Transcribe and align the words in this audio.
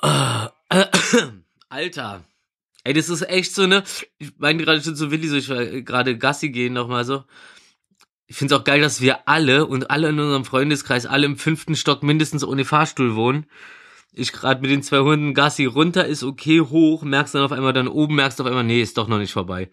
Alter. 1.68 2.24
Ey, 2.84 2.92
das 2.92 3.08
ist 3.08 3.22
echt 3.22 3.54
so, 3.54 3.66
ne? 3.66 3.82
Ich 4.18 4.32
meine 4.36 4.62
gerade 4.62 4.82
schon 4.82 4.94
so 4.94 5.10
Willi, 5.10 5.28
so 5.28 5.36
ich 5.36 5.48
war 5.48 5.64
gerade 5.64 6.18
Gassi 6.18 6.50
gehen 6.50 6.74
nochmal 6.74 7.04
so. 7.04 7.24
Ich 8.26 8.36
find's 8.36 8.52
auch 8.52 8.64
geil, 8.64 8.80
dass 8.80 9.00
wir 9.00 9.28
alle 9.28 9.66
und 9.66 9.90
alle 9.90 10.08
in 10.08 10.18
unserem 10.18 10.44
Freundeskreis 10.44 11.06
alle 11.06 11.26
im 11.26 11.36
fünften 11.36 11.76
Stock 11.76 12.02
mindestens 12.02 12.44
ohne 12.44 12.64
Fahrstuhl 12.64 13.14
wohnen. 13.16 13.46
Ich 14.12 14.32
gerade 14.32 14.60
mit 14.60 14.70
den 14.70 14.82
zwei 14.82 14.98
Hunden 14.98 15.34
Gassi 15.34 15.64
runter 15.64 16.06
ist 16.06 16.22
okay, 16.22 16.60
hoch, 16.60 17.02
merkst 17.02 17.34
dann 17.34 17.42
auf 17.42 17.52
einmal 17.52 17.72
dann 17.72 17.88
oben, 17.88 18.14
merkst 18.14 18.40
auf 18.40 18.46
einmal, 18.46 18.64
nee, 18.64 18.80
ist 18.80 18.96
doch 18.98 19.08
noch 19.08 19.18
nicht 19.18 19.32
vorbei. 19.32 19.70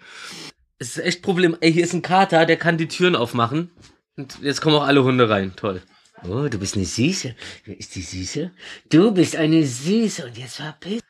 Es 0.79 0.97
ist 0.97 1.03
echt 1.03 1.21
Problem. 1.21 1.55
Ey, 1.59 1.71
hier 1.71 1.83
ist 1.83 1.93
ein 1.93 2.01
Kater, 2.01 2.45
der 2.45 2.57
kann 2.57 2.77
die 2.77 2.87
Türen 2.87 3.15
aufmachen. 3.15 3.69
Und 4.17 4.39
jetzt 4.41 4.61
kommen 4.61 4.75
auch 4.75 4.87
alle 4.87 5.03
Hunde 5.03 5.29
rein. 5.29 5.53
Toll. 5.55 5.81
Oh, 6.27 6.47
du 6.47 6.59
bist 6.59 6.75
eine 6.75 6.85
Süße. 6.85 7.35
Wer 7.65 7.79
ist 7.79 7.95
die 7.95 8.01
Süße? 8.01 8.51
Du 8.89 9.11
bist 9.11 9.35
eine 9.35 9.65
Süße 9.65 10.25
und 10.25 10.37
jetzt 10.37 10.57
verpiss. 10.57 11.01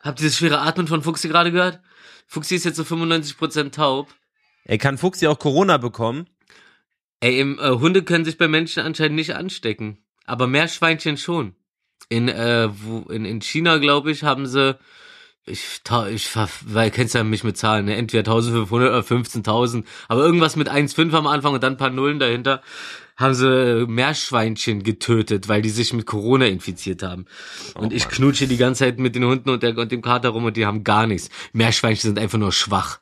Habt 0.00 0.20
ihr 0.20 0.26
das 0.28 0.36
schwere 0.36 0.60
Atmen 0.60 0.86
von 0.86 1.02
Fuchsi 1.02 1.28
gerade 1.28 1.50
gehört? 1.52 1.80
Fuchsi 2.26 2.56
ist 2.56 2.64
jetzt 2.64 2.76
so 2.76 2.82
95% 2.82 3.70
taub. 3.72 4.08
Ey, 4.64 4.78
kann 4.78 4.98
Fuchs 4.98 5.20
ja 5.20 5.30
auch 5.30 5.38
Corona 5.38 5.78
bekommen? 5.78 6.28
Ey, 7.20 7.40
im, 7.40 7.58
äh, 7.58 7.70
Hunde 7.70 8.02
können 8.02 8.24
sich 8.24 8.36
bei 8.38 8.46
Menschen 8.48 8.82
anscheinend 8.82 9.16
nicht 9.16 9.34
anstecken. 9.34 9.98
Aber 10.26 10.46
Meerschweinchen 10.46 11.16
schon. 11.16 11.54
In, 12.10 12.28
äh, 12.28 12.68
wo, 12.70 13.00
in, 13.10 13.24
in 13.24 13.40
China, 13.40 13.78
glaube 13.78 14.10
ich, 14.10 14.22
haben 14.22 14.46
sie, 14.46 14.78
ich, 15.46 15.80
ich, 16.10 16.28
ver- 16.28 16.48
weil, 16.66 16.90
kennst 16.90 17.14
ja 17.14 17.24
mich 17.24 17.42
mit 17.42 17.56
Zahlen, 17.56 17.86
ne? 17.86 17.96
Entweder 17.96 18.30
1500 18.30 18.90
oder 18.90 19.00
15.000. 19.00 19.84
Aber 20.08 20.22
irgendwas 20.22 20.56
mit 20.56 20.70
1,5 20.70 21.12
am 21.14 21.26
Anfang 21.26 21.54
und 21.54 21.62
dann 21.62 21.72
ein 21.74 21.78
paar 21.78 21.90
Nullen 21.90 22.18
dahinter. 22.18 22.62
Haben 23.18 23.34
sie 23.34 23.86
Meerschweinchen 23.86 24.82
getötet, 24.82 25.48
weil 25.48 25.60
die 25.60 25.70
sich 25.70 25.92
mit 25.92 26.06
Corona 26.06 26.46
infiziert 26.46 27.02
haben. 27.02 27.26
und 27.74 27.92
ich 27.92 28.08
knutsche 28.08 28.46
die 28.46 28.56
ganze 28.56 28.84
Zeit 28.84 28.98
mit 28.98 29.14
den 29.14 29.24
Hunden 29.24 29.50
und, 29.50 29.62
der, 29.62 29.76
und 29.76 29.92
dem 29.92 30.02
Kater 30.02 30.30
rum 30.30 30.44
und 30.44 30.56
die 30.56 30.64
haben 30.64 30.84
gar 30.84 31.06
nichts. 31.06 31.28
Meerschweinchen 31.52 32.10
sind 32.10 32.18
einfach 32.18 32.38
nur 32.38 32.52
schwach. 32.52 33.00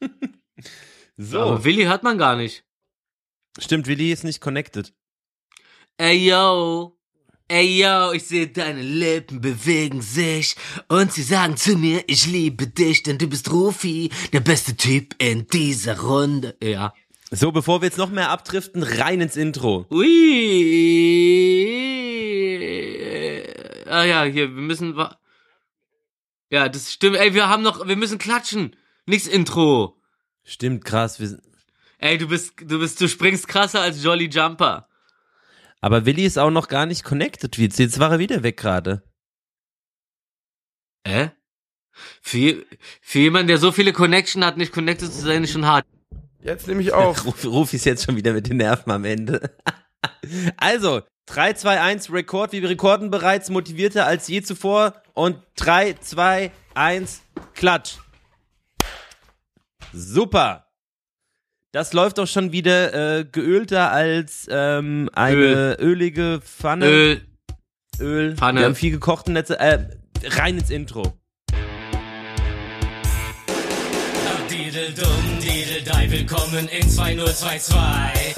So. 1.16 1.40
Aber 1.40 1.64
Willi 1.64 1.84
hört 1.84 2.02
man 2.02 2.18
gar 2.18 2.36
nicht. 2.36 2.64
Stimmt, 3.58 3.86
Willi 3.86 4.10
ist 4.10 4.24
nicht 4.24 4.40
connected. 4.40 4.92
Ey 5.96 6.28
yo, 6.28 6.98
ey 7.46 7.82
yo, 7.82 8.12
ich 8.12 8.24
sehe 8.24 8.48
deine 8.48 8.82
Lippen 8.82 9.40
bewegen 9.40 10.02
sich 10.02 10.56
und 10.88 11.12
sie 11.12 11.22
sagen 11.22 11.56
zu 11.56 11.76
mir, 11.76 12.02
ich 12.08 12.26
liebe 12.26 12.66
dich, 12.66 13.04
denn 13.04 13.18
du 13.18 13.28
bist 13.28 13.52
Rufi, 13.52 14.10
der 14.32 14.40
beste 14.40 14.76
Typ 14.76 15.14
in 15.22 15.46
dieser 15.46 16.00
Runde. 16.00 16.56
Ja. 16.60 16.92
So, 17.30 17.52
bevor 17.52 17.80
wir 17.80 17.86
jetzt 17.88 17.98
noch 17.98 18.10
mehr 18.10 18.30
abdriften, 18.30 18.82
rein 18.82 19.20
ins 19.20 19.36
Intro. 19.36 19.86
Ui. 19.90 20.06
Ah 23.86 24.04
ja, 24.04 24.24
hier, 24.24 24.54
wir 24.54 24.62
müssen. 24.62 24.96
wa- 24.96 25.18
Ja, 26.50 26.68
das 26.68 26.92
stimmt. 26.92 27.16
Ey, 27.16 27.34
wir 27.34 27.48
haben 27.48 27.62
noch, 27.62 27.86
wir 27.86 27.96
müssen 27.96 28.18
klatschen. 28.18 28.76
Nichts 29.06 29.26
Intro. 29.26 30.00
Stimmt, 30.44 30.84
krass. 30.84 31.18
Wir, 31.20 31.28
sind- 31.28 31.42
Ey, 31.98 32.18
du 32.18 32.28
bist, 32.28 32.54
du 32.60 32.78
bist, 32.78 33.00
du 33.00 33.08
springst 33.08 33.48
krasser 33.48 33.80
als 33.80 34.02
Jolly 34.02 34.28
Jumper. 34.28 34.88
aber 35.80 36.06
Willi 36.06 36.24
ist 36.24 36.38
auch 36.38 36.50
noch 36.50 36.68
gar 36.68 36.86
nicht 36.86 37.04
connected. 37.04 37.56
Jetzt 37.56 37.78
jetzt 37.78 37.98
war 37.98 38.12
er 38.12 38.18
wieder 38.18 38.42
weg 38.42 38.56
gerade. 38.58 39.02
Äh? 41.04 41.28
Für, 42.20 42.64
für 43.00 43.18
jemanden, 43.18 43.48
der 43.48 43.58
so 43.58 43.72
viele 43.72 43.92
Connection 43.92 44.44
hat, 44.44 44.56
nicht 44.56 44.72
connected 44.72 45.12
zu 45.12 45.20
sein, 45.20 45.44
ist 45.44 45.52
schon 45.52 45.66
hart. 45.66 45.86
Jetzt 46.44 46.68
nehme 46.68 46.82
ich 46.82 46.92
auf. 46.92 47.24
Ruf, 47.24 47.44
Ruf 47.44 47.72
ist 47.72 47.86
jetzt 47.86 48.04
schon 48.04 48.16
wieder 48.16 48.32
mit 48.32 48.48
den 48.48 48.58
Nerven 48.58 48.92
am 48.92 49.04
Ende. 49.04 49.50
also, 50.58 51.02
3, 51.26 51.54
2, 51.54 51.80
1, 51.80 52.12
Rekord. 52.12 52.52
Wir 52.52 52.68
rekorden 52.68 53.10
bereits 53.10 53.48
motivierter 53.48 54.06
als 54.06 54.28
je 54.28 54.42
zuvor. 54.42 55.02
Und 55.14 55.38
3, 55.56 55.94
2, 55.94 56.52
1, 56.74 57.22
Klatsch. 57.54 57.96
Super. 59.92 60.66
Das 61.72 61.92
läuft 61.92 62.18
doch 62.18 62.26
schon 62.26 62.52
wieder 62.52 63.18
äh, 63.18 63.24
geölter 63.24 63.90
als 63.90 64.46
ähm, 64.50 65.08
eine 65.14 65.76
ölige 65.80 66.40
Pfanne. 66.44 66.86
Öl. 66.86 67.26
Öl. 67.98 68.36
Pfanne. 68.36 68.60
Wir 68.60 68.66
haben 68.66 68.74
viel 68.74 68.92
gekochten 68.92 69.32
Netze. 69.32 69.58
Äh, 69.58 69.88
rein 70.24 70.58
ins 70.58 70.70
Intro. 70.70 71.18
Diddle-dumm, 74.50 75.33
Diddle-dei, 75.84 76.10
willkommen 76.10 76.68
in 76.68 76.88
2022. 76.88 78.34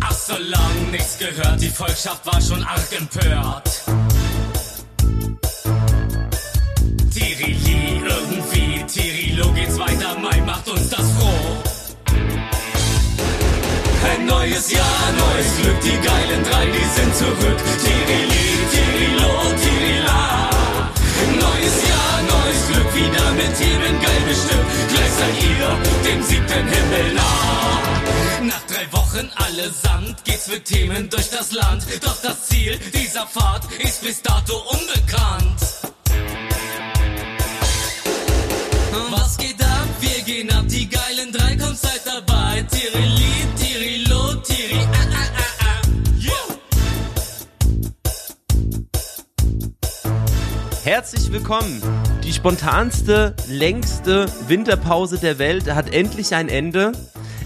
Ach, 0.00 0.12
so 0.12 0.34
lang 0.38 0.90
nichts 0.90 1.18
gehört, 1.18 1.60
die 1.60 1.68
Volkschaft 1.68 2.24
war 2.24 2.40
schon 2.40 2.62
arg 2.62 2.88
empört. 2.96 3.82
Tirili, 7.12 8.02
irgendwie, 8.04 8.84
Tirilo 8.86 9.52
geht's 9.52 9.78
weiter, 9.78 10.18
Mai 10.18 10.40
macht 10.42 10.68
uns 10.68 10.88
das 10.88 11.10
froh. 11.12 11.62
Ein 14.10 14.26
neues 14.26 14.70
Jahr, 14.70 15.12
neues 15.18 15.56
Glück, 15.60 15.80
die 15.82 16.06
geilen 16.06 16.44
drei, 16.44 16.66
die 16.66 17.00
sind 17.00 17.14
zurück. 17.16 17.58
Tirili, 17.82 18.44
Tirilo, 18.72 19.53
Themen 23.58 24.00
geil 24.00 24.22
bestückt. 24.28 24.66
Gleich 24.88 25.12
seid 25.18 25.36
ihr 25.42 26.10
dem 26.10 26.22
siebten 26.22 26.66
Himmel 26.68 27.14
nah. 27.14 27.80
Nach 28.42 28.62
drei 28.66 28.92
Wochen 28.92 29.30
allesamt 29.36 30.24
geht's 30.24 30.48
mit 30.48 30.64
Themen 30.64 31.08
durch 31.08 31.30
das 31.30 31.52
Land. 31.52 31.84
Doch 32.02 32.16
das 32.22 32.48
Ziel 32.48 32.78
dieser 32.92 33.26
Fahrt 33.26 33.64
ist 33.78 34.02
bis 34.02 34.22
dato 34.22 34.56
unbekannt. 34.70 35.60
Was 39.10 39.36
geht 39.38 39.62
ab? 39.62 39.88
Wir 40.00 40.22
gehen 40.22 40.50
ab, 40.52 40.64
die 40.68 40.88
geilen 40.88 41.32
drei, 41.32 41.56
kommt 41.56 41.78
seid 41.78 42.02
dabei. 42.04 42.62
Tirili, 42.70 43.46
Tirilo, 43.56 44.34
Tiri, 44.42 44.80
ah, 44.92 45.06
ah, 45.12 45.28
ah. 45.30 45.82
Herzlich 50.84 51.32
willkommen. 51.32 51.80
Die 52.24 52.32
spontanste, 52.32 53.36
längste 53.48 54.26
Winterpause 54.48 55.18
der 55.18 55.38
Welt 55.38 55.70
hat 55.70 55.92
endlich 55.92 56.34
ein 56.34 56.48
Ende. 56.48 56.92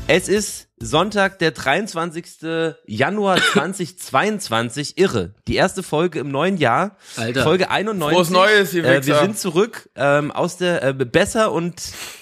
Es 0.06 0.28
ist 0.28 0.68
Sonntag, 0.78 1.40
der 1.40 1.50
23. 1.50 2.76
Januar 2.86 3.38
2022. 3.52 4.96
Irre. 4.96 5.34
Die 5.48 5.56
erste 5.56 5.82
Folge 5.82 6.20
im 6.20 6.30
neuen 6.30 6.58
Jahr. 6.58 6.96
Alter. 7.16 7.42
Folge 7.42 7.70
91. 7.70 8.14
Frohes 8.14 8.30
Neues, 8.30 8.72
ihr 8.72 8.84
äh, 8.84 9.04
Wir 9.04 9.18
sind 9.18 9.36
zurück 9.36 9.90
ähm, 9.96 10.30
aus 10.30 10.58
der 10.58 10.82
äh, 10.84 10.92
besser 10.94 11.50
und 11.50 11.74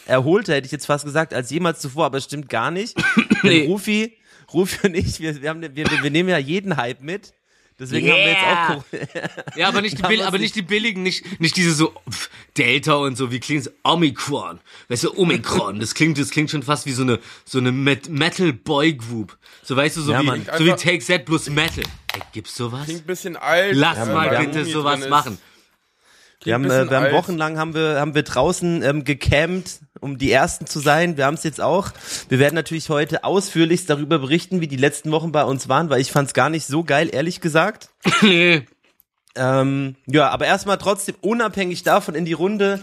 erholter, 0.06 0.54
hätte 0.54 0.64
ich 0.64 0.72
jetzt 0.72 0.86
fast 0.86 1.04
gesagt, 1.04 1.34
als 1.34 1.50
jemals 1.50 1.80
zuvor, 1.80 2.06
aber 2.06 2.16
es 2.16 2.24
stimmt 2.24 2.48
gar 2.48 2.70
nicht. 2.70 2.96
Nee. 3.42 3.66
Rufi, 3.66 4.16
Rufi 4.52 4.86
und 4.86 4.96
ich, 4.96 5.20
wir, 5.20 5.40
wir, 5.40 5.50
haben, 5.50 5.60
wir, 5.60 5.70
wir 5.76 6.10
nehmen 6.10 6.30
ja 6.30 6.38
jeden 6.38 6.76
Hype 6.76 7.02
mit. 7.02 7.32
Deswegen 7.78 8.08
haben 8.10 8.16
wir 8.16 8.26
jetzt 8.28 8.40
Yeah. 8.40 8.76
auch 8.78 8.84
Corona- 8.90 9.56
Ja, 9.56 9.68
aber 9.68 9.82
nicht 9.82 9.98
die, 9.98 10.02
Bill 10.02 10.22
aber 10.22 10.38
nicht 10.38 10.54
die 10.56 10.62
billigen, 10.62 11.02
nicht, 11.02 11.40
nicht 11.40 11.56
diese 11.56 11.72
so 11.72 11.92
pff, 12.10 12.30
Delta 12.56 12.94
und 12.94 13.16
so, 13.16 13.30
wie 13.30 13.38
klingt's? 13.40 13.70
Omikron. 13.82 14.60
Weißt 14.88 15.04
du, 15.04 15.14
Omikron. 15.18 15.78
Das 15.78 15.94
klingt, 15.94 16.16
das 16.18 16.30
klingt 16.30 16.50
schon 16.50 16.62
fast 16.62 16.86
wie 16.86 16.92
so 16.92 17.02
eine, 17.02 17.18
so 17.44 17.58
eine 17.58 17.72
Met 17.72 18.08
Metal 18.08 18.52
Boy 18.54 18.94
Group. 18.94 19.36
So 19.62 19.76
weißt 19.76 19.96
du, 19.98 20.00
so 20.00 20.12
Ja, 20.12 20.22
wie, 20.22 20.26
Mann. 20.26 20.46
so 20.56 20.64
wie 20.64 20.70
Take 20.70 21.04
That 21.04 21.26
plus 21.26 21.50
Metal. 21.50 21.84
Ey, 22.14 22.20
gibt's 22.32 22.54
sowas? 22.54 22.84
Klingt 22.86 23.02
ein 23.02 23.06
bisschen 23.06 23.36
alt. 23.36 23.74
Lass 23.76 23.98
ja, 23.98 24.04
mal 24.06 24.38
bitte 24.46 24.64
sowas 24.64 25.00
drin 25.00 25.12
ist. 25.12 25.38
Wir 26.46 26.54
haben, 26.54 26.64
äh, 26.64 26.88
wir 26.88 26.96
haben 26.96 27.12
wochenlang 27.12 27.58
haben 27.58 27.74
wir, 27.74 27.98
haben 27.98 28.14
wir 28.14 28.22
draußen 28.22 28.82
ähm, 28.82 29.04
gecampt, 29.04 29.80
um 30.00 30.16
die 30.16 30.30
Ersten 30.30 30.66
zu 30.66 30.78
sein. 30.78 31.16
Wir 31.16 31.26
haben 31.26 31.34
es 31.34 31.42
jetzt 31.42 31.60
auch. 31.60 31.90
Wir 32.28 32.38
werden 32.38 32.54
natürlich 32.54 32.88
heute 32.88 33.24
ausführlichst 33.24 33.90
darüber 33.90 34.20
berichten, 34.20 34.60
wie 34.60 34.68
die 34.68 34.76
letzten 34.76 35.10
Wochen 35.10 35.32
bei 35.32 35.44
uns 35.44 35.68
waren, 35.68 35.90
weil 35.90 36.00
ich 36.00 36.12
fand 36.12 36.28
es 36.28 36.34
gar 36.34 36.48
nicht 36.48 36.66
so 36.66 36.84
geil, 36.84 37.10
ehrlich 37.12 37.40
gesagt. 37.40 37.90
nee. 38.22 38.64
Ähm, 39.34 39.96
ja, 40.06 40.30
aber 40.30 40.46
erstmal 40.46 40.78
trotzdem 40.78 41.16
unabhängig 41.20 41.82
davon 41.82 42.14
in 42.14 42.24
die 42.24 42.32
Runde. 42.32 42.80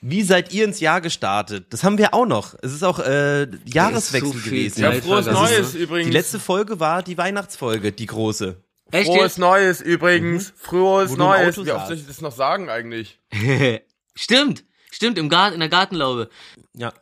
Wie 0.00 0.22
seid 0.22 0.52
ihr 0.52 0.64
ins 0.64 0.80
Jahr 0.80 1.00
gestartet? 1.00 1.66
Das 1.70 1.84
haben 1.84 1.98
wir 1.98 2.14
auch 2.14 2.26
noch. 2.26 2.54
Es 2.62 2.72
ist 2.72 2.82
auch 2.82 2.98
äh, 2.98 3.46
Jahreswechsel 3.66 4.32
so 4.32 4.38
viel 4.38 4.50
gewesen. 4.50 4.82
Ja, 4.82 4.92
frohes. 4.92 5.26
Neues 5.26 5.72
Die 5.72 5.78
übrigens. 5.78 6.12
letzte 6.12 6.38
Folge 6.38 6.80
war 6.80 7.02
die 7.02 7.18
Weihnachtsfolge, 7.18 7.92
die 7.92 8.06
große. 8.06 8.56
Echt 8.92 9.06
Frohes 9.06 9.22
jetzt? 9.22 9.38
Neues 9.38 9.80
übrigens. 9.80 10.52
Frohes 10.56 11.12
Wo 11.12 11.16
Neues. 11.16 11.56
Wie 11.64 11.72
oft 11.72 11.88
soll 11.88 11.96
ich 11.96 12.06
das 12.06 12.20
noch 12.20 12.32
sagen 12.32 12.68
eigentlich? 12.68 13.18
Stimmt. 14.14 14.64
Stimmt, 14.92 15.18
im 15.18 15.28
Garten, 15.28 15.54
in 15.54 15.60
der 15.60 15.68
Gartenlaube. 15.68 16.30
Ja. 16.74 16.92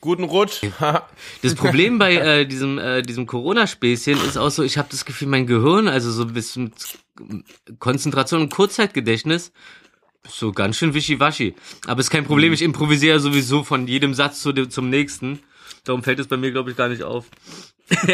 Guten 0.00 0.24
Rutsch. 0.24 0.60
Das 1.42 1.54
Problem 1.54 1.98
bei 1.98 2.14
äh, 2.14 2.46
diesem, 2.46 2.78
äh, 2.78 3.02
diesem 3.02 3.26
Corona-Späßchen 3.26 4.22
ist 4.24 4.36
auch 4.36 4.50
so, 4.50 4.62
ich 4.62 4.76
habe 4.76 4.88
das 4.90 5.04
Gefühl, 5.04 5.28
mein 5.28 5.46
Gehirn, 5.46 5.88
also 5.88 6.12
so 6.12 6.26
bis 6.26 6.52
zum 6.52 6.72
Konzentration 7.78 8.42
und 8.42 8.50
Kurzzeitgedächtnis, 8.50 9.52
ist 10.24 10.38
so 10.38 10.52
ganz 10.52 10.76
schön 10.76 10.94
wischiwaschi. 10.94 11.54
Aber 11.86 12.00
ist 12.00 12.10
kein 12.10 12.24
Problem, 12.24 12.52
ich 12.52 12.62
improvisiere 12.62 13.18
sowieso 13.18 13.64
von 13.64 13.86
jedem 13.86 14.14
Satz 14.14 14.42
zu 14.42 14.52
dem, 14.52 14.70
zum 14.70 14.90
nächsten. 14.90 15.40
Darum 15.84 16.02
fällt 16.02 16.18
es 16.18 16.28
bei 16.28 16.36
mir, 16.36 16.50
glaube 16.50 16.70
ich, 16.70 16.76
gar 16.76 16.88
nicht 16.88 17.02
auf. 17.02 17.26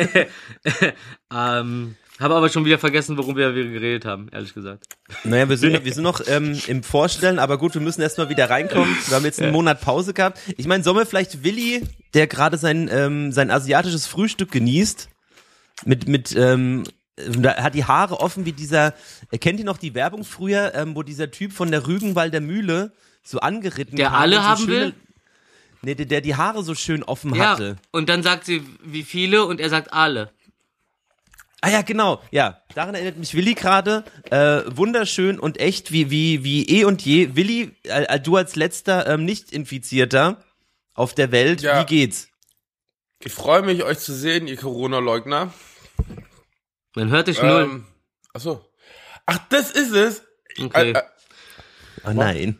ähm, 1.32 1.96
Habe 2.20 2.34
aber 2.34 2.50
schon 2.50 2.66
wieder 2.66 2.78
vergessen, 2.78 3.16
worum 3.16 3.34
wir, 3.36 3.54
wir 3.54 3.64
geredet 3.70 4.04
haben, 4.04 4.28
ehrlich 4.30 4.52
gesagt. 4.52 4.84
Naja, 5.24 5.48
wir 5.48 5.56
sind, 5.56 5.84
wir 5.84 5.92
sind 5.92 6.02
noch 6.02 6.20
ähm, 6.26 6.60
im 6.66 6.82
Vorstellen, 6.82 7.38
aber 7.38 7.56
gut, 7.56 7.72
wir 7.74 7.80
müssen 7.80 8.02
erstmal 8.02 8.28
wieder 8.28 8.50
reinkommen. 8.50 8.94
Wir 9.06 9.16
haben 9.16 9.24
jetzt 9.24 9.40
einen 9.40 9.52
Monat 9.52 9.80
Pause 9.80 10.12
gehabt. 10.12 10.38
Ich 10.58 10.66
meine, 10.66 10.84
sollen 10.84 10.98
wir 10.98 11.06
vielleicht 11.06 11.42
Willi, 11.44 11.82
der 12.12 12.26
gerade 12.26 12.58
sein, 12.58 12.90
ähm, 12.92 13.32
sein 13.32 13.50
asiatisches 13.50 14.06
Frühstück 14.06 14.50
genießt, 14.52 15.08
mit, 15.86 16.08
mit, 16.08 16.36
ähm, 16.36 16.84
da 17.16 17.56
hat 17.56 17.74
die 17.74 17.84
Haare 17.84 18.20
offen 18.20 18.44
wie 18.44 18.52
dieser, 18.52 18.94
äh, 19.30 19.38
kennt 19.38 19.58
ihr 19.58 19.64
noch 19.64 19.78
die 19.78 19.94
Werbung 19.94 20.24
früher, 20.24 20.74
ähm, 20.74 20.94
wo 20.94 21.02
dieser 21.02 21.30
Typ 21.30 21.52
von 21.52 21.70
der 21.70 21.86
Rügenwalder 21.86 22.40
Mühle 22.40 22.92
so 23.22 23.40
angeritten 23.40 23.96
Der 23.96 24.12
alle 24.12 24.36
so 24.36 24.42
haben 24.42 24.60
schöne, 24.64 24.72
will? 24.72 24.94
Nee, 25.82 25.94
der, 25.94 26.06
der 26.06 26.20
die 26.20 26.34
Haare 26.34 26.62
so 26.62 26.74
schön 26.74 27.02
offen 27.02 27.34
Ja, 27.34 27.52
hatte. 27.52 27.76
und 27.90 28.10
dann 28.10 28.22
sagt 28.22 28.44
sie, 28.44 28.62
wie 28.84 29.02
viele, 29.02 29.46
und 29.46 29.60
er 29.60 29.70
sagt 29.70 29.92
alle. 29.94 30.30
Ah 31.62 31.68
ja, 31.68 31.82
genau. 31.82 32.22
Ja, 32.30 32.62
daran 32.74 32.94
erinnert 32.94 33.18
mich 33.18 33.34
Willi 33.34 33.54
gerade. 33.54 34.04
Äh, 34.30 34.62
wunderschön 34.74 35.38
und 35.38 35.58
echt 35.60 35.92
wie 35.92 36.10
wie 36.10 36.42
wie 36.42 36.66
eh 36.68 36.84
und 36.84 37.02
je. 37.04 37.36
Willi, 37.36 37.76
äh, 37.84 38.04
äh, 38.04 38.20
du 38.20 38.36
als 38.36 38.56
letzter 38.56 39.06
ähm, 39.06 39.24
Nicht-Infizierter 39.26 40.42
auf 40.94 41.14
der 41.14 41.32
Welt, 41.32 41.60
Ja. 41.60 41.80
wie 41.82 41.86
geht's? 41.86 42.28
Ich 43.22 43.32
freue 43.32 43.60
mich, 43.62 43.84
euch 43.84 43.98
zu 43.98 44.14
sehen, 44.14 44.48
ihr 44.48 44.56
Corona-Leugner. 44.56 45.52
Man 46.96 47.10
hört 47.10 47.28
dich 47.28 47.42
null. 47.42 47.62
Ähm, 47.64 47.86
achso. 48.32 48.64
Ach, 49.26 49.38
das 49.50 49.70
ist 49.70 49.92
es. 49.92 50.22
Okay. 50.58 50.92
Äh, 50.92 50.98
äh, 50.98 51.02
Oh 52.04 52.12
nein. 52.12 52.58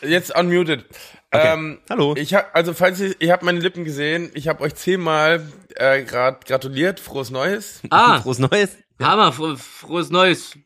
jetzt 0.00 0.34
unmuted. 0.34 0.86
Okay. 1.34 1.52
Ähm, 1.52 1.80
Hallo. 1.90 2.14
Ich 2.16 2.32
hab, 2.34 2.54
also 2.54 2.74
falls 2.74 3.00
ihr, 3.00 3.14
ihr 3.20 3.32
habt 3.32 3.42
meine 3.42 3.58
Lippen 3.58 3.84
gesehen, 3.84 4.30
ich 4.34 4.46
habe 4.48 4.62
euch 4.62 4.74
zehnmal 4.76 5.46
äh, 5.74 6.02
grad 6.04 6.46
gratuliert, 6.46 7.00
frohes 7.00 7.30
Neues. 7.30 7.80
ah, 7.90 8.20
Frohes 8.22 8.38
Neues. 8.38 8.76
Hammer, 9.02 9.32
fro 9.32 9.56
frohes 9.56 10.10
Neues. 10.10 10.56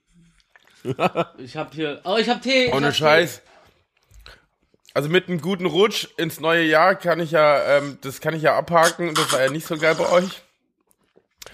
Ich 1.39 1.57
hab 1.57 1.75
hier, 1.75 2.01
oh, 2.05 2.17
ich 2.19 2.29
hab 2.29 2.41
Tee. 2.41 2.67
ich 2.67 2.73
Ohne 2.73 2.89
hab 2.89 2.95
Scheiß. 2.95 3.43
Also 4.95 5.09
mit 5.09 5.29
einem 5.29 5.41
guten 5.41 5.67
Rutsch 5.67 6.07
ins 6.17 6.41
neue 6.41 6.65
Jahr 6.65 6.95
kann 6.95 7.21
ich 7.21 7.31
ja, 7.33 7.77
ähm, 7.77 7.99
das 8.01 8.21
kann 8.21 8.35
ich 8.35 8.43
ja 8.43 8.57
abhaken. 8.57 9.15
Das 9.15 9.33
war 9.33 9.43
ja 9.43 9.51
nicht 9.51 9.67
so 9.67 9.77
geil 9.77 9.95
bei 9.97 10.09
euch. 10.11 10.43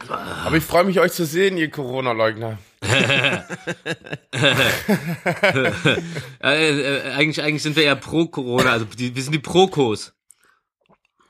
Aber 0.08 0.56
ich 0.56 0.64
freue 0.64 0.84
mich, 0.84 1.00
euch 1.00 1.12
zu 1.12 1.24
sehen, 1.24 1.56
ihr 1.56 1.70
Corona-Leugner. 1.70 2.58
Äh, 6.42 6.70
äh, 6.70 7.12
eigentlich, 7.12 7.42
eigentlich 7.42 7.62
sind 7.62 7.76
wir 7.76 7.84
eher 7.84 7.96
pro 7.96 8.26
Corona, 8.26 8.72
also 8.72 8.84
die, 8.84 9.16
wir 9.16 9.22
sind 9.22 9.32
die 9.32 9.38
Prokos. 9.38 10.12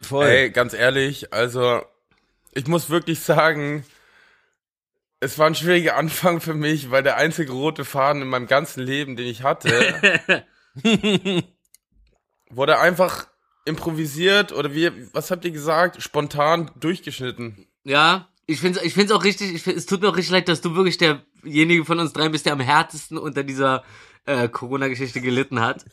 Voll. 0.00 0.26
Ey, 0.26 0.50
ganz 0.50 0.74
ehrlich, 0.74 1.32
also 1.32 1.82
ich 2.52 2.66
muss 2.66 2.90
wirklich 2.90 3.20
sagen, 3.20 3.84
es 5.20 5.38
war 5.38 5.46
ein 5.46 5.54
schwieriger 5.54 5.96
Anfang 5.96 6.40
für 6.40 6.54
mich, 6.54 6.90
weil 6.90 7.02
der 7.02 7.16
einzige 7.16 7.52
rote 7.52 7.84
Faden 7.84 8.22
in 8.22 8.28
meinem 8.28 8.46
ganzen 8.46 8.82
Leben, 8.82 9.16
den 9.16 9.26
ich 9.26 9.42
hatte, 9.42 10.44
wurde 12.50 12.78
einfach 12.78 13.28
improvisiert 13.64 14.52
oder 14.52 14.74
wie, 14.74 14.90
was 15.12 15.30
habt 15.30 15.44
ihr 15.44 15.50
gesagt? 15.50 16.02
Spontan 16.02 16.70
durchgeschnitten. 16.78 17.66
Ja, 17.84 18.28
ich 18.46 18.60
find's, 18.60 18.80
ich 18.82 18.94
find's 18.94 19.12
auch 19.12 19.24
richtig, 19.24 19.54
ich 19.54 19.62
find, 19.62 19.76
es 19.76 19.86
tut 19.86 20.02
mir 20.02 20.08
auch 20.08 20.16
richtig 20.16 20.32
leid, 20.32 20.48
dass 20.48 20.60
du 20.60 20.74
wirklich 20.74 20.98
derjenige 20.98 21.84
von 21.84 21.98
uns 21.98 22.12
dreien 22.12 22.32
bist, 22.32 22.46
der 22.46 22.52
am 22.52 22.60
härtesten 22.60 23.16
unter 23.18 23.42
dieser 23.42 23.84
äh, 24.26 24.48
Corona-Geschichte 24.48 25.20
gelitten 25.20 25.60
hat. 25.60 25.84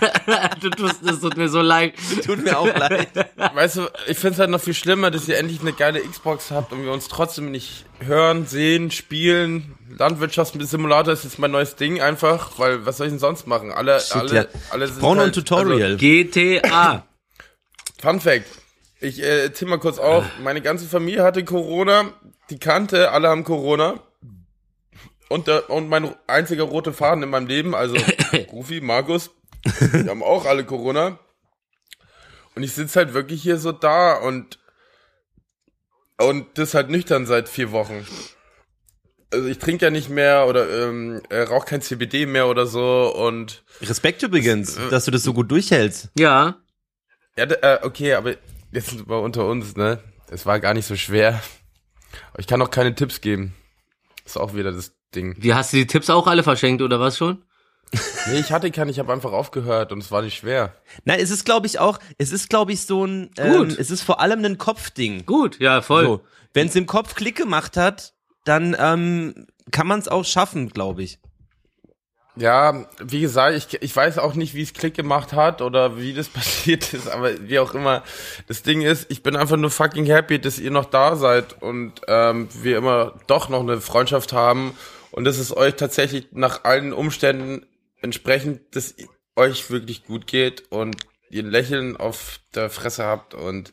du 0.60 0.70
tust, 0.70 1.02
es 1.02 1.20
tut 1.20 1.36
mir 1.36 1.48
so 1.48 1.60
leid. 1.60 1.94
Tut 2.24 2.42
mir 2.42 2.58
auch 2.58 2.66
leid. 2.66 3.10
Weißt 3.54 3.76
du, 3.76 3.88
ich 4.06 4.18
find's 4.18 4.38
halt 4.38 4.50
noch 4.50 4.60
viel 4.60 4.74
schlimmer, 4.74 5.10
dass 5.10 5.28
ihr 5.28 5.38
endlich 5.38 5.60
eine 5.60 5.72
geile 5.72 6.00
Xbox 6.00 6.50
habt 6.50 6.72
und 6.72 6.82
wir 6.84 6.92
uns 6.92 7.08
trotzdem 7.08 7.50
nicht 7.50 7.84
hören, 8.00 8.46
sehen, 8.46 8.90
spielen. 8.90 9.74
Landwirtschaftssimulator 9.98 11.12
ist 11.12 11.24
jetzt 11.24 11.38
mein 11.38 11.50
neues 11.50 11.76
Ding 11.76 12.00
einfach, 12.00 12.58
weil 12.58 12.84
was 12.86 12.96
soll 12.96 13.06
ich 13.06 13.12
denn 13.12 13.20
sonst 13.20 13.46
machen? 13.46 13.70
Alle, 13.70 14.02
alle, 14.10 14.34
ja. 14.34 14.46
alle 14.70 14.86
sind 14.88 15.00
Brauchen 15.00 15.16
noch 15.16 15.24
ein 15.24 15.26
halt- 15.26 15.34
Tutorial. 15.34 15.96
GTA. 15.96 17.06
Fun 18.00 18.20
Fact. 18.20 18.46
Ich 19.04 19.22
äh, 19.22 19.52
zieh 19.52 19.66
mal 19.66 19.78
kurz 19.78 19.98
auf. 19.98 20.24
Meine 20.42 20.62
ganze 20.62 20.86
Familie 20.86 21.22
hatte 21.22 21.44
Corona. 21.44 22.14
Die 22.48 22.58
kannte, 22.58 23.10
alle 23.10 23.28
haben 23.28 23.44
Corona. 23.44 24.00
Und, 25.28 25.46
der, 25.46 25.68
und 25.68 25.90
mein 25.90 26.14
einziger 26.26 26.64
roter 26.64 26.94
Faden 26.94 27.22
in 27.22 27.28
meinem 27.28 27.46
Leben, 27.46 27.74
also 27.74 27.96
Rufi, 28.52 28.80
Markus, 28.80 29.30
die 29.64 30.08
haben 30.08 30.22
auch 30.22 30.46
alle 30.46 30.64
Corona. 30.64 31.18
Und 32.54 32.62
ich 32.62 32.72
sitz 32.72 32.96
halt 32.96 33.12
wirklich 33.12 33.42
hier 33.42 33.58
so 33.58 33.72
da 33.72 34.14
und 34.14 34.58
und 36.16 36.56
das 36.56 36.74
halt 36.74 36.88
nüchtern 36.88 37.26
seit 37.26 37.48
vier 37.48 37.72
Wochen. 37.72 38.06
Also 39.32 39.48
ich 39.48 39.58
trinke 39.58 39.84
ja 39.84 39.90
nicht 39.90 40.08
mehr 40.08 40.46
oder 40.46 40.70
ähm, 40.70 41.20
äh, 41.28 41.40
rauche 41.40 41.66
kein 41.66 41.82
CBD 41.82 42.24
mehr 42.24 42.46
oder 42.46 42.66
so 42.66 43.12
und 43.14 43.64
Respekt 43.82 44.22
übrigens, 44.22 44.78
dass 44.90 45.04
du 45.04 45.10
das 45.10 45.24
so 45.24 45.34
gut 45.34 45.50
durchhältst. 45.50 46.08
ja. 46.18 46.56
Ja, 47.36 47.46
äh, 47.46 47.80
okay, 47.82 48.14
aber 48.14 48.36
jetzt 48.74 48.90
sind 48.90 49.08
wir 49.08 49.20
unter 49.20 49.46
uns, 49.46 49.76
ne? 49.76 50.02
Es 50.30 50.46
war 50.46 50.60
gar 50.60 50.74
nicht 50.74 50.86
so 50.86 50.96
schwer. 50.96 51.40
Aber 52.32 52.40
ich 52.40 52.46
kann 52.46 52.60
auch 52.62 52.70
keine 52.70 52.94
Tipps 52.94 53.20
geben. 53.20 53.54
Ist 54.24 54.36
auch 54.36 54.54
wieder 54.54 54.72
das 54.72 54.92
Ding. 55.14 55.34
Wie 55.38 55.54
hast 55.54 55.72
du 55.72 55.76
die 55.76 55.86
Tipps 55.86 56.10
auch 56.10 56.26
alle 56.26 56.42
verschenkt 56.42 56.82
oder 56.82 57.00
was 57.00 57.16
schon? 57.16 57.42
Nee, 58.26 58.40
ich 58.40 58.52
hatte 58.52 58.70
keine, 58.70 58.90
ich 58.90 58.98
habe 58.98 59.12
einfach 59.12 59.32
aufgehört 59.32 59.92
und 59.92 60.02
es 60.02 60.10
war 60.10 60.22
nicht 60.22 60.38
schwer. 60.38 60.74
Nein, 61.04 61.20
es 61.20 61.30
ist 61.30 61.44
glaube 61.44 61.66
ich 61.66 61.78
auch, 61.78 61.98
es 62.16 62.32
ist 62.32 62.48
glaube 62.48 62.72
ich 62.72 62.80
so 62.86 63.04
ein, 63.04 63.30
ähm, 63.36 63.68
Gut. 63.68 63.78
es 63.78 63.90
ist 63.90 64.00
vor 64.00 64.18
allem 64.18 64.42
ein 64.42 64.56
Kopfding. 64.56 65.26
Gut, 65.26 65.60
ja, 65.60 65.82
voll. 65.82 66.04
So, 66.04 66.20
wenn 66.54 66.68
es 66.68 66.74
im 66.74 66.86
Kopf 66.86 67.14
Klick 67.14 67.36
gemacht 67.36 67.76
hat, 67.76 68.14
dann 68.44 68.74
ähm, 68.78 69.46
kann 69.70 69.86
man 69.86 70.00
es 70.00 70.08
auch 70.08 70.24
schaffen, 70.24 70.70
glaube 70.70 71.02
ich. 71.02 71.18
Ja, 72.36 72.86
wie 72.98 73.20
gesagt, 73.20 73.56
ich, 73.56 73.80
ich 73.82 73.94
weiß 73.94 74.18
auch 74.18 74.34
nicht, 74.34 74.54
wie 74.54 74.62
es 74.62 74.72
Klick 74.74 74.94
gemacht 74.94 75.32
hat 75.32 75.62
oder 75.62 75.98
wie 75.98 76.14
das 76.14 76.28
passiert 76.30 76.92
ist, 76.92 77.08
aber 77.08 77.30
wie 77.48 77.58
auch 77.60 77.74
immer. 77.74 78.02
Das 78.48 78.62
Ding 78.62 78.82
ist, 78.82 79.06
ich 79.10 79.22
bin 79.22 79.36
einfach 79.36 79.56
nur 79.56 79.70
fucking 79.70 80.06
happy, 80.06 80.40
dass 80.40 80.58
ihr 80.58 80.72
noch 80.72 80.86
da 80.86 81.14
seid 81.16 81.62
und 81.62 82.00
ähm, 82.08 82.48
wir 82.52 82.76
immer 82.78 83.20
doch 83.28 83.48
noch 83.48 83.60
eine 83.60 83.80
Freundschaft 83.80 84.32
haben 84.32 84.76
und 85.12 85.24
dass 85.24 85.38
es 85.38 85.56
euch 85.56 85.74
tatsächlich 85.76 86.28
nach 86.32 86.64
allen 86.64 86.92
Umständen 86.92 87.66
entsprechend, 88.00 88.74
dass 88.74 88.94
euch 89.36 89.70
wirklich 89.70 90.04
gut 90.04 90.26
geht 90.26 90.70
und 90.72 90.96
ihr 91.30 91.42
ein 91.44 91.50
Lächeln 91.50 91.96
auf 91.96 92.40
der 92.54 92.68
Fresse 92.68 93.04
habt 93.04 93.34
und 93.34 93.72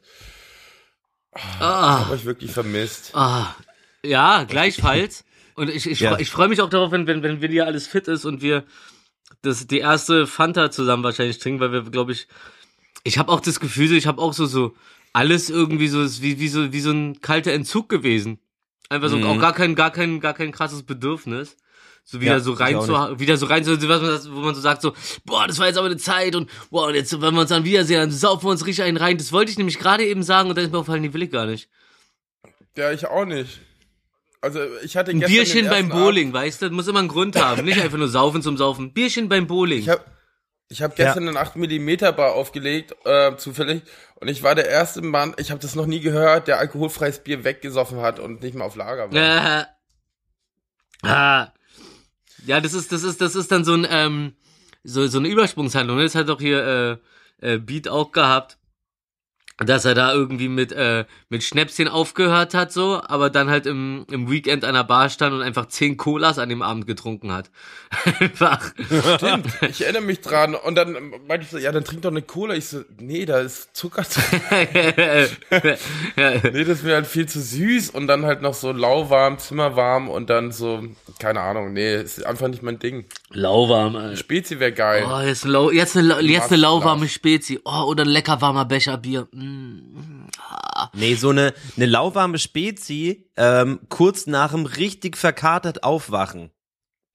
Ah, 1.60 2.10
euch 2.12 2.26
wirklich 2.26 2.52
vermisst. 2.52 3.12
ah, 3.14 3.56
ja, 4.04 4.44
gleichfalls. 4.44 5.24
Und 5.56 5.70
ich, 5.70 5.90
ich, 5.90 6.00
Ja. 6.00 6.18
ich 6.20 6.30
freue 6.30 6.48
mich 6.48 6.62
auch 6.62 6.70
darauf, 6.70 6.92
wenn, 6.92 7.08
wenn, 7.08 7.24
wenn 7.24 7.42
Willi 7.42 7.62
alles 7.62 7.88
fit 7.88 8.08
ist 8.08 8.26
und 8.26 8.42
wir 8.42 8.64
das 9.42 9.68
die 9.68 9.80
erste 9.80 10.28
Fanta 10.28 10.72
zusammen 10.72 11.04
wahrscheinlich 11.04 11.40
trinken, 11.40 11.60
weil 11.60 11.72
wir, 11.72 11.84
glaube 11.84 12.12
ich, 12.12 12.28
ich 13.04 13.18
habe 13.18 13.32
auch 13.32 13.40
das 13.40 13.60
Gefühl, 13.60 13.88
so, 13.88 13.96
ich 13.96 14.08
habe 14.08 14.22
auch 14.22 14.34
so 14.34 14.46
so 14.46 14.76
alles 15.14 15.50
irgendwie 15.50 15.88
so 15.88 16.02
ist 16.02 16.22
wie 16.22 16.40
wie 16.40 16.48
so 16.48 16.72
wie 16.72 16.80
so 16.80 16.92
ein 16.92 17.22
kalter 17.22 17.52
Entzug 17.52 17.90
gewesen. 17.90 18.40
Einfach 18.90 19.10
so 19.10 19.18
Mhm. 19.18 19.24
auch 19.26 19.40
gar 19.40 19.54
kein 19.54 19.76
gar 19.76 19.92
kein 19.92 20.20
gar 20.20 20.34
kein 20.34 20.52
krasses 20.52 20.84
Bedürfnis. 20.84 21.58
So 22.04 22.20
wieder 22.20 22.34
Ja, 22.34 22.40
so 22.40 22.54
rein 22.54 22.82
zu 22.82 23.20
wieder 23.20 23.38
so 23.38 23.46
rein 23.46 23.64
zu 23.64 23.72
was 23.88 24.32
wo 24.32 24.40
man 24.40 24.56
so 24.56 24.62
sagt 24.62 24.82
so 24.82 24.94
boah 25.24 25.48
das 25.48 25.60
war 25.60 25.68
jetzt 25.68 25.78
aber 25.78 25.86
eine 25.88 25.98
Zeit 25.98 26.36
und 26.36 26.50
boah 26.72 26.88
und 26.88 26.96
jetzt 26.96 27.14
wenn 27.22 27.34
wir 27.36 27.42
uns 27.42 27.50
dann 27.50 27.64
wiedersehen 27.64 28.00
dann 28.00 28.12
saufen 28.12 28.46
wir 28.46 28.50
uns 28.52 28.66
richtig 28.66 28.84
einen 28.86 28.98
rein 28.98 29.18
das 29.20 29.32
wollte 29.32 29.52
ich 29.52 29.58
nämlich 29.60 29.78
gerade 29.78 30.04
eben 30.06 30.24
sagen 30.24 30.50
und 30.50 30.58
dann 30.58 30.66
ist 30.66 30.72
mir 30.72 30.80
aufgefallen 30.80 31.04
die 31.04 31.14
will 31.14 31.22
ich 31.22 31.30
gar 31.32 31.46
nicht 31.46 31.70
Ja, 32.76 32.92
ich 32.92 33.06
auch 33.06 33.26
nicht. 33.26 33.60
Also 34.42 34.60
ich 34.84 34.98
hatte 34.98 35.12
ein 35.12 35.20
gestern 35.20 35.36
Bierchen 35.36 35.64
den 35.64 35.70
beim 35.70 35.90
Bowling 35.90 36.34
weißt 36.34 36.62
du 36.62 36.66
das 36.66 36.74
muss 36.74 36.88
immer 36.88 37.00
einen 37.00 37.08
Grund 37.08 37.36
haben 37.36 37.64
nicht 37.64 37.80
einfach 37.80 38.00
nur 38.00 38.08
saufen 38.08 38.42
zum 38.42 38.58
saufen 38.58 38.92
Bierchen 38.92 39.30
beim 39.30 39.46
Bowling 39.46 39.80
Ich 39.80 39.90
habe 39.90 40.04
ich 40.72 40.82
hab 40.82 40.96
gestern 40.96 41.28
einen 41.28 41.36
8 41.36 41.58
mm 41.58 41.98
Bar 42.16 42.34
aufgelegt, 42.34 42.96
äh, 43.04 43.36
zufällig. 43.36 43.82
Und 44.16 44.30
ich 44.30 44.42
war 44.42 44.56
der 44.56 44.70
erste 44.70 45.02
Mann, 45.02 45.36
ich 45.38 45.52
habe 45.52 45.60
das 45.60 45.76
noch 45.76 45.86
nie 45.86 46.00
gehört, 46.00 46.48
der 46.48 46.60
alkoholfreies 46.60 47.20
Bier 47.20 47.44
weggesoffen 47.44 48.00
hat 48.00 48.20
und 48.20 48.42
nicht 48.42 48.56
mehr 48.56 48.66
auf 48.66 48.78
Lager 48.78 49.12
war. 49.12 49.14
Äh, 49.14 49.66
ah. 51.10 51.52
Ja, 52.46 52.62
das 52.62 52.74
ist, 52.74 52.94
das 52.94 53.04
ist, 53.04 53.20
das 53.20 53.36
ist 53.36 53.52
dann 53.52 53.66
so 53.66 53.74
ein, 53.74 53.86
ähm, 53.90 54.34
so, 54.86 55.06
so 55.08 55.20
eine 55.20 55.28
Übersprungshandlung. 55.28 55.98
ne? 55.98 56.04
Das 56.04 56.16
hat 56.16 56.30
doch 56.30 56.40
hier 56.40 57.00
äh, 57.42 57.56
äh, 57.56 57.58
Beat 57.58 57.90
auch 57.90 58.14
gehabt, 58.14 58.58
dass 59.66 59.86
er 59.86 59.94
da 59.96 60.14
irgendwie 60.14 60.48
mit, 60.50 60.72
äh, 60.72 61.06
mit 61.30 61.44
Schnäpschen 61.44 61.88
aufgehört 61.88 62.54
hat, 62.54 62.72
so, 62.72 63.02
aber 63.06 63.30
dann 63.30 63.50
halt 63.50 63.66
im, 63.66 64.06
im 64.12 64.30
Weekend 64.30 64.66
an 64.66 64.74
der 64.74 64.84
Bar 64.84 65.10
stand 65.10 65.34
und 65.34 65.42
einfach 65.42 65.68
zehn 65.68 65.98
Colas 65.98 66.40
an 66.40 66.50
dem 66.50 66.62
Abend 66.62 66.88
getrunken 66.88 67.32
hat. 67.32 67.50
einfach. 68.20 68.72
Stimmt, 69.18 69.48
ich 69.70 69.82
erinnere 69.84 70.02
mich 70.04 70.22
dran. 70.22 70.56
Und 70.56 70.76
dann 70.76 70.96
meinte 71.28 71.46
ich 71.46 71.52
so, 71.52 71.58
ja, 71.58 71.72
dann 71.72 71.84
trink 71.84 72.02
doch 72.04 72.12
eine 72.12 72.22
Cola. 72.22 72.56
Ich 72.56 72.68
so, 72.68 72.82
nee, 73.00 73.26
da 73.26 73.40
ist 73.40 73.76
Zucker 73.76 74.04
drin. 74.04 75.28
Nee, 76.54 76.64
das 76.64 76.80
ist 76.80 76.84
mir 76.84 76.94
halt 76.96 77.08
viel 77.08 77.28
zu 77.28 77.42
süß. 77.42 77.90
Und 77.92 78.08
dann 78.08 78.26
halt 78.26 78.42
noch 78.42 78.54
so 78.54 78.72
lauwarm, 78.72 79.38
zimmerwarm 79.38 80.10
und 80.10 80.30
dann 80.30 80.52
so, 80.52 80.84
keine 81.20 81.42
Ahnung, 81.42 81.74
nee, 81.74 81.96
ist 82.02 82.26
einfach 82.26 82.48
nicht 82.48 82.64
mein 82.64 82.80
Ding. 82.80 83.06
Lauwarm, 83.30 83.96
ey. 83.96 84.18
Spezi 84.18 84.60
wäre 84.60 84.72
geil. 84.72 85.06
Oh, 85.08 85.20
jetzt, 85.22 85.46
lau 85.46 85.72
jetzt, 85.72 85.96
eine, 85.98 86.08
lau- 86.08 86.20
jetzt 86.20 86.52
eine 86.52 86.62
lauwarme. 86.62 87.08
Spezi. 87.08 87.60
Oh, 87.66 87.84
oder 87.88 88.04
ein 88.04 88.10
lecker 88.10 88.42
warmer 88.42 88.66
Becher 88.66 88.98
Bier. 88.98 89.28
Mm. 89.32 89.51
Nee, 90.94 91.16
so 91.16 91.30
eine, 91.30 91.54
eine 91.78 91.86
lauwarme 91.86 92.40
Spezi, 92.40 93.30
ähm, 93.38 93.80
kurz 93.90 94.28
nach 94.28 94.52
dem 94.52 94.66
richtig 94.66 95.18
verkatert 95.18 95.84
aufwachen. 95.84 96.52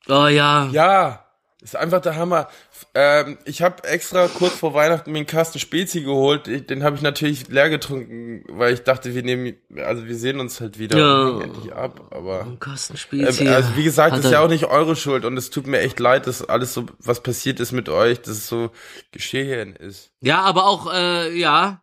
Oh 0.08 0.26
ja. 0.28 0.68
Ja, 0.72 1.24
ist 1.62 1.74
einfach 1.74 2.00
der 2.00 2.14
Hammer. 2.14 2.48
Ähm, 2.94 3.38
ich 3.44 3.60
habe 3.62 3.82
extra 3.84 4.28
kurz 4.28 4.52
vor 4.54 4.72
Weihnachten 4.72 5.10
mir 5.10 5.18
einen 5.18 5.26
Kasten 5.26 5.58
Spezi 5.58 6.02
geholt. 6.02 6.46
Ich, 6.46 6.66
den 6.66 6.84
habe 6.84 6.94
ich 6.94 7.02
natürlich 7.02 7.48
leer 7.48 7.70
getrunken, 7.70 8.44
weil 8.48 8.74
ich 8.74 8.84
dachte, 8.84 9.14
wir 9.16 9.22
nehmen, 9.24 9.56
also 9.84 10.06
wir 10.06 10.14
sehen 10.16 10.38
uns 10.38 10.60
halt 10.60 10.78
wieder 10.78 10.96
Ja. 10.96 11.22
und 11.24 11.42
endlich 11.42 11.72
ab. 11.72 12.08
Aber 12.12 12.42
Ein 12.42 12.60
Kasten 12.60 12.92
ähm, 12.92 12.98
Spezi. 12.98 13.48
also 13.48 13.74
wie 13.74 13.82
gesagt, 13.84 14.12
Hat 14.12 14.24
ist 14.24 14.30
ja 14.30 14.40
auch 14.40 14.48
nicht 14.48 14.66
eure 14.66 14.94
Schuld 14.94 15.24
und 15.24 15.36
es 15.36 15.50
tut 15.50 15.66
mir 15.66 15.80
echt 15.80 15.98
leid, 15.98 16.26
dass 16.28 16.48
alles 16.48 16.72
so 16.72 16.86
was 17.00 17.20
passiert 17.22 17.58
ist 17.58 17.72
mit 17.72 17.88
euch, 17.88 18.20
dass 18.20 18.36
es 18.36 18.46
so 18.48 18.70
geschehen 19.10 19.74
ist. 19.74 20.12
Ja, 20.20 20.42
aber 20.42 20.66
auch, 20.66 20.92
äh, 20.92 21.36
ja. 21.36 21.82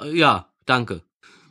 Äh, 0.00 0.16
Ja, 0.16 0.48
danke. 0.66 1.02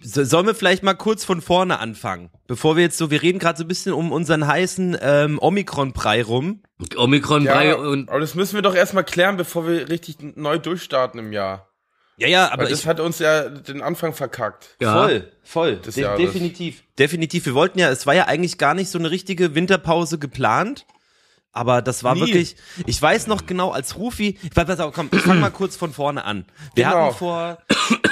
So, 0.05 0.23
sollen 0.25 0.45
wir 0.47 0.55
vielleicht 0.55 0.83
mal 0.83 0.95
kurz 0.95 1.23
von 1.23 1.41
vorne 1.41 1.79
anfangen? 1.79 2.29
Bevor 2.45 2.75
wir 2.75 2.83
jetzt 2.83 2.97
so, 2.97 3.09
wir 3.09 3.21
reden 3.21 3.39
gerade 3.39 3.57
so 3.57 3.63
ein 3.63 3.69
bisschen 3.69 3.93
um 3.93 4.11
unseren 4.11 4.45
heißen 4.45 4.97
ähm, 5.01 5.39
Omikron-Brei 5.41 6.23
rum. 6.23 6.61
Omikron 6.97 7.45
Ja, 7.45 7.75
und 7.75 8.09
aber 8.09 8.19
das 8.19 8.35
müssen 8.35 8.55
wir 8.55 8.61
doch 8.61 8.75
erstmal 8.75 9.05
klären, 9.05 9.37
bevor 9.37 9.65
wir 9.65 9.87
richtig 9.87 10.17
neu 10.35 10.57
durchstarten 10.59 11.19
im 11.21 11.31
Jahr. 11.31 11.69
Ja, 12.17 12.27
ja, 12.27 12.51
aber 12.51 12.63
Weil 12.63 12.69
das 12.69 12.81
ich, 12.81 12.87
hat 12.87 12.99
uns 12.99 13.19
ja 13.19 13.47
den 13.49 13.81
Anfang 13.81 14.13
verkackt. 14.13 14.75
ja. 14.81 14.93
Voll, 14.93 15.31
voll. 15.41 15.75
De 15.77 16.01
Jahres. 16.01 16.19
definitiv. 16.19 16.83
Definitiv. 16.99 17.45
Wir 17.45 17.53
wollten 17.55 17.79
ja, 17.79 17.89
es 17.89 18.05
war 18.05 18.13
ja 18.13 18.25
eigentlich 18.27 18.57
gar 18.57 18.73
nicht 18.75 18.89
so 18.89 18.99
eine 18.99 19.09
richtige 19.09 19.55
Winterpause 19.55 20.19
geplant. 20.19 20.85
Aber 21.55 21.83
das 21.83 22.03
war 22.03 22.15
Nie. 22.15 22.21
wirklich, 22.21 22.55
ich 22.87 22.99
weiß 23.01 23.27
noch 23.27 23.45
genau, 23.45 23.69
als 23.71 23.95
Rufi, 23.95 24.39
pass 24.55 24.65
pass 24.65 24.79
auf, 24.79 24.93
komm, 24.93 25.09
ich 25.13 25.21
fang 25.21 25.39
mal 25.39 25.51
kurz 25.51 25.75
von 25.75 25.93
vorne 25.93 26.25
an. 26.25 26.45
Wir 26.73 26.85
Genau. 26.85 27.05
hatten 27.05 27.15
vor, 27.15 27.57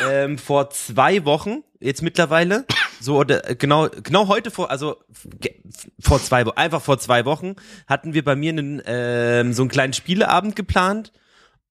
ähm, 0.07 0.37
vor 0.37 0.69
zwei 0.69 1.25
Wochen, 1.25 1.63
jetzt 1.79 2.03
mittlerweile, 2.03 2.65
so 2.99 3.17
oder 3.17 3.49
äh, 3.49 3.55
genau, 3.55 3.89
genau 3.89 4.27
heute 4.27 4.51
vor, 4.51 4.69
also 4.69 4.97
vor 5.99 6.21
zwei 6.21 6.45
Wochen, 6.45 6.57
einfach 6.57 6.83
vor 6.83 6.99
zwei 6.99 7.25
Wochen, 7.25 7.55
hatten 7.87 8.13
wir 8.13 8.23
bei 8.23 8.35
mir 8.35 8.51
einen, 8.51 8.79
ähm, 8.85 9.53
so 9.53 9.63
einen 9.63 9.69
kleinen 9.71 9.93
Spieleabend 9.93 10.55
geplant 10.55 11.11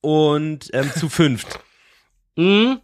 und 0.00 0.70
ähm, 0.72 0.90
zu 0.92 1.08
fünft. 1.08 1.60
Mhm. 2.36 2.80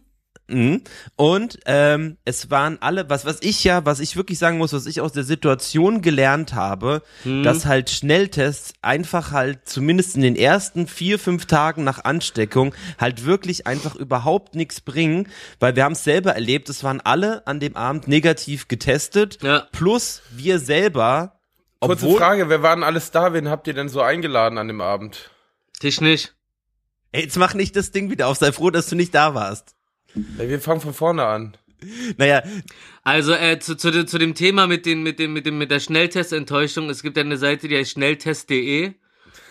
Mhm. 0.49 0.81
Und 1.17 1.59
ähm, 1.65 2.17
es 2.23 2.49
waren 2.49 2.77
alle, 2.81 3.09
was 3.09 3.25
was 3.25 3.37
ich 3.41 3.63
ja, 3.65 3.85
was 3.85 3.99
ich 3.99 4.15
wirklich 4.15 4.39
sagen 4.39 4.57
muss, 4.57 4.71
was 4.71 4.85
ich 4.85 5.01
aus 5.01 5.11
der 5.11 5.23
Situation 5.25 6.01
gelernt 6.01 6.53
habe, 6.53 7.01
dass 7.25 7.65
halt 7.65 7.89
Schnelltests 7.89 8.73
einfach 8.81 9.31
halt 9.31 9.67
zumindest 9.67 10.15
in 10.15 10.21
den 10.21 10.35
ersten 10.37 10.87
vier 10.87 11.19
fünf 11.19 11.47
Tagen 11.47 11.83
nach 11.83 12.05
Ansteckung 12.05 12.73
halt 12.97 13.25
wirklich 13.25 13.67
einfach 13.67 13.95
überhaupt 13.95 14.55
nichts 14.55 14.79
bringen, 14.79 15.27
weil 15.59 15.75
wir 15.75 15.83
haben 15.83 15.93
es 15.93 16.03
selber 16.05 16.33
erlebt, 16.33 16.69
es 16.69 16.83
waren 16.83 17.01
alle 17.01 17.45
an 17.45 17.59
dem 17.59 17.75
Abend 17.75 18.07
negativ 18.07 18.67
getestet, 18.69 19.39
Ja. 19.41 19.67
plus 19.73 20.21
wir 20.31 20.59
selber, 20.59 21.33
Kurze 21.79 22.05
obwohl, 22.05 22.17
Frage, 22.17 22.49
wer 22.49 22.63
waren 22.63 22.83
alles 22.83 23.11
da? 23.11 23.33
Wen 23.33 23.49
habt 23.49 23.67
ihr 23.67 23.73
denn 23.73 23.89
so 23.89 24.01
eingeladen 24.01 24.57
an 24.57 24.67
dem 24.67 24.81
Abend? 24.81 25.29
Dich 25.83 26.01
nicht. 26.01 26.33
Ey, 27.11 27.23
jetzt 27.23 27.37
mach 27.37 27.53
nicht 27.53 27.75
das 27.75 27.91
Ding 27.91 28.09
wieder 28.09 28.27
auf, 28.27 28.37
sei 28.37 28.51
froh, 28.51 28.69
dass 28.71 28.87
du 28.87 28.95
nicht 28.95 29.13
da 29.13 29.33
warst. 29.35 29.75
Wir 30.37 30.59
fangen 30.59 30.81
von 30.81 30.93
vorne 30.93 31.25
an. 31.25 31.57
Naja, 32.17 32.41
Also 33.03 33.33
äh, 33.33 33.59
zu, 33.59 33.75
zu, 33.77 34.05
zu 34.05 34.17
dem 34.17 34.33
Thema 34.33 34.65
mit 34.67 34.85
den 34.85 35.03
mit 35.03 35.19
dem 35.19 35.33
mit 35.33 35.45
dem 35.45 35.57
mit 35.59 35.69
der 35.71 35.79
Schnelltestenttäuschung. 35.79 36.89
Es 36.89 37.03
gibt 37.03 37.17
eine 37.17 37.37
Seite, 37.37 37.67
die 37.67 37.77
heißt 37.77 37.91
schnelltest.de. 37.91 38.93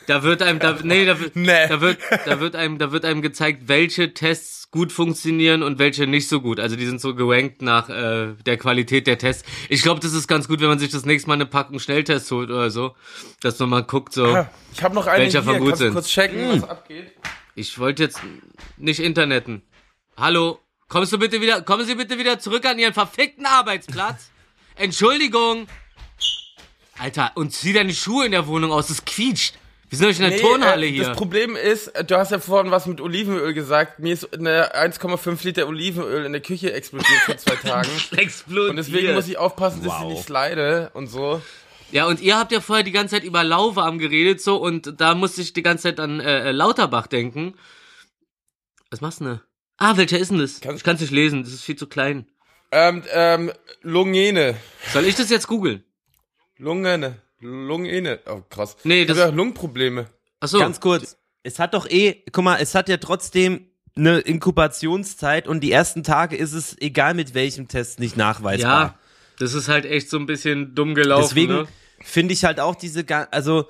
Da 0.09 0.23
wird 0.23 0.41
einem 0.43 0.59
da 0.61 0.77
nee, 0.85 1.05
da, 1.05 1.19
wird- 1.21 1.35
Nee. 1.37 1.67
da 1.69 1.81
wird 1.81 1.99
da 2.27 2.41
wird 2.41 2.55
einem 2.57 2.79
da 2.79 2.93
wird 2.93 3.05
einem 3.05 3.23
gezeigt, 3.23 3.63
welche 3.69 4.13
Tests 4.15 4.71
gut 4.73 4.93
funktionieren 4.93 5.63
und 5.63 5.79
welche 5.79 6.07
nicht 6.07 6.29
so 6.29 6.41
gut. 6.41 6.59
Also 6.61 6.75
die 6.77 6.87
sind 6.87 7.01
so 7.01 7.15
gerankt 7.15 7.63
nach 7.63 7.89
äh, 7.89 8.35
der 8.45 8.57
Qualität 8.57 9.07
der 9.07 9.19
Tests. 9.19 9.45
Ich 9.69 9.83
glaube, 9.83 10.01
das 10.01 10.13
ist 10.13 10.27
ganz 10.29 10.49
gut, 10.49 10.61
wenn 10.61 10.69
man 10.69 10.79
sich 10.81 10.91
das 10.91 11.05
nächste 11.07 11.29
Mal 11.29 11.35
eine 11.35 11.47
Packung 11.47 11.79
Schnelltests 11.79 12.31
holt 12.31 12.51
oder 12.51 12.71
so, 12.71 12.95
dass 13.41 13.59
man 13.61 13.69
mal 13.69 13.83
guckt 13.85 14.13
so. 14.13 14.27
Ah, 14.27 14.51
ich 14.73 14.83
habe 14.83 14.95
noch 14.97 15.07
eine 15.07 15.25
Welcher 15.25 15.43
hier. 15.43 15.51
von 15.53 15.59
gut 15.61 15.69
Kannst 15.71 15.79
sind? 15.83 15.93
kurz 15.93 16.09
checken, 16.09 16.61
was 16.63 16.69
abgeht? 16.69 17.13
Ich 17.55 17.79
wollte 17.79 18.03
jetzt 18.03 18.21
nicht 18.77 19.01
Interneten. 19.01 19.63
Hallo, 20.17 20.59
kommst 20.89 21.13
du 21.13 21.19
bitte 21.19 21.41
wieder, 21.41 21.61
kommen 21.63 21.85
Sie 21.87 21.95
bitte 21.95 22.19
wieder 22.19 22.39
zurück 22.39 22.65
an 22.65 22.79
Ihren 22.79 22.95
verfickten 22.95 23.45
Arbeitsplatz? 23.47 24.31
Entschuldigung. 24.77 25.67
Alter, 26.99 27.33
und 27.35 27.53
zieh 27.53 27.75
deine 27.75 27.93
Schuhe 27.93 28.25
in 28.25 28.33
der 28.33 28.47
Wohnung 28.47 28.73
aus, 28.73 28.89
es 28.89 29.05
quietscht. 29.05 29.57
Wir 29.91 29.99
sind 29.99 30.09
euch 30.09 30.19
in 30.19 30.31
der 30.31 30.41
Turnhalle 30.41 30.87
äh, 30.87 30.91
hier. 30.91 31.05
Das 31.09 31.17
Problem 31.17 31.55
ist, 31.55 31.93
du 32.09 32.17
hast 32.17 32.33
ja 32.33 32.39
vorhin 32.41 32.73
was 32.73 32.87
mit 32.87 33.01
Olivenöl 33.01 33.53
gesagt. 33.53 33.99
Mir 33.99 34.15
ist 34.15 34.33
eine 34.35 34.75
1,5 34.75 35.45
Liter 35.45 35.69
Olivenöl 35.69 36.25
in 36.25 36.33
der 36.33 36.41
Küche 36.41 36.73
explodiert 36.73 37.21
vor 37.25 37.37
zwei 37.37 37.55
Tagen. 37.69 37.91
Explodiert. 38.17 38.71
Und 38.71 38.77
deswegen 38.77 39.15
muss 39.15 39.29
ich 39.29 39.37
aufpassen, 39.39 39.85
dass 39.85 39.93
ich 39.95 40.01
Wow. 40.01 40.13
nicht 40.13 40.25
slide 40.25 40.91
und 40.95 41.07
so. 41.09 41.41
Ja, 41.93 42.07
und 42.07 42.21
ihr 42.21 42.37
habt 42.37 42.51
ja 42.51 42.61
vorher 42.61 42.83
die 42.83 42.91
ganze 42.91 43.17
Zeit 43.17 43.25
über 43.25 43.45
Lauwarm 43.45 43.99
geredet, 43.99 44.41
so, 44.41 44.57
und 44.57 45.01
da 45.01 45.15
musste 45.15 45.41
ich 45.43 45.53
die 45.53 45.63
ganze 45.63 45.85
Zeit 45.85 46.01
an 46.01 46.19
äh, 46.19 46.49
äh, 46.49 46.53
Lauterbach 46.53 47.07
denken. 47.07 47.55
Was 48.91 49.01
machst 49.01 49.21
du 49.21 49.25
denn? 49.25 49.41
Ah, 49.79 49.97
welcher 49.97 50.19
ist 50.19 50.31
denn 50.31 50.39
das? 50.39 50.61
Kannst- 50.61 50.79
ich 50.79 50.85
kann 50.85 50.95
es 50.97 51.03
nicht 51.03 51.11
lesen, 51.13 51.43
das 51.43 51.53
ist 51.53 51.63
viel 51.63 51.77
zu 51.77 51.87
klein. 51.87 52.27
Ähm, 52.73 53.03
ähm, 53.13 53.53
Lungene. 53.83 54.57
Soll 54.93 55.05
ich 55.05 55.15
das 55.17 55.31
jetzt 55.31 55.47
googeln? 55.47 55.85
Lungene. 56.59 57.17
Lungene. 57.41 58.21
Oh, 58.27 58.43
krass. 58.49 58.77
Nee, 58.85 59.03
ich 59.03 59.09
das- 59.09 59.19
hab 59.19 59.31
ja 59.31 59.35
Lungenprobleme. 59.35 60.07
Achso. 60.41 60.59
Ganz 60.59 60.81
kurz. 60.81 61.17
Es 61.43 61.59
hat 61.59 61.75
doch 61.75 61.89
eh, 61.89 62.23
guck 62.33 62.45
mal, 62.45 62.57
es 62.61 62.75
hat 62.75 62.89
ja 62.89 62.97
trotzdem 62.97 63.67
eine 63.95 64.19
Inkubationszeit 64.19 65.47
und 65.49 65.61
die 65.61 65.71
ersten 65.73 66.03
Tage 66.03 66.37
ist 66.37 66.53
es, 66.53 66.77
egal 66.81 67.15
mit 67.15 67.35
welchem 67.35 67.69
Test, 67.69 68.01
nicht 68.01 68.17
nachweisbar. 68.17 68.83
Ja, 68.83 68.99
das 69.39 69.55
ist 69.55 69.69
halt 69.69 69.85
echt 69.87 70.11
so 70.11 70.19
ein 70.19 70.27
bisschen 70.27 70.75
dumm 70.75 70.95
gelaufen. 70.95 71.29
Deswegen 71.29 71.53
ne? 71.53 71.69
finde 72.01 72.35
ich 72.35 72.45
halt 72.45 72.59
auch 72.61 72.75
diese, 72.75 73.05
ga- 73.05 73.29
also 73.31 73.69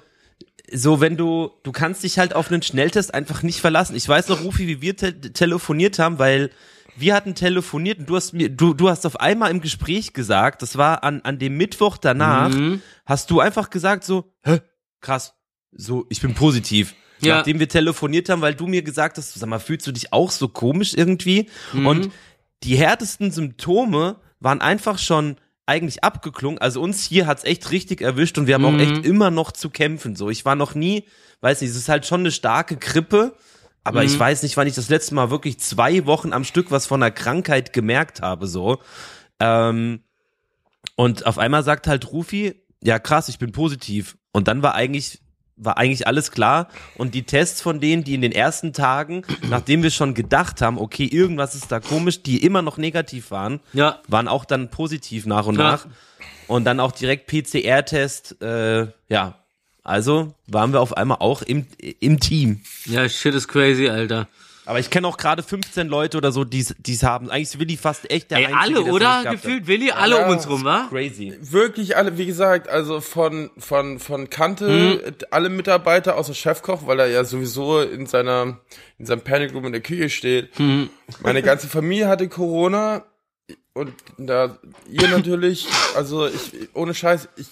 so 0.72 1.00
wenn 1.00 1.16
du, 1.16 1.50
du 1.62 1.72
kannst 1.72 2.02
dich 2.02 2.18
halt 2.18 2.34
auf 2.34 2.50
einen 2.50 2.62
Schnelltest 2.62 3.14
einfach 3.14 3.42
nicht 3.42 3.60
verlassen. 3.60 3.94
Ich 3.96 4.08
weiß 4.08 4.28
noch, 4.28 4.42
Rufi, 4.42 4.66
wie 4.66 4.80
wir 4.82 4.96
te 4.96 5.20
telefoniert 5.32 5.98
haben, 5.98 6.18
weil 6.18 6.50
wir 6.96 7.14
hatten 7.14 7.34
telefoniert 7.34 7.98
und 7.98 8.06
du 8.08 8.16
hast 8.16 8.32
mir, 8.32 8.48
du, 8.48 8.72
du 8.74 8.88
hast 8.88 9.04
auf 9.06 9.20
einmal 9.20 9.50
im 9.50 9.60
Gespräch 9.60 10.12
gesagt, 10.12 10.62
das 10.62 10.76
war 10.78 11.04
an, 11.04 11.20
an 11.22 11.38
dem 11.38 11.56
Mittwoch 11.56 11.98
danach, 11.98 12.48
Mhm. 12.50 12.80
hast 13.04 13.30
du 13.30 13.40
einfach 13.40 13.70
gesagt 13.70 14.02
so, 14.04 14.32
hä, 14.42 14.60
krass, 15.00 15.34
so, 15.72 16.06
ich 16.08 16.20
bin 16.20 16.34
positiv. 16.34 16.94
Ja. 17.20 17.36
Nachdem 17.36 17.60
wir 17.60 17.68
telefoniert 17.68 18.28
haben, 18.28 18.40
weil 18.42 18.54
du 18.54 18.66
mir 18.66 18.82
gesagt 18.82 19.18
hast, 19.18 19.34
sag 19.34 19.48
mal, 19.48 19.58
fühlst 19.58 19.86
du 19.86 19.92
dich 19.92 20.12
auch 20.12 20.30
so 20.30 20.48
komisch 20.48 20.94
irgendwie? 20.94 21.48
Mhm. 21.72 21.86
Und 21.86 22.10
die 22.62 22.76
härtesten 22.76 23.30
Symptome 23.30 24.16
waren 24.40 24.60
einfach 24.60 24.98
schon 24.98 25.36
eigentlich 25.66 26.02
abgeklungen. 26.04 26.58
Also 26.60 26.80
uns 26.80 27.04
hier 27.04 27.26
hat's 27.26 27.44
echt 27.44 27.70
richtig 27.72 28.00
erwischt 28.00 28.38
und 28.38 28.46
wir 28.46 28.54
haben 28.54 28.64
auch 28.64 28.72
Mhm. 28.72 28.80
echt 28.80 29.04
immer 29.04 29.30
noch 29.30 29.52
zu 29.52 29.68
kämpfen. 29.70 30.14
So, 30.16 30.30
ich 30.30 30.44
war 30.44 30.54
noch 30.54 30.74
nie, 30.74 31.04
weiß 31.40 31.60
nicht, 31.60 31.70
es 31.70 31.76
ist 31.76 31.88
halt 31.88 32.06
schon 32.06 32.20
eine 32.20 32.30
starke 32.30 32.76
Grippe, 32.76 33.36
aber 33.84 34.00
Mhm. 34.00 34.06
ich 34.06 34.18
weiß 34.18 34.42
nicht, 34.44 34.56
wann 34.56 34.66
ich 34.68 34.74
das 34.74 34.88
letzte 34.88 35.14
Mal 35.14 35.30
wirklich 35.30 35.58
zwei 35.58 36.06
Wochen 36.06 36.32
am 36.32 36.44
Stück 36.44 36.70
was 36.70 36.86
von 36.86 37.02
einer 37.02 37.10
Krankheit 37.10 37.72
gemerkt 37.72 38.22
habe. 38.22 38.46
So. 38.46 38.78
Ähm, 39.40 40.00
und 40.94 41.26
auf 41.26 41.38
einmal 41.38 41.62
sagt 41.64 41.86
halt 41.88 42.10
Rufi, 42.12 42.62
ja 42.82 42.98
krass, 42.98 43.28
ich 43.28 43.38
bin 43.38 43.52
positiv. 43.52 44.16
Und 44.32 44.48
dann 44.48 44.62
war 44.62 44.74
eigentlich 44.74 45.20
war 45.56 45.78
eigentlich 45.78 46.06
alles 46.06 46.30
klar 46.30 46.68
und 46.96 47.14
die 47.14 47.22
Tests 47.22 47.62
von 47.62 47.80
denen, 47.80 48.04
die 48.04 48.14
in 48.14 48.20
den 48.20 48.32
ersten 48.32 48.72
Tagen, 48.72 49.22
nachdem 49.48 49.82
wir 49.82 49.90
schon 49.90 50.12
gedacht 50.14 50.60
haben, 50.60 50.78
okay, 50.78 51.06
irgendwas 51.06 51.54
ist 51.54 51.72
da 51.72 51.80
komisch, 51.80 52.22
die 52.22 52.42
immer 52.44 52.60
noch 52.62 52.76
negativ 52.76 53.30
waren, 53.30 53.60
Ja. 53.72 54.00
waren 54.08 54.28
auch 54.28 54.44
dann 54.44 54.70
positiv 54.70 55.24
nach 55.26 55.46
und 55.46 55.56
Ja. 55.56 55.62
nach 55.72 55.86
und 56.46 56.64
dann 56.64 56.78
auch 56.78 56.92
direkt 56.92 57.26
PCR-Test, 57.26 58.42
äh, 58.42 58.86
ja, 59.08 59.38
also 59.82 60.34
waren 60.46 60.72
wir 60.72 60.80
auf 60.80 60.96
einmal 60.96 61.18
auch 61.20 61.42
im, 61.42 61.66
im 62.00 62.20
Team. 62.20 62.60
Ja, 62.84 63.08
shit 63.08 63.34
is 63.34 63.48
crazy, 63.48 63.88
Alter. 63.88 64.28
Aber 64.66 64.78
ich 64.80 64.90
kenne 64.90 65.06
auch 65.06 65.16
gerade 65.16 65.42
15 65.42 65.86
Leute 65.88 66.16
oder 66.18 66.32
so, 66.32 66.44
die 66.44 66.60
es 66.60 67.02
haben. 67.02 67.30
Eigentlich 67.30 67.42
ist 67.54 67.58
Willi 67.60 67.76
fast 67.76 68.10
echt 68.10 68.30
der 68.30 68.38
Ey, 68.38 68.46
Einzige, 68.46 68.80
alle, 68.80 68.92
oder? 68.92 69.14
nicht 69.14 69.22
gehabt 69.24 69.42
Gefühlt 69.42 69.66
Willi, 69.68 69.90
alle 69.92 70.16
Ja. 70.18 70.26
um 70.26 70.32
uns 70.32 70.48
rum, 70.48 70.64
wa? 70.64 70.86
Crazy. 70.90 71.34
Wirklich 71.40 71.96
alle, 71.96 72.18
wie 72.18 72.26
gesagt, 72.26 72.68
also 72.68 73.00
von, 73.00 73.50
von, 73.58 73.98
von 74.00 74.28
Kante, 74.28 75.02
äh, 75.06 75.12
alle 75.30 75.48
Mitarbeiter 75.48 76.16
außer 76.16 76.34
Chefkoch, 76.34 76.86
weil 76.86 76.98
er 77.00 77.06
ja 77.06 77.24
sowieso 77.24 77.80
in 77.80 78.06
seiner, 78.06 78.58
in 78.98 79.06
seinem 79.06 79.20
Panic 79.22 79.54
Room 79.54 79.66
in 79.66 79.72
der 79.72 79.82
Küche 79.82 80.10
steht. 80.10 80.58
Mhm. 80.58 80.90
Meine 81.22 81.42
ganze 81.42 81.68
Familie 81.68 82.08
hatte 82.08 82.28
Corona 82.28 83.04
und 83.72 83.92
da, 84.18 84.58
ihr 84.90 85.06
natürlich, 85.08 85.68
also 85.94 86.26
ich, 86.26 86.68
ohne 86.74 86.92
Scheiß, 86.94 87.28
ich 87.36 87.46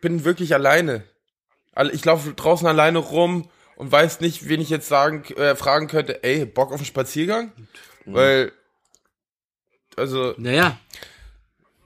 bin 0.00 0.24
wirklich 0.24 0.54
alleine. 0.54 1.02
Alle- 1.74 1.92
Ich 1.92 2.04
laufe 2.04 2.34
draußen 2.34 2.66
alleine 2.68 2.98
rum 2.98 3.48
und 3.76 3.90
weiß 3.92 4.20
nicht, 4.20 4.48
wen 4.48 4.60
ich 4.60 4.70
jetzt 4.70 4.88
sagen, 4.88 5.24
äh, 5.36 5.54
fragen 5.56 5.88
könnte, 5.88 6.22
ey, 6.24 6.44
Bock 6.44 6.68
auf 6.72 6.78
einen 6.80 6.84
Spaziergang? 6.86 7.52
Mhm. 8.04 8.14
Weil, 8.14 8.52
also, 9.96 10.34
Naja, 10.38 10.78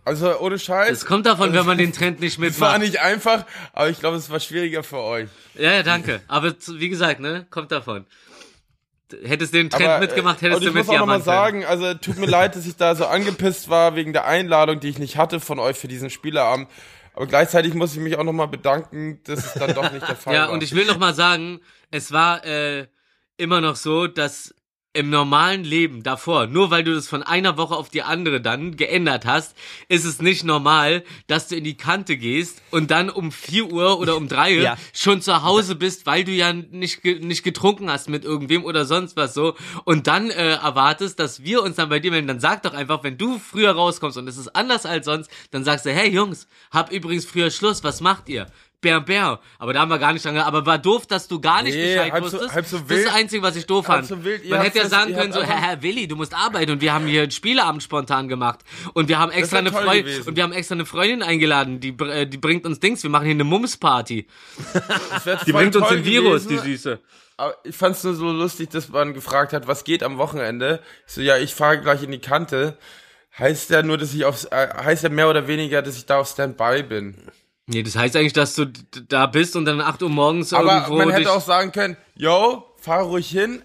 also 0.05 0.39
ohne 0.39 0.59
Scheiß. 0.59 0.91
es 0.91 1.05
kommt 1.07 1.27
davon, 1.27 1.53
wenn 1.53 1.67
man 1.67 1.79
den 1.79 1.93
Trend 1.93 2.21
nicht 2.21 2.39
Es 2.39 2.61
war 2.61 2.79
mitmacht. 2.79 2.81
nicht 2.81 3.01
einfach, 3.01 3.45
aber 3.73 3.89
ich 3.91 3.99
glaube, 3.99 4.17
es 4.17 4.31
war 4.31 4.39
schwieriger 4.41 4.83
für 4.83 4.99
euch. 4.99 5.29
Ja, 5.55 5.73
ja, 5.73 5.83
danke. 5.83 6.21
Aber 6.29 6.55
wie 6.69 6.89
gesagt, 6.89 7.21
ne, 7.21 7.47
kommt 7.51 7.73
davon. 7.73 8.07
Hättest 9.25 9.55
den 9.55 9.71
Trend 9.71 9.85
Aber, 9.89 9.99
mitgemacht, 10.01 10.39
äh, 10.43 10.47
hättest 10.47 10.57
und 10.59 10.63
du 10.65 10.69
ich 10.71 10.75
mit 10.75 10.87
muss 10.87 10.95
auch 10.95 10.99
nochmal 11.01 11.23
sagen, 11.23 11.65
also 11.65 11.95
tut 11.95 12.19
mir 12.19 12.27
leid, 12.27 12.57
dass 12.57 12.67
ich 12.67 12.77
da 12.77 12.95
so 12.97 13.07
angepisst 13.07 13.69
war 13.69 13.95
wegen 13.95 14.13
der 14.13 14.27
Einladung, 14.27 14.81
die 14.81 14.89
ich 14.89 14.99
nicht 14.99 15.17
hatte 15.17 15.39
von 15.39 15.61
euch 15.61 15.77
für 15.77 15.87
diesen 15.87 16.11
Spieleabend. 16.11 16.69
Aber 17.17 17.27
gleichzeitig 17.27 17.73
muss 17.75 17.95
ich 17.95 17.99
mich 18.01 18.17
auch 18.19 18.25
nochmal 18.25 18.47
bedanken, 18.49 19.21
dass 19.25 19.47
es 19.47 19.55
dann 19.55 19.75
doch 19.75 19.91
nicht 19.91 20.07
der 20.07 20.17
Fall 20.17 20.35
Ja, 20.35 20.43
war. 20.47 20.51
und 20.53 20.63
ich 20.63 20.75
will 20.75 20.85
noch 20.87 20.99
mal 20.99 21.15
sagen, 21.15 21.61
es 21.91 22.13
war 22.13 22.45
äh, 22.45 22.87
immer 23.39 23.61
noch 23.63 23.77
so, 23.77 24.07
dass 24.07 24.55
im 24.97 25.11
normalen 25.11 25.63
Leben 25.65 26.03
davor, 26.03 26.47
nur 26.47 26.71
weil 26.71 26.83
du 26.83 26.95
das 26.95 27.07
von 27.07 27.23
einer 27.23 27.57
Woche 27.57 27.77
auf 27.77 27.89
die 27.91 28.03
andere 28.03 28.41
dann 28.41 28.77
geändert 28.77 29.27
hast, 29.27 29.57
ist 29.89 30.05
es 30.05 30.21
nicht 30.21 30.43
normal, 30.43 31.05
dass 31.27 31.49
du 31.49 31.57
in 31.57 31.65
die 31.65 31.77
Kante 31.77 32.17
gehst 32.17 32.63
und 32.71 32.91
dann 32.91 33.11
um 33.11 33.31
4 33.31 33.71
Uhr 33.71 33.99
oder 34.01 34.17
um 34.17 34.27
3 34.29 34.57
Uhr 34.57 34.63
Ja. 34.67 34.77
schon 34.95 35.21
zu 35.21 35.43
Hause 35.43 35.75
bist, 35.77 36.07
weil 36.07 36.25
du 36.25 36.33
ja 36.33 36.53
nicht, 36.53 37.05
nicht 37.05 37.43
getrunken 37.45 37.91
hast 37.91 38.09
mit 38.09 38.25
irgendwem 38.25 38.65
oder 38.65 38.85
sonst 38.87 39.17
was 39.17 39.35
so 39.35 39.55
und 39.85 40.07
dann 40.07 40.31
äh, 40.31 40.55
erwartest, 40.55 41.21
dass 41.21 41.45
wir 41.45 41.63
uns 41.63 41.77
dann 41.77 41.89
bei 41.91 42.01
dir 42.01 42.11
melden, 42.11 42.27
dann 42.29 42.41
sag 42.41 42.63
doch 42.63 42.73
einfach, 42.75 43.05
wenn 43.05 43.19
du 43.19 43.39
früher 43.39 43.73
rauskommst 43.73 44.17
und 44.17 44.27
es 44.29 44.39
ist 44.39 44.57
anders 44.57 44.87
als 44.87 45.05
sonst, 45.05 45.31
dann 45.51 45.63
sagst 45.63 45.85
du, 45.87 45.93
hey 45.93 46.09
Jungs, 46.11 46.49
hab 46.71 46.91
übrigens 46.91 47.27
früher 47.27 47.51
Schluss, 47.51 47.85
was 47.85 48.01
macht 48.01 48.29
ihr? 48.29 48.47
Bär, 48.83 49.01
bär. 49.01 49.41
Aber 49.59 49.73
da 49.73 49.81
haben 49.81 49.89
wir 49.91 49.99
gar 49.99 50.13
nicht 50.13 50.25
dran 50.25 50.35
ge- 50.35 50.43
Aber 50.43 50.67
war 50.67 50.79
doof, 50.79 51.07
dass 51.07 51.29
du 51.29 51.41
gar 51.41 51.63
nicht 51.63 51.75
Nee, 51.75 51.95
Bescheid 51.95 52.13
halb 52.13 52.25
so- 52.27 52.33
wusstest. 52.35 52.55
halb 52.55 52.67
so 52.67 52.77
das 52.77 52.85
ist 52.85 52.91
wild. 52.91 53.07
das 53.07 53.15
Einzige, 53.15 53.43
was 53.43 53.57
ich 53.57 53.67
doof 53.67 53.87
fand. 53.87 54.07
so 54.07 54.23
wild. 54.23 54.49
Man 54.51 54.61
hätte 54.61 54.79
ja 54.79 54.89
sagen 54.89 55.15
können, 55.15 55.33
so, 55.33 55.43
Herr, 55.43 55.61
Herr 55.61 55.83
Willi, 55.83 56.07
du 56.07 56.15
musst 56.15 56.35
arbeiten 56.35 56.71
und 56.73 56.81
wir 56.83 56.93
haben 56.93 57.07
hier 57.07 57.23
einen 57.23 57.31
Spieleabend 57.31 57.83
spontan 57.83 58.29
gemacht. 58.29 58.61
Und 58.93 59.09
wir 59.09 59.19
haben 59.19 59.33
extra 59.33 59.59
eine 59.59 59.73
Freundin 59.73 60.23
und 60.27 60.37
wir 60.37 60.43
haben 60.43 60.53
extra 60.53 60.75
eine 60.75 60.85
Freundin 60.87 61.23
eingeladen, 61.23 61.81
die, 61.81 61.89
äh, 62.01 62.27
die 62.27 62.37
bringt 62.39 62.67
uns 62.67 62.79
Dings, 62.79 63.03
wir 63.03 63.11
machen 63.11 63.25
hier 63.25 63.35
eine 63.35 63.45
Mums-Party. 63.45 64.27
Die 65.47 65.53
bringt 65.53 65.75
uns 65.75 65.89
den 65.89 66.05
Virus, 66.05 66.45
gewesen. 66.45 66.65
die 66.65 66.71
Süße. 66.77 67.01
Aber 67.39 67.55
ich 67.65 67.75
fand's 67.77 68.05
nur 68.05 68.15
so 68.15 68.31
lustig, 68.31 68.71
dass 68.71 68.89
man 68.89 69.15
gefragt 69.15 69.53
hat, 69.53 69.67
was 69.67 69.85
geht 69.85 70.03
am 70.03 70.19
Wochenende. 70.19 70.81
Ich 71.07 71.15
so, 71.15 71.21
ja, 71.23 71.37
ich 71.39 71.55
fahre 71.55 71.81
gleich 71.81 72.03
in 72.03 72.11
die 72.11 72.19
Kante. 72.19 72.79
Heißt 73.39 73.69
ja 73.71 73.83
nur, 73.83 73.99
dass 73.99 74.15
ich 74.15 74.25
auf, 74.25 74.47
äh, 74.51 74.69
heißt 74.85 75.03
ja 75.03 75.09
mehr 75.11 75.29
oder 75.29 75.47
weniger, 75.47 75.83
dass 75.83 75.97
ich 75.97 76.07
da 76.07 76.19
auf 76.19 76.29
Standby 76.29 76.83
bin. 76.83 77.15
Nee, 77.67 77.83
das 77.83 77.97
heißt 77.97 78.15
eigentlich, 78.15 78.33
dass 78.33 78.55
du 78.55 78.67
da 79.09 79.27
bist 79.27 79.57
und 79.57 79.65
dann 79.65 79.81
8 79.81 80.03
Uhr 80.03 80.09
morgens 80.09 80.53
Aber 80.53 80.75
irgendwo 80.75 80.97
man 80.99 81.11
hätte 81.11 81.33
auch 81.33 81.41
sagen 81.41 81.73
können, 81.73 81.97
yo, 82.15 82.65
fahr 82.81 83.03
ruhig 83.03 83.29
hin. 83.29 83.63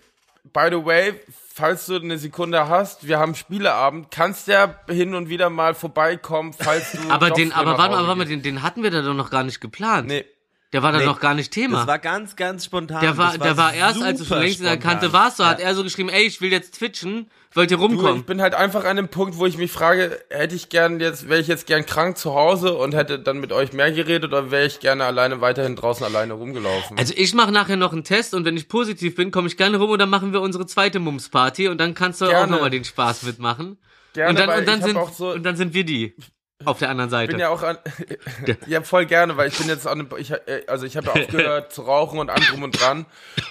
By 0.54 0.70
the 0.72 0.84
way, 0.84 1.14
falls 1.54 1.86
du 1.86 1.96
eine 1.96 2.18
Sekunde 2.18 2.68
hast, 2.68 3.08
wir 3.08 3.20
haben 3.20 3.36
Spieleabend, 3.36 4.10
kannst 4.10 4.48
ja 4.48 4.76
hin 4.90 5.14
und 5.14 5.30
wieder 5.30 5.52
mal 5.52 5.76
vorbeikommen, 5.76 6.54
falls 6.54 6.94
du. 6.94 7.10
aber 7.10 7.30
den, 7.30 7.52
aber 7.52 7.78
warte 7.78 7.96
mal, 7.96 8.08
warte 8.08 8.18
mal, 8.18 8.26
den, 8.26 8.42
den 8.42 8.64
hatten 8.64 8.82
wir 8.82 8.90
da 8.90 9.04
doch 9.04 9.14
noch 9.14 9.30
gar 9.30 9.44
nicht 9.44 9.62
geplant. 9.62 10.08
Nee. 10.08 10.26
Der 10.74 10.82
war 10.84 10.94
da 10.94 11.00
Nee. 11.00 11.06
noch 11.06 11.20
gar 11.20 11.34
nicht 11.34 11.52
Thema. 11.52 11.80
Das 11.80 11.88
war 11.88 12.00
ganz, 12.00 12.38
ganz 12.38 12.64
spontan. 12.64 13.02
Der 13.02 13.18
war, 13.18 13.34
Das 13.34 13.40
der 13.40 13.58
war 13.58 13.74
erst, 13.74 14.02
als 14.02 14.20
du 14.20 14.26
schon 14.26 14.40
längst 14.40 14.60
in 14.60 14.64
der 14.64 14.72
spontan. 14.74 14.92
Kante 15.00 15.12
warst, 15.14 15.38
so 15.38 15.46
hat 15.46 15.60
Ja. 15.60 15.66
er 15.66 15.76
so 15.76 15.84
geschrieben, 15.84 16.08
ey, 16.08 16.24
ich 16.24 16.40
will 16.40 16.50
jetzt 16.50 16.76
twitchen, 16.76 17.30
wollt 17.54 17.70
ihr 17.72 17.76
Du, 17.78 17.84
rumkommen? 17.84 18.22
ich 18.22 18.26
bin 18.26 18.42
halt 18.42 18.56
einfach 18.56 18.86
an 18.86 18.96
dem 18.96 19.10
Punkt, 19.10 19.38
wo 19.38 19.46
ich 19.46 19.58
mich 19.58 19.70
frage, 19.70 20.18
hätte 20.30 20.56
ich 20.56 20.70
gern 20.70 21.02
jetzt, 21.02 21.28
wäre 21.28 21.42
ich 21.42 21.48
jetzt 21.48 21.68
gern 21.68 21.86
krank 21.86 22.18
zu 22.18 22.34
Hause 22.34 22.76
und 22.76 22.94
hätte 22.96 23.20
dann 23.20 23.42
mit 23.42 23.52
euch 23.52 23.74
mehr 23.74 23.92
geredet 23.92 24.24
oder 24.32 24.50
wäre 24.50 24.66
ich 24.66 24.80
gerne 24.80 25.04
alleine 25.04 25.42
weiterhin 25.42 25.76
draußen 25.76 26.06
alleine 26.06 26.34
rumgelaufen? 26.34 26.98
Also 26.98 27.14
ich 27.18 27.34
mache 27.34 27.52
nachher 27.52 27.76
noch 27.76 27.92
einen 27.92 28.06
Test 28.06 28.34
und 28.34 28.46
wenn 28.46 28.56
ich 28.56 28.70
positiv 28.70 29.16
bin, 29.16 29.32
komme 29.32 29.50
ich 29.50 29.58
gerne 29.58 29.76
rum 29.78 29.90
und 29.90 30.00
dann 30.00 30.10
machen 30.10 30.32
wir 30.32 30.40
unsere 30.40 30.66
zweite 30.68 31.00
Mums-Party 31.00 31.68
und 31.68 31.80
dann 31.80 31.96
kannst 31.96 32.22
du 32.22 32.26
auch 32.26 32.30
Gerne. 32.30 32.52
nochmal 32.54 32.70
den 32.70 32.86
Spaß 32.86 33.24
mitmachen. 33.24 33.78
Gerne, 34.14 34.30
und 34.30 34.40
dann, 34.40 34.58
und, 34.60 34.68
dann 34.68 34.82
sind, 34.82 34.96
auch 34.96 35.12
so- 35.12 35.32
und 35.34 35.44
dann 35.44 35.58
sind 35.58 35.74
wir 35.74 35.84
die 35.84 36.16
auf 36.66 36.80
der 36.80 36.90
anderen 36.90 37.10
Ich 37.10 37.12
Seite. 37.12 37.32
bin 37.32 37.40
ja 37.40 37.50
auch 37.50 37.64
an, 37.64 37.78
ja 38.68 38.82
voll 38.84 39.06
gerne, 39.06 39.38
weil 39.38 39.48
ich 39.50 39.58
bin 39.58 39.68
jetzt 39.68 39.88
an 39.88 40.00
dem, 40.00 40.10
ich, 40.18 40.34
also 40.70 40.86
ich 40.86 40.98
habe 40.98 41.08
ja 41.08 41.14
aufgehört 41.14 41.74
zu 41.74 41.82
rauchen 41.84 42.20
und 42.20 42.30
allem 42.30 42.44
drum 42.46 42.64
und 42.64 42.80
dran 42.80 43.06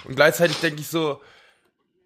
und 0.05 0.15
gleichzeitig 0.15 0.57
denke 0.59 0.81
ich 0.81 0.87
so, 0.87 1.21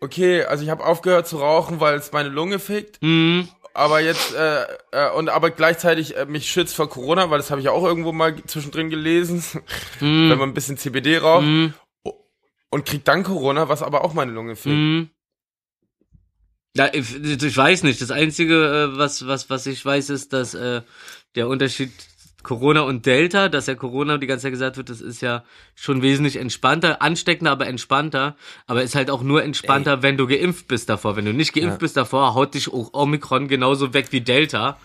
okay, 0.01 0.43
also 0.43 0.63
ich 0.63 0.69
habe 0.69 0.85
aufgehört 0.85 1.27
zu 1.27 1.37
rauchen, 1.37 1.79
weil 1.79 1.95
es 1.95 2.11
meine 2.11 2.29
Lunge 2.29 2.59
fickt, 2.59 3.01
Mhm. 3.01 3.47
aber 3.73 3.99
jetzt 4.01 4.33
äh, 4.35 4.63
äh, 4.91 5.09
und 5.15 5.29
aber 5.29 5.49
gleichzeitig 5.51 6.15
äh, 6.17 6.25
mich 6.25 6.49
schützt 6.51 6.75
vor 6.75 6.89
Corona, 6.89 7.29
weil 7.29 7.37
das 7.39 7.49
habe 7.51 7.59
ich 7.61 7.65
ja 7.65 7.71
auch 7.71 7.83
irgendwo 7.83 8.11
mal 8.11 8.35
zwischendrin 8.45 8.89
gelesen, 8.89 9.43
Mhm. 9.99 10.29
wenn 10.29 10.37
man 10.37 10.49
ein 10.49 10.53
bisschen 10.53 10.77
CBD 10.77 11.17
raucht 11.17 11.45
und 12.69 12.85
kriegt 12.85 13.07
dann 13.07 13.23
Corona, 13.23 13.69
was 13.69 13.81
aber 13.83 14.03
auch 14.03 14.13
meine 14.13 14.31
Lunge 14.31 14.55
fickt. 14.55 15.09
Ja, 16.75 16.89
ich, 16.93 17.15
ich 17.15 17.57
weiß 17.57 17.83
nicht. 17.83 18.01
Das 18.01 18.11
Einzige, 18.11 18.91
äh, 18.93 18.97
was, 18.97 19.25
was, 19.25 19.49
was 19.49 19.65
ich 19.65 19.83
weiß, 19.83 20.09
ist, 20.09 20.33
dass 20.33 20.53
äh, 20.53 20.81
der 21.35 21.47
Unterschied 21.47 21.91
Corona 22.43 22.81
und 22.81 23.05
Delta, 23.05 23.49
dass 23.49 23.65
ja 23.65 23.75
Corona 23.75 24.17
die 24.17 24.27
ganze 24.27 24.43
Zeit 24.43 24.51
gesagt 24.51 24.77
wird, 24.77 24.89
das 24.89 25.01
ist 25.01 25.21
ja 25.21 25.43
schon 25.73 26.01
wesentlich 26.03 26.35
entspannter, 26.35 27.01
ansteckender, 27.01 27.51
aber 27.51 27.65
entspannter. 27.67 28.35
Aber 28.67 28.83
ist 28.83 28.93
halt 28.93 29.09
auch 29.09 29.23
nur 29.23 29.43
entspannter, 29.43 30.03
wenn 30.03 30.15
du 30.15 30.27
geimpft 30.27 30.67
bist 30.67 30.89
davor. 30.89 31.15
Wenn 31.15 31.25
du 31.25 31.33
nicht 31.33 31.53
geimpft 31.53 31.79
bist 31.79 31.97
davor, 31.97 32.35
haut 32.35 32.53
dich 32.53 32.71
auch 32.71 32.93
Omikron 32.93 33.47
genauso 33.47 33.93
weg 33.93 34.07
wie 34.11 34.21
Delta. 34.21 34.77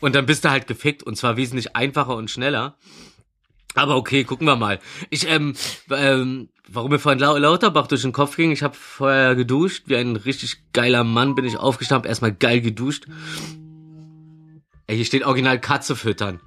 Und 0.00 0.14
dann 0.14 0.26
bist 0.26 0.44
du 0.44 0.50
halt 0.50 0.66
gefickt 0.66 1.02
und 1.02 1.16
zwar 1.16 1.36
wesentlich 1.36 1.76
einfacher 1.76 2.16
und 2.16 2.30
schneller. 2.30 2.74
Aber 3.74 3.96
okay, 3.96 4.24
gucken 4.24 4.46
wir 4.46 4.56
mal. 4.56 4.78
Ich, 5.10 5.28
ähm, 5.28 5.54
ähm, 5.90 6.48
warum 6.68 6.90
mir 6.90 6.98
vorhin 6.98 7.18
Lau 7.18 7.36
Lauterbach 7.36 7.88
durch 7.88 8.02
den 8.02 8.12
Kopf 8.12 8.36
ging, 8.36 8.52
ich 8.52 8.62
habe 8.62 8.74
vorher 8.74 9.34
geduscht, 9.34 9.84
wie 9.86 9.96
ein 9.96 10.16
richtig 10.16 10.72
geiler 10.72 11.04
Mann 11.04 11.34
bin 11.34 11.44
ich 11.44 11.56
aufgestanden, 11.56 12.08
erstmal 12.08 12.32
geil 12.32 12.60
geduscht. 12.60 13.06
Ey, 14.86 14.96
hier 14.96 15.04
steht 15.04 15.24
original 15.24 15.60
Katze 15.60 15.96
füttern. 15.96 16.40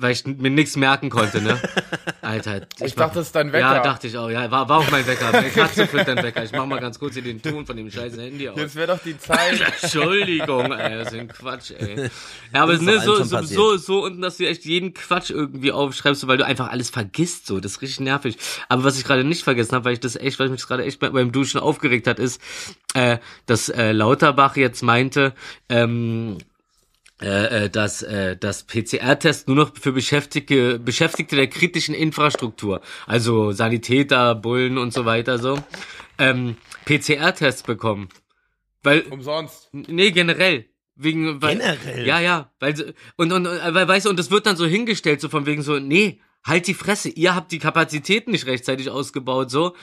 Weil 0.00 0.12
ich 0.12 0.24
mir 0.26 0.50
nichts 0.50 0.76
merken 0.76 1.10
konnte, 1.10 1.40
ne? 1.42 1.60
Alter. 2.22 2.62
Ich 2.80 2.94
mach- 2.94 3.04
dachte, 3.06 3.18
das 3.18 3.26
ist 3.26 3.34
dein 3.34 3.48
Wecker. 3.52 3.58
Ja, 3.76 3.82
dachte 3.82 4.06
ich 4.06 4.16
auch. 4.16 4.28
Ja, 4.30 4.48
war, 4.50 4.68
war 4.68 4.78
auch 4.78 4.90
mein 4.90 5.06
Wecker. 5.06 5.32
Meine 5.32 5.48
Katze 5.50 5.86
füttern 5.86 6.22
Wecker. 6.22 6.44
Ich 6.44 6.52
mach 6.52 6.66
mal 6.66 6.78
ganz 6.78 6.98
kurz 6.98 7.14
hier 7.14 7.22
den 7.22 7.42
Ton 7.42 7.66
von 7.66 7.76
dem 7.76 7.90
scheiß 7.90 8.16
Handy 8.16 8.48
aus. 8.48 8.56
Jetzt 8.58 8.76
wäre 8.76 8.86
doch 8.88 9.02
die 9.02 9.18
Zeit. 9.18 9.60
Entschuldigung, 9.82 10.72
ey, 10.72 10.98
das 10.98 11.12
ist 11.12 11.18
ein 11.18 11.28
Quatsch, 11.28 11.72
ey. 11.78 12.08
Ja, 12.54 12.62
aber 12.62 12.74
ist 12.74 12.86
doch 12.86 13.02
so, 13.02 13.24
so, 13.24 13.42
so, 13.42 13.76
so 13.76 14.04
unten, 14.04 14.20
dass 14.22 14.36
du 14.36 14.46
echt 14.46 14.64
jeden 14.64 14.94
Quatsch 14.94 15.30
irgendwie 15.30 15.72
aufschreibst, 15.72 16.26
weil 16.28 16.38
du 16.38 16.46
einfach 16.46 16.68
alles 16.70 16.90
vergisst, 16.90 17.46
so. 17.46 17.58
Das 17.60 17.72
ist 17.72 17.82
richtig 17.82 18.00
nervig. 18.00 18.36
Aber 18.68 18.84
was 18.84 18.98
ich 18.98 19.04
gerade 19.04 19.24
nicht 19.24 19.42
vergessen 19.42 19.72
habe, 19.74 19.84
weil 19.86 19.94
ich 19.94 20.00
das 20.00 20.14
echt, 20.16 20.38
weil 20.38 20.48
mich 20.48 20.60
das 20.60 20.68
gerade 20.68 20.84
echt 20.84 21.00
bei- 21.00 21.10
beim 21.10 21.32
Duschen 21.32 21.58
aufgeregt 21.60 22.06
hat, 22.06 22.18
ist, 22.18 22.40
äh, 22.94 23.18
dass 23.46 23.68
äh, 23.68 23.92
Lauterbach 23.92 24.56
jetzt 24.56 24.82
meinte, 24.82 25.34
ähm, 25.68 26.38
äh, 27.20 27.64
äh, 27.64 27.70
dass 27.70 28.02
äh, 28.02 28.36
das 28.36 28.62
PCR-Test 28.64 29.48
nur 29.48 29.56
noch 29.56 29.76
für 29.76 29.92
Beschäftigte, 29.92 30.78
Beschäftigte 30.78 31.34
der 31.34 31.48
kritischen 31.48 31.94
Infrastruktur, 31.94 32.80
also 33.06 33.50
Sanitäter, 33.50 34.36
Bullen 34.36 34.78
und 34.78 34.92
so 34.92 35.04
weiter 35.04 35.38
so, 35.38 35.58
ähm, 36.18 36.56
PCR-Tests 36.84 37.64
bekommen. 37.64 38.08
Weil 38.84 39.00
Umsonst. 39.10 39.68
Nee, 39.72 40.12
generell. 40.12 40.66
Wegen, 40.94 41.42
weil, 41.42 41.58
Generell? 41.58 42.06
Ja, 42.06 42.20
ja. 42.20 42.52
Weil, 42.60 42.94
und, 43.16 43.32
und, 43.32 43.46
äh, 43.46 43.74
weil, 43.74 43.88
weißt 43.88 44.06
du, 44.06 44.10
und 44.10 44.18
das 44.18 44.30
wird 44.30 44.46
dann 44.46 44.56
so 44.56 44.66
hingestellt, 44.66 45.20
so 45.20 45.28
von 45.28 45.46
wegen 45.46 45.62
so, 45.62 45.78
nee, 45.78 46.20
halt 46.44 46.66
die 46.66 46.74
Fresse, 46.74 47.08
ihr 47.08 47.34
habt 47.34 47.52
die 47.52 47.58
Kapazitäten 47.58 48.30
nicht 48.30 48.46
rechtzeitig 48.46 48.90
ausgebaut, 48.90 49.50
so. 49.50 49.74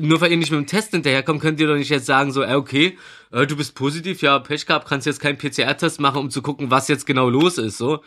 Nur 0.00 0.20
weil 0.20 0.30
ihr 0.30 0.36
nicht 0.36 0.50
mit 0.50 0.58
dem 0.60 0.66
Test 0.66 0.90
hinterherkommt, 0.90 1.40
könnt 1.40 1.58
ihr 1.58 1.66
doch 1.66 1.74
nicht 1.76 1.88
jetzt 1.88 2.04
sagen, 2.06 2.32
so, 2.32 2.42
äh, 2.42 2.54
okay, 2.54 2.98
äh, 3.32 3.46
du 3.46 3.56
bist 3.56 3.74
positiv, 3.74 4.20
ja, 4.20 4.38
Pech 4.38 4.66
gehabt, 4.66 4.86
kannst 4.88 5.06
jetzt 5.06 5.20
keinen 5.20 5.38
PCR-Test 5.38 6.00
machen, 6.00 6.18
um 6.18 6.30
zu 6.30 6.42
gucken, 6.42 6.70
was 6.70 6.88
jetzt 6.88 7.06
genau 7.06 7.30
los 7.30 7.56
ist, 7.56 7.78
so. 7.78 8.00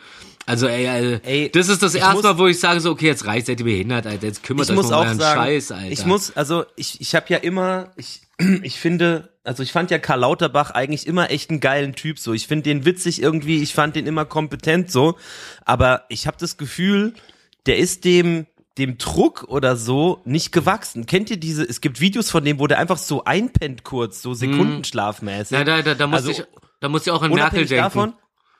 Also, 0.46 0.68
ey, 0.68 0.86
ey, 0.86 1.20
Ey, 1.24 1.50
das 1.50 1.68
ist 1.68 1.82
das 1.82 1.94
erste 1.94 2.14
muss- 2.14 2.22
Mal, 2.22 2.38
wo 2.38 2.46
ich 2.46 2.60
sage 2.60 2.78
so, 2.80 2.90
okay, 2.90 3.06
jetzt 3.06 3.26
reicht, 3.26 3.46
seid 3.46 3.58
ihr 3.60 3.64
behindert, 3.64 4.06
Alter, 4.06 4.26
jetzt 4.26 4.42
kümmert 4.44 4.70
euch 4.70 4.76
um 4.78 4.84
auch 4.84 5.04
euren 5.04 5.18
Scheiß, 5.20 5.72
Alter. 5.72 5.90
ich 5.90 6.06
muss, 6.06 6.36
also 6.36 6.64
ich, 6.76 7.00
ich 7.00 7.14
habe 7.14 7.26
ja 7.30 7.38
immer, 7.38 7.90
ich, 7.96 8.20
ich 8.62 8.78
finde, 8.78 9.30
also 9.42 9.62
ich 9.62 9.72
fand 9.72 9.90
ja 9.90 9.98
Karl 9.98 10.20
Lauterbach 10.20 10.70
eigentlich 10.70 11.06
immer 11.06 11.30
echt 11.30 11.50
einen 11.50 11.60
geilen 11.60 11.94
Typ 11.94 12.18
so. 12.18 12.32
Ich 12.32 12.46
finde 12.46 12.62
den 12.64 12.84
witzig 12.84 13.20
irgendwie, 13.20 13.62
ich 13.62 13.74
fand 13.74 13.96
den 13.96 14.06
immer 14.06 14.24
kompetent 14.24 14.90
so, 14.92 15.16
aber 15.64 16.04
ich 16.08 16.26
habe 16.26 16.36
das 16.38 16.56
Gefühl, 16.56 17.14
der 17.66 17.78
ist 17.78 18.04
dem 18.04 18.46
dem 18.78 18.98
Druck 18.98 19.44
oder 19.48 19.76
so 19.76 20.20
nicht 20.24 20.50
gewachsen. 20.52 21.06
Kennt 21.06 21.30
ihr 21.30 21.36
diese, 21.36 21.62
es 21.62 21.80
gibt 21.80 22.00
Videos 22.00 22.30
von 22.30 22.44
dem, 22.44 22.58
wo 22.58 22.66
der 22.66 22.78
einfach 22.78 22.98
so 22.98 23.24
einpennt 23.24 23.84
kurz, 23.84 24.20
so 24.20 24.34
sekundenschlafmäßig. 24.34 25.56
ja, 25.56 25.64
da, 25.64 25.82
da, 25.82 25.94
da 25.94 26.06
muss 26.06 26.16
Also, 26.18 26.30
ich, 26.32 26.44
da 26.80 26.88
muss 26.88 27.02
ich 27.06 27.12
auch 27.12 27.22
an 27.22 27.30
Merkel 27.32 27.66
denken. 27.66 27.82
davon, 27.84 28.14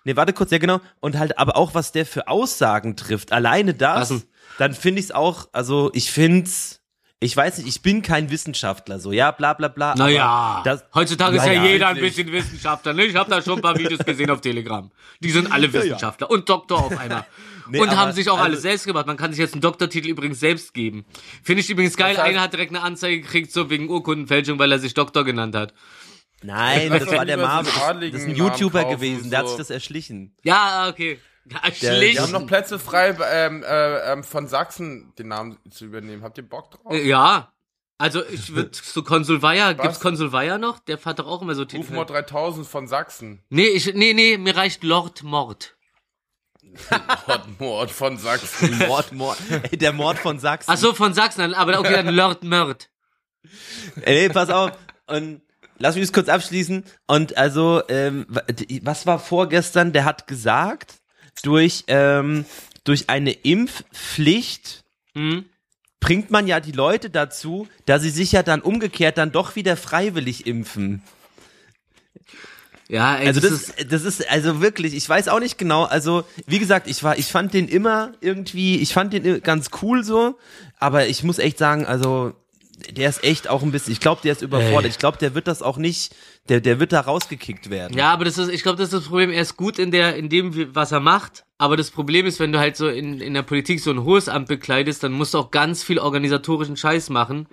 nee, 0.05 0.14
warte 0.16 0.33
kurz, 0.33 0.50
ja 0.53 0.59
genau, 0.59 0.81
und 1.00 1.18
halt 1.18 1.38
aber 1.38 1.57
auch, 1.57 1.74
was 1.74 1.92
der 1.92 2.07
für 2.07 2.29
Aussagen 2.29 2.96
trifft, 2.96 3.33
alleine 3.33 3.74
das, 3.74 4.11
Was 4.11 4.27
dann 4.59 4.72
finde 4.74 5.00
ich 5.00 5.07
es 5.07 5.12
auch, 5.12 5.48
also 5.53 5.90
ich 5.94 6.12
find's, 6.12 6.81
ich 7.18 7.37
weiß 7.37 7.59
nicht, 7.59 7.66
ich 7.68 7.83
bin 7.83 8.03
kein 8.03 8.31
Wissenschaftler, 8.31 9.00
so, 9.00 9.11
ja, 9.11 9.33
bla 9.33 9.55
bla 9.55 9.66
bla. 9.68 9.94
Naja, 9.96 10.62
das, 10.64 10.85
heutzutage 10.94 11.38
ist 11.38 11.46
ja 11.46 11.55
Naja, 11.55 11.64
jeder 11.64 11.88
ein 11.88 11.96
wirklich. 11.96 12.16
bisschen 12.16 12.33
Wissenschaftler. 12.33 12.92
Ne? 12.92 13.05
Ich 13.05 13.16
habe 13.16 13.31
da 13.31 13.42
schon 13.42 13.57
ein 13.57 13.62
paar 13.62 13.77
Videos 13.79 14.05
gesehen 14.05 14.31
auf 14.31 14.40
Telegram. 14.42 14.90
Die 15.20 15.31
sind 15.31 15.50
alle 15.50 15.72
Wissenschaftler 15.72 16.31
und 16.31 16.48
Doktor 16.48 16.79
auf 16.85 16.96
einmal. 16.98 17.24
Nee, 17.68 17.81
und 17.81 17.96
haben 17.96 18.12
sich 18.12 18.29
auch 18.29 18.35
also- 18.35 18.44
alles 18.44 18.62
selbst 18.62 18.87
gemacht. 18.87 19.07
Man 19.07 19.16
kann 19.16 19.33
sich 19.33 19.40
jetzt 19.40 19.55
einen 19.55 19.61
Doktortitel 19.61 20.09
übrigens 20.09 20.40
selbst 20.40 20.74
geben. 20.74 21.05
Finde 21.42 21.61
ich 21.61 21.70
übrigens 21.70 21.96
geil. 21.96 22.14
Das 22.14 22.24
Einer 22.24 22.42
hat 22.42 22.53
direkt 22.53 22.72
eine 22.72 22.83
Anzeige 22.83 23.20
gekriegt, 23.20 23.53
so 23.53 23.70
wegen 23.70 23.88
Urkundenfälschung, 23.88 24.59
weil 24.59 24.72
er 24.72 24.79
sich 24.79 24.94
Doktor 24.94 25.24
genannt 25.24 25.55
hat. 25.55 25.74
Nein, 26.42 26.90
das 26.90 27.05
doch 27.07 27.12
war 27.12 27.24
der 27.24 27.38
so 27.38 27.42
Marvin, 27.42 27.72
das, 27.74 28.12
das 28.12 28.20
ist 28.20 28.29
ein 28.29 28.37
YouTuber 28.37 28.85
gewesen, 28.85 29.31
der 29.31 29.40
hat 29.40 29.46
so. 29.46 29.53
sich 29.53 29.59
das 29.59 29.70
erschlichen. 29.70 30.37
Ja, 30.42 30.88
okay. 30.88 31.18
Schlicht. 31.74 32.14
Wir 32.14 32.22
haben 32.22 32.33
noch 32.33 32.46
Plätze 32.46 32.79
frei, 32.79 33.16
ähm, 33.31 33.62
äh, 33.62 34.12
ähm, 34.12 34.24
von 34.24 34.48
Sachsen 34.48 35.12
den 35.18 35.29
Namen 35.29 35.59
zu 35.70 35.85
übernehmen. 35.85 36.22
Habt 36.22 36.38
ihr 36.38 36.48
Bock 36.48 36.70
drauf? 36.70 36.92
Äh, 36.92 37.07
ja. 37.07 37.53
Also 37.98 38.22
ich 38.27 38.55
würde 38.55 38.70
so 38.83 39.03
Konsul 39.03 39.42
Weier, 39.42 39.74
gibt's 39.74 39.96
Was? 39.96 40.00
Konsul 40.00 40.33
Weier 40.33 40.59
noch? 40.59 40.79
Der 40.81 40.98
fährt 40.98 41.18
doch 41.18 41.27
auch 41.27 41.42
immer 41.42 41.55
so 41.55 41.64
Titel. 41.64 41.83
Rufmord 41.83 42.11
3000 42.11 42.66
von 42.66 42.88
Sachsen. 42.88 43.42
Nee, 43.50 43.66
ich, 43.66 43.94
nee, 43.94 44.14
nee, 44.14 44.38
mir 44.38 44.57
reicht 44.57 44.83
Lord 44.85 45.22
Mord. 45.22 45.77
Mordmord 47.26 47.90
von 47.90 48.18
Sachsen. 48.18 48.78
Mord, 48.88 49.12
Mord. 49.12 49.38
Ey, 49.70 49.76
der 49.76 49.92
Mord 49.92 50.18
von 50.18 50.38
Sachsen. 50.38 50.70
Ach 50.70 50.76
so, 50.76 50.94
von 50.94 51.14
Sachsen, 51.14 51.54
aber 51.54 51.78
okay, 51.78 52.02
dann 52.02 52.14
Lord 52.14 52.44
Mord. 52.44 52.90
Ey, 54.02 54.28
pass 54.28 54.50
auf. 54.50 54.72
Und 55.06 55.42
lass 55.78 55.94
mich 55.94 56.04
das 56.04 56.12
kurz 56.12 56.28
abschließen. 56.28 56.84
Und 57.06 57.37
also, 57.37 57.82
ähm, 57.88 58.26
was 58.82 59.06
war 59.06 59.18
vorgestern? 59.18 59.92
Der 59.92 60.04
hat 60.04 60.26
gesagt, 60.26 60.94
durch, 61.42 61.84
ähm, 61.88 62.44
durch 62.84 63.08
eine 63.08 63.32
Impfpflicht 63.32 64.84
Hm? 65.14 65.44
bringt 66.00 66.30
man 66.30 66.46
ja 66.46 66.60
die 66.60 66.72
Leute 66.72 67.08
dazu, 67.08 67.68
dass 67.87 68.02
sie 68.02 68.10
sich 68.10 68.32
ja 68.32 68.42
dann 68.42 68.60
umgekehrt 68.60 69.16
dann 69.16 69.32
doch 69.32 69.56
wieder 69.56 69.76
freiwillig 69.76 70.46
impfen. 70.46 71.02
Ja, 72.88 73.16
ey, 73.16 73.26
Also 73.28 73.40
das, 73.40 73.50
das, 73.50 73.60
ist, 73.62 73.92
das 73.92 74.04
ist 74.04 74.30
also 74.30 74.60
wirklich, 74.60 74.94
ich 74.94 75.08
weiß 75.08 75.28
auch 75.28 75.40
nicht 75.40 75.58
genau, 75.58 75.84
also 75.84 76.24
wie 76.46 76.58
gesagt, 76.58 76.86
ich 76.88 77.02
war, 77.02 77.16
ich 77.18 77.26
fand 77.26 77.54
den 77.54 77.68
immer 77.68 78.12
irgendwie, 78.20 78.76
ich 78.78 78.92
fand 78.92 79.12
den 79.12 79.42
ganz 79.42 79.70
cool 79.82 80.04
so, 80.04 80.36
aber 80.78 81.06
ich 81.06 81.22
muss 81.24 81.38
echt 81.38 81.58
sagen, 81.58 81.86
also 81.86 82.34
der 82.90 83.08
ist 83.08 83.24
echt 83.24 83.48
auch 83.48 83.62
ein 83.62 83.70
bisschen, 83.70 83.92
ich 83.92 84.00
glaube, 84.00 84.20
der 84.22 84.32
ist 84.32 84.42
überfordert. 84.42 84.84
Ey. 84.84 84.90
Ich 84.90 84.98
glaube, 84.98 85.18
der 85.18 85.34
wird 85.34 85.46
das 85.46 85.62
auch 85.62 85.76
nicht, 85.76 86.14
der, 86.48 86.60
der 86.60 86.80
wird 86.80 86.92
da 86.92 87.00
rausgekickt 87.00 87.70
werden. 87.70 87.96
ja, 87.96 88.12
aber 88.12 88.24
das 88.24 88.38
ist, 88.38 88.50
ich 88.50 88.62
glaube, 88.62 88.78
das 88.78 88.86
ist 88.86 88.94
das 88.94 89.04
Problem. 89.04 89.30
Er 89.30 89.42
ist 89.42 89.56
gut 89.56 89.78
in 89.78 89.90
der, 89.90 90.16
in 90.16 90.28
dem, 90.28 90.74
was 90.74 90.92
er 90.92 91.00
macht. 91.00 91.44
Aber 91.56 91.76
das 91.76 91.90
Problem 91.90 92.26
ist, 92.26 92.40
wenn 92.40 92.52
du 92.52 92.58
halt 92.58 92.76
so 92.76 92.88
in, 92.88 93.20
in 93.20 93.34
der 93.34 93.42
Politik 93.42 93.80
so 93.80 93.90
ein 93.90 94.02
hohes 94.02 94.28
Amt 94.28 94.48
bekleidest, 94.48 95.02
dann 95.02 95.12
musst 95.12 95.34
du 95.34 95.38
auch 95.38 95.50
ganz 95.50 95.82
viel 95.82 95.98
organisatorischen 95.98 96.76
Scheiß 96.76 97.10
machen. 97.10 97.46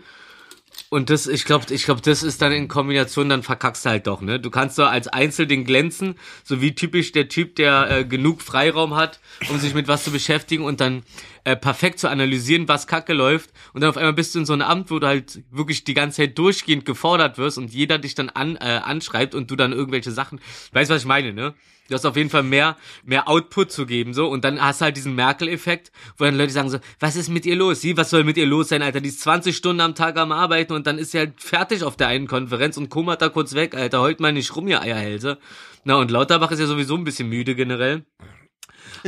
Und 0.94 1.10
das, 1.10 1.26
ich 1.26 1.46
glaube, 1.46 1.74
ich 1.74 1.86
glaube, 1.86 2.02
das 2.02 2.22
ist 2.22 2.42
dann 2.42 2.52
in 2.52 2.68
Kombination, 2.68 3.30
dann 3.30 3.44
verkackst 3.44 3.86
du 3.86 3.92
halt 3.92 4.08
doch, 4.08 4.20
ne? 4.20 4.42
Du 4.42 4.50
kannst 4.50 4.76
so 4.76 4.84
als 4.84 5.08
Einzelding 5.08 5.64
glänzen, 5.64 6.16
so 6.44 6.60
wie 6.60 6.76
typisch 6.76 7.14
der 7.14 7.30
Typ, 7.30 7.56
der 7.56 7.90
äh, 7.90 8.04
genug 8.04 8.42
Freiraum 8.42 8.94
hat, 8.94 9.22
um 9.50 9.58
sich 9.58 9.74
mit 9.74 9.88
was 9.88 10.04
zu 10.04 10.12
beschäftigen 10.12 10.66
und 10.66 10.82
dann 10.82 11.04
äh, 11.44 11.56
perfekt 11.56 12.00
zu 12.00 12.10
analysieren, 12.10 12.68
was 12.68 12.88
Kacke 12.88 13.14
läuft. 13.14 13.52
Und 13.74 13.82
dann 13.82 13.90
auf 13.90 13.98
einmal 13.98 14.14
bist 14.14 14.36
du 14.36 14.40
in 14.40 14.46
so 14.46 14.54
einem 14.54 14.64
Amt, 14.64 14.92
wo 14.92 15.00
du 15.00 15.08
halt 15.08 15.44
wirklich 15.52 15.84
die 15.84 15.94
ganze 15.94 16.18
Zeit 16.18 16.38
durchgehend 16.38 16.86
gefordert 16.86 17.38
wirst 17.38 17.58
und 17.58 17.72
jeder 17.72 17.98
dich 17.98 18.16
dann 18.16 18.30
an, 18.30 18.58
äh, 18.58 18.82
anschreibt 18.84 19.36
und 19.36 19.50
du 19.50 19.56
dann 19.56 19.74
irgendwelche 19.74 20.12
Sachen, 20.12 20.40
weißt 20.74 20.92
was 20.92 21.02
ich 21.02 21.08
meine, 21.08 21.34
ne? 21.34 21.54
Du 21.92 21.96
hast 21.96 22.06
auf 22.06 22.16
jeden 22.16 22.30
Fall 22.30 22.44
mehr, 22.44 22.78
mehr 23.04 23.28
Output 23.28 23.70
zu 23.70 23.86
geben, 23.86 24.14
so. 24.14 24.28
Und 24.30 24.46
dann 24.46 24.62
hast 24.62 24.80
du 24.80 24.86
halt 24.86 24.96
diesen 24.96 25.14
Merkel-Effekt, 25.14 25.92
wo 26.18 26.24
dann 26.24 26.38
Leute 26.38 26.54
sagen 26.54 26.70
so, 26.70 26.80
was 27.02 27.18
ist 27.18 27.28
mit 27.28 27.46
ihr 27.46 27.58
los? 27.58 27.82
Sie, 27.82 27.98
was 27.98 28.10
soll 28.10 28.24
mit 28.24 28.38
ihr 28.38 28.46
los 28.46 28.70
sein, 28.70 28.82
Alter? 28.82 29.02
Die 29.02 29.10
ist 29.10 29.20
20 29.20 29.58
Stunden 29.58 29.82
am 29.82 29.94
Tag 29.94 30.18
am 30.18 30.32
Arbeiten 30.32 30.72
und 30.72 30.88
dann 30.88 30.98
ist 30.98 31.12
sie 31.12 31.18
halt 31.18 31.42
fertig 31.42 31.84
auf 31.84 31.98
der 31.98 32.08
einen 32.08 32.28
Konferenz 32.28 32.78
und 32.78 32.90
kummert 32.90 33.22
da 33.22 33.28
kurz 33.28 33.56
weg, 33.56 33.76
Alter. 33.76 34.00
Heult 34.00 34.22
mal 34.22 34.32
nicht 34.32 34.56
rum, 34.56 34.70
ihr 34.70 34.82
Eierhälse. 34.82 35.38
Na, 35.84 35.96
und 35.96 36.12
Lauterbach 36.12 36.52
ist 36.52 36.60
ja 36.60 36.68
sowieso 36.68 36.96
ein 36.96 37.04
bisschen 37.04 37.28
müde 37.28 37.56
generell. 37.56 38.06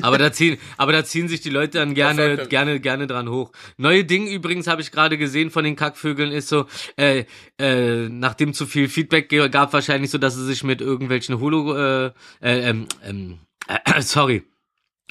Aber 0.01 0.17
da 0.17 0.31
ziehen, 0.31 0.57
aber 0.77 0.91
da 0.91 1.03
ziehen 1.03 1.27
sich 1.27 1.41
die 1.41 1.49
Leute 1.49 1.79
dann 1.79 1.93
gerne, 1.93 2.21
er? 2.21 2.47
gerne, 2.47 2.79
gerne 2.79 3.07
dran 3.07 3.29
hoch. 3.29 3.51
Neue 3.77 4.05
Ding 4.05 4.27
übrigens 4.27 4.67
habe 4.67 4.81
ich 4.81 4.91
gerade 4.91 5.17
gesehen 5.17 5.51
von 5.51 5.63
den 5.63 5.75
Kackvögeln 5.75 6.31
ist 6.31 6.49
so, 6.49 6.65
äh, 6.97 7.25
äh, 7.59 8.09
nachdem 8.09 8.53
zu 8.53 8.65
viel 8.65 8.89
Feedback 8.89 9.29
gab, 9.51 9.73
wahrscheinlich 9.73 10.11
so, 10.11 10.17
dass 10.17 10.35
sie 10.35 10.45
sich 10.45 10.63
mit 10.63 10.81
irgendwelchen 10.81 11.39
Holo, 11.39 11.75
äh, 11.75 12.11
äh, 12.41 12.69
ähm, 12.69 12.87
ähm, 13.03 13.39
äh, 13.67 14.01
sorry, 14.01 14.43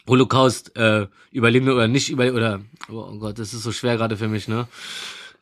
Holocaust 0.08 0.76
äh, 0.76 1.06
Überlebende 1.30 1.74
oder 1.74 1.88
nicht 1.88 2.10
über 2.10 2.32
oder 2.32 2.60
oh 2.88 3.18
Gott, 3.18 3.38
das 3.38 3.54
ist 3.54 3.62
so 3.62 3.72
schwer 3.72 3.96
gerade 3.96 4.16
für 4.16 4.28
mich, 4.28 4.48
ne? 4.48 4.66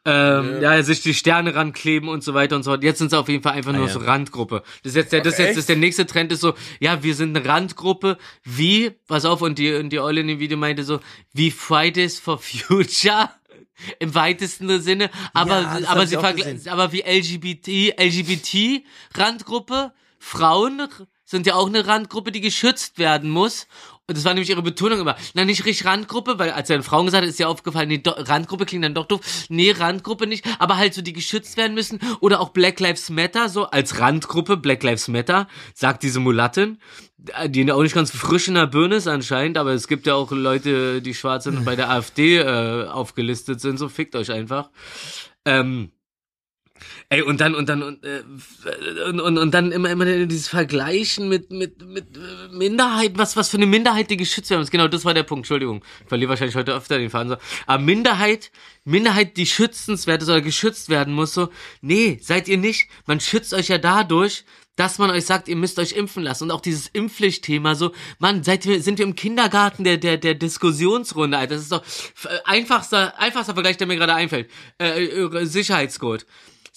Ähm, 0.06 0.62
ja, 0.62 0.82
sich 0.82 1.02
die 1.02 1.12
Sterne 1.12 1.54
rankleben 1.54 2.08
und 2.08 2.24
so 2.24 2.32
weiter 2.32 2.56
und 2.56 2.62
so 2.62 2.70
fort. 2.70 2.82
Jetzt 2.82 2.98
sind 2.98 3.10
sie 3.10 3.18
auf 3.18 3.28
jeden 3.28 3.42
Fall 3.42 3.52
einfach 3.52 3.72
nur 3.72 3.86
ja. 3.86 3.92
so 3.92 3.98
Randgruppe. 3.98 4.62
Das 4.82 4.92
ist 4.92 4.96
jetzt 4.96 5.12
der, 5.12 5.20
das 5.20 5.36
jetzt 5.36 5.58
ist 5.58 5.68
der 5.68 5.76
nächste 5.76 6.06
Trend 6.06 6.32
ist 6.32 6.40
so, 6.40 6.54
ja, 6.78 7.02
wir 7.02 7.14
sind 7.14 7.36
eine 7.36 7.46
Randgruppe, 7.46 8.16
wie, 8.42 8.90
pass 9.06 9.26
auf, 9.26 9.42
und 9.42 9.58
die, 9.58 9.74
und 9.74 9.90
die 9.90 10.00
Eule 10.00 10.22
in 10.22 10.28
dem 10.28 10.38
Video 10.38 10.56
meinte 10.56 10.84
so, 10.84 11.00
wie 11.34 11.50
Fridays 11.50 12.18
for 12.18 12.38
Future. 12.38 13.30
Im 13.98 14.14
weitesten 14.14 14.80
Sinne, 14.82 15.10
aber, 15.32 15.62
Ja, 15.62 15.80
aber 15.88 16.06
sie 16.06 16.14
ich 16.14 16.18
auch 16.18 16.24
vergle- 16.24 16.52
gesehen. 16.52 16.68
aber 16.70 16.92
wie 16.92 17.00
LGBT, 17.00 17.94
LGBT 17.98 18.84
Randgruppe, 19.14 19.92
Frauen 20.18 20.86
sind 21.24 21.46
ja 21.46 21.54
auch 21.54 21.66
eine 21.66 21.86
Randgruppe, 21.86 22.30
die 22.30 22.42
geschützt 22.42 22.98
werden 22.98 23.30
muss. 23.30 23.66
Und 24.10 24.16
das 24.16 24.24
war 24.24 24.34
nämlich 24.34 24.50
ihre 24.50 24.60
Betonung 24.60 24.98
immer. 24.98 25.14
Na, 25.34 25.44
nicht 25.44 25.64
richtig 25.64 25.86
Randgruppe, 25.86 26.40
weil 26.40 26.50
als 26.50 26.68
er 26.68 26.78
den 26.78 26.82
Frauen 26.82 27.06
gesagt 27.06 27.22
hat, 27.22 27.30
ist 27.30 27.38
ja 27.38 27.46
aufgefallen, 27.46 27.86
nee, 27.86 27.98
do, 27.98 28.10
Randgruppe 28.10 28.66
klingt 28.66 28.84
dann 28.84 28.92
doch 28.92 29.06
doof. 29.06 29.20
Nee, 29.50 29.70
Randgruppe 29.70 30.26
nicht, 30.26 30.44
aber 30.58 30.78
halt 30.78 30.94
so, 30.94 31.00
die 31.00 31.12
geschützt 31.12 31.56
werden 31.56 31.74
müssen. 31.74 32.00
Oder 32.18 32.40
auch 32.40 32.48
Black 32.48 32.80
Lives 32.80 33.08
Matter, 33.08 33.48
so 33.48 33.66
als 33.66 34.00
Randgruppe, 34.00 34.56
Black 34.56 34.82
Lives 34.82 35.06
Matter, 35.06 35.46
sagt 35.74 36.02
diese 36.02 36.18
Mulattin, 36.18 36.78
die 37.46 37.70
auch 37.70 37.82
nicht 37.84 37.94
ganz 37.94 38.10
frisch 38.10 38.48
in 38.48 38.54
der 38.54 38.66
Birne 38.66 38.96
ist 38.96 39.06
anscheinend, 39.06 39.56
aber 39.58 39.74
es 39.74 39.86
gibt 39.86 40.08
ja 40.08 40.14
auch 40.14 40.32
Leute, 40.32 41.02
die 41.02 41.14
schwarz 41.14 41.44
sind 41.44 41.58
und 41.58 41.64
bei 41.64 41.76
der 41.76 41.88
AfD 41.92 42.38
äh, 42.38 42.88
aufgelistet 42.88 43.60
sind, 43.60 43.78
so 43.78 43.88
fickt 43.88 44.16
euch 44.16 44.32
einfach. 44.32 44.70
Ähm, 45.44 45.92
Ey, 47.08 47.22
und 47.22 47.40
dann, 47.40 47.54
und 47.54 47.68
dann, 47.68 47.82
und, 47.82 48.04
äh, 48.04 48.22
und, 49.08 49.20
und, 49.20 49.38
und 49.38 49.50
dann 49.52 49.72
immer, 49.72 49.90
immer 49.90 50.04
dieses 50.26 50.48
Vergleichen 50.48 51.28
mit, 51.28 51.50
mit, 51.50 51.82
mit 51.82 52.16
äh, 52.16 52.54
Minderheiten, 52.54 53.18
was, 53.18 53.36
was 53.36 53.48
für 53.48 53.56
eine 53.56 53.66
Minderheit, 53.66 54.10
die 54.10 54.16
geschützt 54.16 54.50
werden 54.50 54.60
muss. 54.60 54.70
Genau, 54.70 54.88
das 54.88 55.04
war 55.04 55.14
der 55.14 55.22
Punkt, 55.22 55.44
Entschuldigung. 55.44 55.84
Ich 56.02 56.08
verliere 56.08 56.30
wahrscheinlich 56.30 56.56
heute 56.56 56.74
öfter 56.74 56.98
den 56.98 57.10
Faden. 57.10 57.30
So. 57.30 57.36
Aber 57.66 57.82
Minderheit, 57.82 58.50
Minderheit, 58.84 59.36
die 59.36 59.46
schützenswert 59.46 60.22
ist 60.22 60.28
oder 60.28 60.40
geschützt 60.40 60.88
werden 60.88 61.14
muss, 61.14 61.34
so, 61.34 61.48
nee, 61.80 62.18
seid 62.22 62.48
ihr 62.48 62.58
nicht. 62.58 62.88
Man 63.06 63.20
schützt 63.20 63.54
euch 63.54 63.68
ja 63.68 63.78
dadurch, 63.78 64.44
dass 64.80 64.98
man 64.98 65.10
euch 65.10 65.26
sagt, 65.26 65.48
ihr 65.48 65.56
müsst 65.56 65.78
euch 65.78 65.92
impfen 65.92 66.22
lassen. 66.22 66.44
Und 66.44 66.50
auch 66.52 66.62
dieses 66.62 66.88
Impfpflichtthema, 66.88 67.74
so, 67.74 67.92
Mann, 68.18 68.42
seid 68.42 68.64
wir, 68.64 68.82
sind 68.82 68.98
wir 68.98 69.04
im 69.04 69.14
Kindergarten 69.14 69.84
der, 69.84 69.98
der, 69.98 70.16
der 70.16 70.34
Diskussionsrunde, 70.34 71.36
Alter. 71.36 71.56
Das 71.56 71.64
ist 71.64 71.72
doch 71.72 71.84
äh, 72.24 72.38
einfachster, 72.44 73.18
einfachster 73.18 73.52
Vergleich, 73.52 73.76
der 73.76 73.86
mir 73.86 73.96
gerade 73.96 74.14
einfällt. 74.14 74.50
Äh, 74.80 75.04
äh, 75.04 75.44
Sicherheitsgurt. 75.44 76.24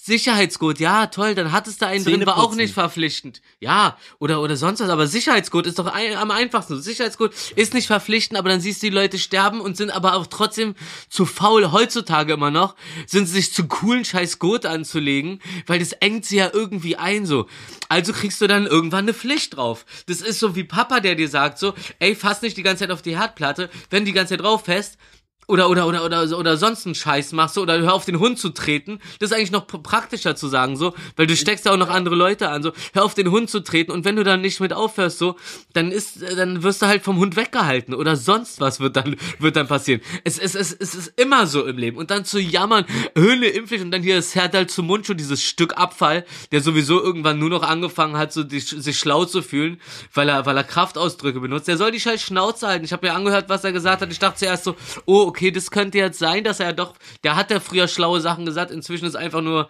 Sicherheitsgurt, 0.06 0.80
ja, 0.80 1.06
toll, 1.06 1.34
dann 1.34 1.50
hattest 1.50 1.80
du 1.80 1.86
einen 1.86 2.04
drin, 2.04 2.26
war 2.26 2.36
auch 2.36 2.54
nicht 2.54 2.74
verpflichtend. 2.74 3.40
Ja, 3.58 3.96
oder, 4.18 4.42
oder 4.42 4.54
sonst 4.54 4.80
was, 4.80 4.90
aber 4.90 5.06
Sicherheitsgurt 5.06 5.66
ist 5.66 5.78
doch 5.78 5.86
ein, 5.86 6.14
am 6.16 6.30
einfachsten. 6.30 6.82
Sicherheitsgurt 6.82 7.32
ist 7.56 7.72
nicht 7.72 7.86
verpflichtend, 7.86 8.38
aber 8.38 8.50
dann 8.50 8.60
siehst 8.60 8.82
du 8.82 8.88
die 8.88 8.94
Leute 8.94 9.18
sterben 9.18 9.62
und 9.62 9.78
sind 9.78 9.90
aber 9.90 10.16
auch 10.16 10.26
trotzdem 10.26 10.74
zu 11.08 11.24
faul, 11.24 11.72
heutzutage 11.72 12.34
immer 12.34 12.50
noch, 12.50 12.76
sind 13.06 13.24
sie 13.24 13.36
sich 13.36 13.54
zu 13.54 13.66
coolen 13.66 14.04
scheiß 14.04 14.38
Gurt 14.38 14.66
anzulegen, 14.66 15.40
weil 15.66 15.78
das 15.78 15.92
engt 15.92 16.26
sie 16.26 16.36
ja 16.36 16.50
irgendwie 16.52 16.96
ein, 16.96 17.24
so. 17.24 17.46
Also 17.88 18.12
kriegst 18.12 18.42
du 18.42 18.46
dann 18.46 18.66
irgendwann 18.66 19.06
eine 19.06 19.14
Pflicht 19.14 19.56
drauf. 19.56 19.86
Das 20.04 20.20
ist 20.20 20.38
so 20.38 20.54
wie 20.54 20.64
Papa, 20.64 21.00
der 21.00 21.14
dir 21.14 21.30
sagt 21.30 21.58
so, 21.58 21.72
ey, 21.98 22.14
fass 22.14 22.42
nicht 22.42 22.58
die 22.58 22.62
ganze 22.62 22.80
Zeit 22.80 22.90
auf 22.90 23.00
die 23.00 23.16
Herdplatte, 23.16 23.70
wenn 23.88 24.04
die 24.04 24.12
ganze 24.12 24.34
Zeit 24.34 24.44
drauf 24.44 24.66
fest, 24.66 24.98
oder 25.46 25.68
oder 25.68 25.86
oder 25.86 26.04
oder 26.04 26.38
oder 26.38 26.56
sonst 26.56 26.86
einen 26.86 26.94
Scheiß 26.94 27.32
machst 27.32 27.56
du 27.56 27.62
oder 27.62 27.78
hör 27.78 27.94
auf 27.94 28.04
den 28.04 28.18
Hund 28.18 28.38
zu 28.38 28.50
treten, 28.50 29.00
das 29.18 29.30
ist 29.30 29.36
eigentlich 29.36 29.50
noch 29.50 29.66
pr- 29.66 29.82
praktischer 29.82 30.36
zu 30.36 30.48
sagen 30.48 30.76
so, 30.76 30.94
weil 31.16 31.26
du 31.26 31.36
steckst 31.36 31.66
ja 31.66 31.72
auch 31.72 31.76
noch 31.76 31.90
andere 31.90 32.14
Leute 32.14 32.48
an 32.48 32.62
so, 32.62 32.72
hör 32.92 33.04
auf 33.04 33.14
den 33.14 33.30
Hund 33.30 33.50
zu 33.50 33.60
treten 33.60 33.90
und 33.90 34.04
wenn 34.04 34.16
du 34.16 34.24
dann 34.24 34.40
nicht 34.40 34.60
mit 34.60 34.72
aufhörst 34.72 35.18
so, 35.18 35.36
dann 35.72 35.92
ist 35.92 36.22
dann 36.36 36.62
wirst 36.62 36.82
du 36.82 36.86
halt 36.86 37.02
vom 37.02 37.18
Hund 37.18 37.36
weggehalten 37.36 37.94
oder 37.94 38.16
sonst 38.16 38.60
was 38.60 38.80
wird 38.80 38.96
dann 38.96 39.16
wird 39.38 39.56
dann 39.56 39.68
passieren. 39.68 40.00
Es 40.24 40.38
es 40.38 40.54
es, 40.54 40.72
es 40.72 40.94
ist 40.94 41.12
immer 41.20 41.46
so 41.46 41.64
im 41.66 41.78
Leben 41.78 41.96
und 41.96 42.10
dann 42.10 42.24
zu 42.24 42.38
jammern, 42.40 42.84
Höhle 43.16 43.48
Impfpflicht 43.48 43.84
und 43.84 43.90
dann 43.90 44.02
hier 44.02 44.16
das 44.16 44.34
Herdal 44.34 44.66
zum 44.66 44.86
Mund 44.86 45.06
schon 45.06 45.16
dieses 45.16 45.42
Stück 45.42 45.76
Abfall, 45.76 46.24
der 46.52 46.60
sowieso 46.60 47.02
irgendwann 47.02 47.38
nur 47.38 47.50
noch 47.50 47.62
angefangen 47.62 48.16
hat 48.16 48.32
so 48.32 48.42
die, 48.44 48.60
sich 48.60 48.98
schlau 48.98 49.24
zu 49.24 49.42
fühlen, 49.42 49.80
weil 50.12 50.28
er 50.28 50.46
weil 50.46 50.56
er 50.56 50.64
Kraftausdrücke 50.64 51.40
benutzt. 51.40 51.68
Der 51.68 51.76
soll 51.76 51.90
die 51.90 52.00
scheiß 52.00 52.22
Schnauze 52.22 52.66
halten. 52.66 52.84
Ich 52.84 52.92
habe 52.92 53.06
mir 53.06 53.14
angehört, 53.14 53.48
was 53.48 53.64
er 53.64 53.72
gesagt 53.72 54.02
hat. 54.02 54.10
Ich 54.10 54.18
dachte 54.18 54.38
zuerst 54.38 54.64
so, 54.64 54.76
oh, 55.06 55.32
okay, 55.34 55.50
das 55.50 55.72
könnte 55.72 55.98
jetzt 55.98 56.20
sein, 56.20 56.44
dass 56.44 56.60
er 56.60 56.72
doch, 56.72 56.94
der 57.24 57.34
hat 57.34 57.50
ja 57.50 57.58
früher 57.58 57.88
schlaue 57.88 58.20
Sachen 58.20 58.46
gesagt, 58.46 58.70
inzwischen 58.70 59.06
ist 59.06 59.16
einfach 59.16 59.40
nur 59.40 59.68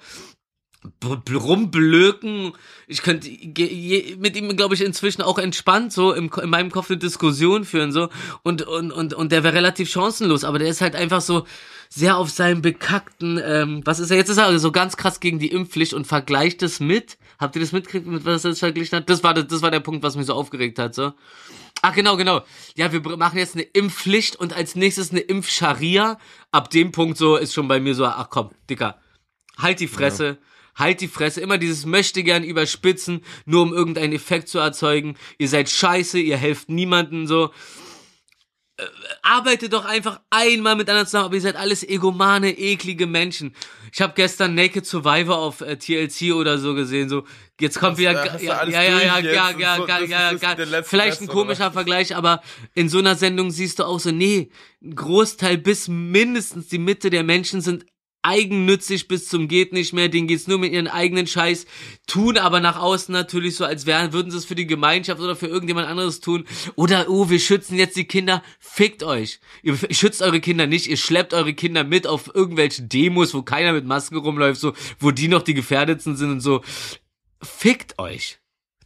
rumblöken. 1.32 2.52
Ich 2.86 3.00
könnte 3.00 3.30
mit 3.30 4.36
ihm, 4.36 4.54
glaube 4.54 4.74
ich, 4.74 4.82
inzwischen 4.82 5.22
auch 5.22 5.38
entspannt 5.38 5.94
so 5.94 6.12
im, 6.12 6.30
in 6.42 6.50
meinem 6.50 6.70
Kopf 6.70 6.90
eine 6.90 6.98
Diskussion 6.98 7.64
führen 7.64 7.90
so 7.90 8.10
und 8.42 8.60
und 8.60 8.92
und 8.92 9.14
und 9.14 9.32
der 9.32 9.42
wäre 9.42 9.54
relativ 9.54 9.88
chancenlos, 9.88 10.44
aber 10.44 10.58
der 10.58 10.68
ist 10.68 10.82
halt 10.82 10.94
einfach 10.94 11.22
so 11.22 11.46
sehr 11.88 12.18
auf 12.18 12.28
seinem 12.28 12.60
bekackten, 12.60 13.40
ähm, 13.42 13.80
was 13.86 13.98
ist 13.98 14.10
er 14.10 14.18
jetzt? 14.18 14.28
Ist 14.28 14.36
er 14.36 14.58
so 14.58 14.72
ganz 14.72 14.98
krass 14.98 15.20
gegen 15.20 15.38
die 15.38 15.48
Impfpflicht 15.48 15.94
und 15.94 16.06
vergleicht 16.06 16.62
es 16.62 16.80
mit. 16.80 17.16
Habt 17.38 17.56
ihr 17.56 17.62
das 17.62 17.72
mitgekriegt, 17.72 18.06
mit 18.06 18.26
was 18.26 18.44
er 18.44 18.50
das 18.50 18.58
verglichen 18.58 18.98
hat? 18.98 19.08
Das 19.08 19.22
war 19.22 19.32
das, 19.32 19.46
das 19.46 19.62
war 19.62 19.70
der 19.70 19.80
Punkt, 19.80 20.02
was 20.02 20.16
mich 20.16 20.26
so 20.26 20.34
aufgeregt 20.34 20.78
hat 20.78 20.94
so. 20.94 21.14
Ach, 21.86 21.94
genau, 21.94 22.16
genau. 22.16 22.42
Ja, 22.76 22.92
wir 22.92 23.02
machen 23.18 23.38
jetzt 23.38 23.56
eine 23.56 23.64
Impfpflicht 23.64 24.36
und 24.36 24.54
als 24.54 24.74
nächstes 24.74 25.10
eine 25.10 25.20
Impfscharia. 25.20 26.18
Ab 26.50 26.70
dem 26.70 26.92
Punkt 26.92 27.18
so 27.18 27.36
ist 27.36 27.52
schon 27.52 27.68
bei 27.68 27.78
mir 27.78 27.94
so, 27.94 28.06
ach 28.06 28.30
komm, 28.30 28.52
Dicker, 28.70 28.98
halt 29.58 29.80
die 29.80 29.86
Fresse. 29.86 30.38
Halt 30.74 31.02
die 31.02 31.08
Fresse, 31.08 31.42
immer 31.42 31.58
dieses 31.58 31.84
möchte 31.84 32.22
gern 32.22 32.42
überspitzen, 32.42 33.20
nur 33.44 33.60
um 33.60 33.74
irgendeinen 33.74 34.14
Effekt 34.14 34.48
zu 34.48 34.60
erzeugen. 34.60 35.18
Ihr 35.36 35.48
seid 35.50 35.68
scheiße, 35.68 36.18
ihr 36.18 36.38
helft 36.38 36.70
niemanden 36.70 37.26
so. 37.26 37.50
Arbeitet 39.22 39.72
doch 39.72 39.84
einfach 39.84 40.20
einmal 40.30 40.74
miteinander 40.74 41.06
zusammen, 41.06 41.26
aber 41.26 41.34
ihr 41.36 41.40
seid 41.40 41.56
alles 41.56 41.82
egomane, 41.88 42.50
eklige 42.58 43.06
Menschen. 43.06 43.54
Ich 43.92 44.00
habe 44.00 44.14
gestern 44.16 44.54
Naked 44.54 44.84
Survivor 44.84 45.38
auf 45.38 45.60
äh, 45.60 45.76
TLC 45.76 46.34
oder 46.34 46.58
so 46.58 46.74
gesehen, 46.74 47.08
so. 47.08 47.24
Jetzt 47.60 47.78
kommt 47.78 47.98
wieder 47.98 48.10
äh, 48.34 48.44
ja, 48.44 48.64
ja, 48.64 48.82
ja, 48.82 49.00
ja, 49.00 49.18
ja, 49.20 49.50
ja, 49.56 49.76
So, 49.76 49.86
ja, 49.86 50.00
ja, 50.00 50.32
ja, 50.32 50.52
letzte 50.64 50.82
vielleicht 50.82 51.20
ein 51.20 51.28
komischer 51.28 51.70
Vergleich, 51.70 52.16
aber 52.16 52.42
in 52.74 52.88
so 52.88 52.98
einer 52.98 53.14
Sendung 53.14 53.52
siehst 53.52 53.78
du 53.78 53.84
auch 53.84 54.00
so, 54.00 54.10
nee, 54.10 54.50
ein 54.82 54.96
Großteil 54.96 55.58
bis 55.58 55.86
mindestens 55.86 56.66
die 56.66 56.78
Mitte 56.78 57.10
der 57.10 57.22
Menschen 57.22 57.60
sind 57.60 57.86
eigennützig 58.24 59.06
bis 59.06 59.28
zum 59.28 59.48
geht 59.48 59.72
nicht 59.72 59.92
mehr, 59.92 60.08
denen 60.08 60.26
geht's 60.26 60.46
nur 60.46 60.58
mit 60.58 60.72
ihren 60.72 60.88
eigenen 60.88 61.26
Scheiß, 61.26 61.66
tun 62.06 62.38
aber 62.38 62.60
nach 62.60 62.78
außen 62.78 63.12
natürlich 63.12 63.56
so, 63.56 63.64
als 63.64 63.86
wären, 63.86 64.12
würden 64.12 64.30
sie 64.30 64.38
es 64.38 64.44
für 64.44 64.54
die 64.54 64.66
Gemeinschaft 64.66 65.20
oder 65.20 65.36
für 65.36 65.46
irgendjemand 65.46 65.86
anderes 65.86 66.20
tun. 66.20 66.44
Oder, 66.74 67.08
oh, 67.08 67.28
wir 67.28 67.38
schützen 67.38 67.76
jetzt 67.76 67.96
die 67.96 68.06
Kinder. 68.06 68.42
Fickt 68.58 69.02
euch. 69.02 69.40
Ihr 69.62 69.76
schützt 69.90 70.22
eure 70.22 70.40
Kinder 70.40 70.66
nicht, 70.66 70.86
ihr 70.86 70.96
schleppt 70.96 71.34
eure 71.34 71.54
Kinder 71.54 71.84
mit 71.84 72.06
auf 72.06 72.34
irgendwelche 72.34 72.82
Demos, 72.82 73.34
wo 73.34 73.42
keiner 73.42 73.72
mit 73.72 73.84
Masken 73.84 74.16
rumläuft, 74.16 74.60
so, 74.60 74.72
wo 74.98 75.10
die 75.10 75.28
noch 75.28 75.42
die 75.42 75.54
Gefährdetsten 75.54 76.16
sind 76.16 76.30
und 76.30 76.40
so. 76.40 76.62
Fickt 77.42 77.98
euch. 77.98 78.38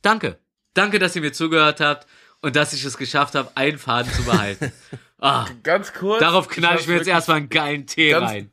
Danke. 0.03 0.39
Danke, 0.75 0.99
dass 0.99 1.15
ihr 1.17 1.23
mir 1.23 1.33
zugehört 1.33 1.81
habt 1.81 2.07
und 2.41 2.57
dass 2.57 2.73
ich 2.73 2.85
es 2.85 2.99
geschafft 2.99 3.35
habe, 3.35 3.51
einen 3.57 3.79
Faden 3.79 4.13
zu 4.13 4.25
behalten. 4.25 4.73
Ah, 5.21 5.49
Ganz 5.65 5.93
kurz. 5.95 6.21
darauf 6.21 6.47
knall 6.47 6.79
ich 6.79 6.87
mir 6.87 6.95
jetzt 6.95 7.09
erstmal 7.09 7.39
einen 7.39 7.49
geilen 7.49 7.89
Tee 7.89 8.15
rein. 8.15 8.53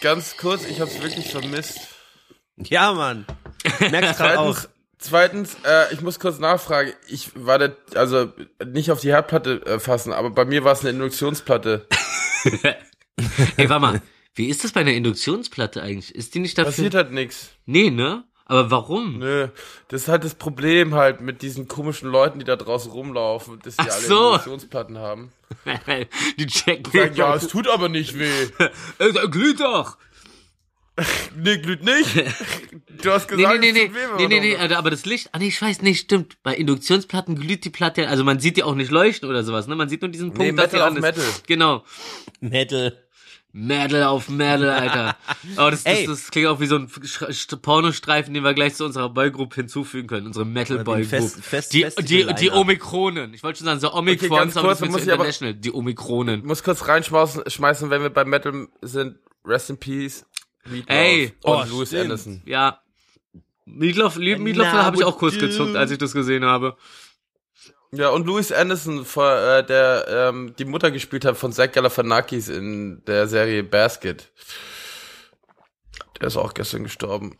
Ganz 0.00 0.36
kurz, 0.38 0.66
ich 0.66 0.80
hab's 0.80 1.02
wirklich 1.02 1.30
vermisst. 1.30 1.78
Ja, 2.56 2.92
Mann. 2.92 3.26
Merkst 3.80 4.16
grad 4.16 4.36
auch. 4.38 4.58
Zweitens, 4.98 5.56
zweitens 5.56 5.56
äh, 5.64 5.94
ich 5.94 6.00
muss 6.00 6.18
kurz 6.18 6.38
nachfragen. 6.38 6.92
Ich 7.08 7.30
war 7.34 7.58
der, 7.58 7.76
also 7.94 8.32
nicht 8.64 8.90
auf 8.90 9.00
die 9.00 9.08
Herdplatte 9.10 9.64
äh, 9.66 9.78
fassen, 9.78 10.12
aber 10.12 10.30
bei 10.30 10.44
mir 10.44 10.64
war 10.64 10.72
es 10.72 10.80
eine 10.80 10.90
Induktionsplatte. 10.90 11.86
Ey, 13.56 13.68
warte 13.68 13.80
mal. 13.80 14.02
Wie 14.34 14.48
ist 14.48 14.64
das 14.64 14.72
bei 14.72 14.80
einer 14.80 14.92
Induktionsplatte 14.92 15.82
eigentlich? 15.82 16.14
Ist 16.14 16.34
die 16.34 16.38
nicht 16.38 16.56
dafür? 16.56 16.70
Passiert 16.70 16.94
halt 16.94 17.12
nix. 17.12 17.50
Nee, 17.66 17.90
ne? 17.90 18.24
Aber 18.50 18.68
warum? 18.72 19.20
Nö, 19.20 19.46
das 19.88 20.02
ist 20.02 20.08
halt 20.08 20.24
das 20.24 20.34
Problem 20.34 20.96
halt 20.96 21.20
mit 21.20 21.40
diesen 21.40 21.68
komischen 21.68 22.10
Leuten, 22.10 22.40
die 22.40 22.44
da 22.44 22.56
draußen 22.56 22.90
rumlaufen, 22.90 23.60
dass 23.62 23.76
die 23.76 23.84
Ach 23.88 23.94
alle 23.94 24.02
so. 24.06 24.26
Induktionsplatten 24.30 24.98
haben. 24.98 25.30
die 26.36 26.46
checken 26.48 26.92
Sagen, 26.92 27.14
ja, 27.14 27.36
es 27.36 27.46
tut 27.46 27.68
aber 27.68 27.88
nicht 27.88 28.18
weh. 28.18 28.48
Glüht 29.30 29.60
doch. 29.60 29.96
Nee, 31.36 31.58
glüht 31.58 31.82
nicht. 31.84 32.24
Du 33.02 33.10
hast 33.12 33.30
Nee, 33.30 33.36
gesagt, 33.36 33.60
nee, 33.60 33.72
nee, 33.72 33.84
es 33.86 33.92
nee, 33.92 34.02
tut 34.02 34.18
weh, 34.18 34.26
nee, 34.26 34.26
nee, 34.26 34.40
nee, 34.40 34.56
macht. 34.56 34.72
aber 34.72 34.90
das 34.90 35.06
Licht, 35.06 35.30
ah 35.32 35.38
nee, 35.38 35.46
ich 35.48 35.62
weiß 35.62 35.80
nicht, 35.80 36.00
stimmt. 36.00 36.36
Bei 36.42 36.54
Induktionsplatten 36.54 37.36
glüht 37.36 37.64
die 37.64 37.70
Platte, 37.70 38.08
also 38.08 38.22
man 38.24 38.38
sieht 38.40 38.56
die 38.58 38.64
auch 38.64 38.74
nicht 38.74 38.90
leuchten 38.90 39.26
oder 39.28 39.42
sowas, 39.42 39.66
ne? 39.66 39.76
Man 39.76 39.88
sieht 39.88 40.02
nur 40.02 40.10
diesen 40.10 40.34
Punkt, 40.34 40.58
dass 40.58 40.70
die 40.70 40.76
Metal 40.76 40.88
an 40.88 40.92
auf 40.92 40.98
ist. 40.98 41.02
Metal. 41.02 41.24
Genau. 41.46 41.84
Metal. 42.40 42.98
Metal 43.52 44.04
auf 44.04 44.28
Metal, 44.28 44.68
Alter. 44.70 45.16
Oh, 45.56 45.70
das, 45.70 45.82
das, 45.84 46.04
das 46.04 46.30
klingt 46.30 46.46
auch 46.48 46.60
wie 46.60 46.66
so 46.66 46.76
ein 46.76 46.88
Pornostreifen, 47.62 48.32
den 48.32 48.44
wir 48.44 48.54
gleich 48.54 48.74
zu 48.74 48.84
unserer 48.84 49.08
Boygroup 49.08 49.54
hinzufügen 49.54 50.06
können, 50.06 50.26
unsere 50.28 50.44
Metal 50.44 50.84
Boygroup. 50.84 51.06
Fest- 51.08 51.44
Fest- 51.44 51.72
die, 51.72 51.86
die, 52.02 52.32
die. 52.38 52.50
Omikronen. 52.50 53.34
Ich 53.34 53.42
wollte 53.42 53.58
schon 53.58 53.66
sagen, 53.66 53.80
so 53.80 53.92
Omikrons, 53.92 54.30
ganz 54.30 54.56
aber 54.56 54.68
kurz, 54.68 54.78
das 54.80 54.88
muss 54.90 55.00
so 55.02 55.06
ich 55.08 55.12
aber- 55.12 55.24
international. 55.24 55.54
Die 55.54 55.72
Omikronen. 55.72 56.40
Ich 56.40 56.46
muss 56.46 56.62
kurz 56.62 56.86
reinschmeißen, 56.86 57.42
schmeißen, 57.48 57.90
wenn 57.90 58.02
wir 58.02 58.10
bei 58.10 58.24
Metal 58.24 58.68
sind. 58.82 59.18
Rest 59.44 59.70
in 59.70 59.78
Peace. 59.78 60.26
Meatloaf 60.66 60.96
Ey. 60.98 61.32
und 61.42 61.50
Oh, 61.50 61.64
Louis 61.70 61.88
stimmt. 61.88 62.02
Anderson. 62.04 62.42
Ja. 62.44 62.80
Meatloaf, 63.64 64.16
Meatloaf 64.16 64.68
habe 64.72 64.96
ich 64.96 65.04
auch 65.04 65.16
kurz 65.18 65.38
gezuckt, 65.38 65.74
als 65.76 65.90
ich 65.90 65.98
das 65.98 66.12
gesehen 66.12 66.44
habe. 66.44 66.76
Ja, 67.92 68.10
und 68.10 68.24
Louis 68.26 68.52
Anderson, 68.52 69.04
vor, 69.04 69.32
äh, 69.36 69.64
der 69.66 70.06
ähm, 70.08 70.54
die 70.58 70.64
Mutter 70.64 70.90
gespielt 70.92 71.24
hat 71.24 71.36
von 71.36 71.52
Zach 71.52 71.72
Galifianakis 71.72 72.48
in 72.48 73.02
der 73.06 73.26
Serie 73.26 73.64
Basket. 73.64 74.28
Der 76.20 76.28
ist 76.28 76.36
auch 76.36 76.54
gestern 76.54 76.84
gestorben. 76.84 77.36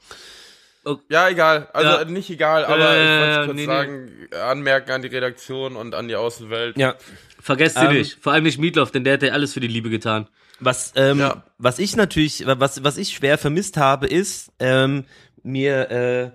Oh. 0.84 0.96
Ja, 1.10 1.28
egal. 1.28 1.68
Also 1.72 1.90
Ja. 1.98 2.04
nicht 2.06 2.30
egal, 2.30 2.64
aber 2.64 2.90
Äh, 2.96 3.02
ich 3.04 3.20
wollte 3.20 3.44
kurz 3.46 3.56
nee, 3.56 3.60
nee. 3.62 3.66
sagen, 3.66 4.28
anmerken 4.42 4.90
an 4.92 5.02
die 5.02 5.08
Redaktion 5.08 5.76
und 5.76 5.94
an 5.94 6.08
die 6.08 6.16
Außenwelt. 6.16 6.76
Ja. 6.78 6.96
Vergesst 7.40 7.76
sie 7.78 7.84
Ähm, 7.84 7.92
nicht. 7.92 8.18
Vor 8.20 8.32
allem 8.32 8.44
nicht 8.44 8.58
Meatloaf, 8.58 8.90
denn 8.90 9.04
der 9.04 9.14
hat 9.14 9.22
ja 9.22 9.32
alles 9.32 9.52
für 9.52 9.60
die 9.60 9.68
Liebe 9.68 9.90
getan. 9.90 10.26
Was, 10.58 10.92
ähm, 10.96 11.18
Ja. 11.20 11.44
was 11.58 11.78
ich 11.78 11.96
natürlich, 11.96 12.44
was, 12.46 12.82
was 12.82 12.96
ich 12.96 13.10
schwer 13.10 13.38
vermisst 13.38 13.76
habe, 13.76 14.06
ist, 14.06 14.50
ähm, 14.58 15.04
mir, 15.42 15.90
äh, 15.90 16.30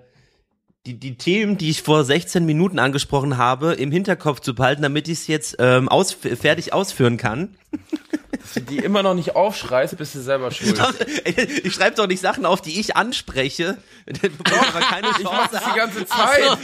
die, 0.86 1.00
die 1.00 1.18
Themen, 1.18 1.58
die 1.58 1.70
ich 1.70 1.82
vor 1.82 2.04
16 2.04 2.46
Minuten 2.46 2.80
angesprochen 2.80 3.38
habe, 3.38 3.74
im 3.74 3.92
Hinterkopf 3.92 4.40
zu 4.40 4.54
behalten, 4.54 4.82
damit 4.84 5.08
ich 5.08 5.20
es 5.20 5.28
jetzt 5.28 5.56
ähm, 5.60 5.90
aus, 5.90 6.12
fertig 6.14 6.74
ausführen 6.74 7.18
kann. 7.18 7.56
Dass 8.32 8.54
du 8.54 8.60
die 8.62 8.78
immer 8.78 9.02
noch 9.02 9.16
nicht 9.16 9.36
aufschreist, 9.36 9.98
bist 9.98 10.14
du 10.16 10.22
selber 10.22 10.52
schuld. 10.52 10.80
Ich 11.64 11.74
schreibe 11.74 11.96
doch 11.96 12.08
nicht 12.08 12.20
Sachen 12.22 12.46
auf, 12.46 12.62
die 12.62 12.80
ich 12.80 12.96
anspreche, 12.96 13.78
bevor 14.06 14.68
aber 14.68 14.80
keine 14.82 15.08
Ich 15.18 15.24
mach 15.24 15.50
Chance 15.50 15.50
das 15.54 15.64
die 15.64 15.78
ganze 15.78 16.06
Zeit. 16.06 16.60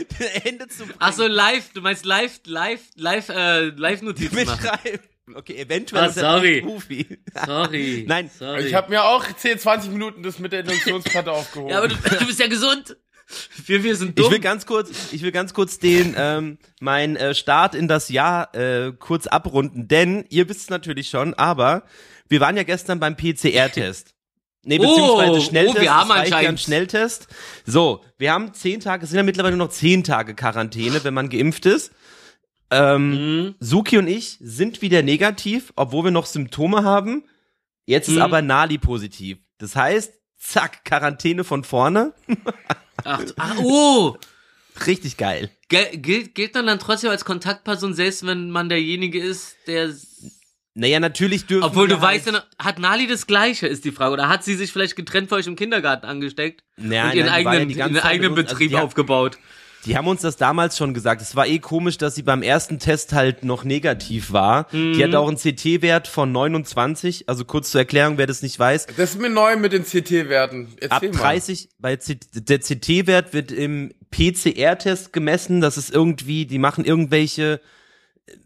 Ende 0.46 0.68
zu 0.68 0.84
bringen. 0.84 0.96
Ach 1.00 1.14
so, 1.14 1.26
live, 1.26 1.72
du 1.74 1.82
meinst 1.82 2.06
live, 2.06 2.40
live, 2.46 2.82
live, 2.96 3.30
äh, 3.30 3.70
Live-Notizen 3.70 4.46
machen. 4.46 4.60
Mitschreiben. 4.62 5.00
Okay, 5.34 5.56
eventuell 5.58 6.04
Ah, 6.04 6.08
ist 6.08 6.20
sorry. 6.20 6.62
Profi. 6.62 7.08
Sorry. 7.46 8.06
Nein, 8.08 8.30
sorry. 8.38 8.66
Ich 8.68 8.74
habe 8.74 8.90
mir 8.90 9.04
auch 9.06 9.26
10, 9.32 9.60
20 9.60 9.92
Minuten 9.92 10.24
das 10.24 10.40
mit 10.40 10.52
der 10.52 10.60
Induktionsplatte 10.62 11.32
aufgehoben. 11.32 11.72
ja, 11.72 11.78
aber 11.78 11.88
du, 11.88 11.96
du 11.96 12.26
bist 12.26 12.40
ja 12.40 12.48
gesund. 12.48 12.98
Wir, 13.65 13.84
wir 13.84 13.96
sind 13.96 14.17
dumm. 14.17 14.26
Ich 14.26 14.32
will 14.32 14.39
ganz 14.39 14.65
kurz, 14.65 14.89
ich 15.13 15.22
will 15.22 15.32
ganz 15.32 15.54
kurz 15.54 15.80
den 15.80 16.15
ähm, 16.17 16.58
mein 16.80 17.15
äh, 17.15 17.34
Start 17.36 17.76
in 17.76 17.88
das 17.88 18.10
Jahr 18.10 18.54
äh, 18.56 18.91
kurz 18.98 19.28
abrunden, 19.28 19.88
denn 19.88 20.26
ihr 20.30 20.48
wisst 20.50 20.62
es 20.62 20.70
natürlich 20.70 21.10
schon, 21.10 21.34
aber 21.34 21.84
wir 22.30 22.39
waren 22.39 22.56
ja 22.58 22.63
gestern 22.63 23.00
beim 23.00 23.15
PCR-Test. 23.17 24.13
Nee, 24.63 24.78
Oh, 24.80 24.84
beziehungsweise 24.88 25.32
oh, 25.32 25.39
Schnelltest. 25.41 25.82
wir 25.82 25.94
haben 25.96 26.12
anscheinend- 26.12 26.60
Schnelltest. 26.60 27.28
So, 27.65 28.04
wir 28.20 28.32
haben 28.32 28.54
zehn 28.54 28.80
Tage, 28.80 29.04
es 29.04 29.10
sind 29.10 29.17
ja 29.17 29.24
mittlerweile 29.24 29.58
nur 29.58 29.65
noch 29.67 29.74
zehn 29.74 30.04
Tage 30.04 30.36
Quarantäne, 30.36 31.04
wenn 31.04 31.13
man 31.15 31.30
geimpft 31.30 31.65
ist. 31.65 31.91
Ähm, 32.70 33.10
Mhm. 33.48 33.56
Suki 33.60 33.98
und 33.98 34.08
ich 34.08 34.38
sind 34.39 34.82
wieder 34.82 35.02
negativ, 35.02 35.74
obwohl 35.76 36.06
wir 36.06 36.12
noch 36.12 36.26
Symptome 36.26 36.84
haben. 36.84 37.24
Jetzt 37.86 38.08
ist 38.08 38.15
Mhm. 38.15 38.22
aber 38.22 38.41
Nali 38.41 38.78
positiv. 38.78 39.39
Das 39.58 39.76
heißt, 39.76 40.13
zack, 40.41 40.84
Quarantäne 40.84 41.43
von 41.43 41.63
vorne. 41.63 42.13
Ach, 43.04 43.23
ach, 43.38 43.58
oh. 43.63 44.15
Richtig 44.86 45.17
geil. 45.17 45.49
Gilt, 45.69 46.36
gilt 46.36 46.54
man 46.54 46.67
dann 46.67 46.77
trotzdem 46.80 47.10
als 47.10 47.25
Kontaktperson, 47.25 47.93
selbst 47.93 48.25
wenn 48.27 48.51
man 48.51 48.69
derjenige 48.69 49.19
ist, 49.19 49.56
der. 49.65 49.93
Naja, 50.75 50.99
natürlich 50.99 51.45
dürfen 51.47 51.63
Obwohl 51.65 51.88
du 51.88 51.99
weißt, 51.99 52.27
halt, 52.27 52.36
ja 52.36 52.65
hat 52.65 52.80
Nali 52.80 53.08
das 53.08 53.25
Gleiche, 53.27 53.67
ist 53.67 53.86
die 53.86 53.91
Frage. 53.91 54.13
Oder 54.13 54.30
hat 54.30 54.43
sie 54.43 54.56
sich 54.56 54.71
vielleicht 54.71 54.95
getrennt 54.95 55.30
von 55.30 55.39
euch 55.39 55.47
im 55.47 55.56
Kindergarten 55.56 56.06
angesteckt 56.06 56.63
Naja, 56.77 57.06
und 57.10 57.15
ihren 57.15 57.25
nein, 57.25 57.43
ja 57.43 57.51
eigenen, 57.51 57.77
ganze 57.77 57.97
ihren 57.97 58.06
eigenen 58.06 58.32
uns- 58.34 58.39
also 58.39 58.54
Betrieb 58.54 58.69
die, 58.69 58.77
aufgebaut? 58.77 59.38
Die 59.86 59.98
haben 59.98 60.08
uns 60.08 60.22
das 60.22 60.38
damals 60.38 60.78
schon 60.78 60.94
gesagt. 60.94 61.22
Es 61.22 61.36
war 61.36 61.48
eh 61.48 61.60
komisch, 61.60 61.98
dass 61.98 62.15
sie 62.15 62.22
beim 62.22 62.44
ersten 62.44 62.80
Test 62.80 63.13
halt 63.13 63.44
noch 63.44 63.63
negativ 63.63 64.32
war. 64.32 64.67
Mhm. 64.72 64.94
Die 64.94 65.04
hatte 65.04 65.20
auch 65.20 65.28
einen 65.28 65.38
CT-Wert 65.38 66.08
von 66.08 66.32
29. 66.32 67.28
Also 67.28 67.46
kurz 67.46 67.72
zur 67.72 67.82
Erklärung, 67.82 68.17
wer 68.17 68.28
das 68.28 68.41
nicht 68.41 68.58
weiß. 68.58 68.88
Das 68.98 69.12
ist 69.12 69.22
mir 69.22 69.30
neu 69.30 69.58
mit 69.58 69.74
den 69.74 69.84
CT-Werten. 69.84 70.67
Ab 70.89 71.02
Erzähl 71.04 71.12
mal. 71.12 71.17
30, 71.20 71.70
bei 71.80 71.96
C 71.96 72.20
der 72.34 72.60
CT-Wert 72.60 73.34
wird 73.34 73.52
im 73.52 73.94
PCR-Test 74.12 75.13
gemessen. 75.13 75.62
Das 75.62 75.78
ist 75.78 75.91
irgendwie, 75.91 76.46
die 76.46 76.60
machen 76.60 76.86
irgendwelche 76.86 77.60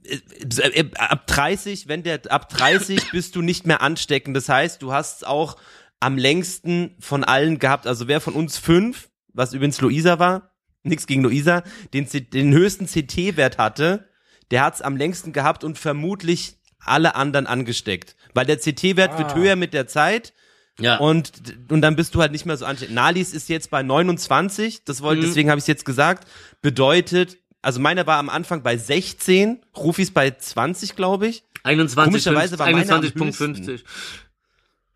äh, 0.03 0.19
äh, 0.67 0.91
ab 0.95 1.27
30, 1.27 1.87
wenn 1.87 2.03
der 2.03 2.21
ab 2.29 2.49
30 2.49 2.99
bist 3.11 3.35
du 3.35 3.41
nicht 3.41 3.65
mehr 3.65 3.81
ansteckend. 3.81 4.35
Das 4.37 4.49
heißt, 4.49 4.81
du 4.81 4.93
hast 4.93 5.17
es 5.17 5.23
auch 5.23 5.57
am 5.99 6.17
längsten 6.17 6.95
von 6.99 7.23
allen 7.23 7.59
gehabt. 7.59 7.87
Also 7.87 8.07
wer 8.07 8.21
von 8.21 8.33
uns 8.33 8.57
fünf, 8.57 9.09
was 9.33 9.53
übrigens 9.53 9.81
Luisa 9.81 10.19
war, 10.19 10.54
nix 10.85 11.07
gegen 11.07 11.23
Luisa, 11.23 11.63
den, 11.93 12.07
C- 12.07 12.21
den 12.21 12.53
höchsten 12.53 12.85
CT-Wert 12.87 13.57
hatte, 13.57 14.07
der 14.51 14.63
hat 14.63 14.75
es 14.75 14.81
am 14.81 14.95
längsten 14.97 15.33
gehabt 15.33 15.63
und 15.63 15.77
vermutlich 15.77 16.55
alle 16.79 17.15
anderen 17.15 17.47
angesteckt. 17.47 18.15
Weil 18.33 18.45
der 18.45 18.57
CT-Wert 18.57 19.17
wird 19.17 19.33
höher 19.35 19.55
mit 19.55 19.73
der 19.73 19.87
Zeit 19.87 20.33
Ja. 20.79 20.97
und, 20.97 21.31
und 21.69 21.81
dann 21.81 21.95
bist 21.95 22.13
du 22.15 22.21
halt 22.21 22.31
nicht 22.31 22.45
mehr 22.45 22.57
so 22.57 22.65
ansteckend. 22.65 22.95
Nalis 22.95 23.33
ist 23.33 23.49
jetzt 23.49 23.69
bei 23.71 23.81
29, 23.81 24.83
das 24.85 25.01
wollte, 25.01 25.21
Mhm. 25.21 25.25
deswegen 25.27 25.49
habe 25.49 25.57
ich 25.57 25.63
es 25.63 25.67
jetzt 25.67 25.85
gesagt, 25.85 26.27
bedeutet, 26.61 27.37
also 27.61 27.79
meiner 27.79 28.05
war 28.05 28.17
am 28.19 28.29
Anfang 28.29 28.61
bei 28.61 28.77
16, 28.77 29.61
Rufis 29.75 30.11
bei 30.11 30.29
20, 30.31 30.95
glaube 30.95 31.27
ich. 31.27 31.43
21, 31.63 32.03
Komischerweise 32.11 32.59
war 32.59 32.69
meine 32.69 32.87
am 32.91 33.01
21.50. 33.01 33.83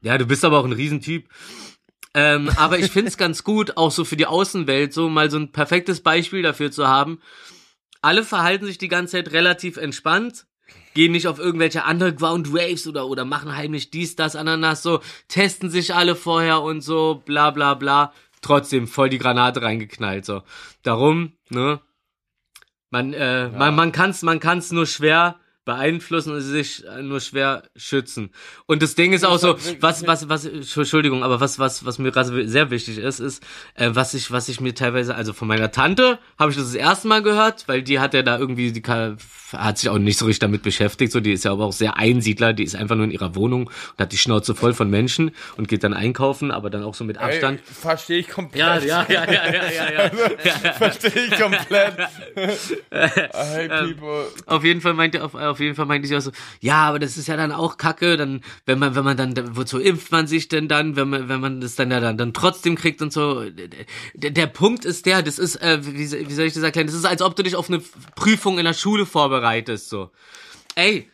Ja, 0.02 0.18
du 0.20 0.26
bist 0.28 0.46
aber 0.46 0.60
auch 0.60 0.66
ein 0.66 0.72
Riesentyp. 0.72 1.28
Ähm, 2.14 2.50
aber 2.58 2.80
ich 2.80 2.92
find's 2.92 3.18
ganz 3.18 3.44
gut, 3.44 3.78
auch 3.78 3.92
so 3.92 4.04
für 4.06 4.16
die 4.16 4.26
Außenwelt, 4.26 4.94
so 4.94 5.10
mal 5.10 5.30
so 5.30 5.38
ein 5.38 5.52
perfektes 5.52 6.02
Beispiel 6.02 6.42
dafür 6.42 6.72
zu 6.72 6.88
haben. 6.88 7.22
Alle 8.02 8.24
verhalten 8.24 8.66
sich 8.66 8.78
die 8.78 8.88
ganze 8.88 9.14
Zeit 9.14 9.32
relativ 9.34 9.78
entspannt, 9.78 10.46
gehen 10.94 11.12
nicht 11.12 11.28
auf 11.28 11.40
irgendwelche 11.40 11.84
Underground 11.84 12.48
Raves 12.52 12.88
oder, 12.88 13.08
oder 13.08 13.26
machen 13.26 13.56
heimlich 13.56 13.92
dies, 13.92 14.16
das, 14.16 14.36
Ananas, 14.36 14.84
so, 14.84 15.02
testen 15.28 15.70
sich 15.70 15.94
alle 15.94 16.16
vorher 16.16 16.62
und 16.62 16.82
so, 16.82 17.22
bla, 17.26 17.52
bla, 17.52 17.74
bla. 17.74 18.14
Trotzdem 18.42 18.88
voll 18.88 19.10
die 19.10 19.18
Granate 19.18 19.62
reingeknallt, 19.62 20.26
so. 20.26 20.44
Darum, 20.82 21.34
ne, 21.50 21.82
man, 22.90 23.14
äh, 23.14 23.50
man, 23.50 23.76
man 23.76 23.92
kann's, 23.92 24.24
man 24.24 24.40
kann's 24.40 24.72
nur 24.72 24.88
schwer 24.88 25.40
beeinflussen 25.66 26.34
und 26.34 26.42
sich 26.42 26.84
nur 27.02 27.20
schwer 27.20 27.64
schützen. 27.76 28.32
Und 28.66 28.82
das 28.82 28.96
Ding 28.96 29.14
ist 29.14 29.26
auch 29.26 29.38
so, 29.38 29.56
was, 29.80 30.08
was, 30.08 30.28
was, 30.30 30.46
Entschuldigung, 30.46 31.24
aber 31.24 31.40
was, 31.40 31.60
was, 31.60 31.86
was 31.86 32.00
mir 32.00 32.12
gerade 32.12 32.48
sehr 32.48 32.72
wichtig 32.72 32.98
ist, 32.98 33.20
ist, 33.20 33.44
äh, 33.76 33.92
was 33.94 34.14
ich, 34.14 34.32
was 34.32 34.50
ich 34.50 34.62
mir 34.62 34.74
teilweise, 34.74 35.16
also 35.16 35.34
von 35.34 35.48
meiner 35.48 35.72
Tante 35.72 36.20
habe 36.38 36.52
ich 36.52 36.58
das 36.58 36.66
das 36.68 36.76
erste 36.76 37.08
Mal 37.08 37.22
gehört, 37.22 37.68
weil 37.68 37.84
die 37.84 38.00
hat 38.00 38.14
ja 38.14 38.24
da 38.24 38.38
irgendwie, 38.38 38.72
die 38.72 38.82
hat 39.54 39.78
sich 39.78 39.90
auch 39.90 39.98
nicht 39.98 40.18
so 40.18 40.26
richtig 40.26 40.40
damit 40.40 40.64
beschäftigt, 40.64 41.12
so, 41.12 41.20
die 41.20 41.34
ist 41.34 41.44
ja 41.44 41.52
aber 41.52 41.66
auch 41.66 41.74
sehr 41.74 41.98
Einsiedler, 41.98 42.54
die 42.54 42.64
ist 42.64 42.76
einfach 42.76 42.96
nur 42.96 43.06
in 43.06 43.12
ihrer 43.12 43.36
Wohnung 43.36 43.68
und 43.68 44.00
hat 44.00 44.12
die 44.12 44.18
Schnauze 44.18 44.56
voll 44.56 44.74
von 44.74 44.90
Menschen 44.90 45.32
und 45.58 45.68
geht 45.68 45.84
dann 45.84 45.94
einkaufen, 45.94 46.52
aber 46.52 46.70
dann 46.70 46.84
auch 46.84 46.94
so 46.94 47.04
mit 47.04 47.18
Abstand. 47.18 47.62
Verstehe 47.62 48.20
ich 48.20 48.30
komplett. 48.30 48.60
Ja, 48.60 48.78
ja, 48.78 49.06
ja, 49.10 49.32
ja, 49.32 49.52
ja, 49.52 49.72
ja, 49.72 49.92
ja. 49.92 50.12
ja. 50.44 50.74
Verstehe 50.74 51.26
ich 51.26 51.40
komplett. 51.40 51.98
hey, 52.92 53.68
people. 53.68 54.28
Auf 54.46 54.64
jeden 54.64 54.82
Fall 54.82 54.94
meinte 54.94 55.24
auf, 55.24 55.36
auf 55.36 55.59
jeden 55.60 55.76
Fall 55.76 55.86
meinte 55.86 56.08
sie 56.08 56.16
auch 56.16 56.22
so, 56.22 56.32
ja, 56.60 56.88
aber 56.88 57.00
das 57.00 57.18
ist 57.18 57.28
ja 57.28 57.38
dann 57.38 57.52
auch 57.52 57.78
Kacke, 57.78 58.18
dann 58.18 58.42
wenn 58.66 58.80
man 58.80 58.96
wenn 58.96 59.04
man 59.04 59.18
dann 59.18 59.56
wozu 59.56 59.80
impft 59.80 60.12
man 60.12 60.28
sich 60.28 60.48
denn 60.48 60.68
dann, 60.68 60.96
wenn 60.96 61.10
man 61.10 61.30
wenn 61.30 61.40
man 61.40 61.62
das 61.62 61.76
dann 61.76 61.92
ja 61.92 62.00
dann, 62.00 62.18
dann 62.18 62.34
trotzdem 62.34 62.76
kriegt 62.76 63.02
und 63.02 63.14
so. 63.14 63.44
Der, 64.14 64.32
der 64.32 64.48
Punkt 64.48 64.86
ist 64.86 65.06
der, 65.06 65.22
das 65.22 65.40
ist 65.40 65.56
äh, 65.58 65.80
wie, 65.86 66.12
wie 66.28 66.34
soll 66.34 66.46
ich 66.46 66.54
das 66.54 66.64
erklären? 66.64 66.88
Das 66.88 66.96
ist 66.96 67.06
als 67.06 67.22
ob 67.22 67.36
du 67.36 67.44
dich 67.44 67.56
auf 67.56 67.70
eine 67.70 67.82
Prüfung 68.16 68.60
in 68.60 68.66
der 68.66 68.74
Schule 68.74 69.06
vorbereitest 69.06 69.90
so. 69.90 70.12
Ey, 70.76 71.10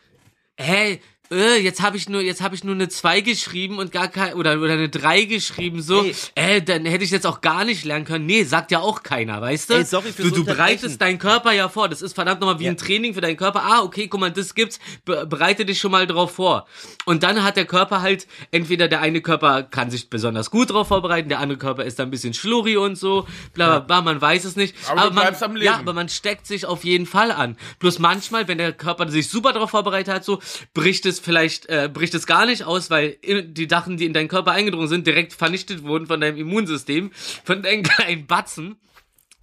hey, 0.56 1.00
äh, 1.30 1.60
jetzt 1.60 1.82
habe 1.82 1.96
ich 1.96 2.08
nur 2.08 2.20
jetzt 2.20 2.40
habe 2.42 2.54
ich 2.54 2.64
nur 2.64 2.74
eine 2.74 2.88
2 2.88 3.20
geschrieben 3.20 3.78
und 3.78 3.92
gar 3.92 4.08
kein 4.08 4.34
oder 4.34 4.60
oder 4.60 4.74
eine 4.74 4.88
3 4.88 5.24
geschrieben 5.24 5.82
so 5.82 6.04
Ey. 6.04 6.14
äh 6.34 6.62
dann 6.62 6.84
hätte 6.84 7.04
ich 7.04 7.10
jetzt 7.10 7.26
auch 7.26 7.40
gar 7.40 7.64
nicht 7.64 7.84
lernen 7.84 8.04
können. 8.04 8.26
Nee, 8.26 8.44
sagt 8.44 8.70
ja 8.70 8.80
auch 8.80 9.02
keiner, 9.02 9.40
weißt 9.40 9.70
du? 9.70 9.74
Ey, 9.74 9.84
sorry 9.84 10.12
fürs 10.12 10.28
du 10.28 10.34
du 10.36 10.44
bereitest 10.44 11.00
deinen 11.00 11.18
Körper 11.18 11.52
ja 11.52 11.68
vor. 11.68 11.88
Das 11.88 12.02
ist 12.02 12.14
verdammt 12.14 12.40
nochmal 12.40 12.58
wie 12.58 12.64
Ja. 12.64 12.70
ein 12.70 12.76
Training 12.76 13.14
für 13.14 13.20
deinen 13.20 13.36
Körper. 13.36 13.62
Ah, 13.64 13.82
okay, 13.82 14.08
guck 14.08 14.20
mal, 14.20 14.30
das 14.30 14.54
gibt's. 14.54 14.78
Be 15.04 15.26
bereite 15.26 15.64
dich 15.64 15.78
schon 15.80 15.90
mal 15.90 16.06
drauf 16.06 16.32
vor. 16.34 16.66
Und 17.04 17.22
dann 17.22 17.42
hat 17.42 17.56
der 17.56 17.64
Körper 17.66 18.02
halt 18.02 18.26
entweder 18.50 18.88
der 18.88 19.00
eine 19.00 19.20
Körper 19.20 19.62
kann 19.62 19.90
sich 19.90 20.10
besonders 20.10 20.50
gut 20.50 20.70
drauf 20.70 20.88
vorbereiten, 20.88 21.28
der 21.28 21.40
andere 21.40 21.58
Körper 21.58 21.84
ist 21.84 21.98
da 21.98 22.02
ein 22.04 22.10
bisschen 22.10 22.34
schlurri 22.34 22.76
und 22.76 22.96
so, 22.96 23.26
bla 23.54 23.66
bla 23.66 23.78
bla, 23.80 24.02
man 24.02 24.20
weiß 24.20 24.44
es 24.44 24.56
nicht. 24.56 24.74
Aber 24.88 25.02
du 25.02 25.06
man, 25.14 25.22
bleibst 25.24 25.42
am 25.42 25.54
Leben. 25.54 25.64
Ja, 25.66 25.76
aber 25.78 25.92
man 25.92 26.08
steckt 26.08 26.46
sich 26.46 26.66
auf 26.66 26.84
jeden 26.84 27.06
Fall 27.06 27.30
an. 27.32 27.56
Bloß 27.78 27.98
manchmal, 27.98 28.46
wenn 28.48 28.58
der 28.58 28.72
Körper 28.72 29.08
sich 29.08 29.28
super 29.28 29.52
darauf 29.52 29.70
vorbereitet 29.70 30.14
hat, 30.14 30.24
so 30.24 30.40
bricht 30.74 31.06
es 31.06 31.15
vielleicht, 31.20 31.66
äh, 31.66 31.90
bricht 31.92 32.14
es 32.14 32.26
gar 32.26 32.46
nicht 32.46 32.64
aus, 32.64 32.90
weil 32.90 33.16
die 33.22 33.68
Sachen, 33.68 33.96
die 33.96 34.06
in 34.06 34.12
deinen 34.12 34.28
Körper 34.28 34.52
eingedrungen 34.52 34.88
sind, 34.88 35.06
direkt 35.06 35.32
vernichtet 35.32 35.82
wurden 35.82 36.06
von 36.06 36.20
deinem 36.20 36.36
Immunsystem, 36.36 37.10
von 37.44 37.62
deinem 37.62 37.82
kleinen 37.84 38.26
Batzen. 38.26 38.76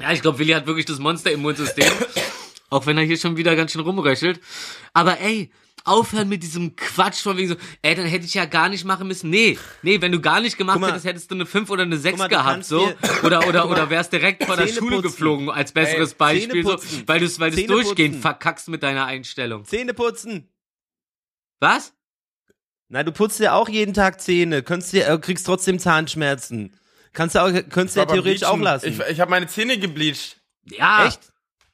Ja, 0.02 0.12
ich 0.12 0.22
glaube, 0.22 0.40
Willi 0.40 0.54
hat 0.54 0.68
wirklich 0.68 0.86
das 0.86 1.00
Monster-Immunsystem. 1.00 1.92
auch 2.70 2.86
wenn 2.86 2.98
er 2.98 3.04
hier 3.04 3.18
schon 3.18 3.38
wieder 3.38 3.56
ganz 3.56 3.72
schön 3.72 3.82
rumröchelt. 3.82 4.42
Aber 4.94 5.20
ey, 5.20 5.52
aufhören 5.86 6.30
mit 6.30 6.44
diesem 6.44 6.76
Quatsch 6.76 7.22
von 7.22 7.38
wegen 7.38 7.50
so, 7.50 7.56
ey, 7.82 7.96
dann 7.96 8.06
hätte 8.06 8.26
ich 8.26 8.34
ja 8.34 8.46
gar 8.46 8.70
nicht 8.70 8.86
machen 8.86 9.08
müssen. 9.08 9.30
Nee, 9.30 9.58
nee, 9.82 10.02
wenn 10.02 10.12
du 10.12 10.22
gar 10.22 10.42
nicht 10.42 10.58
gemacht 10.58 10.80
mal. 10.80 10.90
hättest, 10.90 11.06
hättest 11.06 11.32
du 11.32 11.36
eine 11.36 11.46
5 11.46 11.70
oder 11.70 11.84
eine 11.84 11.98
6 11.98 12.18
mal, 12.18 12.28
gehabt, 12.28 12.66
so. 12.66 12.92
Oder, 13.24 13.48
oder, 13.48 13.70
oder 13.70 13.90
wärst 13.90 14.12
direkt 14.12 14.44
vor 14.44 14.58
der 14.58 14.68
Schule 14.68 14.98
putzen. 14.98 15.02
geflogen, 15.04 15.50
als 15.50 15.72
besseres 15.72 16.12
Ey, 16.12 16.18
Beispiel, 16.18 16.64
so, 16.64 16.78
weil 17.06 17.20
du 17.20 17.26
es 17.26 17.40
weil 17.40 17.52
du's 17.52 17.66
durchgehend 17.66 18.22
verkackst 18.22 18.68
mit 18.68 18.84
deiner 18.84 19.06
Einstellung. 19.06 19.64
Zähne 19.66 19.94
putzen. 19.94 20.50
Was? 21.60 21.94
Na, 22.89 23.04
du 23.04 23.12
putzt 23.12 23.39
ja 23.39 23.54
auch 23.54 23.70
jeden 23.70 23.94
Tag 23.94 24.22
Zähne, 24.22 24.62
könntest 24.63 24.94
dir, 24.94 25.08
äh, 25.08 25.18
kriegst 25.18 25.46
trotzdem 25.46 25.80
Zahnschmerzen. 25.80 26.78
Kannst 27.13 27.36
du 27.36 27.39
auch, 27.39 27.52
könntest 27.70 27.96
du 27.96 28.02
ja 28.02 28.06
theoretisch 28.06 28.44
auch 28.44 28.58
bleachen, 28.58 28.62
lassen. 28.63 28.88
Ich, 28.88 29.00
ich 29.13 29.20
habe 29.20 29.32
meine 29.32 29.48
Zähne 29.48 29.78
gebleached. 29.78 30.38
Ja. 30.66 31.08
Echt? 31.08 31.20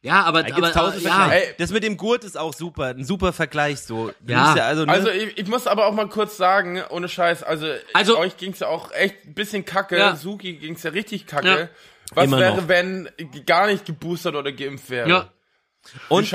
Ja, 0.01 0.23
aber, 0.23 0.43
Da 0.43 0.55
aber, 0.55 0.67
aber 0.75 0.97
ja. 0.97 1.13
Vergleiche. 1.27 1.45
Ey. 1.47 1.55
Das 1.57 1.71
mit 1.71 1.83
dem 1.83 1.97
Gurt 1.97 2.23
ist 2.23 2.37
auch 2.37 2.53
super, 2.53 2.85
ein 2.87 3.03
super 3.03 3.33
Vergleich 3.33 3.81
so. 3.81 4.13
Ja. 4.25 4.43
musst 4.51 4.59
also, 4.61 4.85
ne? 4.85 4.91
Also 4.93 5.09
ich, 5.09 5.37
ich 5.37 5.47
muss 5.47 5.67
aber 5.67 5.87
auch 5.87 5.93
mal 5.93 6.07
kurz 6.07 6.37
sagen, 6.37 6.81
ohne 6.89 7.09
Scheiß, 7.09 7.43
also, 7.43 7.67
Also- 7.93 8.17
euch 8.17 8.37
ging's 8.37 8.59
ja 8.59 8.67
auch 8.67 8.91
echt 8.91 9.25
ein 9.25 9.33
bisschen 9.33 9.65
kacke. 9.65 9.97
Ja. 9.97 10.15
Suki 10.15 10.53
ging's 10.53 10.83
ja 10.83 10.91
richtig 10.91 11.25
kacke. 11.25 11.47
Ja. 11.47 11.69
Was 12.15 12.25
Immer 12.25 12.39
wäre, 12.39 12.57
noch. 12.57 12.67
wenn 12.69 13.09
gar 13.45 13.67
nicht 13.67 13.85
geboostert 13.85 14.35
oder 14.35 14.51
geimpft 14.51 14.89
wäre? 14.89 15.09
Ja. 15.09 15.29
Und 16.07 16.27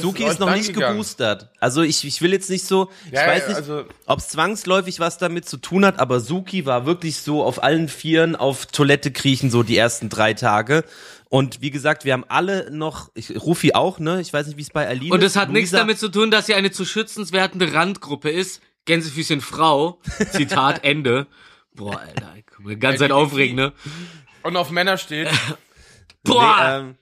Suki 0.00 0.24
ist 0.24 0.40
noch 0.40 0.50
nicht 0.54 0.72
gegangen? 0.74 0.92
geboostert. 0.96 1.50
Also 1.60 1.82
ich, 1.82 2.04
ich 2.04 2.22
will 2.22 2.32
jetzt 2.32 2.50
nicht 2.50 2.64
so, 2.66 2.90
ich 3.06 3.12
Ja, 3.12 3.26
weiß 3.26 3.48
nicht, 3.48 3.56
also- 3.56 3.84
ob 4.06 4.18
es 4.18 4.28
zwangsläufig 4.28 5.00
was 5.00 5.18
damit 5.18 5.48
zu 5.48 5.56
tun 5.58 5.84
hat, 5.84 5.98
aber 5.98 6.20
Suki 6.20 6.64
war 6.66 6.86
wirklich 6.86 7.18
so 7.20 7.42
auf 7.44 7.62
allen 7.62 7.88
Vieren 7.88 8.36
auf 8.36 8.66
Toilette 8.66 9.10
kriechen, 9.12 9.50
so 9.50 9.62
die 9.62 9.76
ersten 9.76 10.08
drei 10.08 10.34
Tage. 10.34 10.84
Und 11.28 11.62
wie 11.62 11.70
gesagt, 11.70 12.04
wir 12.04 12.12
haben 12.12 12.24
alle 12.28 12.70
noch, 12.70 13.10
ich, 13.14 13.30
Rufi 13.40 13.72
auch, 13.74 13.98
ne? 13.98 14.20
Ich 14.20 14.32
weiß 14.32 14.46
nicht, 14.48 14.58
wie 14.58 14.62
es 14.62 14.70
bei 14.70 14.86
Aline 14.86 15.14
Und 15.14 15.20
ist. 15.22 15.32
es 15.32 15.36
hat 15.36 15.48
nichts 15.50 15.70
Luisa- 15.72 15.78
damit 15.78 15.98
zu 15.98 16.08
tun, 16.10 16.30
dass 16.30 16.46
sie 16.46 16.54
eine 16.54 16.70
zu 16.70 16.84
schützenswertende 16.84 17.72
Randgruppe 17.72 18.30
ist. 18.30 18.60
Gänsefüßchen 18.84 19.40
Frau. 19.40 20.00
Zitat 20.32 20.84
Ende. 20.84 21.26
Boah, 21.74 21.98
Alter, 22.00 22.34
guck 22.54 22.64
mal, 22.66 22.76
ganz 22.76 22.98
Zeit 22.98 23.12
aufregen, 23.12 23.56
ne? 23.56 23.72
Und 24.42 24.56
auf 24.56 24.70
Männer 24.70 24.98
steht. 24.98 25.28
Boah! 26.24 26.56
Nee, 26.82 26.88
ähm, 26.88 26.94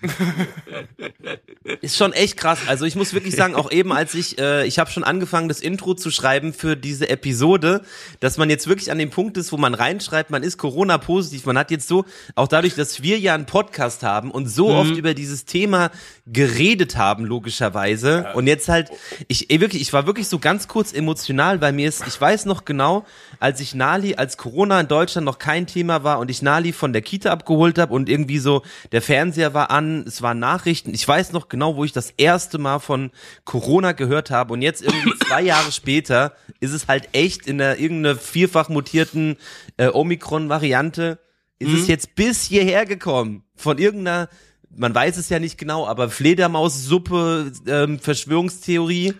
ist 1.80 1.96
schon 1.96 2.12
echt 2.12 2.36
krass. 2.36 2.60
Also 2.66 2.84
ich 2.84 2.96
muss 2.96 3.12
wirklich 3.12 3.34
sagen, 3.34 3.54
auch 3.54 3.70
eben 3.70 3.92
als 3.92 4.14
ich, 4.14 4.38
äh, 4.38 4.66
ich 4.66 4.78
habe 4.78 4.90
schon 4.90 5.04
angefangen, 5.04 5.48
das 5.48 5.60
Intro 5.60 5.94
zu 5.94 6.10
schreiben 6.10 6.52
für 6.52 6.76
diese 6.76 7.08
Episode, 7.08 7.82
dass 8.20 8.38
man 8.38 8.50
jetzt 8.50 8.66
wirklich 8.66 8.90
an 8.90 8.98
dem 8.98 9.10
Punkt 9.10 9.36
ist, 9.36 9.52
wo 9.52 9.56
man 9.56 9.74
reinschreibt, 9.74 10.30
man 10.30 10.42
ist 10.42 10.58
Corona-positiv. 10.58 11.46
Man 11.46 11.58
hat 11.58 11.70
jetzt 11.70 11.88
so, 11.88 12.04
auch 12.34 12.48
dadurch, 12.48 12.74
dass 12.74 13.02
wir 13.02 13.18
ja 13.18 13.34
einen 13.34 13.46
Podcast 13.46 14.02
haben 14.02 14.30
und 14.30 14.46
so 14.46 14.68
oft 14.70 14.92
über 14.96 15.14
dieses 15.14 15.44
Thema 15.44 15.90
geredet 16.26 16.96
haben, 16.96 17.24
logischerweise. 17.24 18.32
Und 18.34 18.46
jetzt 18.46 18.68
halt, 18.68 18.90
ich 19.28 19.50
ey, 19.50 19.60
wirklich, 19.60 19.82
ich 19.82 19.92
war 19.92 20.06
wirklich 20.06 20.28
so 20.28 20.38
ganz 20.38 20.68
kurz 20.68 20.92
emotional, 20.92 21.60
weil 21.60 21.72
mir 21.72 21.88
ist, 21.88 22.06
ich 22.06 22.20
weiß 22.20 22.46
noch 22.46 22.64
genau, 22.64 23.04
als 23.40 23.58
ich 23.60 23.74
Nali, 23.74 24.14
als 24.14 24.36
Corona 24.36 24.80
in 24.80 24.86
Deutschland 24.86 25.24
noch 25.24 25.38
kein 25.38 25.66
Thema 25.66 26.04
war 26.04 26.18
und 26.18 26.30
ich 26.30 26.42
Nali 26.42 26.72
von 26.72 26.92
der 26.92 27.02
Kita 27.02 27.30
abgeholt 27.30 27.78
habe 27.78 27.92
und 27.94 28.08
irgendwie 28.08 28.38
so, 28.38 28.62
der 28.92 29.00
Fernseher 29.02 29.54
war 29.54 29.70
an, 29.70 30.04
es 30.06 30.20
waren 30.20 30.38
Nachrichten. 30.38 30.94
Ich 30.94 31.08
weiß 31.08 31.32
noch 31.32 31.48
genau, 31.48 31.74
wo 31.74 31.84
ich 31.84 31.92
das 31.92 32.12
erste 32.16 32.58
Mal 32.58 32.78
von 32.78 33.10
Corona 33.44 33.92
gehört 33.92 34.30
habe 34.30 34.52
und 34.52 34.60
jetzt 34.62 34.82
irgendwie 34.82 35.18
zwei 35.26 35.40
Jahre 35.40 35.72
später 35.72 36.34
ist 36.60 36.72
es 36.72 36.86
halt 36.86 37.08
echt 37.12 37.46
in 37.46 37.58
der 37.58 37.80
irgendeiner 37.80 38.16
vierfach 38.16 38.68
mutierten 38.68 39.36
äh, 39.78 39.88
Omikron-Variante 39.88 41.18
ist 41.58 41.74
es 41.74 41.88
jetzt 41.88 42.14
bis 42.14 42.44
hierher 42.44 42.86
gekommen 42.86 43.44
von 43.54 43.76
irgendeiner 43.76 44.28
man 44.74 44.94
weiß 44.94 45.16
es 45.16 45.28
ja 45.28 45.40
nicht 45.40 45.58
genau, 45.58 45.84
aber 45.86 46.10
Fledermaussuppe, 46.10 47.52
ähm, 47.66 47.98
Verschwörungstheorie. 47.98 49.14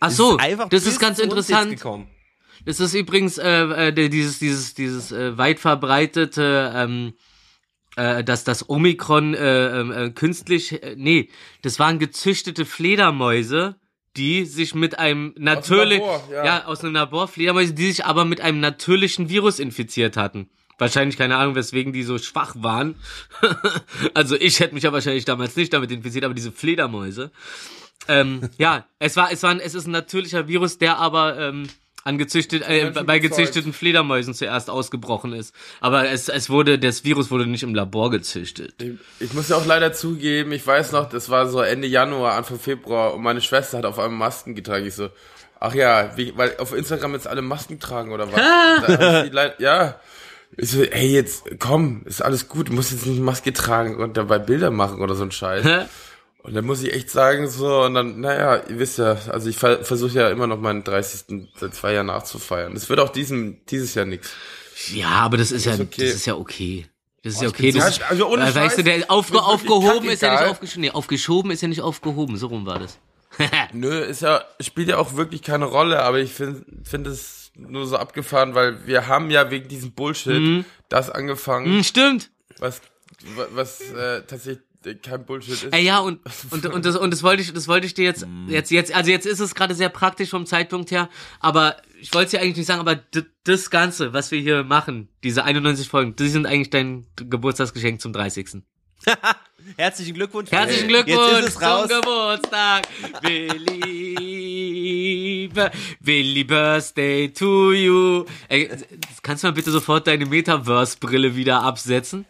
Ach 0.00 0.10
ist 0.10 0.16
so, 0.16 0.36
einfach 0.36 0.68
das 0.68 0.84
ist 0.84 0.98
ganz 0.98 1.20
interessant. 1.20 1.70
gekommen. 1.70 2.08
Das 2.64 2.80
ist 2.80 2.94
übrigens 2.94 3.38
äh, 3.38 3.88
äh, 3.88 4.08
dieses 4.08 4.38
dieses 4.38 4.74
dieses 4.74 5.12
äh, 5.12 5.36
weit 5.38 5.60
verbreitete 5.60 6.72
ähm, 6.74 7.14
äh, 7.96 8.22
dass 8.22 8.44
das 8.44 8.68
Omikron 8.68 9.34
äh, 9.34 9.80
ähm, 9.80 9.92
äh, 9.92 10.10
künstlich 10.10 10.82
äh, 10.82 10.94
nee, 10.96 11.30
das 11.62 11.78
waren 11.78 11.98
gezüchtete 11.98 12.64
Fledermäuse, 12.64 13.76
die 14.16 14.44
sich 14.44 14.74
mit 14.74 14.98
einem 14.98 15.34
natürlich 15.36 16.00
Labor, 16.00 16.28
ja. 16.30 16.44
ja 16.44 16.64
aus 16.66 16.82
einem 16.82 16.94
Labor 16.94 17.28
Fledermäuse, 17.28 17.74
die 17.74 17.86
sich 17.86 18.04
aber 18.04 18.24
mit 18.24 18.40
einem 18.40 18.60
natürlichen 18.60 19.28
Virus 19.28 19.58
infiziert 19.58 20.16
hatten. 20.16 20.50
Wahrscheinlich 20.78 21.16
keine 21.16 21.36
Ahnung, 21.36 21.54
weswegen 21.54 21.92
die 21.92 22.02
so 22.02 22.18
schwach 22.18 22.54
waren. 22.58 22.96
also 24.14 24.36
ich 24.36 24.60
hätte 24.60 24.74
mich 24.74 24.82
ja 24.84 24.92
wahrscheinlich 24.92 25.24
damals 25.24 25.56
nicht 25.56 25.72
damit 25.72 25.90
infiziert, 25.90 26.24
aber 26.24 26.34
diese 26.34 26.52
Fledermäuse. 26.52 27.30
Ähm, 28.08 28.50
ja, 28.58 28.86
es 28.98 29.16
war, 29.16 29.32
es 29.32 29.42
war, 29.42 29.50
ein, 29.50 29.60
es 29.60 29.74
ist 29.74 29.86
ein 29.86 29.92
natürlicher 29.92 30.48
Virus, 30.48 30.76
der 30.78 30.98
aber 30.98 31.38
ähm, 31.38 31.66
an 32.06 32.18
gezüchtet, 32.18 32.62
äh, 32.68 32.90
bei 33.04 33.18
gezüchteten 33.18 33.72
Fledermäusen 33.72 34.32
zuerst 34.32 34.70
ausgebrochen 34.70 35.32
ist. 35.32 35.54
Aber 35.80 36.08
es, 36.08 36.28
es 36.28 36.48
wurde, 36.48 36.78
das 36.78 37.04
Virus 37.04 37.30
wurde 37.30 37.46
nicht 37.46 37.62
im 37.64 37.74
Labor 37.74 38.10
gezüchtet. 38.10 38.74
Ich, 38.80 38.92
ich 39.20 39.32
muss 39.34 39.48
ja 39.48 39.56
auch 39.56 39.66
leider 39.66 39.92
zugeben, 39.92 40.52
ich 40.52 40.66
weiß 40.66 40.92
noch, 40.92 41.08
das 41.08 41.28
war 41.30 41.48
so 41.48 41.60
Ende 41.60 41.88
Januar, 41.88 42.34
Anfang 42.34 42.58
Februar 42.58 43.12
und 43.14 43.22
meine 43.22 43.40
Schwester 43.40 43.78
hat 43.78 43.84
auf 43.84 43.98
einmal 43.98 44.28
Masken 44.28 44.54
getragen. 44.54 44.86
Ich 44.86 44.94
so, 44.94 45.08
ach 45.58 45.74
ja, 45.74 46.12
wie, 46.16 46.32
weil 46.36 46.56
auf 46.58 46.72
Instagram 46.72 47.14
jetzt 47.14 47.26
alle 47.26 47.42
Masken 47.42 47.80
tragen 47.80 48.12
oder 48.12 48.26
was? 48.32 48.40
Da 48.86 48.98
hab 48.98 49.24
ich 49.24 49.30
die 49.30 49.34
leid- 49.36 49.58
ja. 49.60 50.00
Ich 50.56 50.70
so, 50.70 50.82
ey, 50.82 51.12
jetzt 51.12 51.44
komm, 51.58 52.02
ist 52.06 52.22
alles 52.22 52.48
gut, 52.48 52.68
du 52.68 52.72
musst 52.72 52.92
jetzt 52.92 53.04
nicht 53.04 53.20
Maske 53.20 53.52
tragen 53.52 53.96
und 53.96 54.16
dabei 54.16 54.38
Bilder 54.38 54.70
machen 54.70 55.00
oder 55.00 55.14
so 55.16 55.24
ein 55.24 55.32
Scheiß. 55.32 55.64
Und 56.46 56.54
dann 56.54 56.64
muss 56.64 56.80
ich 56.82 56.92
echt 56.92 57.10
sagen, 57.10 57.48
so, 57.48 57.82
und 57.82 57.94
dann, 57.94 58.20
naja, 58.20 58.62
ihr 58.68 58.78
wisst 58.78 58.98
ja, 58.98 59.18
also 59.28 59.48
ich 59.50 59.56
ver 59.56 59.84
versuche 59.84 60.12
ja 60.12 60.30
immer 60.30 60.46
noch 60.46 60.60
meinen 60.60 60.84
30. 60.84 61.48
seit 61.56 61.74
zwei 61.74 61.92
Jahren 61.94 62.06
nachzufeiern. 62.06 62.72
Das 62.72 62.88
wird 62.88 63.00
auch 63.00 63.08
diesem, 63.08 63.64
dieses 63.66 63.94
Jahr 63.94 64.04
nix. 64.06 64.30
Ja, 64.92 65.08
aber 65.08 65.38
das 65.38 65.50
ist 65.50 65.64
ja, 65.66 65.72
Ist 65.72 65.80
okay. 65.80 66.06
das 66.06 66.14
ist 66.14 66.26
ja 66.26 66.36
okay. 66.36 66.86
Das 67.24 67.34
ist 67.34 67.40
ja 67.42 67.48
ich 67.48 67.54
okay. 67.54 67.72
Das 67.72 67.88
ist, 67.88 68.02
also 68.08 68.28
ohne 68.28 68.44
äh, 68.44 68.54
weißt 68.54 68.78
du, 68.78 68.82
Scheiß, 68.82 68.84
der 68.84 69.08
wirklich 69.08 69.40
aufgehoben 69.40 70.08
ist 70.08 70.22
ja 70.22 70.30
nicht 70.40 70.48
aufgeschoben. 70.50 70.80
Nee, 70.82 70.90
aufgeschoben 70.92 71.50
ist 71.50 71.62
ja 71.62 71.68
nicht 71.68 71.80
aufgehoben. 71.80 72.36
So 72.36 72.46
rum 72.46 72.64
war 72.64 72.78
das. 72.78 72.98
Nö, 73.72 73.98
ist 73.98 74.22
ja, 74.22 74.44
spielt 74.60 74.88
ja 74.88 74.98
auch 74.98 75.16
wirklich 75.16 75.42
keine 75.42 75.64
Rolle, 75.64 76.02
aber 76.02 76.20
ich 76.20 76.32
finde 76.32 76.64
find 76.84 77.08
es 77.08 77.50
nur 77.56 77.86
so 77.86 77.96
abgefahren, 77.96 78.54
weil 78.54 78.86
wir 78.86 79.08
haben 79.08 79.30
ja 79.30 79.50
wegen 79.50 79.66
diesem 79.68 79.92
Bullshit 79.92 80.64
das 80.88 81.10
angefangen, 81.10 81.66
Hm, 81.78 81.82
stimmt. 81.82 82.30
was, 82.58 82.80
was 83.52 83.80
äh, 83.90 84.22
tatsächlich 84.22 84.60
kein 84.94 85.24
Bullshit 85.24 85.54
ist. 85.54 85.72
Ey, 85.72 85.84
ja, 85.84 85.98
und, 85.98 86.20
und, 86.50 86.66
und, 86.66 86.84
das, 86.84 86.96
und 86.96 87.10
das 87.12 87.22
wollte 87.22 87.42
ich, 87.42 87.52
das 87.52 87.68
wollte 87.68 87.86
ich 87.86 87.94
dir 87.94 88.04
jetzt, 88.04 88.26
jetzt, 88.48 88.70
jetzt, 88.70 88.94
also 88.94 89.10
jetzt 89.10 89.26
ist 89.26 89.40
es 89.40 89.54
gerade 89.54 89.74
sehr 89.74 89.88
praktisch 89.88 90.30
vom 90.30 90.46
Zeitpunkt 90.46 90.90
her, 90.90 91.08
aber 91.40 91.76
ich 92.00 92.12
wollte 92.14 92.26
es 92.26 92.30
dir 92.32 92.40
eigentlich 92.40 92.56
nicht 92.58 92.66
sagen, 92.66 92.80
aber 92.80 93.00
das 93.44 93.70
Ganze, 93.70 94.12
was 94.12 94.30
wir 94.30 94.40
hier 94.40 94.64
machen, 94.64 95.08
diese 95.22 95.44
91 95.44 95.88
Folgen, 95.88 96.14
die 96.16 96.28
sind 96.28 96.46
eigentlich 96.46 96.70
dein 96.70 97.06
Geburtstagsgeschenk 97.16 98.00
zum 98.00 98.12
30. 98.12 98.62
Herzlichen 99.76 100.14
Glückwunsch. 100.14 100.50
Herzlichen 100.50 100.88
Jetzt 100.90 101.06
Glückwunsch 101.06 101.40
ist 101.40 101.48
es 101.56 101.62
raus. 101.62 101.88
zum 101.88 102.00
Geburtstag, 102.00 102.88
Willi, 103.22 104.30
Willi 106.00 106.44
Birthday 106.44 107.28
to 107.32 107.72
you. 107.72 108.24
Ey, 108.48 108.70
kannst 109.22 109.42
du 109.42 109.48
mal 109.48 109.52
bitte 109.52 109.70
sofort 109.70 110.06
deine 110.06 110.26
Metaverse-Brille 110.26 111.34
wieder 111.36 111.62
absetzen? 111.62 112.26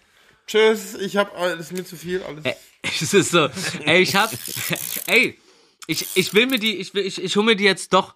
Tschüss, 0.47 0.95
ich 0.95 1.17
hab 1.17 1.37
alles 1.39 1.71
mir 1.73 1.85
zu 1.85 1.97
viel, 1.97 2.23
alles. 2.23 2.45
Es 3.01 3.13
ist 3.13 3.33
so, 3.33 3.49
ey, 3.85 4.01
ich 4.01 4.15
hab, 4.15 4.31
ey, 5.09 5.37
ich, 5.89 6.07
ich 6.15 6.35
will 6.35 6.47
mir 6.47 6.61
die, 6.61 6.77
ich 6.77 6.95
will, 6.95 7.05
ich, 7.05 7.21
ich 7.21 7.35
hole 7.35 7.45
mir 7.47 7.57
die 7.57 7.65
jetzt 7.65 7.93
doch. 7.93 8.15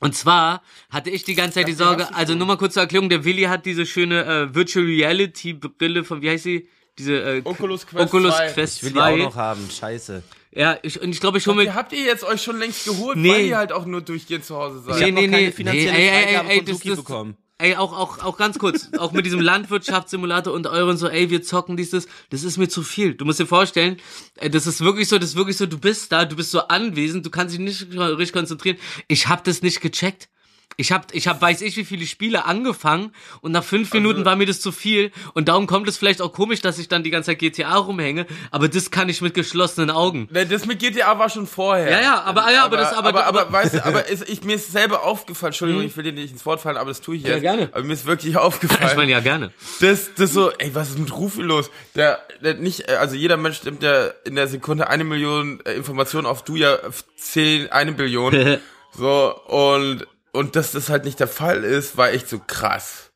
Und 0.00 0.16
zwar 0.16 0.62
hatte 0.88 1.10
ich 1.10 1.24
die 1.24 1.34
ganze 1.34 1.56
Zeit 1.56 1.68
die 1.68 1.74
Sorge, 1.74 2.12
also 2.14 2.34
nur 2.34 2.46
mal 2.46 2.56
kurz 2.56 2.72
zur 2.74 2.82
Erklärung, 2.82 3.10
der 3.10 3.24
Willi 3.24 3.42
hat 3.42 3.66
diese 3.66 3.84
schöne 3.84 4.24
äh, 4.24 4.54
Virtual 4.54 4.84
Reality 4.86 5.52
Brille 5.52 6.04
von, 6.04 6.22
wie 6.22 6.30
heißt 6.30 6.44
sie? 6.44 6.68
Diese 6.98 7.14
äh, 7.20 7.42
Oculus 7.44 7.86
Quest 7.86 8.06
Oculus 8.06 8.34
2. 8.34 8.48
Quest 8.52 8.76
Ich 8.78 8.82
will 8.84 8.92
die 8.92 8.98
auch 9.00 9.08
2. 9.10 9.16
noch 9.18 9.36
haben. 9.36 9.68
Scheiße. 9.70 10.22
Ja, 10.52 10.78
ich, 10.82 11.00
und 11.00 11.10
ich 11.10 11.20
glaube, 11.20 11.36
ich 11.38 11.46
hole 11.46 11.56
mir 11.64 11.74
habt 11.74 11.92
ihr 11.92 12.04
jetzt 12.04 12.24
euch 12.24 12.42
schon 12.42 12.58
längst 12.58 12.84
geholt, 12.86 13.16
Nee. 13.18 13.30
weil 13.30 13.44
ihr 13.46 13.56
halt 13.58 13.72
auch 13.72 13.84
nur 13.86 14.00
durchgehend 14.00 14.44
zu 14.44 14.56
Hause 14.56 14.80
seid. 14.82 15.00
Nee, 15.00 15.10
noch 15.12 15.20
keine 15.20 15.36
nee, 15.36 15.52
finanzielle 15.52 15.92
nee, 15.98 16.08
ey, 16.08 16.24
ey, 16.34 16.46
ey, 16.48 16.56
von 16.56 16.66
das- 16.66 16.80
das- 16.80 16.96
bekommen. 16.96 17.36
Ey, 17.62 17.76
auch, 17.76 17.96
auch, 17.96 18.18
auch 18.24 18.36
ganz 18.36 18.58
kurz, 18.58 18.90
auch 18.98 19.12
mit 19.12 19.24
diesem 19.24 19.40
Landwirtschaftssimulator 19.40 20.52
und 20.52 20.66
euren 20.66 20.96
so, 20.96 21.06
ey, 21.06 21.30
wir 21.30 21.44
zocken 21.44 21.76
dieses, 21.76 22.08
das 22.30 22.42
ist 22.42 22.58
mir 22.58 22.68
zu 22.68 22.82
viel. 22.82 23.14
Du 23.14 23.24
musst 23.24 23.38
dir 23.38 23.46
vorstellen, 23.46 23.98
äh, 24.34 24.50
das 24.50 24.66
ist 24.66 24.80
wirklich 24.80 25.08
so, 25.08 25.16
das 25.16 25.30
ist 25.30 25.36
wirklich 25.36 25.56
so, 25.56 25.66
du 25.66 25.78
bist 25.78 26.10
da, 26.10 26.24
du 26.24 26.34
bist 26.34 26.50
so 26.50 26.66
anwesend, 26.66 27.24
du 27.24 27.30
kannst 27.30 27.54
dich 27.54 27.60
nicht 27.60 27.86
richtig 27.92 28.32
konzentrieren. 28.32 28.78
Ich 29.06 29.28
hab 29.28 29.44
das 29.44 29.62
nicht 29.62 29.80
gecheckt. 29.80 30.28
Ich 30.76 30.92
hab, 30.92 31.14
ich 31.14 31.28
hab, 31.28 31.40
weiß 31.42 31.60
ich, 31.62 31.76
wie 31.76 31.84
viele 31.84 32.06
Spiele 32.06 32.44
angefangen 32.46 33.12
und 33.40 33.52
nach 33.52 33.64
fünf 33.64 33.92
Minuten 33.92 34.24
war 34.24 34.36
mir 34.36 34.46
das 34.46 34.60
zu 34.60 34.72
viel 34.72 35.12
und 35.34 35.48
darum 35.48 35.66
kommt 35.66 35.88
es 35.88 35.96
vielleicht 35.98 36.20
auch 36.22 36.32
komisch, 36.32 36.60
dass 36.60 36.78
ich 36.78 36.88
dann 36.88 37.02
die 37.02 37.10
ganze 37.10 37.30
Zeit 37.32 37.38
GTA 37.40 37.76
rumhänge, 37.76 38.26
aber 38.50 38.68
das 38.68 38.90
kann 38.90 39.08
ich 39.08 39.20
mit 39.20 39.34
geschlossenen 39.34 39.90
Augen. 39.90 40.28
Ne, 40.30 40.46
das 40.46 40.66
mit 40.66 40.78
GTA 40.78 41.18
war 41.18 41.28
schon 41.30 41.46
vorher. 41.46 41.90
Ja, 41.90 42.00
ja, 42.00 42.22
aber- 42.22 42.50
ja, 42.52 42.64
aber 42.64 42.76
das- 42.78 42.92
aber- 42.92 43.08
aber, 43.10 43.26
aber, 43.26 43.40
aber- 43.42 43.52
weißt 43.52 43.74
du, 43.74 43.84
aber 43.84 44.06
ist, 44.08 44.28
ich, 44.28 44.42
mir 44.44 44.56
ist 44.56 44.72
selber 44.72 45.02
aufgefallen, 45.04 45.50
Entschuldigung, 45.52 45.82
ich 45.84 45.96
will 45.96 46.04
dir 46.04 46.12
nicht 46.12 46.32
ins 46.32 46.46
Wort 46.46 46.60
fallen, 46.60 46.76
aber 46.76 46.88
das 46.90 47.00
tue 47.00 47.16
ich 47.16 47.22
jetzt. 47.22 47.40
gerne. 47.42 47.68
Aber 47.72 47.82
mir 47.84 47.92
ist 47.92 48.06
wirklich 48.06 48.36
aufgefallen. 48.38 48.88
Ich 48.90 48.96
meine, 48.96 49.12
ja, 49.12 49.20
gerne. 49.20 49.52
Das, 49.80 50.14
das 50.14 50.32
so, 50.32 50.50
ey, 50.52 50.74
was 50.74 50.90
ist 50.90 50.98
mit 50.98 51.12
Rufi 51.16 51.42
los? 51.42 51.70
Der, 51.94 52.18
der 52.42 52.54
nicht, 52.54 52.88
äh, 52.88 52.94
also 52.94 53.14
jeder 53.14 53.36
Mensch 53.36 53.62
nimmt 53.64 53.82
ja 53.82 54.06
in 54.24 54.36
der 54.36 54.48
Sekunde 54.48 54.88
eine 54.88 55.04
Million 55.04 55.60
äh, 55.64 55.74
Informationen 55.74 56.26
auf, 56.26 56.42
du 56.44 56.56
ja 56.56 56.78
zehn, 57.16 57.70
eine 57.70 57.92
Billion. 57.92 58.58
so, 58.96 59.34
und, 59.46 60.06
und 60.32 60.56
dass 60.56 60.72
das 60.72 60.88
halt 60.88 61.04
nicht 61.04 61.20
der 61.20 61.28
Fall 61.28 61.64
ist, 61.64 61.96
war 61.96 62.10
echt 62.10 62.28
so 62.28 62.38
krass. 62.38 63.10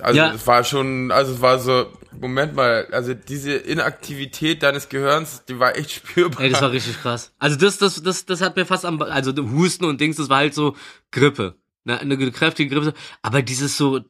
Also, 0.00 0.18
Ja. 0.18 0.32
es 0.32 0.46
war 0.46 0.64
schon, 0.64 1.10
also 1.10 1.34
es 1.34 1.40
war 1.42 1.58
so, 1.58 1.92
Moment 2.18 2.54
mal, 2.54 2.88
also 2.92 3.12
diese 3.12 3.52
Inaktivität 3.52 4.62
deines 4.62 4.88
Gehirns, 4.88 5.44
die 5.46 5.58
war 5.58 5.76
echt 5.76 5.90
spürbar. 5.92 6.40
Ey, 6.42 6.50
das 6.50 6.62
war 6.62 6.72
richtig 6.72 7.00
krass. 7.02 7.32
Also 7.38 7.56
das, 7.56 7.78
das, 7.78 8.02
das, 8.02 8.24
das 8.24 8.40
hat 8.40 8.56
mir 8.56 8.64
fast 8.66 8.84
am, 8.86 9.00
also 9.02 9.32
Husten 9.36 9.84
und 9.84 10.00
Dings, 10.00 10.16
das 10.16 10.28
war 10.28 10.38
halt 10.38 10.54
so 10.54 10.76
Grippe. 11.10 11.56
Ne, 11.84 11.98
eine 11.98 12.30
kräftige 12.30 12.74
Grippe. 12.74 12.92
Aber 13.22 13.40
dieses 13.40 13.78
so 13.78 14.00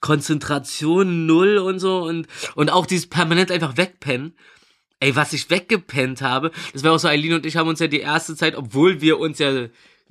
Konzentration 0.00 1.26
null 1.26 1.58
und 1.58 1.78
so 1.78 1.98
und, 2.02 2.26
und 2.54 2.70
auch 2.70 2.86
dieses 2.86 3.08
permanent 3.08 3.50
einfach 3.50 3.76
wegpennen. 3.76 4.36
Ey, 5.00 5.16
was 5.16 5.32
ich 5.32 5.50
weggepennt 5.50 6.22
habe, 6.22 6.52
das 6.72 6.84
war 6.84 6.92
auch 6.92 6.98
so, 6.98 7.08
Eileen 7.08 7.32
und 7.34 7.44
ich 7.46 7.56
haben 7.56 7.68
uns 7.68 7.80
ja 7.80 7.88
die 7.88 7.98
erste 8.00 8.36
Zeit, 8.36 8.54
obwohl 8.56 9.00
wir 9.00 9.18
uns 9.18 9.40
ja 9.40 9.66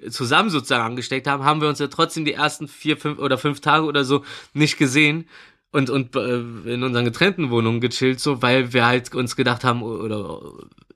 zusammen 0.09 0.49
sozusagen 0.49 0.83
angesteckt 0.83 1.27
haben, 1.27 1.43
haben 1.43 1.61
wir 1.61 1.69
uns 1.69 1.79
ja 1.79 1.87
trotzdem 1.87 2.25
die 2.25 2.33
ersten 2.33 2.67
vier, 2.67 2.97
fünf 2.97 3.19
oder 3.19 3.37
fünf 3.37 3.61
Tage 3.61 3.85
oder 3.85 4.03
so 4.03 4.23
nicht 4.53 4.77
gesehen 4.77 5.27
und 5.71 5.89
und 5.89 6.15
äh, 6.15 6.39
in 6.39 6.83
unseren 6.83 7.05
getrennten 7.05 7.49
Wohnungen 7.49 7.81
gechillt 7.81 8.19
so, 8.19 8.41
weil 8.41 8.73
wir 8.73 8.85
halt 8.85 9.13
uns 9.15 9.35
gedacht 9.35 9.63
haben 9.63 9.81
oder 9.83 10.41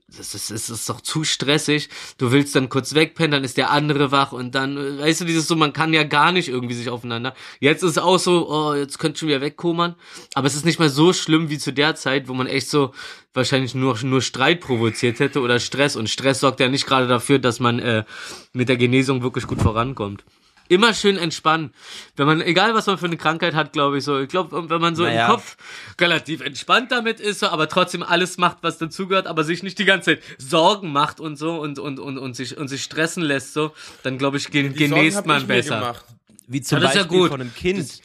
das 0.08 0.36
ist, 0.36 0.52
das 0.52 0.70
ist 0.70 0.88
doch 0.88 1.00
zu 1.00 1.24
stressig. 1.24 1.88
Du 2.16 2.30
willst 2.30 2.54
dann 2.54 2.68
kurz 2.68 2.94
wegpennen, 2.94 3.32
dann 3.32 3.44
ist 3.44 3.56
der 3.56 3.70
andere 3.70 4.12
wach 4.12 4.30
und 4.30 4.54
dann, 4.54 4.98
weißt 4.98 5.22
du, 5.22 5.24
dieses 5.24 5.48
so, 5.48 5.56
man 5.56 5.72
kann 5.72 5.92
ja 5.92 6.04
gar 6.04 6.30
nicht 6.30 6.48
irgendwie 6.48 6.74
sich 6.74 6.90
aufeinander. 6.90 7.34
Jetzt 7.58 7.82
ist 7.82 7.92
es 7.92 7.98
auch 7.98 8.18
so, 8.18 8.48
oh, 8.48 8.74
jetzt 8.74 8.98
könnt 9.00 9.18
schon 9.18 9.28
wieder 9.28 9.40
wegkommern. 9.40 9.96
Aber 10.34 10.46
es 10.46 10.54
ist 10.54 10.64
nicht 10.64 10.78
mehr 10.78 10.90
so 10.90 11.12
schlimm 11.12 11.50
wie 11.50 11.58
zu 11.58 11.72
der 11.72 11.96
Zeit, 11.96 12.28
wo 12.28 12.34
man 12.34 12.46
echt 12.46 12.70
so 12.70 12.94
wahrscheinlich 13.34 13.74
nur, 13.74 13.98
nur 14.04 14.22
Streit 14.22 14.60
provoziert 14.60 15.18
hätte 15.18 15.40
oder 15.40 15.58
Stress. 15.58 15.96
Und 15.96 16.08
Stress 16.08 16.38
sorgt 16.38 16.60
ja 16.60 16.68
nicht 16.68 16.86
gerade 16.86 17.08
dafür, 17.08 17.40
dass 17.40 17.58
man 17.58 17.80
äh, 17.80 18.04
mit 18.52 18.68
der 18.68 18.76
Genesung 18.76 19.22
wirklich 19.22 19.48
gut 19.48 19.60
vorankommt. 19.60 20.24
Immer 20.68 20.94
schön 20.94 21.16
entspannen. 21.16 21.72
Wenn 22.16 22.26
man, 22.26 22.40
egal 22.40 22.74
was 22.74 22.86
man 22.86 22.98
für 22.98 23.06
eine 23.06 23.16
Krankheit 23.16 23.54
hat, 23.54 23.72
glaube 23.72 23.98
ich 23.98 24.04
so. 24.04 24.18
Ich 24.20 24.28
glaube, 24.28 24.68
wenn 24.68 24.80
man 24.80 24.96
so 24.96 25.04
Naja. 25.04 25.26
im 25.26 25.30
Kopf 25.32 25.56
relativ 26.00 26.40
entspannt 26.40 26.90
damit 26.92 27.20
ist, 27.20 27.40
so, 27.40 27.48
aber 27.48 27.68
trotzdem 27.68 28.02
alles 28.02 28.36
macht, 28.38 28.58
was 28.62 28.78
dazugehört, 28.78 29.26
aber 29.26 29.44
sich 29.44 29.62
nicht 29.62 29.78
die 29.78 29.84
ganze 29.84 30.16
Zeit 30.16 30.22
Sorgen 30.38 30.92
macht 30.92 31.20
und 31.20 31.36
so 31.36 31.60
und, 31.60 31.78
und, 31.78 31.98
und, 32.00 32.18
und 32.18 32.34
sich, 32.36 32.56
und 32.56 32.68
sich 32.68 32.82
stressen 32.82 33.22
lässt, 33.22 33.52
so, 33.52 33.72
dann 34.02 34.18
glaube 34.18 34.36
ich, 34.38 34.50
gen, 34.50 34.74
Die 34.74 34.88
hab 35.14 35.26
man 35.26 35.46
besser. 35.46 35.78
gemacht. 35.80 36.04
Wie 36.48 36.60
zum 36.60 36.78
Ja, 36.78 36.82
das 36.82 36.90
ist 36.90 36.96
ja 36.96 37.02
Beispiel 37.02 37.18
gut. 37.20 37.30
von 37.30 37.40
einem 37.40 37.54
Kind. 37.54 38.00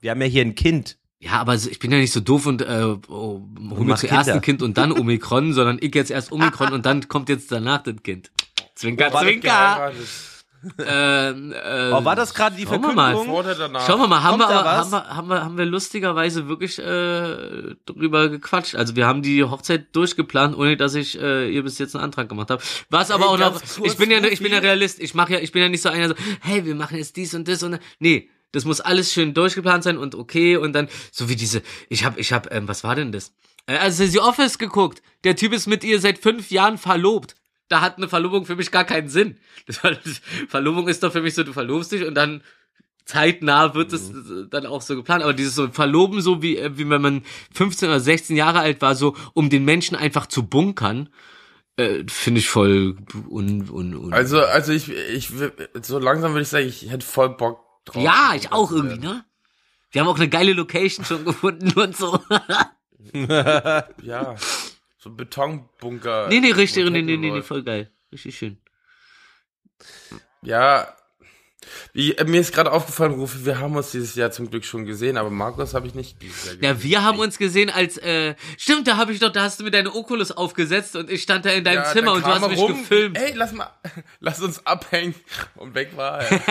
Wir 0.00 0.10
haben 0.12 0.20
ja 0.22 0.26
hier 0.28 0.42
ein 0.42 0.54
Kind. 0.54 0.96
Ja, 1.22 1.32
aber 1.32 1.54
ich 1.54 1.78
bin 1.78 1.92
ja 1.92 1.98
nicht 1.98 2.12
so 2.12 2.20
doof 2.20 2.46
und 2.46 2.62
äh, 2.62 2.96
oh, 3.08 3.42
hol 3.70 3.84
mir 3.84 3.96
zuerst 3.96 4.24
Kinder. 4.24 4.34
ein 4.34 4.40
Kind 4.40 4.62
und 4.62 4.78
dann 4.78 4.90
Omikron, 4.92 5.52
sondern 5.52 5.76
ich 5.80 5.94
jetzt 5.94 6.10
erst 6.10 6.32
Omikron 6.32 6.72
und 6.72 6.86
dann 6.86 7.08
kommt 7.08 7.28
jetzt 7.28 7.52
danach 7.52 7.82
das 7.82 7.96
Kind. 8.02 8.30
Zwinker, 8.74 9.10
das 9.10 9.20
zwinker. 9.20 9.92
Ähm, 10.78 11.54
ähm, 11.64 11.92
Oh, 11.94 12.04
war 12.04 12.16
das 12.16 12.34
gerade 12.34 12.56
die 12.56 12.64
schauen 12.64 12.82
wir 12.82 12.92
mal. 12.92 13.14
Verkündung? 13.14 13.44
Danach? 13.58 13.86
Schauen 13.86 14.00
wir 14.00 14.06
mal, 14.08 14.22
haben 14.22 14.38
wir, 14.38 14.46
Kommt 14.46 14.56
da 14.56 14.60
aber- 14.60 14.78
was? 14.80 14.92
haben, 14.92 15.08
wir, 15.08 15.16
haben, 15.16 15.28
wir, 15.28 15.44
haben 15.44 15.58
wir 15.58 15.64
lustigerweise 15.66 16.48
wirklich 16.48 16.78
äh, 16.78 17.74
drüber 17.86 18.28
gequatscht. 18.28 18.74
Also 18.74 18.96
wir 18.96 19.06
haben 19.06 19.22
die 19.22 19.42
Hochzeit 19.44 19.94
durchgeplant, 19.96 20.56
ohne 20.56 20.76
dass 20.76 20.94
ich 20.94 21.18
äh, 21.20 21.48
ihr 21.50 21.62
bis 21.62 21.78
jetzt 21.78 21.94
einen 21.96 22.04
Antrag 22.04 22.28
gemacht 22.28 22.50
habe. 22.50 22.62
Was 22.90 23.10
aber 23.10 23.24
Hey, 23.24 23.34
auch 23.44 23.52
noch, 23.54 23.62
ich 23.84 23.96
bin 23.96 24.10
ja, 24.10 24.18
ich 24.24 24.40
bin 24.40 24.52
ja 24.52 24.58
Realist. 24.58 25.00
Ich 25.00 25.14
mache 25.14 25.34
ja, 25.34 25.38
ich 25.40 25.52
bin 25.52 25.62
ja 25.62 25.68
nicht 25.68 25.82
so 25.82 25.88
einer 25.88 26.08
so, 26.08 26.14
hey, 26.40 26.64
wir 26.66 26.74
machen 26.74 26.98
jetzt 26.98 27.16
dies 27.16 27.34
und 27.34 27.48
das 27.48 27.62
und 27.62 27.78
nee. 27.98 28.28
Das 28.52 28.64
muss 28.64 28.80
alles 28.80 29.12
schön 29.12 29.32
durchgeplant 29.32 29.84
sein 29.84 29.96
und 29.96 30.16
okay 30.16 30.56
und 30.56 30.72
dann 30.72 30.88
so 31.12 31.28
wie 31.28 31.36
diese. 31.36 31.62
Ich 31.88 32.04
habe, 32.04 32.18
ich 32.18 32.32
habe, 32.32 32.50
ähm, 32.50 32.66
was 32.66 32.82
war 32.82 32.96
denn 32.96 33.12
das? 33.12 33.32
Äh, 33.66 33.76
Also 33.76 34.04
The 34.04 34.18
Office 34.18 34.58
geguckt. 34.58 35.02
Der 35.22 35.36
Typ 35.36 35.52
ist 35.52 35.68
mit 35.68 35.84
ihr 35.84 36.00
seit 36.00 36.18
fünf 36.18 36.50
Jahren 36.50 36.76
verlobt. 36.76 37.36
Da 37.70 37.80
hat 37.80 37.96
eine 37.96 38.08
Verlobung 38.08 38.44
für 38.44 38.56
mich 38.56 38.70
gar 38.70 38.84
keinen 38.84 39.08
Sinn. 39.08 39.38
Das, 39.66 39.78
Verlobung 40.48 40.88
ist 40.88 41.02
doch 41.02 41.12
für 41.12 41.22
mich 41.22 41.34
so, 41.34 41.42
du 41.44 41.52
verlobst 41.54 41.92
dich 41.92 42.04
und 42.04 42.14
dann 42.14 42.42
zeitnah 43.04 43.74
wird 43.74 43.92
es 43.92 44.12
Mhm. 44.12 44.44
äh, 44.44 44.48
dann 44.50 44.66
auch 44.66 44.82
so 44.82 44.94
geplant. 44.96 45.22
Aber 45.22 45.32
dieses 45.32 45.54
so 45.54 45.68
Verloben, 45.68 46.20
so 46.20 46.42
wie, 46.42 46.56
äh, 46.58 46.76
wie 46.76 46.88
wenn 46.90 47.00
man 47.00 47.22
15 47.54 47.88
oder 47.88 48.00
16 48.00 48.36
Jahre 48.36 48.58
alt 48.60 48.82
war, 48.82 48.94
so 48.94 49.16
um 49.34 49.50
den 49.50 49.64
Menschen 49.64 49.96
einfach 49.96 50.26
zu 50.26 50.42
bunkern, 50.46 51.08
äh, 51.76 52.04
finde 52.08 52.40
ich 52.40 52.48
voll 52.48 52.96
un, 53.28 53.68
un, 53.70 53.94
un. 53.96 54.12
Also, 54.12 54.40
also 54.42 54.72
ich, 54.72 54.90
ich, 54.90 55.30
so 55.82 55.98
langsam 55.98 56.32
würde 56.32 56.42
ich 56.42 56.48
sagen, 56.48 56.66
ich 56.66 56.90
hätte 56.90 57.06
voll 57.06 57.36
Bock 57.36 57.60
drauf. 57.84 58.02
ja, 58.02 58.32
ich 58.36 58.52
auch 58.52 58.70
irgendwie, 58.72 58.98
ne? 58.98 59.24
Wir 59.92 60.02
haben 60.02 60.08
auch 60.08 60.16
eine 60.18 60.28
geile 60.28 60.52
Location 60.52 61.04
schon 61.04 61.24
gefunden 61.30 61.72
und 61.78 61.96
so. 61.96 62.18
Ja. 64.02 64.34
So 65.02 65.08
ein 65.08 65.16
Betonbunker. 65.16 66.28
nee, 66.28 66.40
nee, 66.40 66.52
richtig, 66.52 66.84
nee, 66.90 67.02
nee, 67.02 67.16
nee, 67.16 67.30
nee, 67.30 67.42
voll 67.42 67.62
geil. 67.62 67.90
Richtig 68.12 68.36
schön. 68.36 68.60
Ja. 70.42 70.94
Wie, 71.92 72.14
äh, 72.14 72.24
mir 72.24 72.40
ist 72.40 72.54
gerade 72.54 72.72
aufgefallen, 72.72 73.12
Rufi, 73.12 73.44
wir 73.44 73.58
haben 73.58 73.76
uns 73.76 73.90
dieses 73.90 74.14
Jahr 74.14 74.30
zum 74.30 74.50
Glück 74.50 74.64
schon 74.64 74.84
gesehen, 74.86 75.16
aber 75.16 75.30
Markus 75.30 75.74
habe 75.74 75.86
ich 75.86 75.94
nicht 75.94 76.20
dieses 76.22 76.44
Jahr 76.44 76.54
gesehen. 76.56 76.76
Ja, 76.76 76.82
wir 76.82 77.04
haben 77.04 77.18
uns 77.18 77.38
gesehen 77.38 77.70
als, 77.70 77.98
äh, 77.98 78.34
stimmt, 78.56 78.86
da 78.88 78.96
habe 78.96 79.12
ich 79.12 79.20
doch, 79.20 79.30
da 79.30 79.42
hast 79.42 79.60
du 79.60 79.64
mir 79.64 79.70
deine 79.70 79.94
Oculus 79.94 80.32
aufgesetzt 80.32 80.96
und 80.96 81.10
ich 81.10 81.22
stand 81.22 81.44
da 81.44 81.50
in 81.50 81.64
deinem 81.64 81.82
Ja, 81.84 81.92
Zimmer 81.92 82.12
und 82.12 82.24
du 82.24 82.28
hast 82.28 82.48
mich 82.48 82.58
rum, 82.58 82.78
gefilmt. 82.78 83.18
Ey, 83.18 83.32
lass 83.34 83.52
mal, 83.52 83.70
lass 84.20 84.40
uns 84.40 84.64
abhängen. 84.66 85.14
Und 85.56 85.74
weg 85.74 85.90
war 85.96 86.20
er. 86.20 86.40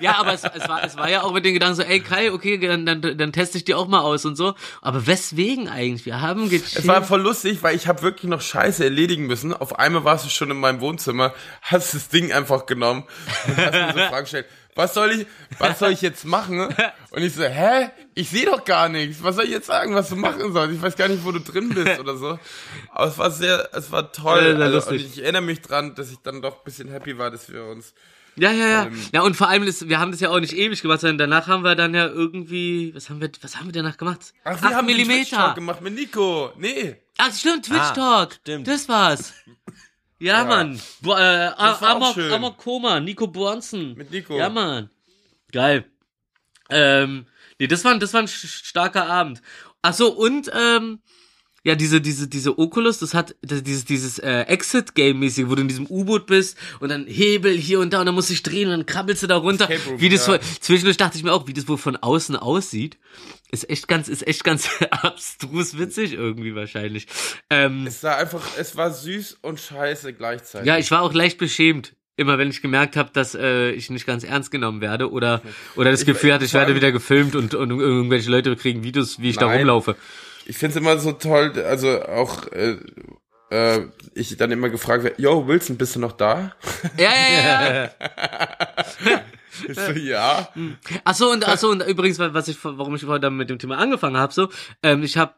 Ja, 0.00 0.16
aber 0.16 0.34
es, 0.34 0.42
es, 0.44 0.68
war, 0.68 0.84
es 0.84 0.96
war 0.96 1.08
ja 1.10 1.22
auch 1.22 1.32
mit 1.32 1.44
den 1.44 1.54
Gedanken 1.54 1.76
so, 1.76 1.82
ey 1.82 2.00
Kai, 2.00 2.32
okay, 2.32 2.58
dann, 2.58 2.84
dann, 2.86 3.00
dann 3.00 3.32
teste 3.32 3.58
ich 3.58 3.64
die 3.64 3.74
auch 3.74 3.86
mal 3.88 4.00
aus 4.00 4.24
und 4.24 4.36
so. 4.36 4.54
Aber 4.82 5.06
weswegen 5.06 5.68
eigentlich? 5.68 6.06
Wir 6.06 6.20
haben 6.20 6.48
gechillt. 6.48 6.76
Es 6.76 6.86
war 6.86 7.02
voll 7.02 7.20
lustig, 7.20 7.62
weil 7.62 7.76
ich 7.76 7.86
habe 7.86 8.02
wirklich 8.02 8.28
noch 8.30 8.40
Scheiße 8.40 8.84
erledigen 8.84 9.26
müssen. 9.26 9.52
Auf 9.52 9.78
einmal 9.78 10.04
warst 10.04 10.24
du 10.24 10.30
schon 10.30 10.50
in 10.50 10.58
meinem 10.58 10.80
Wohnzimmer, 10.80 11.34
hast 11.62 11.94
das 11.94 12.08
Ding 12.08 12.32
einfach 12.32 12.66
genommen 12.66 13.04
und 13.46 13.56
hast 13.56 13.72
mir 13.72 13.92
so 13.92 13.98
Fragen 14.08 14.24
gestellt. 14.24 14.46
Was 14.76 14.94
soll 14.94 15.10
ich, 15.12 15.26
was 15.58 15.78
soll 15.78 15.90
ich 15.92 16.00
jetzt 16.02 16.24
machen? 16.24 16.60
Und 17.10 17.22
ich 17.22 17.32
so, 17.34 17.44
hä? 17.44 17.90
Ich 18.14 18.30
sehe 18.30 18.46
doch 18.46 18.64
gar 18.64 18.88
nichts. 18.88 19.22
Was 19.22 19.36
soll 19.36 19.44
ich 19.44 19.50
jetzt 19.50 19.66
sagen, 19.66 19.94
was 19.94 20.08
du 20.08 20.16
machen 20.16 20.52
sollst? 20.52 20.74
Ich 20.74 20.82
weiß 20.82 20.96
gar 20.96 21.08
nicht, 21.08 21.24
wo 21.24 21.30
du 21.32 21.40
drin 21.40 21.68
bist 21.68 22.00
oder 22.00 22.16
so. 22.16 22.38
Aber 22.90 23.06
es 23.06 23.16
war 23.18 23.30
sehr, 23.30 23.68
es 23.72 23.90
war 23.92 24.10
toll. 24.12 24.56
Ja, 24.58 24.64
also, 24.66 24.90
und 24.90 24.96
ich 24.96 25.22
erinnere 25.22 25.42
mich 25.42 25.60
dran, 25.62 25.94
dass 25.94 26.10
ich 26.10 26.18
dann 26.18 26.42
doch 26.42 26.58
ein 26.58 26.64
bisschen 26.64 26.88
happy 26.90 27.16
war, 27.18 27.30
dass 27.30 27.52
wir 27.52 27.64
uns. 27.64 27.94
ja, 28.36 28.50
ja, 28.50 28.66
ja. 28.66 28.82
allem- 28.82 29.00
Ja, 29.12 29.22
und 29.22 29.36
vor 29.36 29.48
allem, 29.48 29.62
ist, 29.62 29.88
wir 29.88 30.00
haben 30.00 30.10
das 30.10 30.20
ja 30.20 30.30
auch 30.30 30.40
nicht 30.40 30.52
ewig 30.54 30.82
gemacht, 30.82 31.00
sondern 31.00 31.18
danach 31.18 31.46
haben 31.46 31.62
wir 31.62 31.76
dann 31.76 31.94
ja 31.94 32.06
irgendwie, 32.06 32.92
was 32.96 33.10
haben 33.10 33.20
wir, 33.20 33.30
was 33.42 33.56
haben 33.56 33.66
wir 33.66 33.72
danach 33.72 33.96
gemacht? 33.96 34.32
Ach, 34.44 34.60
wir 34.60 34.68
Acht 34.68 34.74
haben 34.74 34.86
den 34.88 34.96
Millimeter. 34.96 35.20
Twitch-Talk 35.22 35.54
gemacht 35.54 35.80
mit 35.82 35.94
Nico. 35.94 36.52
Nee. 36.56 36.96
Ach, 37.18 37.32
stimmt, 37.32 37.66
Twitch 37.66 37.78
Ah, 37.80 37.92
Talk. 37.92 38.32
stimmt. 38.42 38.66
Das 38.66 38.88
war's. 38.88 39.32
Ja, 40.24 40.38
Ja. 40.38 40.44
Mann. 40.44 40.80
Bo 41.02 41.12
äh, 41.12 41.50
Amok. 41.56 42.16
Amok 42.16 42.56
Koma, 42.56 42.98
Nico 42.98 43.26
Bronson. 43.26 43.94
Mit 43.94 44.10
Nico. 44.10 44.38
Ja, 44.38 44.48
Mann. 44.48 44.88
Geil. 45.52 45.84
Ähm, 46.70 47.26
nee, 47.58 47.66
das 47.66 47.84
war, 47.84 47.98
das 47.98 48.14
war 48.14 48.22
ein 48.22 48.28
starker 48.28 49.06
Abend. 49.06 49.42
Ach 49.82 49.92
so, 49.92 50.10
und, 50.10 50.50
ähm, 50.54 51.00
ja, 51.62 51.74
diese, 51.74 52.00
diese, 52.00 52.26
diese 52.26 52.58
Oculus, 52.58 52.98
das 53.00 53.12
hat, 53.12 53.36
das, 53.42 53.62
dieses, 53.62 53.84
dieses, 53.84 54.18
äh, 54.18 54.40
Exit-Game-mäßig, 54.42 55.48
wo 55.48 55.54
du 55.56 55.60
in 55.60 55.68
diesem 55.68 55.86
U-Boot 55.86 56.26
bist 56.26 56.56
und 56.80 56.88
dann 56.88 57.06
Hebel 57.06 57.54
hier 57.56 57.80
und 57.80 57.92
da 57.92 58.00
und 58.00 58.06
dann 58.06 58.14
musst 58.14 58.30
du 58.30 58.32
dich 58.32 58.42
drehen 58.42 58.68
und 58.68 58.78
dann 58.78 58.86
krabbelst 58.86 59.22
du 59.22 59.26
da 59.26 59.36
runter. 59.36 59.68
Room, 59.68 60.00
wie 60.00 60.08
das 60.08 60.26
ja. 60.26 60.40
zwischendurch 60.40 60.96
dachte 60.96 61.18
ich 61.18 61.24
mir 61.24 61.32
auch, 61.34 61.46
wie 61.46 61.52
das 61.52 61.68
wohl 61.68 61.78
von 61.78 61.96
außen 61.96 62.36
aussieht. 62.36 62.96
Ist 63.54 63.70
echt 63.70 63.86
ganz, 63.88 64.08
ist 64.08 64.26
echt 64.26 64.42
ganz 64.42 64.68
abstrus 64.90 65.78
witzig 65.78 66.12
irgendwie 66.12 66.54
wahrscheinlich. 66.54 67.06
Ähm, 67.50 67.86
Es 67.86 68.02
war 68.02 68.16
einfach, 68.16 68.42
es 68.58 68.76
war 68.76 68.90
süß 68.90 69.38
und 69.42 69.60
scheiße 69.60 70.12
gleichzeitig. 70.12 70.66
ja, 70.66 70.76
ich 70.76 70.90
war 70.90 71.02
auch 71.02 71.12
leicht 71.14 71.38
beschämt. 71.38 71.94
Immer 72.16 72.38
wenn 72.38 72.48
ich 72.48 72.62
gemerkt 72.62 72.96
habe, 72.96 73.10
dass 73.12 73.34
äh, 73.34 73.70
ich 73.70 73.90
nicht 73.90 74.06
ganz 74.06 74.22
ernst 74.24 74.50
genommen 74.50 74.80
werde 74.80 75.10
oder 75.10 75.40
oder 75.76 75.90
das 75.90 76.00
Ich- 76.00 76.06
Gefühl 76.06 76.32
hatte, 76.32 76.44
ich 76.44 76.54
werde 76.54 76.74
wieder 76.74 76.92
gefilmt 76.92 77.34
und, 77.36 77.54
und 77.54 77.70
irgendwelche 77.70 78.30
Leute 78.30 78.54
kriegen 78.56 78.82
Videos, 78.84 79.20
wie 79.20 79.30
ich 79.30 79.36
da 79.36 79.46
Nein. 79.46 79.58
rumlaufe. 79.58 79.96
Ich 80.46 80.58
find's 80.58 80.76
immer 80.76 80.98
so 80.98 81.12
toll, 81.12 81.52
also 81.66 82.02
auch, 82.02 82.46
äh, 82.52 82.76
äh, 83.50 83.86
ich 84.14 84.36
dann 84.36 84.50
immer 84.52 84.68
gefragt 84.68 85.02
werde, 85.04 85.20
yo, 85.22 85.46
Wilson, 85.48 85.76
bist 85.76 85.96
du 85.96 86.00
noch 86.00 86.12
da? 86.12 86.54
Ja, 86.98 87.10
ja, 87.12 87.74
ja. 87.84 87.90
Ich 89.68 89.78
so, 89.78 89.92
ja. 89.92 90.48
Ach 91.04 91.14
so 91.14 91.30
und 91.30 91.46
ach 91.46 91.58
so 91.58 91.70
und 91.70 91.82
übrigens, 91.86 92.18
was 92.18 92.48
ich 92.48 92.56
warum 92.62 92.94
ich 92.94 93.02
vorhin 93.02 93.36
mit 93.36 93.50
dem 93.50 93.58
Thema 93.58 93.78
angefangen 93.78 94.16
habe, 94.16 94.32
so, 94.32 94.48
ähm, 94.82 95.02
ich 95.02 95.16
habe 95.16 95.34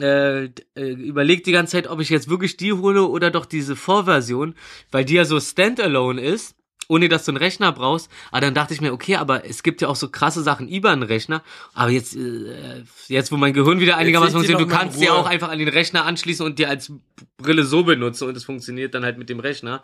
äh, 0.00 0.44
äh, 0.44 0.50
überlegt 0.92 1.46
die 1.46 1.52
ganze 1.52 1.72
Zeit, 1.72 1.86
ob 1.86 2.00
ich 2.00 2.08
jetzt 2.08 2.30
wirklich 2.30 2.56
die 2.56 2.72
hole 2.72 3.06
oder 3.06 3.30
doch 3.30 3.44
diese 3.44 3.76
Vorversion, 3.76 4.54
weil 4.90 5.04
die 5.04 5.14
ja 5.14 5.24
so 5.24 5.38
standalone 5.40 6.20
ist. 6.20 6.56
Ohne 6.88 7.08
dass 7.08 7.24
du 7.24 7.30
einen 7.30 7.36
Rechner 7.36 7.70
brauchst. 7.70 8.10
Aber 8.32 8.40
dann 8.40 8.52
dachte 8.52 8.74
ich 8.74 8.80
mir, 8.80 8.92
okay, 8.92 9.14
aber 9.14 9.44
es 9.48 9.62
gibt 9.62 9.80
ja 9.80 9.86
auch 9.86 9.94
so 9.94 10.08
krasse 10.08 10.42
Sachen 10.42 10.66
über 10.66 10.90
einen 10.90 11.04
Rechner. 11.04 11.44
Aber 11.72 11.92
jetzt, 11.92 12.16
äh, 12.16 12.82
jetzt 13.06 13.30
wo 13.30 13.36
mein 13.36 13.52
Gehirn 13.52 13.78
wieder 13.78 13.96
einigermaßen 13.96 14.32
funktioniert, 14.32 14.68
du 14.68 14.74
kannst 14.74 14.98
Ruhe. 14.98 15.12
auch 15.12 15.26
einfach 15.26 15.50
an 15.50 15.60
den 15.60 15.68
Rechner 15.68 16.04
anschließen 16.04 16.44
und 16.44 16.58
die 16.58 16.66
als 16.66 16.90
Brille 17.36 17.62
so 17.62 17.84
benutzen 17.84 18.26
und 18.26 18.36
es 18.36 18.42
funktioniert 18.42 18.92
dann 18.92 19.04
halt 19.04 19.18
mit 19.18 19.28
dem 19.28 19.38
Rechner. 19.38 19.82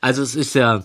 Also 0.00 0.22
es 0.22 0.34
ist 0.34 0.56
ja, 0.56 0.82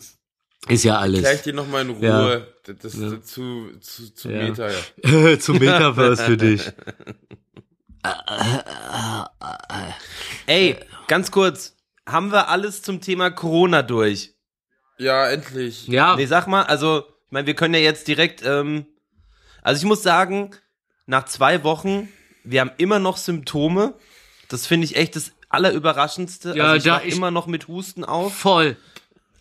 ist 0.68 0.84
ja 0.84 0.98
alles. 1.00 1.42
dir 1.44 1.54
nochmal 1.54 1.84
in 1.84 1.90
Ruhe. 1.92 2.06
Ja. 2.06 2.40
Das, 2.74 2.78
das 2.82 2.96
Ja. 3.00 3.08
ist 3.14 3.28
zu, 3.28 3.72
zu, 3.80 4.14
zu 4.14 4.30
Ja. 4.32 4.44
Meta, 4.50 4.68
ja. 4.70 5.40
Zum 5.40 5.60
Metaverse 5.60 6.24
für 6.26 6.38
dich. 6.38 6.62
Ey, 10.48 10.78
ganz 11.08 11.32
kurz. 11.32 11.76
Haben 12.08 12.32
wir 12.32 12.50
alles 12.50 12.82
zum 12.84 13.02
Thema 13.02 13.32
Corona 13.32 13.82
durch? 13.82 14.34
Ja, 14.98 15.28
endlich. 15.28 15.88
Ja, 15.88 16.16
Nee, 16.16 16.26
sag 16.28 16.48
mal, 16.48 16.64
also, 16.64 17.00
ich 17.26 17.32
meine, 17.32 17.48
wir 17.48 17.56
können 17.56 17.74
ja 17.74 17.80
jetzt 17.80 18.08
direkt, 18.08 18.44
ähm, 18.46 18.86
also 19.64 19.80
ich 19.80 19.86
muss 19.86 20.04
sagen, 20.04 20.52
nach 21.08 21.26
zwei 21.26 21.64
Wochen, 21.64 22.08
wir 22.44 22.62
haben 22.62 22.72
immer 22.78 23.00
noch 23.00 23.18
Symptome. 23.18 23.96
Das 24.50 24.68
finde 24.68 24.86
ich 24.86 24.96
echt 24.96 25.16
das 25.16 25.32
Allerüberraschendste. 25.50 26.54
Ja, 26.56 26.66
also 26.66 26.78
ich 26.78 26.84
da 26.84 27.02
ich- 27.04 27.16
immer 27.16 27.32
noch 27.32 27.48
mit 27.48 27.68
Husten 27.68 28.06
auf. 28.06 28.36
voll. 28.36 28.78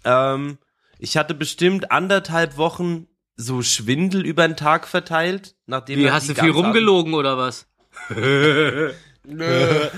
Ähm, 0.05 0.59
ich 1.05 1.17
hatte 1.17 1.35
bestimmt 1.35 1.91
anderthalb 1.93 2.57
Wochen 2.57 3.07
so 3.37 3.63
Schwindel 3.63 4.25
über 4.25 4.49
den 4.49 4.57
Tag 4.57 4.89
verteilt, 4.89 5.55
nachdem 5.67 5.99
Wie, 5.99 6.11
hast 6.11 6.29
du 6.29 6.35
viel 6.35 6.51
rumgelogen 6.51 7.15
oder 7.15 7.39
was? 7.39 7.67
Nö. 8.09 8.91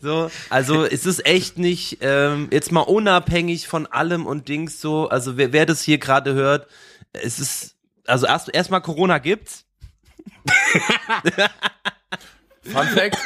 So, 0.00 0.30
also 0.48 0.84
es 0.84 1.06
ist 1.06 1.26
echt 1.26 1.58
nicht, 1.58 1.98
ähm, 2.02 2.46
jetzt 2.52 2.70
mal 2.70 2.82
unabhängig 2.82 3.66
von 3.66 3.86
allem 3.86 4.26
und 4.26 4.46
Dings 4.46 4.80
so, 4.80 5.08
also 5.08 5.36
wer, 5.36 5.52
wer 5.52 5.66
das 5.66 5.82
hier 5.82 5.98
gerade 5.98 6.34
hört, 6.34 6.68
es 7.12 7.40
ist, 7.40 7.74
also 8.06 8.26
erst 8.26 8.54
erstmal 8.54 8.80
Corona 8.80 9.18
gibt's 9.18 9.66
Fun 12.62 12.86
Fact. 12.86 13.18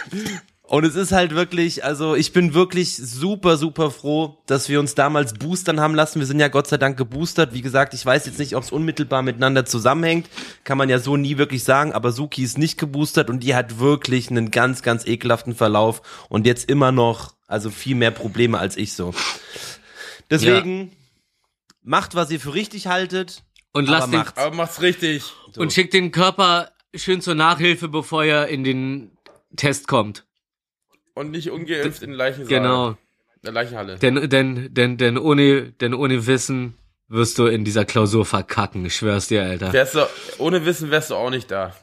Und 0.73 0.85
es 0.85 0.95
ist 0.95 1.13
halt 1.13 1.35
wirklich, 1.35 1.85
also 1.85 2.15
ich 2.15 2.33
bin 2.33 2.55
wirklich 2.55 2.97
super, 2.97 3.59
super 3.59 3.91
froh, 3.91 4.39
dass 4.47 4.71
wir 4.71 4.81
uns 4.81 4.95
damals 4.95 5.35
boostern 5.35 5.79
haben 5.81 5.95
lassen. 5.95 6.19
Wir 6.19 6.27
sind 6.27 6.41
ja 6.41 6.49
Gott 6.49 6.67
sei 6.67 6.79
Dank 6.79 6.97
geboostert. 6.97 7.53
Wie 7.53 7.61
gesagt, 7.61 7.93
ich 7.93 8.07
weiß 8.07 8.25
jetzt 8.25 8.39
nicht, 8.39 8.57
ob 8.57 8.63
es 8.63 8.73
unmittelbar 8.73 9.21
miteinander 9.21 9.67
zusammenhängt. 9.67 10.31
Kann 10.65 10.79
man 10.79 10.89
ja 10.89 10.99
so 10.99 11.19
nie 11.19 11.37
wirklich 11.37 11.63
sagen, 11.63 11.93
aber 11.93 12.11
Suki 12.11 12.43
ist 12.43 12.57
nicht 12.57 12.79
geboostert 12.79 13.29
und 13.29 13.41
die 13.41 13.55
hat 13.55 13.81
wirklich 13.81 14.31
einen 14.31 14.51
ganz, 14.51 14.81
ganz 14.81 15.07
ekelhaften 15.07 15.55
Verlauf 15.55 16.01
und 16.31 16.47
jetzt 16.47 16.71
immer 16.71 16.91
noch, 16.91 17.35
also 17.47 17.69
viel 17.69 17.95
mehr 17.95 18.11
Probleme 18.11 18.59
als 18.59 18.79
ich 18.79 18.95
so. 18.95 19.13
Deswegen 20.31 20.93
macht, 21.83 22.15
was 22.15 22.31
ihr 22.31 22.41
für 22.41 22.55
richtig 22.55 22.87
haltet. 22.87 23.43
Und 23.75 23.91
lass 23.91 24.05
aber 24.05 24.13
den, 24.13 24.19
macht's. 24.21 24.39
Aber 24.39 24.57
mach's 24.57 24.81
richtig. 24.81 25.23
und 25.55 25.71
schickt 25.71 25.93
den 25.93 26.13
Körper 26.13 26.71
schön 26.95 27.21
zur 27.21 27.35
Nachhilfe, 27.35 27.89
bevor 27.89 28.25
er 28.25 28.49
in 28.49 28.65
den 28.65 29.11
Test 29.55 29.87
kommt. 29.87 30.25
Und 31.15 31.31
nicht 31.31 31.51
ungeimpft 31.51 32.03
in 32.03 32.11
den 32.11 32.17
Leichensaal. 32.17 32.61
Genau. 32.61 32.97
Der 33.45 33.53
Leichenhalle. 33.53 33.99
Denn, 33.99 34.29
denn, 34.29 34.73
denn, 34.73 34.97
denn 34.97 35.19
ohne, 35.19 35.73
denn 35.73 35.95
ohne 35.95 36.27
Wissen 36.27 36.75
wirst 37.09 37.39
du 37.39 37.47
in 37.47 37.65
dieser 37.65 37.85
Klausur 37.85 38.25
verkacken. 38.25 38.87
Ich 38.87 38.97
schwör's 38.97 39.29
dir, 39.29 39.43
Alter. 39.43 39.73
Wärst 39.73 39.95
du, 39.95 40.07
ohne 40.39 40.65
Wissen 40.65 40.91
wärst 40.91 41.11
du 41.11 41.17
auch 41.17 41.31
nicht 41.31 41.51
da. 41.51 41.75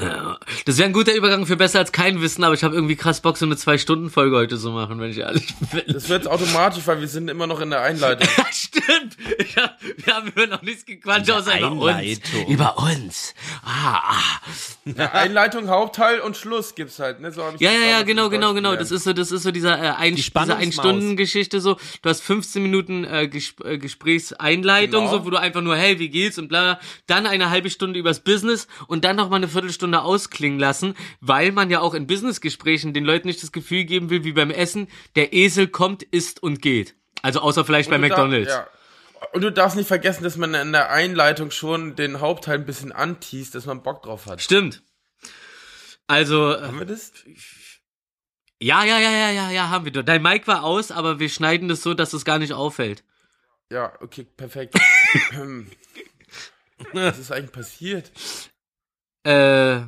Ja. 0.00 0.38
Das 0.64 0.78
wäre 0.78 0.88
ein 0.88 0.92
guter 0.92 1.14
Übergang 1.14 1.46
für 1.46 1.56
besser 1.56 1.78
als 1.78 1.92
kein 1.92 2.20
Wissen, 2.20 2.42
aber 2.44 2.54
ich 2.54 2.64
habe 2.64 2.74
irgendwie 2.74 2.96
krass 2.96 3.20
Bock, 3.20 3.36
so 3.36 3.44
eine 3.46 3.56
Zwei-Stunden-Folge 3.56 4.36
heute 4.36 4.58
zu 4.58 4.70
machen, 4.70 4.98
wenn 5.00 5.10
ich 5.10 5.18
ehrlich 5.18 5.54
bin. 5.72 5.82
Das 5.88 6.08
wird 6.08 6.26
automatisch, 6.26 6.86
weil 6.86 7.00
wir 7.00 7.08
sind 7.08 7.28
immer 7.28 7.46
noch 7.46 7.60
in 7.60 7.70
der 7.70 7.82
Einleitung. 7.82 8.28
Stimmt. 8.52 9.16
Ich 9.38 9.56
hab, 9.56 9.76
wir 9.82 10.14
haben 10.14 10.28
über 10.28 10.46
noch 10.46 10.62
nichts 10.62 10.84
gequatscht, 10.84 11.30
außer 11.30 11.58
über 11.58 11.72
uns. 11.72 11.82
Einleitung. 11.94 12.46
Über 12.48 12.78
uns. 12.78 13.34
Ah, 13.64 14.00
ah. 14.10 14.40
Ja, 14.84 15.12
Einleitung, 15.12 15.68
Hauptteil 15.68 16.20
und 16.20 16.36
Schluss 16.36 16.74
gibt's 16.74 16.98
halt. 16.98 17.20
Ne? 17.20 17.30
So 17.30 17.44
hab 17.44 17.54
ich 17.54 17.60
Ja, 17.60 17.70
ja, 17.72 17.86
ja, 17.86 18.02
genau, 18.02 18.28
genau, 18.30 18.54
genau. 18.54 18.74
Das 18.76 18.90
ist 18.90 19.04
so, 19.04 19.12
das 19.12 19.30
ist 19.32 19.42
so 19.42 19.50
dieser 19.50 19.78
äh, 19.78 19.90
ein, 19.96 20.14
diese 20.16 20.26
Spannungsmaus. 20.26 20.62
Ein-Stunden-Geschichte 20.64 21.60
so. 21.60 21.76
Du 22.02 22.08
hast 22.08 22.20
15 22.22 22.62
Minuten 22.62 23.04
äh, 23.04 23.28
Gesp 23.28 23.64
äh, 23.64 23.78
Gesprächseinleitung, 23.78 25.04
Genau. 25.04 25.18
so, 25.18 25.24
wo 25.24 25.30
du 25.30 25.36
einfach 25.36 25.60
nur, 25.60 25.76
hey, 25.76 25.98
wie 25.98 26.08
geht's 26.08 26.38
und 26.38 26.48
bla, 26.48 26.78
dann 27.06 27.26
eine 27.26 27.50
halbe 27.50 27.70
Stunde 27.70 27.98
übers 27.98 28.20
Business 28.20 28.66
und 28.86 29.04
dann 29.04 29.16
noch 29.16 29.28
mal 29.30 29.36
eine 29.36 29.48
Viertelstunde 29.48 29.73
ausklingen 29.82 30.58
lassen, 30.58 30.94
weil 31.20 31.52
man 31.52 31.70
ja 31.70 31.80
auch 31.80 31.94
in 31.94 32.06
Businessgesprächen 32.06 32.92
den 32.94 33.04
Leuten 33.04 33.26
nicht 33.28 33.42
das 33.42 33.52
Gefühl 33.52 33.84
geben 33.84 34.10
will, 34.10 34.24
wie 34.24 34.32
beim 34.32 34.50
Essen, 34.50 34.88
der 35.16 35.32
Esel 35.32 35.68
kommt, 35.68 36.02
isst 36.02 36.42
und 36.42 36.62
geht. 36.62 36.94
Also 37.22 37.40
außer 37.40 37.64
vielleicht 37.64 37.90
bei 37.90 37.96
Und 37.96 38.02
darf- 38.02 38.10
McDonalds. 38.10 38.50
ja. 38.50 38.66
Und 39.32 39.40
du 39.42 39.50
darfst 39.50 39.76
nicht 39.76 39.86
vergessen, 39.88 40.22
dass 40.22 40.36
man 40.36 40.52
in 40.54 40.72
der 40.72 40.90
Einleitung 40.90 41.50
schon 41.50 41.96
den 41.96 42.20
Hauptteil 42.20 42.58
ein 42.58 42.66
bisschen 42.66 42.92
anteast, 42.92 43.54
dass 43.54 43.64
man 43.66 43.82
Bock 43.82 44.02
drauf 44.02 44.26
hat. 44.26 44.42
Stimmt. 44.42 44.82
Also, 46.06 46.60
Haben 46.60 46.78
wir 46.80 46.84
das? 46.86 47.12
ja, 48.60 48.84
ja, 48.84 48.98
ja, 49.00 49.10
ja, 49.10 49.30
ja, 49.30 49.50
ja, 49.50 49.70
haben 49.70 49.86
wir 49.86 49.92
doch. 49.92 50.02
Dein 50.02 50.20
Mic 50.22 50.46
war 50.46 50.62
aus, 50.62 50.90
aber 50.90 51.18
wir 51.18 51.30
schneiden 51.30 51.68
das 51.68 51.82
so, 51.82 51.94
dass 51.94 52.12
es 52.12 52.26
gar 52.26 52.38
nicht 52.38 52.52
auffällt. 52.52 53.02
Ja, 53.70 53.94
okay, 54.00 54.24
perfekt. 54.36 54.74
Was 56.92 57.18
ist 57.18 57.32
eigentlich 57.32 57.52
passiert? 57.52 58.12
Äh. 59.24 59.80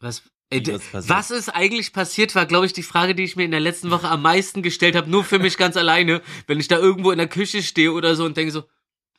Was? 0.00 0.22
Ey, 0.52 0.58
Wie 0.58 0.62
d- 0.64 0.80
was 0.92 1.30
ist 1.30 1.48
eigentlich 1.48 1.92
passiert, 1.92 2.34
war, 2.34 2.44
glaube 2.44 2.66
ich, 2.66 2.72
die 2.72 2.82
Frage, 2.82 3.14
die 3.14 3.22
ich 3.22 3.36
mir 3.36 3.44
in 3.44 3.52
der 3.52 3.60
letzten 3.60 3.90
Woche 3.90 4.08
am 4.08 4.22
meisten 4.22 4.62
gestellt 4.62 4.96
habe, 4.96 5.08
nur 5.08 5.22
für 5.22 5.38
mich 5.38 5.56
ganz 5.56 5.76
alleine, 5.76 6.22
wenn 6.48 6.58
ich 6.58 6.66
da 6.66 6.76
irgendwo 6.76 7.12
in 7.12 7.18
der 7.18 7.28
Küche 7.28 7.62
stehe 7.62 7.92
oder 7.92 8.16
so 8.16 8.24
und 8.24 8.36
denke 8.36 8.50
so, 8.50 8.64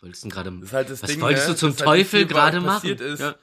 wolltest 0.01 0.23
du 0.23 0.27
denn 0.29 0.33
gerade, 0.51 0.71
halt 0.73 0.89
was 0.91 1.01
Ding, 1.01 1.21
wolltest 1.21 1.47
ne? 1.47 1.53
du 1.53 1.59
zum 1.59 1.69
halt 1.69 1.79
Teufel 1.79 2.19
viel 2.21 2.27
gerade 2.27 2.59
machen? 2.59 2.97
Ja. 3.17 3.35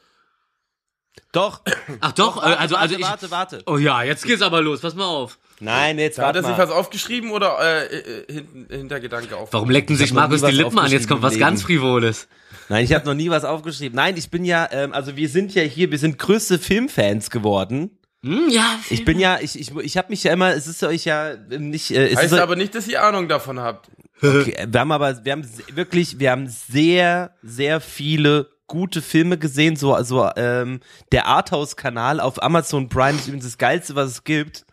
Doch. 1.33 1.63
Ach 2.01 2.13
doch, 2.13 2.37
äh, 2.37 2.41
warte, 2.43 2.59
also, 2.59 2.75
warte, 2.75 2.79
also 2.79 2.97
ich, 2.97 3.03
warte, 3.03 3.31
warte. 3.31 3.63
oh 3.67 3.79
ja, 3.79 4.03
jetzt 4.03 4.25
geht's 4.25 4.43
aber 4.43 4.61
los, 4.61 4.81
pass 4.83 4.95
mal 4.95 5.07
auf. 5.07 5.39
Nein, 5.61 5.99
jetzt 5.99 6.19
Hat 6.19 6.27
warte 6.27 6.39
er 6.41 6.45
sich 6.45 6.57
mal. 6.57 6.59
was 6.59 6.71
aufgeschrieben 6.71 7.31
oder 7.33 7.59
äh, 7.61 7.97
äh, 7.97 8.33
hinten, 8.33 8.67
Hintergedanke 8.71 9.37
auf? 9.37 9.53
Warum 9.53 9.71
lecken 9.71 9.97
sich 9.97 10.13
Markus 10.13 10.43
die 10.43 10.53
Lippen 10.53 10.79
an? 10.79 10.91
Jetzt 10.91 11.09
kommt 11.09 11.23
was 11.23 11.39
ganz 11.39 11.63
Frivoles. 11.63 12.29
Nein, 12.69 12.85
ich 12.85 12.93
habe 12.93 13.07
noch 13.07 13.15
nie 13.15 13.31
was 13.31 13.45
aufgeschrieben. 13.45 13.97
Nein, 13.97 14.17
ich 14.17 14.31
bin 14.31 14.45
ja, 14.45 14.69
ähm, 14.71 14.93
also 14.93 15.17
wir 15.17 15.29
sind 15.29 15.55
ja 15.55 15.63
hier, 15.63 15.91
wir 15.91 15.99
sind 15.99 16.19
größte 16.19 16.59
Filmfans 16.59 17.31
geworden. 17.31 17.99
Hm, 18.25 18.49
ja, 18.51 18.79
Ich 18.91 19.05
bin 19.05 19.19
ja, 19.21 19.39
ich, 19.41 19.59
ich, 19.59 19.75
ich 19.77 19.97
habe 19.97 20.09
mich 20.11 20.25
ja 20.25 20.33
immer, 20.33 20.53
es 20.53 20.67
ist 20.67 20.83
euch 20.83 21.05
ja 21.05 21.35
nicht, 21.49 21.93
äh, 21.93 22.09
es 22.09 22.17
Heißt 22.19 22.33
ist 22.33 22.39
aber 22.39 22.57
nicht, 22.57 22.75
dass 22.75 22.89
ihr 22.89 23.03
Ahnung 23.03 23.29
davon 23.29 23.61
habt. 23.61 23.89
okay, 24.23 24.67
wir 24.67 24.81
haben 24.81 24.93
aber, 24.93 25.25
wir 25.25 25.33
haben 25.33 25.49
wirklich, 25.73 26.19
wir 26.19 26.33
haben 26.33 26.49
sehr, 26.49 27.33
sehr 27.43 27.81
viele 27.81 28.49
gute 28.67 29.03
Filme 29.03 29.39
gesehen. 29.39 29.77
So, 29.77 29.95
also 29.95 30.29
ähm, 30.37 30.81
der 31.13 31.27
Arthouse-Kanal 31.27 32.21
auf 32.21 32.43
Amazon 32.43 32.89
Prime 32.89 33.19
ist 33.19 33.27
übrigens 33.29 33.45
das 33.45 33.59
geilste, 33.59 33.95
was 33.95 34.11
es 34.11 34.25
gibt. 34.25 34.65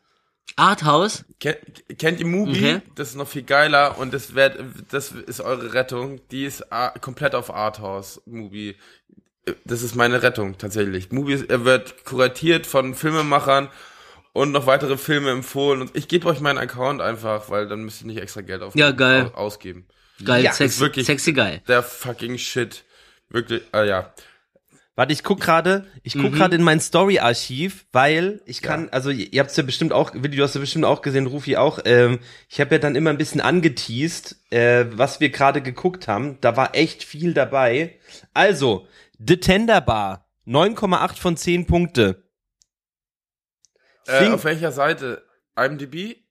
Arthouse? 0.56 1.26
Kennt, 1.40 1.58
kennt 2.00 2.20
ihr 2.20 2.26
Mubi? 2.28 2.52
Okay. 2.52 2.82
Das 2.96 3.10
ist 3.10 3.16
noch 3.16 3.28
viel 3.28 3.44
geiler 3.44 3.98
und 3.98 4.14
das, 4.14 4.36
wird, 4.36 4.58
das 4.92 5.12
ist 5.12 5.42
eure 5.42 5.74
Rettung. 5.74 6.22
Die 6.32 6.46
ist 6.46 6.72
a- 6.72 6.90
komplett 7.00 7.36
auf 7.36 7.54
Arthouse, 7.54 8.22
Mubi. 8.26 8.76
Das 9.66 9.82
ist 9.84 9.96
meine 9.96 10.24
Rettung, 10.24 10.58
tatsächlich. 10.58 11.12
Mubi 11.12 11.44
er 11.48 11.66
wird 11.66 12.06
kuratiert 12.06 12.66
von 12.68 12.96
Filmemachern 12.96 13.70
und 14.34 14.52
noch 14.52 14.66
weitere 14.66 14.98
Filme 14.98 15.30
empfohlen. 15.32 15.82
Und 15.82 15.96
ich 15.96 16.08
gebe 16.08 16.28
euch 16.28 16.40
meinen 16.40 16.58
Account 16.58 17.02
einfach, 17.02 17.50
weil 17.50 17.68
dann 17.68 17.84
müsst 17.84 18.02
ihr 18.02 18.08
nicht 18.08 18.20
extra 18.22 18.42
Geld 18.42 18.62
auf 18.62 18.76
Ja, 18.76 18.92
geil. 18.92 19.32
au- 19.34 19.38
ausgeben. 19.38 19.86
Geil, 20.24 20.44
Ja, 20.44 20.52
sexy, 20.54 20.64
ist 20.76 20.80
wirklich- 20.80 21.06
sexy 21.06 21.34
geil. 21.34 21.62
Der 21.68 21.84
fucking 21.84 22.38
Shit. 22.38 22.86
Wirklich, 23.30 23.62
ah 23.74 23.84
ja. 23.84 24.14
Warte, 24.98 25.12
ich 25.12 25.24
guck 25.24 25.42
gerade, 25.42 25.86
ich 26.04 26.14
guck 26.14 26.32
gerade 26.34 26.56
in 26.56 26.64
mein 26.64 26.80
Story-Archiv, 26.80 27.86
weil 27.92 28.42
ich 28.46 28.62
kann, 28.62 28.86
Ja. 28.86 28.92
also 28.92 29.10
ihr 29.10 29.42
habt's 29.42 29.58
ja 29.58 29.64
bestimmt 29.64 29.92
auch, 29.92 30.14
Willi, 30.14 30.38
du 30.38 30.44
hast 30.44 30.56
ja 30.56 30.62
bestimmt 30.62 30.86
auch 30.86 31.02
gesehen, 31.02 31.28
Rufi 31.28 31.58
auch, 31.58 31.80
ähm, 31.84 32.20
ich 32.48 32.62
habe 32.62 32.76
ja 32.76 32.80
dann 32.80 32.96
immer 32.96 33.10
ein 33.10 33.18
bisschen 33.18 33.42
angeteased, 33.42 34.38
äh, 34.52 34.86
was 34.92 35.20
wir 35.20 35.30
gerade 35.32 35.62
geguckt 35.62 36.08
haben. 36.08 36.38
Da 36.40 36.56
war 36.56 36.76
echt 36.76 37.04
viel 37.04 37.34
dabei. 37.34 38.00
Also, 38.34 38.88
The 39.20 39.38
Tender 39.38 39.82
Bar, 39.82 40.30
9,8 40.46 41.18
von 41.20 41.36
10 41.36 41.66
Punkte. 41.68 42.24
Äh, 44.08 44.30
auf 44.30 44.46
welcher 44.46 44.72
Seite? 44.72 45.26
IMDb? 45.58 46.25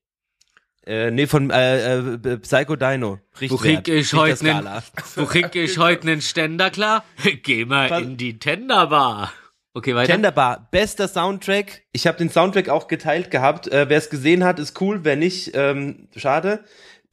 Äh, 0.86 1.10
nee, 1.10 1.26
von 1.26 1.50
äh, 1.50 1.98
äh, 1.98 2.36
Psycho 2.38 2.76
Dino. 2.76 3.18
Wo 3.48 3.54
Richtwert, 3.56 3.84
krieg 3.84 3.88
ich 3.88 4.12
heute 4.12 4.44
nen, 4.44 4.68
wo 5.16 5.24
krieg 5.24 5.54
ich 5.54 5.78
heute 5.78 6.06
nen 6.06 6.20
Ständer 6.20 6.70
klar? 6.70 7.04
Geh 7.42 7.64
mal 7.64 7.88
Was- 7.90 8.02
in 8.02 8.16
die 8.16 8.38
Tenderbar. 8.38 9.32
Okay, 9.76 9.94
weiter. 9.96 10.12
Tenderbar, 10.12 10.68
bester 10.70 11.08
Soundtrack. 11.08 11.82
Ich 11.92 12.06
habe 12.06 12.16
den 12.18 12.30
Soundtrack 12.30 12.68
auch 12.68 12.86
geteilt 12.86 13.30
gehabt. 13.30 13.66
Äh, 13.68 13.88
Wer 13.88 13.98
es 13.98 14.08
gesehen 14.10 14.44
hat, 14.44 14.58
ist 14.60 14.80
cool. 14.80 15.00
Wer 15.02 15.16
nicht, 15.16 15.50
ähm, 15.54 16.06
schade. 16.16 16.62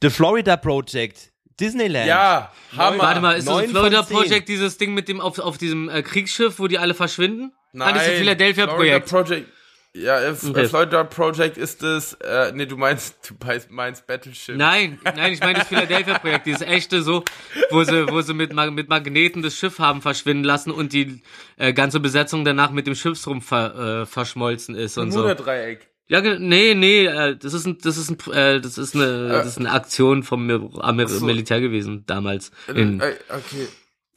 The 0.00 0.10
Florida 0.10 0.56
Project, 0.56 1.32
Disneyland. 1.58 2.06
Ja, 2.06 2.52
Hammer. 2.76 2.98
Warte 3.02 3.20
mal, 3.20 3.32
ist 3.38 3.48
das 3.48 3.64
Florida. 3.70 4.02
Project 4.02 4.48
dieses 4.48 4.78
Ding 4.78 4.94
mit 4.94 5.08
dem 5.08 5.20
auf, 5.20 5.38
auf 5.40 5.58
diesem 5.58 5.88
äh, 5.88 6.02
Kriegsschiff, 6.02 6.58
wo 6.60 6.68
die 6.68 6.78
alle 6.78 6.94
verschwinden? 6.94 7.52
Nein, 7.72 7.88
Ah, 7.88 7.92
das 7.94 8.02
ist 8.04 8.10
ein 8.12 8.18
Philadelphia 8.18 8.64
Florida 8.68 9.00
Projekt. 9.00 9.08
Project. 9.10 9.48
Ja, 9.94 10.18
äh, 10.20 10.28
F- 10.30 10.44
Okay. 10.48 10.62
äh, 10.62 10.68
Florida 10.68 11.04
Project 11.04 11.58
ist 11.58 11.82
das, 11.82 12.14
äh, 12.14 12.50
nee, 12.54 12.64
du 12.64 12.76
meinst, 12.78 13.14
du 13.28 13.34
meinst, 13.68 14.06
Battleship. 14.06 14.56
Nein, 14.56 14.98
nein, 15.04 15.34
ich 15.34 15.40
meine 15.40 15.58
das 15.58 15.68
Philadelphia 15.68 16.18
Projekt, 16.18 16.46
dieses 16.46 16.62
echte 16.62 17.02
so, 17.02 17.24
wo 17.70 17.84
sie, 17.84 18.08
wo 18.10 18.22
sie 18.22 18.32
mit, 18.32 18.54
mit 18.54 18.88
Magneten 18.88 19.42
das 19.42 19.54
Schiff 19.56 19.78
haben 19.78 20.00
verschwinden 20.00 20.44
lassen 20.44 20.70
und 20.70 20.92
die 20.94 21.20
äh, 21.58 21.72
ganze 21.74 22.00
Besetzung 22.00 22.44
danach 22.44 22.70
mit 22.70 22.86
dem 22.86 22.94
Schiffsrumpf 22.94 23.46
ver, 23.48 24.02
äh, 24.02 24.06
verschmolzen 24.06 24.74
ist 24.74 24.96
und 24.96 25.10
so. 25.12 25.24
Bermudadreieck. 25.24 25.88
Ja, 26.08 26.20
nee, 26.20 26.74
nee, 26.74 27.06
äh, 27.06 27.36
das 27.36 27.52
ist 27.54 27.66
ein, 27.66 27.78
das 27.82 27.96
ist 27.96 28.10
ein, 28.10 28.32
äh, 28.32 28.60
das 28.60 28.76
ist 28.78 28.94
eine, 28.94 29.28
das 29.28 29.46
ist 29.46 29.58
eine 29.58 29.72
Aktion 29.72 30.22
vom 30.22 30.50
Amer 30.80 31.06
so. 31.08 31.24
Militär 31.24 31.60
gewesen 31.60 32.04
damals. 32.06 32.50
In, 32.74 33.00
Äh, 33.00 33.12
okay. 33.28 33.68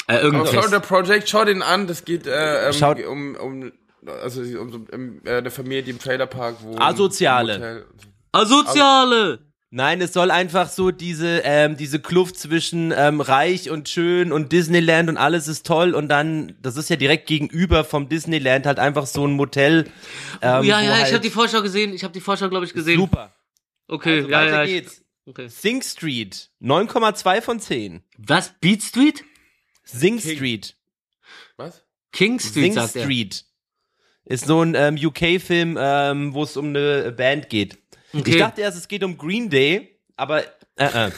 äh, 0.08 0.18
irgendein 0.22 0.48
Florida 0.48 0.80
Fest. 0.82 0.88
Project, 0.90 1.30
schau 1.30 1.46
den 1.46 1.62
an, 1.62 1.88
das 1.88 2.04
geht 2.06 2.28
äh, 2.28 2.70
ähm, 2.70 3.06
um, 3.08 3.36
um, 3.36 3.72
also 4.08 4.42
um, 4.60 4.88
um 4.92 5.22
äh, 5.26 5.38
eine 5.38 5.52
Familie, 5.52 5.84
die 5.84 5.92
im 5.92 6.00
Trailerpark 6.00 6.62
wohnt. 6.64 6.82
Asoziale. 6.82 7.86
Asoziale! 8.32 9.40
Nein, 9.72 10.00
es 10.00 10.14
soll 10.14 10.32
einfach 10.32 10.70
so 10.70 10.92
diese 10.92 11.42
ähm, 11.44 11.76
diese 11.76 12.00
Kluft 12.00 12.38
zwischen 12.38 12.94
ähm, 12.96 13.20
reich 13.20 13.70
und 13.70 13.90
schön 13.90 14.32
und 14.32 14.52
Disneyland 14.54 15.10
und 15.10 15.18
alles 15.18 15.48
ist 15.50 15.66
toll 15.66 15.94
und 15.94 16.08
dann 16.08 16.56
das 16.62 16.78
ist 16.78 16.90
ja 16.90 16.96
direkt 16.96 17.28
gegenüber 17.28 17.84
vom 17.84 18.08
Disneyland 18.08 18.66
halt 18.68 18.80
einfach 18.80 19.06
so 19.06 19.28
ein 19.28 19.34
Motel. 19.34 19.86
Ähm, 20.42 20.42
ja, 20.42 20.60
wo 20.62 20.64
ja, 20.64 20.78
halt 20.78 21.08
ich 21.08 21.14
habe 21.14 21.24
die 21.24 21.30
Vorschau 21.30 21.62
gesehen. 21.62 21.94
Ich 21.94 22.04
habe 22.04 22.14
die 22.14 22.22
Vorschau, 22.22 22.48
glaube 22.48 22.66
ich, 22.66 22.74
gesehen. 22.74 22.98
super. 22.98 23.34
Okay, 23.88 24.20
Also, 24.20 24.30
ja, 24.30 24.38
weiter 24.40 24.52
ja. 24.52 24.64
Ich, 24.64 24.72
geht's. 24.72 25.02
okay. 25.26 25.48
Sing 25.50 25.82
Street 25.82 26.52
9,2 26.62 27.42
von 27.42 27.60
10. 27.60 28.02
Was? 28.18 28.54
Beat 28.62 28.82
Street? 28.82 29.26
Sing 29.84 30.20
King. 30.20 30.36
Street. 30.38 30.76
Was? 31.58 31.84
King 32.12 32.40
Street, 32.40 32.74
Sing 32.74 32.74
sagt 32.74 32.96
er. 32.96 33.08
Ist 34.26 34.46
so 34.46 34.62
ein 34.62 34.74
ähm, 34.76 34.98
UK-Film, 35.02 35.78
ähm, 35.80 36.34
wo 36.34 36.44
es 36.44 36.58
um 36.58 36.68
eine 36.68 37.12
Band 37.12 37.50
geht. 37.50 37.78
Okay. 38.14 38.32
Ich 38.32 38.38
dachte 38.38 38.62
erst, 38.62 38.78
es 38.78 38.88
geht 38.88 39.04
um 39.04 39.18
Green 39.18 39.50
Day, 39.50 40.00
aber 40.16 40.44
äh, 40.78 41.08
äh. 41.08 41.12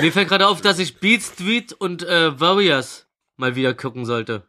Mir 0.00 0.12
fällt 0.12 0.28
gerade 0.28 0.46
auf, 0.46 0.60
dass 0.60 0.78
ich 0.78 1.00
Beat 1.00 1.22
Street 1.22 1.72
und 1.72 2.02
äh, 2.02 2.38
Warriors 2.38 3.06
mal 3.36 3.56
wieder 3.56 3.74
gucken 3.74 4.04
sollte. 4.04 4.46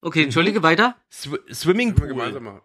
Okay, 0.00 0.24
entschuldige, 0.24 0.62
weiter? 0.62 0.96
Sw 1.10 1.38
Swimming 1.52 1.94
Pool. 1.94 2.60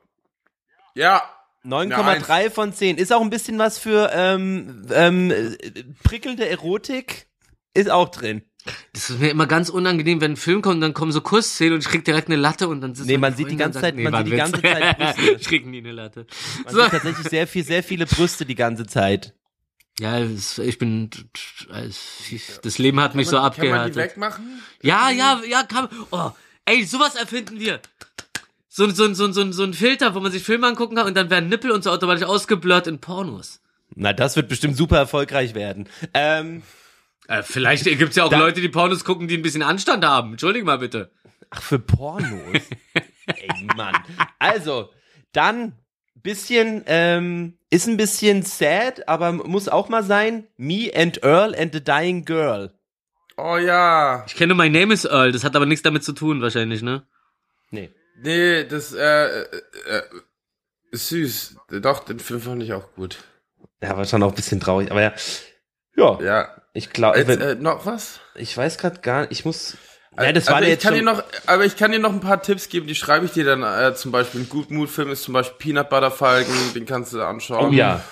Ja, 0.95 1.21
9,3 1.65 2.49
von 2.49 2.73
10. 2.73 2.97
Ist 2.97 3.13
auch 3.13 3.21
ein 3.21 3.29
bisschen 3.29 3.59
was 3.59 3.77
für 3.77 4.09
ähm, 4.13 4.87
ähm, 4.91 5.31
äh, 5.31 5.83
prickelnde 6.03 6.47
Erotik. 6.47 7.27
Ist 7.73 7.91
auch 7.91 8.09
drin. 8.09 8.41
Das 8.93 9.09
ist 9.09 9.19
mir 9.19 9.29
immer 9.29 9.47
ganz 9.47 9.69
unangenehm, 9.69 10.21
wenn 10.21 10.31
ein 10.33 10.37
Film 10.37 10.61
kommt 10.61 10.75
und 10.75 10.81
dann 10.81 10.93
kommen 10.93 11.11
so 11.11 11.21
Kussszenen 11.21 11.73
und 11.75 11.79
ich 11.79 11.89
krieg 11.89 12.03
direkt 12.05 12.27
eine 12.27 12.35
Latte 12.37 12.67
und 12.67 12.81
dann 12.81 12.95
sitzt 12.95 13.07
Nee, 13.07 13.17
man 13.17 13.35
sieht 13.35 13.49
die 13.51 13.55
ganze 13.57 13.79
und 13.79 13.81
Zeit- 13.83 13.95
man 13.97 14.11
war 14.13 14.23
sieht 14.23 14.33
die 14.33 14.37
ganze. 14.37 14.61
Zeit 14.61 14.97
Brüste. 14.97 15.31
ich 15.39 15.47
krieg 15.47 15.65
nie 15.65 15.79
eine 15.79 15.91
Latte. 15.91 16.25
Man 16.65 16.73
So. 16.73 16.81
sieht 16.83 16.91
tatsächlich 16.91 17.27
sehr 17.29 17.47
viel, 17.47 17.63
sehr 17.63 17.83
viele 17.83 18.05
Brüste 18.05 18.45
die 18.45 18.55
ganze 18.55 18.85
Zeit. 18.85 19.33
Ja, 19.99 20.19
ich 20.21 20.77
bin, 20.77 21.09
das 22.61 22.77
Leben 22.77 22.99
hat 22.99 23.15
mich 23.15 23.27
so 23.27 23.37
kann 23.37 23.43
man 23.43 23.51
die 23.53 23.57
abgehärtet. 23.61 23.95
wegmachen? 23.95 24.61
Ja, 24.83 25.09
ja, 25.09 25.41
ja, 25.49 25.63
kann, 25.63 25.89
oh, 26.11 26.29
ey, 26.65 26.83
sowas 26.85 27.15
erfinden 27.15 27.59
wir. 27.59 27.79
So, 28.69 28.87
so, 28.91 29.11
so, 29.15 29.31
so, 29.31 29.51
so 29.51 29.63
ein 29.63 29.73
Filter, 29.73 30.13
wo 30.13 30.19
man 30.19 30.31
sich 30.31 30.43
Filme 30.43 30.67
angucken 30.67 30.95
kann 30.97 31.07
und 31.07 31.15
dann 31.17 31.31
werden 31.31 31.49
Nippel 31.49 31.71
und 31.71 31.83
so 31.83 31.89
automatisch 31.89 32.25
ausgeblurrt 32.25 32.85
in 32.85 32.99
Pornos. 32.99 33.59
Na, 33.95 34.13
das 34.13 34.35
wird 34.35 34.49
bestimmt 34.49 34.77
super 34.77 34.97
erfolgreich 34.97 35.55
werden. 35.55 35.89
Ähm, 36.13 36.61
Äh, 37.27 37.43
vielleicht 37.43 37.83
gibt's 37.85 38.15
ja 38.15 38.23
auch 38.23 38.29
Da- 38.29 38.39
Leute, 38.39 38.61
die 38.61 38.69
Pornos 38.69 39.03
gucken, 39.03 39.27
die 39.27 39.35
ein 39.37 39.41
bisschen 39.41 39.63
Anstand 39.63 40.05
haben. 40.05 40.31
Entschuldige 40.31 40.65
mal 40.65 40.77
bitte. 40.79 41.11
ach, 41.49 41.61
für 41.61 41.79
Pornos. 41.79 42.29
Ey, 43.25 43.49
Mann. 43.75 43.95
Also, 44.39 44.89
dann 45.33 45.73
bisschen, 46.15 46.83
ähm, 46.87 47.57
ist 47.69 47.87
ein 47.87 47.97
bisschen 47.97 48.43
sad, 48.43 49.07
aber 49.07 49.31
muss 49.33 49.67
auch 49.69 49.89
mal 49.89 50.03
sein. 50.03 50.47
Me 50.57 50.89
and 50.95 51.23
Earl 51.23 51.53
and 51.55 51.73
the 51.73 51.83
Dying 51.83 52.25
Girl. 52.25 52.71
Oh 53.37 53.57
ja. 53.57 54.23
Ich 54.27 54.35
kenne 54.35 54.55
My 54.55 54.69
Name 54.69 54.93
is 54.93 55.05
Earl, 55.05 55.31
das 55.31 55.43
hat 55.43 55.55
aber 55.55 55.65
nichts 55.65 55.83
damit 55.83 56.03
zu 56.03 56.13
tun, 56.13 56.41
wahrscheinlich, 56.41 56.81
ne? 56.81 57.05
Nee. 57.69 57.91
Nee, 58.19 58.63
das, 58.63 58.93
äh, 58.93 59.41
äh, 59.41 59.43
äh, 59.89 60.01
ist 60.91 61.09
süß. 61.09 61.55
Doch, 61.81 62.03
den 62.05 62.19
Film 62.19 62.41
fand 62.41 62.63
ich 62.63 62.73
auch 62.73 62.93
gut. 62.95 63.19
Ja, 63.81 63.95
war 63.95 64.05
schon 64.05 64.23
auch 64.23 64.29
ein 64.29 64.35
bisschen 64.35 64.59
traurig, 64.59 64.89
aber 64.89 65.01
ja. 65.01 65.13
Ja, 65.95 66.19
Ja. 66.21 66.61
Ich 66.77 66.91
glaube, 66.91 67.17
äh, 67.17 67.55
noch 67.55 67.87
was? 67.87 68.19
ich 68.35 68.55
weiß 68.55 68.77
gerade 68.77 69.01
gar 69.01 69.21
nicht, 69.21 69.31
ich 69.31 69.45
muss. 69.45 69.77
Ja, 70.15 70.31
das 70.31 70.45
war 70.47 70.57
also 70.57 70.65
ich 70.65 70.73
jetzt 70.73 70.83
kann 70.83 70.93
dir 70.93 71.01
noch, 71.01 71.23
aber 71.47 71.65
ich 71.65 71.75
kann 71.75 71.91
dir 71.91 71.97
noch 71.97 72.13
ein 72.13 72.19
paar 72.19 72.41
Tipps 72.41 72.69
geben, 72.69 72.85
die 72.85 72.93
schreibe 72.93 73.25
ich 73.25 73.31
dir 73.31 73.45
dann 73.45 73.63
äh, 73.63 73.95
zum 73.95 74.11
Beispiel. 74.11 74.41
Ein 74.41 74.49
Good 74.49 74.69
Mood 74.69 74.89
Film 74.89 75.09
ist 75.09 75.23
zum 75.23 75.33
Beispiel 75.33 75.57
Peanut 75.57 75.89
Butter 75.89 76.11
Falcon, 76.11 76.53
den 76.75 76.85
kannst 76.85 77.13
du 77.13 77.21
anschauen. 77.21 77.69
Oh 77.69 77.73
ja. 77.73 78.03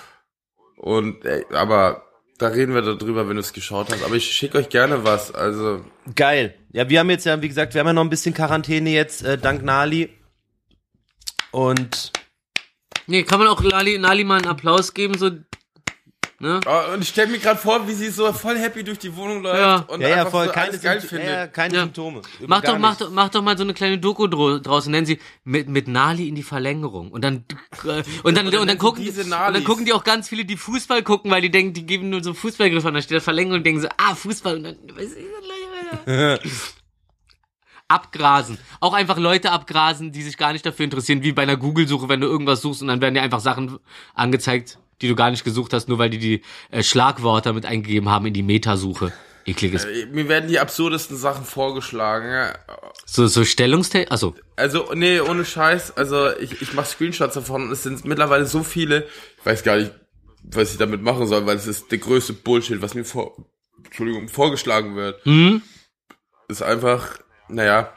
Und 0.78 1.24
ey, 1.26 1.46
aber 1.52 2.06
da 2.40 2.48
reden 2.48 2.74
wir 2.74 2.82
darüber, 2.82 3.30
wenn 3.30 3.36
du 3.36 3.42
es 3.42 3.54
geschaut 3.54 3.92
hast. 3.92 4.04
Aber 4.04 4.16
ich 4.16 4.32
schicke 4.32 4.58
euch 4.58 4.70
gerne 4.70 5.04
was. 5.04 5.34
Also 5.34 5.86
Geil. 6.16 6.56
Ja, 6.72 6.90
wir 6.90 7.00
haben 7.00 7.10
jetzt 7.12 7.26
ja, 7.26 7.40
wie 7.44 7.48
gesagt, 7.48 7.76
wir 7.76 7.80
haben 7.82 7.88
ja 7.88 7.94
noch 7.94 8.04
ein 8.04 8.10
bisschen 8.10 8.34
Quarantäne 8.34 8.90
jetzt, 8.90 9.24
äh, 9.24 9.38
dank 9.38 9.64
Nali. 9.64 10.10
Und 11.52 12.12
Nee, 13.08 13.24
kann 13.24 13.40
man 13.40 13.48
auch 13.48 13.62
Lali, 13.62 14.00
Nali 14.00 14.24
mal 14.24 14.38
einen 14.38 14.48
Applaus 14.48 14.94
geben, 14.94 15.16
so, 15.18 15.30
ne? 16.40 16.60
oh, 16.66 16.94
und 16.94 17.02
ich 17.02 17.10
stelle 17.10 17.32
mir 17.32 17.40
gerade 17.40 17.60
vor, 17.60 17.88
wie 17.88 17.94
sie 17.94 18.10
so 18.10 18.32
voll 18.34 18.58
happy 18.58 18.84
durch 18.84 19.00
die 19.00 19.16
Wohnung 19.16 19.42
läuft 19.44 19.60
Ja. 19.60 19.76
und 19.88 20.02
ja, 20.02 20.10
ja, 20.10 20.16
einfach 20.18 20.32
voll, 20.32 20.46
so 20.48 20.52
keine, 20.52 20.70
alles 20.70 20.82
geil 20.82 20.98
Sympt- 21.00 21.08
findet. 21.10 21.28
ja, 21.30 21.48
keine 21.48 21.76
Ja. 21.76 21.82
Symptome. 21.84 22.22
Mach 22.48 22.62
doch, 22.62 22.78
mach 22.78 22.96
doch, 22.98 23.10
mach 23.12 23.30
doch 23.30 23.42
mal 23.42 23.58
so 23.58 23.64
eine 23.64 23.74
kleine 23.74 23.98
Doku 23.98 24.28
draus 24.28 24.86
und 24.86 24.92
nennen 24.92 25.06
sie 25.06 25.20
mit, 25.44 25.70
mit 25.70 25.88
Nali 25.88 26.28
in 26.28 26.36
die 26.36 26.44
Verlängerung. 26.44 27.12
Und 27.12 27.24
dann, 27.24 27.46
äh, 27.86 28.04
und 28.24 28.38
dann, 28.38 28.46
und 28.46 28.54
dann 28.54 28.66
nennen 28.66 28.78
gucken, 28.78 29.04
sie 29.04 29.10
diese 29.12 29.24
und 29.24 29.32
dann 29.32 29.64
gucken 29.64 29.86
die 29.86 29.94
auch 29.94 30.04
ganz 30.04 30.30
viele, 30.30 30.46
die 30.46 30.58
Fußball 30.58 31.04
gucken, 31.04 31.32
weil 31.32 31.42
die 31.42 31.52
denken, 31.52 31.74
die 31.74 31.86
geben 31.86 32.10
nur 32.10 32.24
so 32.24 32.34
Fußballgriffe 32.34 32.88
an, 32.88 32.94
da 32.96 33.02
steht 33.02 33.18
da 33.18 33.22
Verlängerung 33.22 33.58
und 33.60 33.66
denken 33.66 33.82
so, 33.82 33.88
ah, 33.98 34.16
Fußball, 34.16 34.58
und 34.58 34.64
dann, 34.64 34.78
weiß 34.96 35.10
ich, 35.16 35.26
abgrasen. 37.88 38.58
Auch 38.80 38.94
einfach 38.94 39.18
Leute 39.18 39.52
abgrasen, 39.52 40.12
die 40.12 40.24
sich 40.24 40.38
gar 40.38 40.54
nicht 40.54 40.66
dafür 40.66 40.86
interessieren, 40.86 41.22
wie 41.24 41.32
bei 41.32 41.44
einer 41.44 41.58
Google-Suche, 41.58 42.10
wenn 42.10 42.20
du 42.22 42.28
irgendwas 42.28 42.62
suchst 42.62 42.82
und 42.82 42.88
dann 42.88 43.02
werden 43.02 43.14
dir 43.14 43.22
einfach 43.22 43.40
Sachen 43.40 43.78
angezeigt, 44.14 44.80
die 45.02 45.08
du 45.08 45.16
gar 45.16 45.32
nicht 45.32 45.44
gesucht 45.44 45.74
hast, 45.74 45.88
nur 45.90 45.98
weil 46.00 46.10
die 46.10 46.18
die 46.20 46.42
äh, 46.72 46.84
Schlagwörter 46.84 47.54
mit 47.54 47.66
eingegeben 47.66 48.10
haben 48.10 48.26
in 48.26 48.34
die 48.34 48.44
Metasuche. 48.44 49.12
Ekliges. 49.48 49.86
Äh, 49.86 50.08
Mir 50.08 50.28
werden 50.28 50.50
die 50.50 50.58
absurdesten 50.60 51.18
Sachen 51.18 51.46
vorgeschlagen. 51.46 52.32
ja. 52.32 52.54
So, 53.06 53.28
so 53.28 53.44
Stellungste, 53.46 54.10
also, 54.10 54.34
Also, 54.56 54.92
nee, 54.96 55.20
ohne 55.20 55.46
Scheiß. 55.46 55.96
Also, 55.98 56.36
ich, 56.38 56.62
ich 56.62 56.74
mache 56.74 56.88
Screenshots 56.88 57.36
davon 57.36 57.64
und 57.64 57.72
es 57.72 57.84
sind 57.84 58.06
mittlerweile 58.06 58.48
so 58.48 58.64
viele. 58.64 59.08
Ich 59.40 59.46
weiß 59.46 59.64
gar 59.64 59.78
nicht, 59.78 59.92
was 60.44 60.72
ich 60.72 60.78
damit 60.78 61.02
machen 61.04 61.28
soll, 61.28 61.46
weil 61.46 61.58
es 61.58 61.68
ist 61.68 61.92
der 61.92 62.00
größte 62.00 62.34
Bullshit, 62.34 62.82
was 62.82 62.96
mir 62.96 63.06
vor, 63.06 63.36
Entschuldigung, 63.84 64.30
vorgeschlagen 64.30 64.96
wird. 64.96 65.24
hm? 65.26 65.62
Ist 66.48 66.64
einfach, 66.64 67.20
naja. 67.48 67.96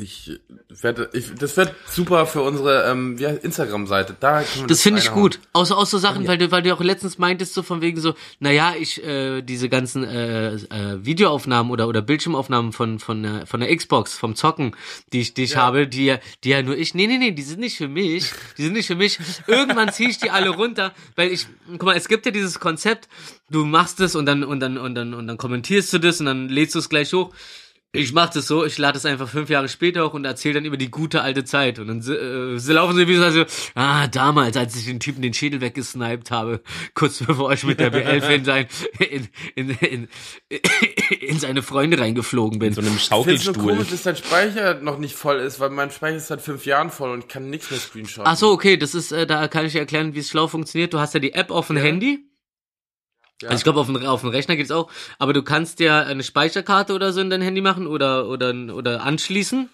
Ich 0.00 0.38
werde, 0.68 1.10
ich, 1.12 1.34
das 1.34 1.56
wird 1.56 1.74
super 1.88 2.26
für 2.26 2.42
unsere 2.42 2.90
ähm, 2.90 3.16
heißt- 3.16 3.40
Instagram-Seite. 3.40 4.16
Da 4.20 4.42
wir 4.42 4.66
Das 4.66 4.82
finde 4.82 5.00
ich 5.00 5.10
gut. 5.10 5.40
Außer 5.52 5.76
aus 5.76 5.90
so 5.90 5.98
Sachen, 5.98 6.26
weil 6.28 6.38
du, 6.38 6.50
weil 6.50 6.62
du 6.62 6.72
auch 6.72 6.80
letztens 6.80 7.18
meintest, 7.18 7.54
so 7.54 7.62
von 7.62 7.80
wegen 7.80 8.00
so, 8.00 8.14
naja, 8.38 8.74
ich, 8.78 9.02
äh, 9.04 9.42
diese 9.42 9.68
ganzen 9.68 10.04
äh, 10.04 10.54
äh, 10.54 11.04
Videoaufnahmen 11.04 11.72
oder, 11.72 11.88
oder 11.88 12.02
Bildschirmaufnahmen 12.02 12.72
von, 12.72 12.98
von, 12.98 13.22
der, 13.22 13.46
von 13.46 13.60
der 13.60 13.74
Xbox, 13.74 14.16
vom 14.16 14.36
Zocken, 14.36 14.76
die 15.12 15.20
ich, 15.20 15.34
die 15.34 15.44
ich 15.44 15.56
habe, 15.56 15.88
die 15.88 16.06
ja, 16.06 16.18
die 16.44 16.50
ja 16.50 16.62
nur 16.62 16.76
ich, 16.76 16.94
nee, 16.94 17.06
nee, 17.06 17.18
nee, 17.18 17.32
die 17.32 17.42
sind 17.42 17.60
nicht 17.60 17.76
für 17.76 17.88
mich, 17.88 18.30
die 18.56 18.62
sind 18.62 18.74
nicht 18.74 18.86
für 18.86 18.96
mich. 18.96 19.18
Irgendwann 19.46 19.92
ziehe 19.92 20.10
ich 20.10 20.18
die 20.18 20.30
alle 20.30 20.50
runter, 20.50 20.94
weil 21.16 21.32
ich, 21.32 21.46
guck 21.72 21.84
mal, 21.84 21.96
es 21.96 22.08
gibt 22.08 22.24
ja 22.26 22.32
dieses 22.32 22.60
Konzept, 22.60 23.08
du 23.50 23.64
machst 23.64 24.00
es 24.00 24.14
und 24.14 24.26
dann, 24.26 24.44
und 24.44 24.60
dann, 24.60 24.78
und 24.78 24.94
dann, 24.94 25.14
und 25.14 25.26
dann 25.26 25.38
kommentierst 25.38 25.92
du 25.92 25.98
das 25.98 26.20
und 26.20 26.26
dann 26.26 26.48
lädst 26.48 26.74
du 26.74 26.78
es 26.78 26.88
gleich 26.88 27.12
hoch. 27.12 27.32
Ich 27.92 28.12
mach 28.12 28.28
das 28.28 28.46
so, 28.46 28.66
ich 28.66 28.76
lade 28.76 28.98
es 28.98 29.06
einfach 29.06 29.30
fünf 29.30 29.48
Jahre 29.48 29.66
später 29.66 30.04
hoch 30.04 30.12
und 30.12 30.26
erzähle 30.26 30.56
dann 30.56 30.66
über 30.66 30.76
die 30.76 30.90
gute 30.90 31.22
alte 31.22 31.44
Zeit. 31.44 31.78
Und 31.78 31.88
dann 31.88 32.00
äh, 32.00 32.58
sie 32.58 32.72
laufen 32.74 32.94
sie 32.94 33.08
wie 33.08 33.16
so, 33.16 33.24
also, 33.24 33.44
ah, 33.74 34.06
damals, 34.08 34.58
als 34.58 34.76
ich 34.76 34.84
den 34.84 35.00
Typen 35.00 35.22
den 35.22 35.32
Schädel 35.32 35.62
weggesniped 35.62 36.30
habe, 36.30 36.60
kurz 36.94 37.24
bevor 37.24 37.50
ich 37.50 37.64
mit 37.64 37.80
der 37.80 37.90
B11 37.90 38.28
in, 38.28 38.44
sein, 38.44 38.66
in, 38.98 39.28
in, 39.54 39.70
in, 39.70 40.08
in 41.18 41.38
seine 41.38 41.62
Freunde 41.62 41.98
reingeflogen 41.98 42.58
bin. 42.58 42.74
So 42.74 42.82
einem 42.82 42.94
Ich 42.94 43.08
finde 43.08 43.32
es 43.32 43.46
nur 43.46 43.54
Schaukelstuhl. 43.54 43.72
komisch, 43.72 43.88
dass 43.88 44.02
dein 44.02 44.16
Speicher 44.16 44.74
noch 44.74 44.98
nicht 44.98 45.14
voll 45.14 45.38
ist, 45.38 45.58
weil 45.58 45.70
mein 45.70 45.90
Speicher 45.90 46.16
ist 46.18 46.26
seit 46.26 46.42
fünf 46.42 46.66
Jahren 46.66 46.90
voll 46.90 47.10
und 47.10 47.20
ich 47.20 47.28
kann 47.28 47.48
nichts 47.48 47.70
mehr 47.70 47.80
screenshotten. 47.80 48.30
Ach 48.30 48.36
so, 48.36 48.50
okay, 48.50 48.76
das 48.76 48.94
ist, 48.94 49.12
äh, 49.12 49.26
da 49.26 49.48
kann 49.48 49.64
ich 49.64 49.72
dir 49.72 49.78
erklären, 49.80 50.14
wie 50.14 50.18
es 50.18 50.28
schlau 50.28 50.46
funktioniert. 50.46 50.92
Du 50.92 50.98
hast 50.98 51.14
ja 51.14 51.20
die 51.20 51.32
App 51.32 51.50
auf 51.50 51.68
dem 51.68 51.78
Handy. 51.78 52.27
Ja. 53.42 53.50
Also 53.50 53.60
ich 53.60 53.64
glaube, 53.64 53.80
auf 53.80 53.86
dem, 53.86 53.96
auf 54.04 54.20
dem 54.22 54.30
Rechner 54.30 54.56
geht's 54.56 54.70
auch. 54.70 54.90
Aber 55.18 55.32
du 55.32 55.42
kannst 55.42 55.78
dir 55.78 56.06
eine 56.06 56.22
Speicherkarte 56.22 56.92
oder 56.92 57.12
so 57.12 57.20
in 57.20 57.30
dein 57.30 57.42
Handy 57.42 57.60
machen 57.60 57.86
oder, 57.86 58.28
oder, 58.28 58.52
oder 58.74 59.02
anschließen, 59.04 59.68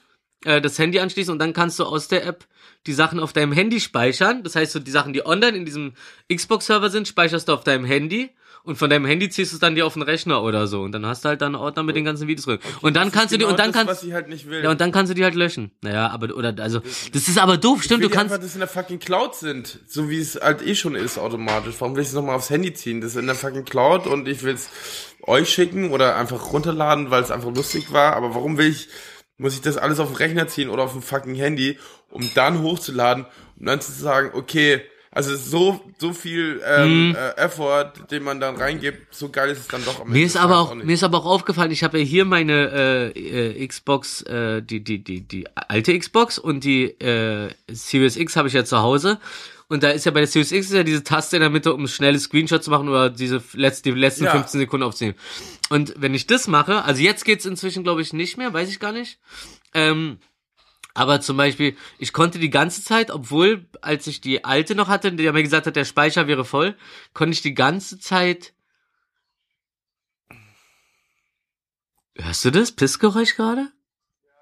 äh, 0.44 0.60
das 0.60 0.78
Handy 0.78 1.00
anschließen 1.00 1.32
und 1.32 1.38
dann 1.38 1.52
kannst 1.52 1.78
du 1.78 1.84
aus 1.84 2.08
der 2.08 2.26
App 2.26 2.46
die 2.86 2.92
Sachen 2.92 3.18
auf 3.20 3.32
deinem 3.32 3.52
Handy 3.52 3.80
speichern. 3.80 4.42
Das 4.42 4.56
heißt, 4.56 4.72
so 4.72 4.78
die 4.80 4.90
Sachen, 4.90 5.12
die 5.12 5.24
online 5.24 5.56
in 5.56 5.64
diesem 5.64 5.94
Xbox-Server 6.32 6.90
sind, 6.90 7.08
speicherst 7.08 7.48
du 7.48 7.52
auf 7.54 7.64
deinem 7.64 7.84
Handy. 7.84 8.30
Und 8.66 8.76
von 8.76 8.88
deinem 8.88 9.04
Handy 9.04 9.28
ziehst 9.28 9.52
du 9.52 9.56
es 9.56 9.60
dann 9.60 9.74
dir 9.74 9.84
auf 9.84 9.92
den 9.92 10.00
Rechner 10.00 10.42
oder 10.42 10.66
so. 10.66 10.80
Und 10.80 10.92
dann 10.92 11.04
hast 11.04 11.22
du 11.22 11.28
halt 11.28 11.42
dann 11.42 11.54
einen 11.54 11.62
Ordner 11.62 11.82
mit 11.82 11.96
den 11.96 12.04
ganzen 12.06 12.26
Videos 12.26 12.46
drin. 12.46 12.58
und 12.80 12.96
dann 12.96 13.12
kannst 13.12 13.30
du 13.30 13.36
die, 13.36 13.40
genau 13.40 13.50
und 13.50 13.58
dann 13.58 13.72
das, 13.72 13.76
kannst, 13.76 13.90
was 13.90 14.02
ich 14.02 14.14
halt 14.14 14.28
nicht 14.28 14.48
will. 14.48 14.64
ja, 14.64 14.70
und 14.70 14.80
dann 14.80 14.90
kannst 14.90 15.10
du 15.10 15.14
die 15.14 15.22
halt 15.22 15.34
löschen. 15.34 15.70
Naja, 15.82 16.08
aber, 16.08 16.34
oder, 16.34 16.54
also, 16.60 16.80
das 17.12 17.28
ist 17.28 17.38
aber 17.38 17.58
doof, 17.58 17.80
ich 17.80 17.84
stimmt, 17.84 18.00
will 18.00 18.08
du 18.08 18.14
kannst, 18.14 18.32
einfach, 18.32 18.42
dass 18.42 18.52
sie 18.52 18.56
in 18.56 18.60
der 18.60 18.68
fucking 18.68 19.00
Cloud 19.00 19.34
sind, 19.34 19.80
so 19.86 20.08
wie 20.08 20.18
es 20.18 20.36
halt 20.40 20.66
eh 20.66 20.74
schon 20.74 20.94
ist 20.94 21.18
automatisch. 21.18 21.74
Warum 21.78 21.94
will 21.94 22.02
ich 22.02 22.08
es 22.08 22.14
nochmal 22.14 22.36
aufs 22.36 22.48
Handy 22.48 22.72
ziehen? 22.72 23.02
Das 23.02 23.10
ist 23.10 23.16
in 23.16 23.26
der 23.26 23.34
fucking 23.34 23.66
Cloud 23.66 24.06
und 24.06 24.26
ich 24.28 24.42
will 24.42 24.54
es 24.54 24.70
euch 25.20 25.50
schicken 25.50 25.90
oder 25.90 26.16
einfach 26.16 26.50
runterladen, 26.50 27.10
weil 27.10 27.22
es 27.22 27.30
einfach 27.30 27.54
lustig 27.54 27.92
war. 27.92 28.16
Aber 28.16 28.34
warum 28.34 28.56
will 28.56 28.68
ich, 28.68 28.88
muss 29.36 29.52
ich 29.52 29.60
das 29.60 29.76
alles 29.76 30.00
auf 30.00 30.08
den 30.08 30.16
Rechner 30.16 30.48
ziehen 30.48 30.70
oder 30.70 30.84
auf 30.84 30.92
dem 30.92 31.02
fucking 31.02 31.34
Handy, 31.34 31.78
um 32.08 32.30
dann 32.34 32.62
hochzuladen, 32.62 33.26
um 33.58 33.66
dann 33.66 33.82
zu 33.82 33.92
sagen, 33.92 34.30
okay, 34.32 34.80
also 35.14 35.36
so 35.36 35.80
so 35.98 36.12
viel 36.12 36.60
ähm, 36.66 37.08
Mhm. 37.10 37.14
äh, 37.14 37.30
Effort, 37.36 37.92
den 38.10 38.22
man 38.24 38.40
dann 38.40 38.56
reingibt, 38.56 39.14
so 39.14 39.28
geil 39.30 39.50
ist 39.50 39.60
es 39.60 39.68
dann 39.68 39.84
doch. 39.84 40.00
am 40.00 40.08
Mir 40.08 40.14
Ende 40.16 40.26
ist 40.26 40.36
aber 40.36 40.58
auch, 40.58 40.74
nicht. 40.74 40.84
mir 40.86 40.92
ist 40.94 41.02
aber 41.04 41.18
auch 41.18 41.26
aufgefallen, 41.26 41.70
ich 41.70 41.82
habe 41.84 41.98
ja 41.98 42.04
hier 42.04 42.24
meine 42.24 43.12
äh, 43.14 43.52
äh, 43.54 43.66
Xbox, 43.66 44.22
äh, 44.22 44.60
die, 44.62 44.82
die, 44.84 45.02
die, 45.02 45.20
die 45.22 45.46
alte 45.54 45.98
Xbox 45.98 46.38
und 46.38 46.64
die 46.64 46.84
äh, 47.00 47.50
Series 47.70 48.16
X 48.16 48.36
habe 48.36 48.48
ich 48.48 48.54
ja 48.54 48.64
zu 48.64 48.78
Hause. 48.78 49.18
Und 49.66 49.82
da 49.82 49.88
ist 49.90 50.04
ja 50.04 50.10
bei 50.12 50.20
der 50.20 50.26
Series 50.26 50.52
X 50.52 50.66
ist 50.66 50.74
ja 50.74 50.82
diese 50.82 51.02
Taste 51.04 51.36
in 51.36 51.40
der 51.40 51.48
Mitte, 51.48 51.72
um 51.72 51.88
schnelle 51.88 52.18
Screenshot 52.18 52.62
zu 52.62 52.70
machen 52.70 52.88
oder 52.88 53.08
diese 53.08 53.42
letzte, 53.54 53.92
die 53.92 53.98
letzten 53.98 54.24
Ja. 54.24 54.32
15 54.32 54.60
Sekunden 54.60 54.84
aufzunehmen. 54.84 55.16
Und 55.70 55.94
wenn 55.96 56.12
ich 56.14 56.26
das 56.26 56.48
mache, 56.48 56.84
also 56.84 57.00
jetzt 57.00 57.24
geht's 57.24 57.46
inzwischen, 57.46 57.82
glaube 57.82 58.02
ich, 58.02 58.12
nicht 58.12 58.36
mehr, 58.36 58.52
weiß 58.52 58.68
ich 58.68 58.78
gar 58.78 58.92
nicht. 58.92 59.18
Ähm, 59.72 60.18
aber 60.94 61.20
zum 61.20 61.36
Beispiel, 61.36 61.76
ich 61.98 62.12
konnte 62.12 62.38
die 62.38 62.50
ganze 62.50 62.82
Zeit, 62.82 63.10
obwohl, 63.10 63.66
als 63.82 64.06
ich 64.06 64.20
die 64.20 64.44
alte 64.44 64.74
noch 64.76 64.88
hatte, 64.88 65.12
die 65.12 65.30
mir 65.30 65.42
gesagt 65.42 65.66
hat, 65.66 65.76
der 65.76 65.84
Speicher 65.84 66.28
wäre 66.28 66.44
voll, 66.44 66.76
konnte 67.12 67.32
ich 67.32 67.42
die 67.42 67.54
ganze 67.54 67.98
Zeit. 67.98 68.52
Hörst 72.16 72.44
du 72.44 72.50
das 72.52 72.70
Pissgeräusch 72.70 73.34
gerade? 73.34 73.72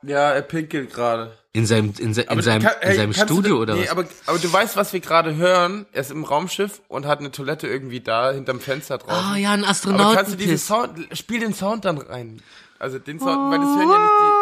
Ja, 0.03 0.33
er 0.33 0.43
pinkelt 0.43 0.93
gerade. 0.93 1.39
In 1.55 1.65
seinem, 1.65 1.95
in, 1.99 2.13
se 2.13 2.23
in 2.23 2.43
seinem, 2.43 2.63
kann- 2.63 2.75
in 2.83 2.89
hey, 2.89 2.97
seinem 2.97 3.13
kannst 3.13 3.31
du 3.31 3.35
Studio 3.35 3.55
das- 3.55 3.63
oder 3.63 3.75
nee, 3.75 3.83
was? 3.83 3.91
Aber, 3.91 4.05
aber 4.27 4.39
du 4.39 4.53
weißt, 4.53 4.77
was 4.77 4.93
wir 4.93 5.01
gerade 5.01 5.37
hören. 5.37 5.87
Er 5.93 6.01
ist 6.01 6.11
im 6.11 6.25
Raumschiff 6.25 6.83
und 6.89 7.07
hat 7.07 7.21
eine 7.21 7.31
Toilette 7.31 7.69
irgendwie 7.69 8.01
da, 8.01 8.33
hinterm 8.33 8.61
Fenster 8.61 8.99
draußen. 8.99 9.25
Ah 9.33 9.37
ja, 9.37 9.53
ein 9.53 9.65
aber 9.65 10.15
kannst 10.15 10.33
du 10.33 10.37
diesen. 10.37 10.59
Sound, 10.59 11.09
spiel 11.17 11.41
den 11.41 11.55
Sound 11.55 11.85
dann 11.85 11.99
rein. 11.99 12.43
Also 12.79 12.99
den 12.99 13.21
Sound, 13.21 13.53
weil 13.53 13.59
das 13.61 13.69
hören 13.69 13.91
ja 13.91 13.99
nicht 13.99 14.13
die, 14.21 14.41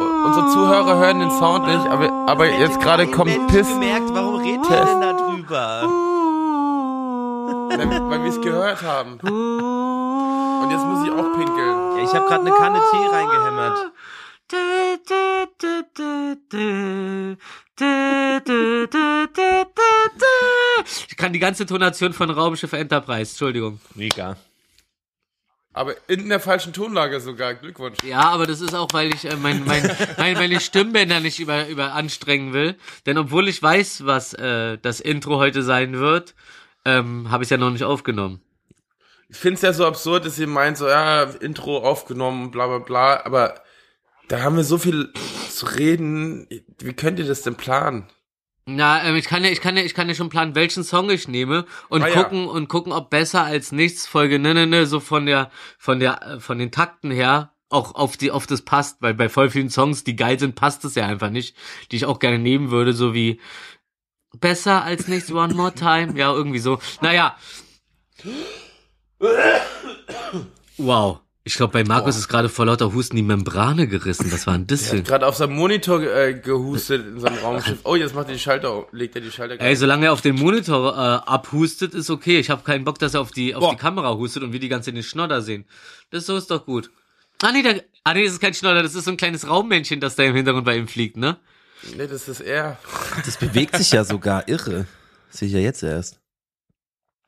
unsere 0.00 0.48
Zuhörer 0.48 0.96
hören 0.96 1.20
den 1.20 1.30
Sound 1.30 1.66
nicht, 1.66 1.86
aber, 1.86 2.10
aber 2.26 2.46
jetzt 2.50 2.80
gerade 2.80 3.06
kommt 3.06 3.48
Piss, 3.48 3.68
gemerkt, 3.68 4.10
warum 4.12 4.36
redet 4.36 4.68
ihr 4.70 4.84
denn 4.84 5.00
da 5.00 5.12
drüber? 5.12 5.82
weil, 7.78 8.10
weil 8.10 8.22
wir 8.24 8.30
es 8.30 8.40
gehört 8.40 8.82
haben. 8.82 9.18
Und 9.20 10.70
jetzt 10.70 10.84
muss 10.84 11.06
ich 11.06 11.12
auch 11.12 11.32
pinkeln. 11.36 11.96
Ja, 11.96 12.02
ich 12.02 12.14
habe 12.14 12.26
gerade 12.26 12.40
eine 12.40 12.50
Kanne 12.50 12.80
Tee 12.90 13.06
reingehämmert. 13.06 13.92
Ich 21.08 21.16
kann 21.16 21.32
die 21.32 21.38
ganze 21.38 21.66
Tonation 21.66 22.12
von 22.12 22.30
Raumschiff 22.30 22.72
Enterprise, 22.72 23.32
Entschuldigung. 23.32 23.80
Mega. 23.94 24.36
Aber 25.78 25.94
in 26.08 26.28
der 26.28 26.40
falschen 26.40 26.72
Tonlage 26.72 27.20
sogar. 27.20 27.54
Glückwunsch. 27.54 28.02
Ja, 28.02 28.30
aber 28.30 28.48
das 28.48 28.60
ist 28.60 28.74
auch, 28.74 28.88
weil 28.90 29.14
ich 29.14 29.26
äh, 29.26 29.36
mein, 29.36 29.64
mein, 29.64 29.88
mein, 30.18 30.34
meine 30.34 30.58
Stimmbänder 30.58 31.20
nicht 31.20 31.38
über, 31.38 31.68
über 31.68 31.92
anstrengen 31.92 32.52
will. 32.52 32.74
Denn 33.06 33.16
obwohl 33.16 33.46
ich 33.46 33.62
weiß, 33.62 34.04
was 34.04 34.34
äh, 34.34 34.76
das 34.78 34.98
Intro 34.98 35.36
heute 35.36 35.62
sein 35.62 35.92
wird, 35.92 36.34
ähm, 36.84 37.30
habe 37.30 37.44
ich 37.44 37.50
ja 37.50 37.58
noch 37.58 37.70
nicht 37.70 37.84
aufgenommen. 37.84 38.40
Ich 39.28 39.36
find's 39.36 39.62
ja 39.62 39.72
so 39.72 39.86
absurd, 39.86 40.26
dass 40.26 40.36
ihr 40.40 40.48
meint, 40.48 40.78
so, 40.78 40.88
ja, 40.88 41.22
Intro 41.22 41.78
aufgenommen, 41.78 42.50
bla 42.50 42.66
bla 42.66 42.78
bla, 42.78 43.24
aber 43.24 43.62
da 44.26 44.40
haben 44.40 44.56
wir 44.56 44.64
so 44.64 44.78
viel 44.78 45.12
zu 45.48 45.66
reden. 45.66 46.48
Wie 46.80 46.92
könnt 46.92 47.20
ihr 47.20 47.26
das 47.26 47.42
denn 47.42 47.54
planen? 47.54 48.08
Na, 48.70 49.02
ähm, 49.02 49.16
ich 49.16 49.24
kann 49.24 49.42
ja, 49.44 49.50
ich 49.50 49.62
kann 49.62 49.78
ja, 49.78 49.82
ich 49.82 49.94
kann 49.94 50.08
ja 50.10 50.14
schon 50.14 50.28
planen, 50.28 50.54
welchen 50.54 50.84
Song 50.84 51.08
ich 51.08 51.26
nehme 51.26 51.64
und 51.88 52.02
Ah, 52.02 52.08
ja. 52.08 52.22
gucken 52.22 52.46
und 52.48 52.68
gucken, 52.68 52.92
ob 52.92 53.08
besser 53.08 53.42
als 53.44 53.72
nichts 53.72 54.06
Folge 54.06 54.38
ne 54.38 54.52
ne 54.52 54.66
ne 54.66 54.84
so 54.84 55.00
von 55.00 55.24
der 55.24 55.50
von 55.78 56.00
der 56.00 56.22
äh, 56.22 56.40
von 56.40 56.58
den 56.58 56.70
Takten 56.70 57.10
her 57.10 57.54
auch 57.70 57.94
auf 57.94 58.18
die 58.18 58.30
auf 58.30 58.46
das 58.46 58.60
passt, 58.62 59.00
weil 59.00 59.14
bei 59.14 59.30
voll 59.30 59.48
vielen 59.48 59.70
Songs, 59.70 60.04
die 60.04 60.16
geil 60.16 60.38
sind, 60.38 60.54
passt 60.54 60.84
es 60.84 60.94
ja 60.96 61.06
einfach 61.06 61.30
nicht, 61.30 61.56
die 61.90 61.96
ich 61.96 62.04
auch 62.04 62.18
gerne 62.18 62.38
nehmen 62.38 62.70
würde, 62.70 62.92
so 62.92 63.14
wie 63.14 63.40
besser 64.38 64.84
als 64.84 65.08
nichts 65.08 65.32
One 65.32 65.54
More 65.54 65.74
Time, 65.74 66.18
ja 66.18 66.30
irgendwie 66.30 66.58
so. 66.58 66.78
Naja. 67.00 67.36
Wow. 70.76 71.20
Ich 71.48 71.54
glaube, 71.54 71.72
bei 71.72 71.82
Markus 71.82 72.18
ist 72.18 72.28
gerade 72.28 72.50
vor 72.50 72.66
lauter 72.66 72.92
Husten 72.92 73.16
die 73.16 73.22
Membrane 73.22 73.88
gerissen. 73.88 74.30
War 74.30 74.58
das 74.58 74.82
Er 74.82 74.88
für 74.90 74.96
hat 74.98 75.04
gerade 75.06 75.26
auf 75.26 75.34
seinem 75.34 75.54
Monitor 75.54 76.02
äh, 76.02 76.34
gehustet 76.34 77.06
in 77.06 77.20
seinem 77.20 77.38
Raumschiff. 77.38 77.78
Oh, 77.84 77.96
jetzt 77.96 78.14
macht 78.14 78.26
er 78.28 78.34
die 78.34 78.38
Schalter, 78.38 78.86
legt 78.92 79.14
er 79.14 79.22
die 79.22 79.30
Schalter. 79.30 79.58
Ey, 79.58 79.74
solange 79.74 80.04
er 80.06 80.12
auf 80.12 80.20
den 80.20 80.36
Monitor 80.36 80.92
äh, 80.92 80.98
abhustet, 81.26 81.94
ist 81.94 82.10
okay. 82.10 82.38
Ich 82.38 82.50
habe 82.50 82.64
keinen 82.64 82.84
Bock, 82.84 82.98
dass 82.98 83.14
er 83.14 83.22
auf 83.22 83.30
die 83.30 83.54
auf 83.54 83.62
Boah. 83.62 83.70
die 83.70 83.78
Kamera 83.78 84.14
hustet 84.14 84.42
und 84.42 84.52
wir 84.52 84.60
die 84.60 84.68
ganze 84.68 84.90
Zeit 84.90 84.96
den 84.96 85.02
Schnodder 85.02 85.40
sehen. 85.40 85.64
Das 86.10 86.26
so 86.26 86.36
ist 86.36 86.50
doch 86.50 86.66
gut. 86.66 86.90
Ah 87.42 87.50
nee, 87.50 87.62
da, 87.62 87.70
ah 88.04 88.12
nee, 88.12 88.24
das 88.24 88.34
ist 88.34 88.40
kein 88.40 88.52
Schnodder, 88.52 88.82
das 88.82 88.94
ist 88.94 89.06
so 89.06 89.10
ein 89.10 89.16
kleines 89.16 89.48
Raummännchen, 89.48 90.00
das 90.00 90.16
da 90.16 90.24
im 90.24 90.34
Hintergrund 90.34 90.66
bei 90.66 90.76
ihm 90.76 90.86
fliegt, 90.86 91.16
ne? 91.16 91.38
nee, 91.96 92.06
das 92.06 92.28
ist 92.28 92.40
er. 92.40 92.76
Das 93.24 93.38
bewegt 93.38 93.74
sich 93.74 93.90
ja 93.92 94.04
sogar 94.04 94.48
irre. 94.48 94.84
Sehe 95.30 95.48
ich 95.48 95.54
ja 95.54 95.60
jetzt 95.60 95.82
erst. 95.82 96.20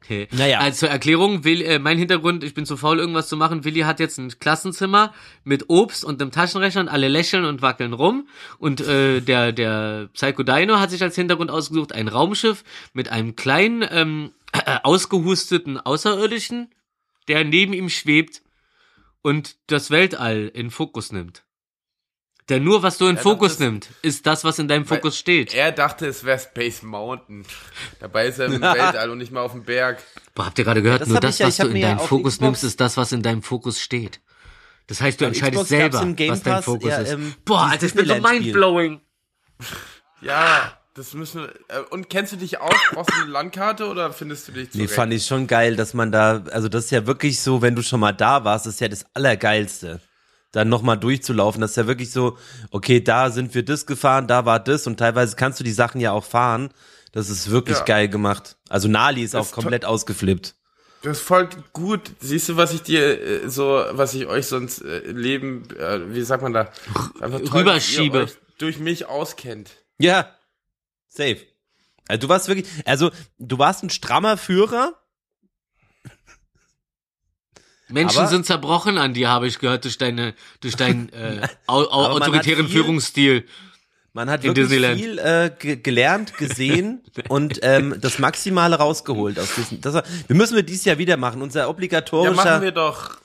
Okay. 0.02 0.28
Naja. 0.32 0.58
Also 0.60 0.80
zur 0.80 0.88
Erklärung, 0.88 1.44
Will, 1.44 1.62
äh, 1.62 1.78
mein 1.78 1.98
Hintergrund, 1.98 2.42
ich 2.42 2.54
bin 2.54 2.64
zu 2.64 2.76
faul, 2.76 2.98
irgendwas 2.98 3.28
zu 3.28 3.36
machen. 3.36 3.64
Willi 3.64 3.80
hat 3.80 4.00
jetzt 4.00 4.18
ein 4.18 4.30
Klassenzimmer 4.38 5.12
mit 5.44 5.68
Obst 5.68 6.04
und 6.04 6.20
einem 6.20 6.30
Taschenrechner 6.30 6.80
und 6.82 6.88
alle 6.88 7.08
lächeln 7.08 7.44
und 7.44 7.62
wackeln 7.62 7.92
rum. 7.92 8.26
Und 8.58 8.80
äh, 8.80 9.20
der, 9.20 9.52
der 9.52 10.08
Psycho 10.14 10.42
Dino 10.42 10.78
hat 10.78 10.90
sich 10.90 11.02
als 11.02 11.14
Hintergrund 11.16 11.50
ausgesucht 11.50 11.92
ein 11.92 12.08
Raumschiff 12.08 12.64
mit 12.92 13.10
einem 13.10 13.36
kleinen, 13.36 13.86
ähm, 13.90 14.32
äh, 14.52 14.78
ausgehusteten 14.82 15.78
Außerirdischen, 15.78 16.70
der 17.28 17.44
neben 17.44 17.72
ihm 17.72 17.88
schwebt 17.88 18.42
und 19.22 19.56
das 19.66 19.90
Weltall 19.90 20.50
in 20.52 20.70
Fokus 20.70 21.12
nimmt. 21.12 21.44
Der 22.50 22.60
nur, 22.60 22.82
was 22.82 22.98
du 22.98 23.06
in 23.06 23.16
Fokus 23.16 23.52
das- 23.52 23.60
nimmt, 23.60 23.88
ist 24.02 24.26
das, 24.26 24.44
was 24.44 24.58
in 24.58 24.68
deinem 24.68 24.84
Fokus 24.84 25.16
steht. 25.16 25.54
Er 25.54 25.72
dachte, 25.72 26.06
es 26.06 26.24
wäre 26.24 26.38
Space 26.38 26.82
Mountain. 26.82 27.44
Dabei 28.00 28.26
ist 28.26 28.38
er 28.38 28.46
im 28.46 28.60
Weltall 28.60 29.08
und 29.10 29.18
nicht 29.18 29.32
mal 29.32 29.40
auf 29.40 29.52
dem 29.52 29.64
Berg. 29.64 30.02
Boah, 30.34 30.46
habt 30.46 30.58
ihr 30.58 30.64
gerade 30.64 30.82
gehört, 30.82 31.00
das 31.02 31.08
nur 31.08 31.20
das, 31.20 31.36
ich 31.36 31.38
ja- 31.40 31.46
was 31.46 31.58
ich 31.58 31.64
du 31.64 31.70
in 31.70 31.80
deinen 31.80 31.98
auf 31.98 32.08
Fokus 32.08 32.34
Xbox- 32.34 32.40
nimmst, 32.42 32.64
ist 32.64 32.80
das, 32.80 32.96
was 32.96 33.12
in 33.12 33.22
deinem 33.22 33.42
Fokus 33.42 33.80
steht. 33.80 34.20
Das 34.88 35.00
heißt, 35.00 35.20
du 35.20 35.24
Auf 35.24 35.28
entscheidest 35.28 35.64
Xbox 35.64 35.68
selber, 35.68 36.02
im 36.02 36.16
Game 36.16 36.32
was 36.32 36.42
dein 36.42 36.54
Pass 36.54 36.64
Fokus 36.64 36.90
ja, 36.90 36.96
ist. 36.98 37.12
ähm, 37.12 37.34
Boah, 37.44 37.68
Alter, 37.70 37.86
ich 37.86 37.94
bin 37.94 38.06
so 38.06 38.14
mindblowing. 38.16 39.00
Ja, 40.20 40.76
das 40.94 41.14
müssen 41.14 41.42
wir. 41.42 41.48
Äh, 41.68 41.80
und 41.90 42.10
kennst 42.10 42.32
du 42.32 42.36
dich 42.36 42.60
aus? 42.60 42.74
Brauchst 42.92 43.10
du 43.10 43.22
eine 43.22 43.30
Landkarte 43.30 43.86
oder 43.88 44.12
findest 44.12 44.48
du 44.48 44.52
dich 44.52 44.64
Nee, 44.68 44.70
zurecht? 44.86 44.94
fand 44.94 45.12
ich 45.12 45.24
schon 45.24 45.46
geil, 45.46 45.76
dass 45.76 45.94
man 45.94 46.10
da, 46.12 46.42
also 46.50 46.68
das 46.68 46.86
ist 46.86 46.90
ja 46.90 47.06
wirklich 47.06 47.40
so, 47.40 47.62
wenn 47.62 47.76
du 47.76 47.82
schon 47.82 48.00
mal 48.00 48.12
da 48.12 48.44
warst, 48.44 48.66
ist 48.66 48.80
ja 48.80 48.88
das 48.88 49.04
Allergeilste. 49.14 50.00
Dann 50.52 50.68
nochmal 50.68 50.98
durchzulaufen. 50.98 51.60
Das 51.60 51.70
ist 51.72 51.76
ja 51.76 51.86
wirklich 51.86 52.10
so, 52.10 52.36
okay, 52.70 53.00
da 53.00 53.30
sind 53.30 53.54
wir 53.54 53.64
das 53.64 53.86
gefahren, 53.86 54.26
da 54.26 54.44
war 54.44 54.60
das 54.60 54.86
und 54.86 54.96
teilweise 54.98 55.36
kannst 55.36 55.60
du 55.60 55.64
die 55.64 55.72
Sachen 55.72 56.00
ja 56.00 56.12
auch 56.12 56.24
fahren. 56.24 56.70
Das 57.12 57.28
ist 57.28 57.50
wirklich 57.50 57.78
Ja. 57.78 57.84
geil 57.84 58.08
gemacht. 58.08 58.56
Also 58.68 58.88
Nali 58.88 59.22
ist 59.22 59.34
Das 59.34 59.48
auch 59.48 59.52
komplett 59.52 59.84
ausgeflippt. 59.84 60.54
Das 61.02 61.18
voll 61.20 61.48
gut. 61.72 62.12
Siehst 62.20 62.48
du, 62.50 62.56
was 62.56 62.74
ich 62.74 62.82
dir 62.82 63.44
äh, 63.44 63.48
so, 63.48 63.82
was 63.92 64.12
ich 64.14 64.26
euch 64.26 64.46
sonst 64.46 64.82
äh, 64.82 64.98
im 64.98 65.16
Leben, 65.16 65.68
äh, 65.76 66.14
wie 66.14 66.22
sagt 66.22 66.42
man 66.42 66.52
da, 66.52 66.70
einfach 67.20 67.40
toll, 67.40 67.60
Rüberschiebe. 67.60 68.18
dass 68.20 68.30
ihr 68.32 68.34
euch 68.36 68.40
durch 68.58 68.78
mich 68.78 69.06
auskennt. 69.06 69.70
Ja, 69.98 70.30
safe. 71.08 71.38
Also 72.06 72.20
du 72.22 72.28
warst 72.28 72.48
wirklich, 72.48 72.66
also 72.84 73.10
du 73.38 73.58
warst 73.58 73.82
ein 73.82 73.90
strammer 73.90 74.36
Führer. 74.36 74.94
Menschen 77.92 78.18
Aber- 78.20 78.28
sind 78.28 78.46
zerbrochen 78.46 78.98
an 78.98 79.14
dir, 79.14 79.28
habe 79.28 79.46
ich 79.46 79.58
gehört, 79.58 79.84
durch 79.84 79.98
deine, 79.98 80.34
durch 80.60 80.76
deinen 80.76 81.08
äh, 81.12 81.46
au, 81.66 81.82
autoritären 81.84 82.66
viel- 82.66 82.76
Führungsstil. 82.82 83.46
Man 84.12 84.28
hat 84.28 84.40
In 84.44 84.48
wirklich 84.56 84.66
Disneyland. 84.68 85.00
viel 85.00 85.18
äh, 85.20 85.50
ge 85.56 85.76
gelernt, 85.76 86.36
gesehen 86.36 87.04
und 87.28 87.60
ähm, 87.62 87.96
das 88.00 88.18
Maximale 88.18 88.76
rausgeholt 88.76 89.38
aus 89.38 89.54
diesem. 89.54 89.80
Das 89.80 89.94
war, 89.94 90.02
wir 90.26 90.34
müssen 90.36 90.56
wir 90.56 90.64
dieses 90.64 90.84
Jahr 90.84 90.98
wieder 90.98 91.16
machen. 91.16 91.42
Unser 91.42 91.60
Ja, 91.60 91.68
obligatorischer, 91.68 92.34
machen 92.34 92.62
wir 92.62 92.72
doch. 92.72 93.18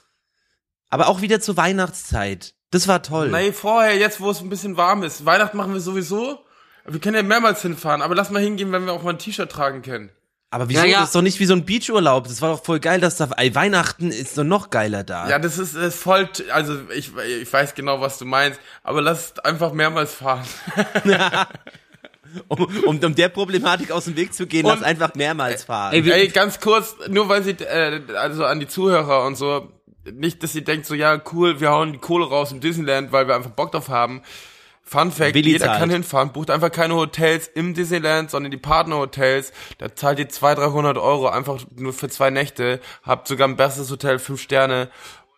aber 0.91 1.07
auch 1.07 1.21
wieder 1.21 1.39
zur 1.41 1.57
Weihnachtszeit. 1.57 2.53
Das 2.71 2.87
war 2.87 3.01
toll. 3.01 3.29
Nee, 3.29 3.51
vorher, 3.51 3.97
jetzt, 3.97 4.19
wo 4.21 4.29
es 4.29 4.41
ein 4.41 4.49
bisschen 4.49 4.77
warm 4.77 5.01
ist. 5.03 5.25
Weihnachten 5.25 5.57
machen 5.57 5.73
wir 5.73 5.79
sowieso. 5.81 6.39
Wir 6.87 6.99
können 6.99 7.15
ja 7.15 7.23
mehrmals 7.23 7.63
hinfahren, 7.63 8.03
aber 8.03 8.13
lass 8.13 8.29
mal 8.29 8.41
hingehen, 8.41 8.71
wenn 8.71 8.85
wir 8.85 8.93
auch 8.93 9.01
mal 9.01 9.11
ein 9.11 9.17
T-Shirt 9.19 9.51
tragen 9.51 9.81
können. 9.81 10.11
Aber 10.55 10.69
wieso? 10.69 10.79
Ja, 10.79 10.85
ja. 10.85 10.99
Das 11.01 11.09
ist 11.09 11.15
doch 11.15 11.21
nicht 11.21 11.37
wie 11.41 11.45
so 11.45 11.53
ein 11.53 11.65
Beachurlaub. 11.65 12.29
Das 12.29 12.41
war 12.41 12.51
doch 12.51 12.63
voll 12.63 12.79
geil, 12.79 13.01
dass 13.01 13.17
da 13.17 13.27
ey, 13.35 13.53
Weihnachten 13.53 14.09
ist 14.09 14.37
doch 14.37 14.45
noch 14.45 14.69
geiler 14.69 15.03
da. 15.03 15.27
Ja, 15.27 15.37
das 15.37 15.57
ist, 15.57 15.75
das 15.75 15.95
ist 15.95 16.01
voll, 16.01 16.29
also 16.49 16.77
ich, 16.95 17.11
ich 17.41 17.51
weiß 17.51 17.75
genau, 17.75 17.99
was 17.99 18.19
du 18.19 18.23
meinst, 18.25 18.57
aber 18.81 19.01
lass 19.01 19.37
einfach 19.39 19.73
mehrmals 19.73 20.13
fahren. 20.13 20.45
Um, 22.49 22.63
um, 22.85 22.97
um 22.99 23.15
der 23.15 23.29
Problematik 23.29 23.91
aus 23.91 24.05
dem 24.05 24.17
Weg 24.17 24.33
zu 24.33 24.45
gehen, 24.45 24.65
lass 24.65 24.79
Und- 24.79 24.83
einfach 24.83 25.15
mehrmals 25.15 25.63
fahren. 25.63 25.93
Ey, 25.93 26.09
Ey, 26.11 26.27
ganz 26.27 26.59
kurz, 26.59 26.93
nur 27.07 27.29
weil 27.29 27.43
sie, 27.43 27.51
äh, 27.51 28.01
also 28.17 28.43
an 28.43 28.59
die 28.59 28.67
Zuhörer 28.67 29.25
und 29.25 29.35
so, 29.35 29.71
nicht, 30.11 30.43
dass 30.43 30.51
sie 30.51 30.61
denkt 30.63 30.85
so, 30.85 30.95
ja, 30.95 31.21
cool, 31.31 31.61
wir 31.61 31.69
hauen 31.69 31.93
die 31.93 31.97
Kohle 31.99 32.25
raus 32.25 32.51
im 32.51 32.59
Disneyland, 32.59 33.13
weil 33.13 33.27
wir 33.29 33.35
einfach 33.35 33.51
Bock 33.51 33.71
drauf 33.71 33.87
haben. 33.87 34.21
Fun 34.87 35.11
Fact, 35.11 35.33
Willi 35.33 35.53
jeder 35.53 35.65
zahlt. 35.65 35.79
kann 35.79 35.89
hinfahren, 35.89 36.31
bucht 36.31 36.51
einfach 36.51 36.71
keine 36.71 36.93
Hotels 36.93 37.47
im 37.47 37.73
Disneyland, 37.73 38.29
sondern 38.29 38.51
die 38.51 38.57
Partnerhotels. 38.57 39.51
Da 39.79 39.95
zahlt 39.95 40.19
ihr 40.19 40.29
200, 40.29 40.71
300 40.71 40.97
Euro 40.99 41.27
einfach 41.27 41.65
nur 41.75 41.91
für 41.91 42.07
zwei 42.07 42.29
Nächte, 42.29 42.79
habt 43.01 43.27
sogar 43.27 43.47
ein 43.47 43.55
bestes 43.55 43.89
Hotel, 43.89 44.19
fünf 44.19 44.39
Sterne 44.41 44.91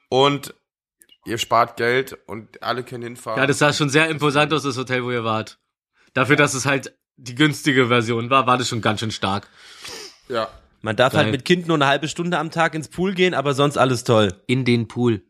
und 0.09 0.53
ihr 1.25 1.37
spart 1.37 1.77
Geld 1.77 2.17
und 2.27 2.61
alle 2.61 2.83
können 2.83 3.03
hinfahren. 3.03 3.39
Ja, 3.39 3.47
das 3.47 3.59
sah 3.59 3.71
schon 3.71 3.89
sehr 3.89 4.09
imposant 4.09 4.51
aus, 4.53 4.63
das 4.63 4.77
Hotel, 4.77 5.05
wo 5.05 5.11
ihr 5.11 5.23
wart. 5.23 5.59
Dafür, 6.13 6.35
dass 6.35 6.53
es 6.53 6.65
halt 6.65 6.93
die 7.15 7.35
günstige 7.35 7.87
Version 7.87 8.29
war, 8.29 8.47
war 8.47 8.57
das 8.57 8.67
schon 8.67 8.81
ganz 8.81 8.99
schön 8.99 9.11
stark. 9.11 9.47
ja. 10.27 10.49
Man 10.83 10.95
darf 10.95 11.13
Geil. 11.13 11.23
halt 11.23 11.31
mit 11.31 11.43
Kind 11.43 11.67
nur 11.67 11.75
eine 11.75 11.87
halbe 11.87 12.07
Stunde 12.07 12.37
am 12.37 12.51
Tag 12.51 12.75
ins 12.75 12.87
Pool 12.87 13.15
gehen, 13.15 13.33
aber 13.33 13.55
sonst 13.55 13.77
alles 13.77 14.03
toll. 14.03 14.35
In 14.45 14.63
den 14.63 14.87
Pool. 14.87 15.23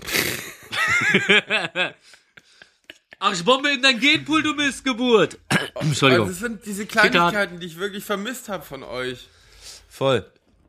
Ach, 3.22 3.34
ich 3.34 3.44
bombe 3.44 3.70
in 3.70 3.82
dein 3.82 4.00
Genpool, 4.00 4.42
du 4.42 4.54
Missgeburt. 4.54 5.38
Entschuldigung. 5.74 6.26
Also 6.26 6.32
es 6.32 6.38
sind 6.40 6.64
diese 6.64 6.86
Kleinigkeiten, 6.86 7.60
die 7.60 7.66
ich 7.66 7.78
wirklich 7.78 8.02
vermisst 8.02 8.48
habe 8.48 8.64
von 8.64 8.82
euch. 8.82 9.28
Voll. 9.88 10.24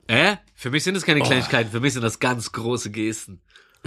Äh? 0.07 0.35
Für 0.55 0.69
mich 0.69 0.83
sind 0.83 0.95
das 0.95 1.05
keine 1.05 1.21
Kleinigkeiten, 1.21 1.71
für 1.71 1.79
mich 1.79 1.93
sind 1.93 2.01
das 2.01 2.19
ganz 2.19 2.51
große 2.51 2.91
Gesten. 2.91 3.41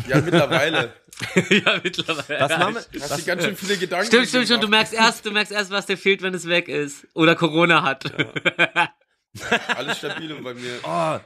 Ja, 0.09 0.21
mittlerweile. 0.23 0.95
ja, 1.51 1.81
mittlerweile. 1.83 2.41
Was 2.41 2.59
machen 2.59 2.75
wir? 2.91 3.03
Hast 3.03 3.19
du 3.19 3.25
ganz 3.25 3.45
schön 3.45 3.57
viele 3.57 3.77
Gedanken. 3.77 4.07
Stimmt, 4.07 4.29
stimmt, 4.29 4.45
stimmt. 4.47 4.63
Du 4.63 4.69
merkst 4.69 4.95
erst, 4.95 5.27
du 5.27 5.31
merkst 5.31 5.53
erst, 5.53 5.71
was 5.71 5.85
dir 5.85 5.99
fehlt, 5.99 6.23
wenn 6.23 6.33
es 6.33 6.49
weg 6.49 6.69
ist. 6.69 7.07
Oder 7.13 7.37
Corona 7.37 7.83
hat. 7.83 8.05
Alles 9.77 9.99
stabil 9.99 10.35
bei 10.43 10.55
mir. 10.55 10.81
Oh, 10.83 11.19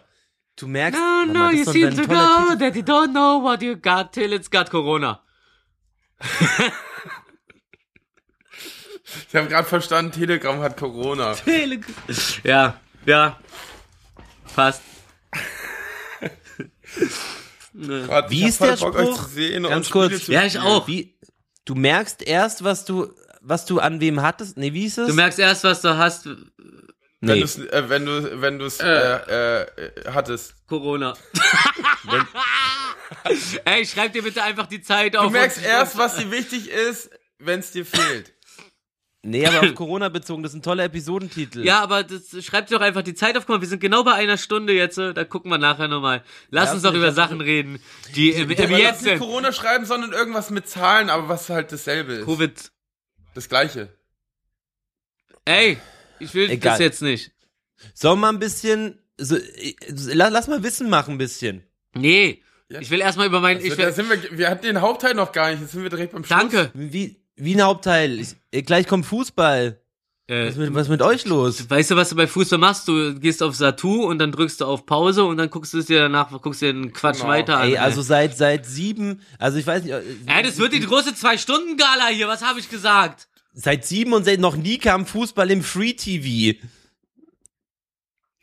du 0.56 0.66
merkst. 0.66 1.00
No, 1.00 1.24
no, 1.24 1.32
mal, 1.32 1.56
das 1.56 1.66
you 1.66 1.72
seem 1.72 1.96
to 1.96 2.02
know 2.02 2.48
Titel. 2.50 2.58
that 2.58 2.74
you 2.74 2.82
don't 2.82 3.12
know 3.12 3.42
what 3.42 3.62
you 3.62 3.76
got 3.76 4.12
till 4.12 4.32
it's 4.32 4.50
got 4.50 4.68
Corona. 4.70 5.22
Ich 9.28 9.34
habe 9.34 9.48
gerade 9.48 9.68
verstanden, 9.68 10.12
Telegram 10.12 10.60
hat 10.60 10.76
Corona. 10.76 11.34
Ja, 12.44 12.80
ja. 13.06 13.38
Fast. 14.46 14.82
Grad, 17.80 18.30
Wie 18.30 18.44
ist 18.44 18.60
der 18.60 18.76
voll 18.76 18.92
Bock, 18.92 19.00
Spruch? 19.00 19.24
zu 19.24 19.30
sehen 19.30 19.62
Ganz 19.62 19.86
und 19.86 19.92
kurz. 19.92 20.26
Ja, 20.26 20.44
ich 20.44 20.58
auch. 20.58 20.88
Wie, 20.88 21.14
du 21.64 21.74
merkst 21.74 22.22
erst, 22.22 22.64
was 22.64 22.84
du, 22.84 23.12
was 23.40 23.66
du 23.66 23.78
an 23.78 24.00
wem 24.00 24.22
hattest. 24.22 24.56
Nee, 24.56 24.72
wie 24.72 24.86
ist 24.86 24.98
es? 24.98 25.08
Du 25.08 25.14
merkst 25.14 25.38
erst, 25.38 25.64
was 25.64 25.80
du 25.80 25.96
hast. 25.96 26.26
Wenn 26.26 27.34
nee. 27.34 27.40
du's, 27.40 27.58
äh, 27.58 27.88
wenn 27.88 28.06
du 28.06 28.40
wenn 28.40 28.58
du's 28.58 28.80
äh, 28.80 28.86
äh, 28.86 29.66
hattest. 30.12 30.54
Corona. 30.66 31.14
Ey, 33.64 33.84
schreib 33.86 34.12
dir 34.12 34.22
bitte 34.22 34.42
einfach 34.42 34.66
die 34.66 34.82
Zeit 34.82 35.16
auf. 35.16 35.26
Du 35.26 35.30
merkst 35.30 35.62
erst, 35.62 35.98
was 35.98 36.16
dir 36.16 36.30
wichtig 36.30 36.70
ist, 36.70 37.10
wenn 37.38 37.60
es 37.60 37.72
dir 37.72 37.84
fehlt. 37.84 38.32
Nee, 39.28 39.46
aber 39.46 39.60
auf 39.60 39.74
Corona 39.76 40.08
bezogen, 40.08 40.42
das 40.42 40.52
ist 40.52 40.58
ein 40.58 40.62
toller 40.62 40.84
Episodentitel. 40.84 41.64
Ja, 41.64 41.80
aber 41.80 42.02
das, 42.04 42.30
schreib 42.44 42.66
dir 42.66 42.76
doch 42.78 42.84
einfach 42.84 43.02
die 43.02 43.14
Zeit 43.14 43.36
auf. 43.36 43.46
Guck 43.46 43.56
mal, 43.56 43.60
wir 43.60 43.68
sind 43.68 43.80
genau 43.80 44.02
bei 44.04 44.14
einer 44.14 44.36
Stunde 44.36 44.72
jetzt. 44.72 44.98
äh, 44.98 45.14
Da 45.14 45.24
gucken 45.24 45.50
wir 45.50 45.58
nachher 45.58 45.88
nochmal. 45.88 46.22
Lass 46.50 46.68
Ja, 46.70 46.74
uns 46.74 46.82
doch 46.82 46.94
über 46.94 47.12
Sachen 47.12 47.40
reden, 47.40 47.80
die 48.16 48.30
im, 48.30 48.50
im 48.50 48.56
lass 48.70 48.70
Jetzt 48.80 49.02
nicht 49.02 49.10
sind. 49.10 49.18
Corona 49.18 49.52
schreiben, 49.52 49.84
sondern 49.84 50.12
irgendwas 50.12 50.50
mit 50.50 50.68
Zahlen, 50.68 51.10
aber 51.10 51.28
was 51.28 51.48
halt 51.48 51.70
dasselbe 51.72 52.14
ist. 52.14 52.24
Covid. 52.26 52.72
Das 53.34 53.48
gleiche. 53.48 53.88
Ey, 55.44 55.78
ich 56.18 56.34
will 56.34 56.50
Egal. 56.50 56.72
das 56.72 56.80
jetzt 56.80 57.02
nicht. 57.02 57.32
Sollen 57.94 58.20
wir 58.20 58.28
ein 58.28 58.38
bisschen, 58.38 58.98
so, 59.16 59.36
äh, 59.36 59.74
lass, 59.88 60.30
lass 60.32 60.48
mal 60.48 60.62
Wissen 60.62 60.90
machen 60.90 61.14
ein 61.14 61.18
bisschen. 61.18 61.62
Nee. 61.94 62.42
Ja. 62.68 62.80
Ich 62.80 62.90
will 62.90 63.00
erstmal 63.00 63.26
über 63.28 63.40
meinen. 63.40 63.58
Also, 63.58 63.68
Ich 63.68 63.76
da 63.76 63.86
will, 63.86 63.92
sind 63.92 64.10
wir, 64.10 64.38
wir 64.38 64.50
hatten 64.50 64.66
den 64.66 64.80
Hauptteil 64.82 65.14
noch 65.14 65.32
gar 65.32 65.50
nicht, 65.50 65.60
jetzt 65.62 65.72
sind 65.72 65.82
wir 65.82 65.90
direkt 65.90 66.12
beim 66.12 66.24
Schluss. 66.24 66.38
danke. 66.38 66.70
Wie, 66.74 67.16
wie 67.38 67.54
ein 67.54 67.62
Hauptteil. 67.62 68.18
Ich, 68.20 68.34
äh, 68.52 68.62
gleich 68.62 68.86
kommt 68.86 69.06
Fußball. 69.06 69.80
Äh, 70.30 70.48
Was 70.48 70.56
mit, 70.56 70.74
was 70.74 70.88
mit 70.88 71.00
euch 71.00 71.24
los? 71.24 71.70
Weißt 71.70 71.90
du, 71.90 71.96
was 71.96 72.10
du 72.10 72.16
bei 72.16 72.26
Fußball 72.26 72.58
machst? 72.58 72.86
Du 72.86 73.14
gehst 73.18 73.42
auf 73.42 73.56
Satu 73.56 74.04
und 74.04 74.18
dann 74.18 74.30
drückst 74.30 74.60
du 74.60 74.66
auf 74.66 74.84
Pause 74.84 75.24
und 75.24 75.38
dann 75.38 75.48
guckst 75.48 75.72
du 75.72 75.78
es 75.78 75.86
dir 75.86 76.00
danach, 76.00 76.30
guckst 76.42 76.60
dir 76.60 76.72
den 76.72 76.92
Quatsch 76.92 77.18
Genau. 77.20 77.28
weiter 77.30 77.56
an. 77.58 77.68
Ey, 77.68 77.78
also 77.78 78.02
seit, 78.02 78.36
seit 78.36 78.66
sieben, 78.66 79.22
also 79.38 79.56
ich 79.56 79.66
weiß 79.66 79.84
nicht, 79.84 79.92
äh, 79.94 80.02
Ey, 80.26 80.42
das 80.42 80.58
wird 80.58 80.74
die 80.74 80.80
große 80.80 81.14
Zwei-Stunden-Gala 81.14 82.08
hier, 82.08 82.28
was 82.28 82.42
habe 82.42 82.60
ich 82.60 82.68
gesagt? 82.68 83.26
seit 83.54 83.84
sieben 83.86 84.12
und 84.12 84.24
seit 84.24 84.38
noch 84.38 84.54
nie 84.56 84.78
kam 84.78 85.04
Fußball 85.06 85.50
im 85.50 85.62
Free 85.64 85.92
TV. 85.94 86.56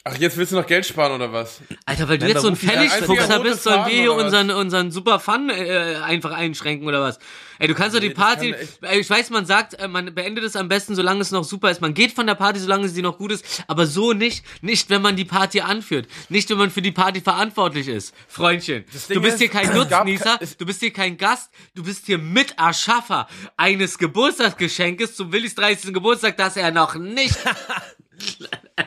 Ach, 0.08 0.16
jetzt 0.18 0.38
willst 0.38 0.52
du 0.52 0.58
noch 0.58 0.68
Geld 0.68 0.86
sparen 0.86 1.14
oder 1.14 1.34
was? 1.34 1.62
Alter, 1.84 2.08
weil 2.08 2.20
du 2.20 2.26
Nein, 2.26 2.36
jetzt 2.36 2.44
so 2.44 2.50
ein 2.50 2.54
einzige 2.54 3.40
bist, 3.42 3.64
sollen 3.64 3.88
wir 3.88 4.02
hier 4.02 4.14
unseren, 4.14 4.52
unseren 4.52 4.92
super 4.92 5.20
Fun 5.20 5.50
äh, 5.50 5.96
einfach 5.96 6.32
einschränken 6.32 6.88
oder 6.88 7.02
was? 7.02 7.18
Ey, 7.58 7.68
du 7.68 7.74
kannst 7.74 7.96
doch 7.96 8.00
die 8.00 8.10
Nee, 8.10 8.14
das 8.14 8.24
Party, 8.24 8.56
ey, 8.82 9.00
ich 9.00 9.10
weiß, 9.10 9.32
man 9.32 9.48
sagt, 9.48 9.74
äh, 9.74 9.88
man 9.88 10.14
beendet 10.14 10.44
es 10.44 10.56
am 10.56 10.68
besten, 10.68 10.94
solange 10.94 11.22
es 11.22 11.32
noch 11.32 11.44
super 11.44 11.72
ist. 11.72 11.82
Man 11.82 11.96
geht 11.96 12.12
von 12.12 12.28
der 12.28 12.36
Party, 12.36 12.60
solange 12.60 12.88
sie 12.88 13.02
noch 13.02 13.18
gut 13.18 13.32
ist, 13.32 13.64
aber 13.66 13.88
so 13.88 14.14
nicht, 14.14 14.46
nicht, 14.62 14.92
wenn 14.92 15.02
man 15.02 15.16
die 15.16 15.26
Party 15.26 15.62
anführt. 15.62 16.08
Nicht, 16.30 16.52
wenn 16.52 16.58
man 16.58 16.70
für 16.70 16.84
die 16.84 16.92
Party 16.92 17.20
verantwortlich 17.22 17.88
ist. 17.88 18.14
Freundchen, 18.28 18.86
du 19.10 19.22
bist 19.22 19.36
ist, 19.36 19.40
hier 19.40 19.50
kein 19.50 19.74
Nutznießer, 19.74 20.40
du 20.60 20.66
bist 20.68 20.82
hier 20.82 20.94
kein 20.94 21.18
Gast, 21.18 21.50
du 21.74 21.82
bist 21.82 22.06
hier 22.06 22.20
Miterschaffer 22.20 23.28
eines 23.58 23.98
Geburtstagsgeschenkes 23.98 25.16
zum 25.16 25.32
Willis 25.32 25.56
30. 25.56 25.94
Geburtstag, 25.96 26.38
das 26.38 26.58
er 26.58 26.70
noch 26.70 26.94
nicht 26.94 27.40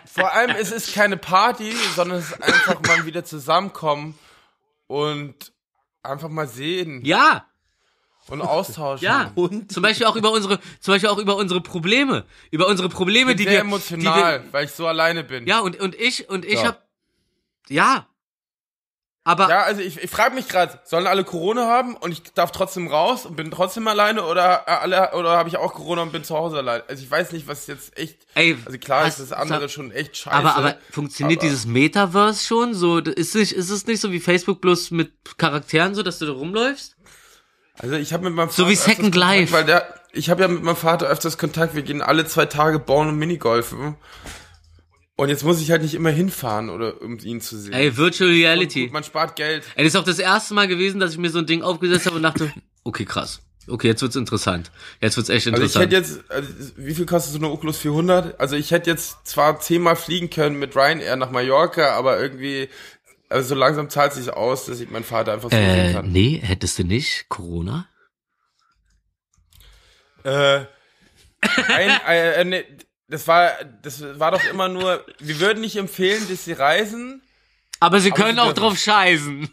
Vor 0.06 0.32
allem, 0.32 0.54
es 0.56 0.70
ist 0.70 0.92
keine 0.94 1.16
Party, 1.16 1.72
sondern 1.96 2.18
es 2.18 2.30
ist 2.30 2.42
einfach 2.42 2.80
mal 2.80 3.04
wieder 3.06 3.24
zusammenkommen 3.24 4.18
und 4.86 5.52
einfach 6.02 6.28
mal 6.28 6.46
sehen 6.48 7.04
Ja, 7.04 7.46
und 8.28 8.42
austauschen. 8.42 9.04
Ja, 9.04 9.32
Und? 9.34 9.72
zum 9.72 9.82
Beispiel 9.82 10.06
auch 10.06 10.16
über 10.16 10.30
unsere, 10.32 10.60
zum 10.80 10.92
Beispiel 10.94 11.08
auch 11.08 11.18
über 11.18 11.36
unsere 11.36 11.60
Probleme, 11.62 12.26
über 12.50 12.66
unsere 12.66 12.88
Probleme, 12.88 13.30
Ich 13.32 13.36
die 13.38 13.44
bin 13.44 13.52
sehr 13.52 13.62
wir, 13.62 13.66
emotional, 13.66 14.38
die 14.40 14.44
wir, 14.46 14.52
weil 14.52 14.64
ich 14.66 14.72
so 14.72 14.86
alleine 14.86 15.24
bin. 15.24 15.46
ja 15.46 15.60
und 15.60 15.80
und 15.80 15.94
ich 15.94 16.28
und 16.28 16.44
ich 16.44 16.60
Ja. 16.60 16.68
hab, 16.68 16.86
ja, 17.68 18.06
aber 19.28 19.48
Ja, 19.48 19.62
also 19.62 19.80
ich, 19.80 20.02
ich 20.02 20.10
frage 20.10 20.34
mich 20.34 20.48
gerade, 20.48 20.78
sollen 20.84 21.06
alle 21.06 21.22
Corona 21.24 21.66
haben 21.66 21.94
und 21.96 22.12
ich 22.12 22.22
darf 22.34 22.50
trotzdem 22.52 22.88
raus 22.88 23.26
und 23.26 23.36
bin 23.36 23.50
trotzdem 23.50 23.86
alleine 23.86 24.24
oder 24.24 24.64
äh, 24.66 24.70
alle 24.70 25.12
oder 25.14 25.30
habe 25.36 25.48
ich 25.48 25.56
auch 25.56 25.74
Corona 25.74 26.02
und 26.02 26.12
bin 26.12 26.24
zu 26.24 26.34
Hause 26.36 26.56
alleine? 26.58 26.84
Also 26.88 27.02
ich 27.02 27.10
weiß 27.10 27.32
nicht, 27.32 27.46
was 27.46 27.66
jetzt 27.66 27.96
echt. 27.98 28.18
ey, 28.34 28.56
Also 28.64 28.78
klar 28.78 29.04
hast- 29.04 29.18
ist 29.20 29.30
das 29.30 29.38
andere 29.38 29.60
sag- 29.62 29.70
schon 29.70 29.92
echt 29.92 30.16
scheiße. 30.16 30.36
aber 30.36 30.56
aber 30.56 30.74
funktioniert 30.90 31.40
aber- 31.40 31.48
dieses 31.48 31.66
Metaverse 31.66 32.44
schon 32.46 32.74
so? 32.74 32.98
Ist 32.98 33.34
nicht, 33.34 33.52
ist 33.52 33.70
es 33.70 33.86
nicht 33.86 34.00
so 34.00 34.10
wie 34.12 34.20
Facebook 34.20 34.60
bloß 34.60 34.90
mit 34.92 35.12
Charakteren 35.38 35.94
so, 35.94 36.02
dass 36.02 36.18
du 36.18 36.26
da 36.26 36.32
rumläufst? 36.32 36.96
Also 37.80 37.94
ich 37.94 38.12
habe 38.12 38.24
mit 38.24 38.34
meinem 38.34 38.48
So 38.48 38.64
Vater 38.64 38.68
wie 38.68 38.72
öfters 38.72 38.84
Second 38.86 39.12
Kontakt, 39.14 39.16
Life. 39.40 39.52
weil 39.52 39.64
der, 39.64 39.94
ich 40.12 40.30
habe 40.30 40.42
ja 40.42 40.48
mit 40.48 40.62
meinem 40.64 40.74
Vater 40.74 41.06
öfters 41.06 41.38
Kontakt. 41.38 41.74
Wir 41.76 41.82
gehen 41.82 42.02
alle 42.02 42.26
zwei 42.26 42.46
Tage 42.46 42.78
bauen 42.80 43.08
und 43.08 43.18
Minigolfen. 43.18 43.94
Und 45.18 45.30
jetzt 45.30 45.42
muss 45.42 45.60
ich 45.60 45.72
halt 45.72 45.82
nicht 45.82 45.94
immer 45.94 46.10
hinfahren, 46.10 46.70
oder 46.70 47.02
um 47.02 47.18
ihn 47.18 47.40
zu 47.40 47.58
sehen. 47.58 47.72
Ey, 47.72 47.96
Virtual 47.96 48.30
Reality. 48.30 48.84
gut, 48.84 48.92
man 48.92 49.02
spart 49.02 49.34
Geld. 49.34 49.64
Ey, 49.74 49.82
das 49.82 49.92
ist 49.94 49.98
auch 50.00 50.04
das 50.04 50.20
erste 50.20 50.54
Mal 50.54 50.68
gewesen, 50.68 51.00
dass 51.00 51.10
ich 51.10 51.18
mir 51.18 51.28
so 51.30 51.40
ein 51.40 51.46
Ding 51.46 51.62
aufgesetzt 51.62 52.06
habe 52.06 52.14
und 52.16 52.22
dachte, 52.22 52.52
okay, 52.84 53.04
krass. 53.04 53.40
Okay, 53.66 53.88
jetzt 53.88 54.00
wird's 54.00 54.14
interessant. 54.14 54.70
Jetzt 55.00 55.16
wird's 55.16 55.28
echt 55.28 55.48
Also 55.48 55.56
ich 55.56 55.74
interessant. 55.74 55.86
hätte 55.86 55.96
jetzt, 55.96 56.30
also 56.30 56.48
wie 56.76 56.94
viel 56.94 57.04
kostet 57.04 57.32
so 57.32 57.38
eine 57.38 57.50
Oculus 57.50 57.78
400? 57.78 58.38
Also 58.38 58.54
ich 58.54 58.70
hätte 58.70 58.88
jetzt 58.90 59.26
zwar 59.26 59.58
zehnmal 59.58 59.96
fliegen 59.96 60.30
können 60.30 60.56
mit 60.56 60.76
Ryanair 60.76 61.16
nach 61.16 61.32
Mallorca, 61.32 61.96
aber 61.96 62.20
irgendwie, 62.20 62.68
also 63.28 63.48
so 63.48 63.54
langsam 63.56 63.90
zahlt 63.90 64.12
sich 64.12 64.32
aus, 64.32 64.66
dass 64.66 64.78
ich 64.78 64.88
meinen 64.88 65.02
Vater 65.04 65.32
einfach 65.32 65.50
so 65.50 65.56
äh, 65.56 65.94
kann. 65.94 66.12
nee, 66.12 66.40
hättest 66.42 66.78
du 66.78 66.84
nicht. 66.84 67.26
Corona? 67.28 67.88
Äh, 70.22 70.60
ein, 71.68 71.90
äh, 72.08 72.32
äh, 72.40 72.44
nee, 72.44 72.64
das 73.08 73.26
war, 73.26 73.52
das 73.82 74.02
war 74.18 74.30
doch 74.30 74.44
immer 74.44 74.68
nur, 74.68 75.04
wir 75.18 75.40
würden 75.40 75.60
nicht 75.60 75.76
empfehlen, 75.76 76.26
dass 76.28 76.44
sie 76.44 76.52
reisen. 76.52 77.22
Aber 77.80 78.00
sie 78.00 78.10
Aber 78.12 78.22
können 78.22 78.34
sie 78.36 78.40
auch 78.42 78.52
dürfen. 78.52 78.60
drauf 78.60 78.78
scheißen. 78.78 79.48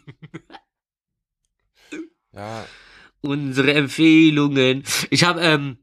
Ja, 2.32 2.66
Unsere 3.22 3.72
Empfehlungen. 3.74 4.84
Ich 5.10 5.24
habe, 5.24 5.40
ähm, 5.40 5.78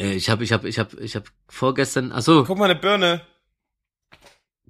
äh, 0.00 0.12
ich 0.12 0.30
habe, 0.30 0.44
ich 0.44 0.52
habe, 0.52 0.68
ich 0.68 0.78
habe, 0.78 0.96
ich 1.00 1.16
habe 1.16 1.24
vorgestern, 1.48 2.12
ach 2.12 2.22
so, 2.22 2.44
guck 2.44 2.58
mal, 2.58 2.66
eine 2.70 2.78
Birne. 2.78 3.22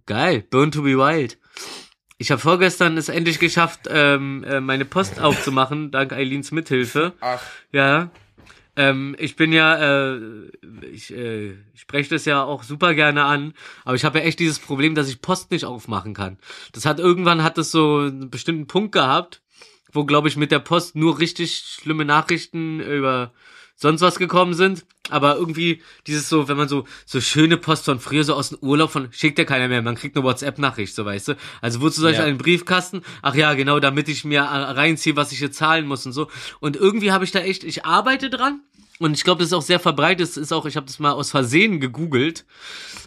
geil, 0.07 0.43
Burn 0.49 0.71
to 0.71 0.83
be 0.83 0.97
Wild. 0.97 1.37
Ich 2.17 2.31
habe 2.31 2.41
vorgestern 2.41 2.97
es 2.97 3.09
endlich 3.09 3.39
geschafft, 3.39 3.81
ähm, 3.91 4.45
äh, 4.45 4.61
meine 4.61 4.85
Post 4.85 5.21
aufzumachen, 5.21 5.91
dank 5.91 6.13
Eileens 6.13 6.53
Mithilfe. 6.53 7.13
Ach, 7.21 7.43
Ja. 7.73 8.11
Ähm, 8.79 9.17
ich 9.19 9.35
bin 9.35 9.53
ja, 9.53 10.15
äh, 10.15 10.21
ich 10.93 11.13
äh, 11.13 11.57
spreche 11.75 12.11
das 12.11 12.25
ja 12.27 12.45
auch 12.45 12.63
super 12.63 12.95
gerne 12.95 13.25
an, 13.25 13.53
aber 13.85 13.97
ich 13.97 14.05
habe 14.05 14.21
ja 14.21 14.25
echt 14.25 14.39
dieses 14.39 14.61
Problem, 14.61 14.95
dass 14.95 15.09
ich 15.09 15.21
Post 15.21 15.51
nicht 15.51 15.65
aufmachen 15.65 16.15
kann. 16.15 16.39
Das 16.71 16.87
hat 16.87 17.01
irgendwann 17.01 17.43
hat 17.43 17.59
es 17.59 17.73
so 17.73 17.99
einen 17.99 18.31
bestimmten 18.31 18.69
Punkt 18.69 18.93
gehabt, 18.93 19.43
wo 19.93 20.05
glaube 20.05 20.29
ich 20.29 20.37
mit 20.37 20.53
der 20.53 20.61
Post 20.61 20.95
nur 20.95 21.19
richtig 21.19 21.59
schlimme 21.59 22.05
Nachrichten 22.05 22.79
über 22.79 23.33
sonst 23.81 24.01
was 24.03 24.19
gekommen 24.19 24.55
sind, 24.55 24.85
aber 25.09 25.37
irgendwie 25.37 25.81
dieses 26.07 26.29
so, 26.29 26.49
wenn 26.49 26.57
man 26.57 26.69
so 26.69 26.85
so 27.07 27.21
schöne 27.21 27.57
Post 27.57 27.85
von 27.87 28.01
früher 28.01 28.25
so 28.25 28.35
aus 28.35 28.51
dem 28.51 28.59
Urlaub 28.59 28.91
von 28.91 29.09
schickt 29.13 29.39
ja 29.39 29.45
keiner 29.45 29.69
mehr, 29.69 29.81
man 29.83 29.95
kriegt 29.95 30.17
eine 30.17 30.25
WhatsApp 30.25 30.59
Nachricht, 30.59 30.95
so 30.95 31.05
weißt 31.05 31.29
du. 31.29 31.35
Also 31.63 31.81
wozu 31.81 32.01
soll 32.01 32.11
ich 32.11 32.19
Ja. 32.19 32.25
einen 32.25 32.39
Briefkasten? 32.39 33.03
Ach 33.23 33.35
ja, 33.37 33.55
genau, 33.55 33.79
damit 33.81 34.09
ich 34.09 34.25
mir 34.25 34.41
äh, 34.41 34.43
reinziehe, 34.43 35.17
was 35.17 35.33
ich 35.33 35.39
hier 35.39 35.53
zahlen 35.53 35.87
muss 35.87 36.05
und 36.05 36.13
so. 36.13 36.29
Und 36.61 36.77
irgendwie 36.77 37.13
habe 37.13 37.25
ich 37.25 37.31
da 37.31 37.39
echt, 37.39 37.63
ich 37.65 37.87
arbeite 37.87 38.29
dran 38.31 38.61
und 38.99 39.15
ich 39.15 39.25
glaube, 39.25 39.39
das 39.39 39.49
ist 39.49 39.53
auch 39.53 39.63
sehr 39.63 39.79
verbreitet. 39.79 40.29
Das 40.29 40.37
ist 40.37 40.53
auch, 40.53 40.67
ich 40.67 40.77
habe 40.77 40.87
das 40.87 40.99
mal 40.99 41.13
aus 41.13 41.31
Versehen 41.31 41.79
gegoogelt. 41.81 42.45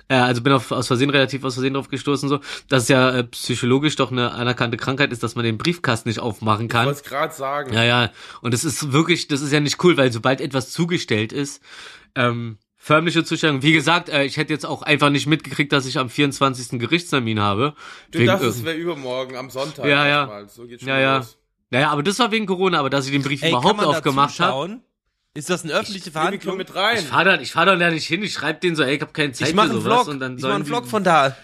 Äh, 0.07 0.15
also 0.15 0.41
bin 0.41 0.53
auf, 0.53 0.71
aus 0.71 0.87
Versehen 0.87 1.09
relativ 1.09 1.43
aus 1.43 1.55
Versehen 1.55 1.73
drauf 1.73 1.89
gestoßen, 1.89 2.29
so, 2.29 2.39
dass 2.69 2.83
es 2.83 2.89
ja 2.89 3.09
äh, 3.11 3.23
psychologisch 3.25 3.95
doch 3.97 4.11
eine 4.11 4.31
anerkannte 4.31 4.77
Krankheit 4.77 5.11
ist, 5.11 5.23
dass 5.23 5.35
man 5.35 5.43
den 5.43 5.57
Briefkasten 5.57 6.09
nicht 6.09 6.19
aufmachen 6.19 6.65
ich 6.65 6.71
kann. 6.71 6.85
wollte 6.85 7.01
es 7.01 7.09
gerade 7.09 7.33
sagen. 7.33 7.73
Ja, 7.73 7.83
ja. 7.83 8.11
Und 8.41 8.53
das 8.53 8.63
ist 8.63 8.91
wirklich, 8.91 9.27
das 9.27 9.41
ist 9.41 9.51
ja 9.51 9.59
nicht 9.59 9.83
cool, 9.83 9.97
weil 9.97 10.11
sobald 10.11 10.39
etwas 10.39 10.71
zugestellt 10.71 11.33
ist, 11.33 11.61
ähm, 12.15 12.57
förmliche 12.77 13.23
Zustellung. 13.23 13.61
Wie 13.61 13.73
gesagt, 13.73 14.09
äh, 14.09 14.23
ich 14.23 14.37
hätte 14.37 14.53
jetzt 14.53 14.65
auch 14.65 14.81
einfach 14.81 15.09
nicht 15.09 15.27
mitgekriegt, 15.27 15.71
dass 15.73 15.85
ich 15.85 15.99
am 15.99 16.09
24. 16.09 16.79
Gerichtstermin 16.79 17.39
habe. 17.39 17.75
Du 18.11 18.19
Wegen 18.19 18.27
dachtest, 18.27 18.59
es 18.59 18.65
wäre 18.65 18.77
übermorgen 18.77 19.35
am 19.35 19.49
Sonntag. 19.49 19.85
Ja, 19.85 20.07
ja. 20.07 20.47
So 20.47 20.65
geht's 20.65 20.81
schon 20.81 20.89
ja, 20.89 20.99
ja. 20.99 21.17
los. 21.17 21.37
Naja, 21.69 21.89
aber 21.91 22.03
das 22.03 22.19
war 22.19 22.31
wegen 22.31 22.45
Corona, 22.45 22.79
aber 22.79 22.89
dass 22.89 23.05
ich 23.05 23.11
den 23.11 23.21
Brief 23.21 23.41
Ey, 23.43 23.51
kann 23.51 23.61
überhaupt 23.61 23.83
aufgemacht 23.83 24.39
habe. 24.39 24.81
Ist 25.34 25.49
das 25.49 25.63
eine 25.63 25.73
öffentliche 25.73 26.09
Ich 26.09 26.13
komm 26.13 26.21
Verhandlung? 26.23 26.57
mit 26.57 26.75
rein. 26.75 26.97
Ich 26.99 27.05
fahr 27.05 27.23
da, 27.23 27.39
ich 27.39 27.51
fahr 27.53 27.65
da 27.65 27.75
ja 27.75 27.89
nicht 27.89 28.05
hin, 28.05 28.21
ich 28.21 28.34
schreib 28.34 28.59
denen 28.61 28.75
so, 28.75 28.84
ey, 28.84 28.95
ich 28.95 29.01
hab 29.01 29.13
keine 29.13 29.32
Zeit 29.32 29.47
Ich 29.47 29.53
mache 29.55 29.67
für 29.67 29.73
einen 29.73 29.82
sowas 29.82 29.95
Vlog. 30.03 30.07
und 30.09 30.19
dann 30.19 30.36
Ich 30.38 30.41
mache 30.43 30.53
einen 30.55 30.65
sollen 30.65 30.79
Vlog 30.82 30.89
von 30.89 31.03
da. 31.03 31.38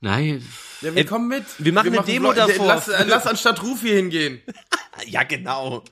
Nein. 0.00 0.46
Ja, 0.80 0.94
wir 0.94 0.96
Ey, 1.02 1.04
kommen 1.04 1.28
mit. 1.28 1.44
wir 1.58 1.72
machen 1.72 1.88
eine 1.88 1.98
einen 1.98 2.06
Demo 2.06 2.32
Vlog. 2.32 2.46
davor. 2.48 2.66
Lass, 2.66 2.88
äh, 2.88 3.04
lass 3.06 3.26
anstatt 3.26 3.62
Rufi 3.62 3.88
hingehen. 3.88 4.40
Ja, 5.06 5.22
genau. 5.22 5.82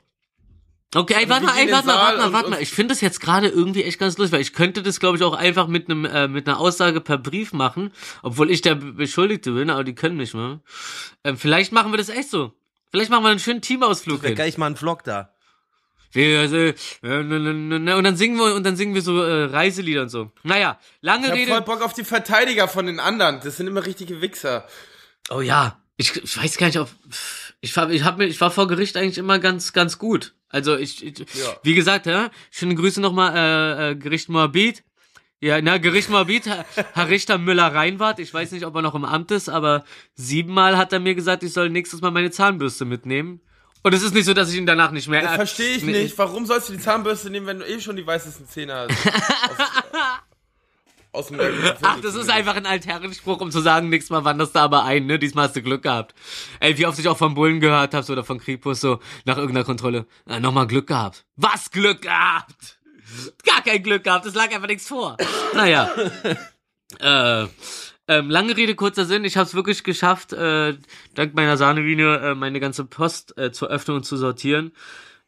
Okay, 0.95 1.15
ey, 1.21 1.29
warte 1.29 1.47
wir 1.47 1.53
mal, 1.53 1.59
ey, 1.59 1.73
warte 1.73 1.87
mal, 1.87 1.97
warte 1.97 2.19
mal, 2.19 2.33
warte 2.33 2.51
mal. 2.51 2.61
Ich 2.63 2.71
finde 2.71 2.93
das 2.93 3.01
jetzt 3.01 3.21
gerade 3.21 3.49
irgendwie 3.49 3.83
echt 3.85 3.99
ganz 3.99 4.19
lustig, 4.19 4.33
weil 4.35 4.41
ich 4.43 4.53
könnte 4.53 4.83
das, 4.83 5.01
glaube 5.01 5.17
ich, 5.17 5.23
auch 5.25 5.35
einfach 5.35 5.67
mit 5.69 5.89
einem 5.89 6.05
äh, 6.05 6.29
mit 6.29 6.47
einer 6.47 6.59
Aussage 6.61 7.01
per 7.01 7.17
Brief 7.17 7.53
machen, 7.53 7.93
obwohl 8.23 8.51
ich 8.51 8.61
der 8.61 8.75
Be- 8.75 8.93
Beschuldigte 8.93 9.53
bin, 9.53 9.71
aber 9.71 9.85
die 9.85 9.95
können 9.95 10.17
nicht 10.19 10.35
mehr. 10.35 10.61
Ähm, 11.25 11.39
vielleicht 11.39 11.73
machen 11.73 11.93
wir 11.93 11.97
das 11.97 12.09
echt 12.11 12.29
so. 12.31 12.53
Vielleicht 12.91 13.11
machen 13.11 13.23
wir 13.25 13.31
einen 13.31 13.39
schönen 13.39 13.63
Teamausflug 13.63 14.23
Wäre 14.23 14.35
gleich 14.35 14.59
mal 14.59 14.67
ein 14.67 14.77
Vlog 14.77 15.03
da. 15.05 15.33
Wir, 16.13 16.53
äh, 16.53 16.75
äh, 17.03 17.95
und 17.95 18.05
dann 18.05 18.17
singen 18.17 18.37
wir 18.37 18.55
und 18.55 18.65
dann 18.65 18.77
singen 18.77 18.95
wir 18.95 19.03
so 19.03 19.23
äh, 19.23 19.45
Reiselieder 19.45 20.03
und 20.03 20.09
so. 20.09 20.31
Naja, 20.43 20.79
lange 21.01 21.27
Ich 21.27 21.31
hab 21.31 21.39
Rede. 21.39 21.51
voll 21.53 21.63
Bock 21.63 21.83
auf 21.83 21.93
die 21.93 22.05
Verteidiger 22.05 22.67
von 22.69 22.87
den 22.87 22.99
anderen. 23.01 23.41
Das 23.45 23.57
sind 23.57 23.67
immer 23.67 23.87
richtige 23.87 24.21
Wichser. 24.21 24.67
Oh 25.31 25.41
ja, 25.41 25.81
ich, 25.97 26.17
ich 26.17 26.37
weiß 26.37 26.57
gar 26.57 26.67
nicht, 26.67 26.79
ob 26.81 26.89
ich 27.61 27.77
war, 27.77 27.91
ich 27.91 28.05
hab 28.05 28.19
mir, 28.19 28.27
ich 28.27 28.41
war 28.41 28.51
vor 28.51 28.67
Gericht 28.67 28.97
eigentlich 28.97 29.19
immer 29.19 29.39
ganz, 29.39 29.73
ganz 29.73 29.99
gut. 29.99 30.35
Also 30.49 30.77
ich, 30.77 31.05
ich 31.05 31.19
Ja. 31.19 31.57
wie 31.63 31.75
gesagt, 31.75 32.07
ja, 32.07 32.31
schöne 32.51 32.75
Grüße 32.75 33.01
nochmal, 33.01 33.37
äh, 33.37 33.91
äh, 33.91 33.95
Gericht 33.97 34.29
Moabit. 34.29 34.83
Ja, 35.43 35.61
na, 35.63 35.79
Gericht 35.79 36.11
Moabit, 36.11 36.47
Herr, 36.47 36.67
Herr 36.93 37.09
Richter 37.09 37.39
Müller-Reinwart, 37.39 38.19
ich 38.19 38.35
weiß 38.35 38.51
nicht, 38.53 38.67
ob 38.67 38.75
er 38.75 38.83
noch 38.83 38.95
im 38.95 39.07
Amt 39.07 39.31
ist, 39.31 39.49
aber 39.49 39.85
siebenmal 40.15 40.77
hat 40.77 40.93
er 40.93 41.01
mir 41.01 41.15
gesagt, 41.15 41.43
ich 41.43 41.53
soll 41.55 41.71
nächstes 41.71 42.03
Mal 42.03 42.11
meine 42.11 42.31
Zahnbürste 42.31 42.85
mitnehmen. 42.85 43.41
Und 43.83 43.95
es 43.95 44.03
ist 44.03 44.15
nicht 44.15 44.27
so, 44.27 44.35
dass 44.35 44.51
ich 44.51 44.59
ihn 44.59 44.67
danach 44.67 44.91
nicht 44.91 45.09
mehr... 45.09 45.23
Das 45.23 45.33
äh, 45.33 45.37
verstehe 45.37 45.77
ich 45.77 45.83
nee, 45.83 45.93
nicht. 45.93 46.19
Warum 46.19 46.45
sollst 46.47 46.69
du 46.69 46.75
die 46.75 46.81
Zahnbürste 46.81 47.31
nehmen, 47.31 47.47
wenn 47.47 47.61
du 47.61 47.67
eh 47.67 47.81
schon 47.81 47.97
die 47.97 48.07
weißesten 48.07 48.47
Zähne 48.47 48.75
hast? 48.75 48.91
aus, 51.13 51.33
aus 51.33 51.39
dem 51.39 51.41
Ach, 51.83 52.01
das 52.01 52.15
ist 52.15 52.31
einfach 52.31 52.57
ein 52.57 52.67
Altherrenspruch, 52.67 53.41
um 53.41 53.51
zu 53.51 53.61
sagen, 53.61 53.89
nächstes 53.89 54.11
Mal 54.11 54.25
wanderst 54.25 54.55
du 54.55 54.61
aber 54.61 54.85
ein, 54.85 55.07
ne? 55.07 55.19
Diesmal 55.19 55.47
hast 55.47 55.57
du 55.57 55.63
Glück 55.63 55.83
gehabt. 55.83 56.15
Ey, 56.61 56.77
wie 56.77 56.87
oft 56.87 56.99
ich 56.99 57.09
auch 57.09 57.17
von 57.17 57.35
Bullen 57.35 57.61
gehört 57.61 57.95
habe, 57.95 58.05
so, 58.05 58.13
oder 58.13 58.25
von 58.25 58.39
Kripus, 58.39 58.81
so, 58.81 59.01
nach 59.25 59.37
irgendeiner 59.37 59.65
Kontrolle. 59.65 60.07
Na, 60.27 60.41
nochmal 60.41 60.67
Glück 60.67 60.87
gehabt. 60.87 61.25
Was 61.37 61.71
Glück 61.71 62.03
gehabt? 62.03 62.79
Gar 63.45 63.63
kein 63.63 63.83
Glück 63.83 64.05
gehabt, 64.05 64.27
es 64.27 64.35
lag 64.35 64.53
einfach 64.55 64.69
nichts 64.69 64.87
vor. 64.87 65.17
Naja. 65.55 65.91
äh, 67.01 67.47
ähm, 68.11 68.29
lange 68.29 68.57
Rede, 68.57 68.75
kurzer 68.75 69.05
Sinn. 69.05 69.25
Ich 69.25 69.37
habe 69.37 69.47
es 69.47 69.55
wirklich 69.55 69.85
geschafft, 69.85 70.33
äh, 70.33 70.77
dank 71.15 71.35
meiner 71.35 71.57
Sahnewiener 71.57 72.21
äh, 72.21 72.35
meine 72.35 72.59
ganze 72.59 72.85
Post 72.85 73.39
äh, 73.39 73.53
zu 73.53 73.69
öffnen 73.69 73.99
und 73.99 74.03
zu 74.03 74.17
sortieren. 74.17 74.73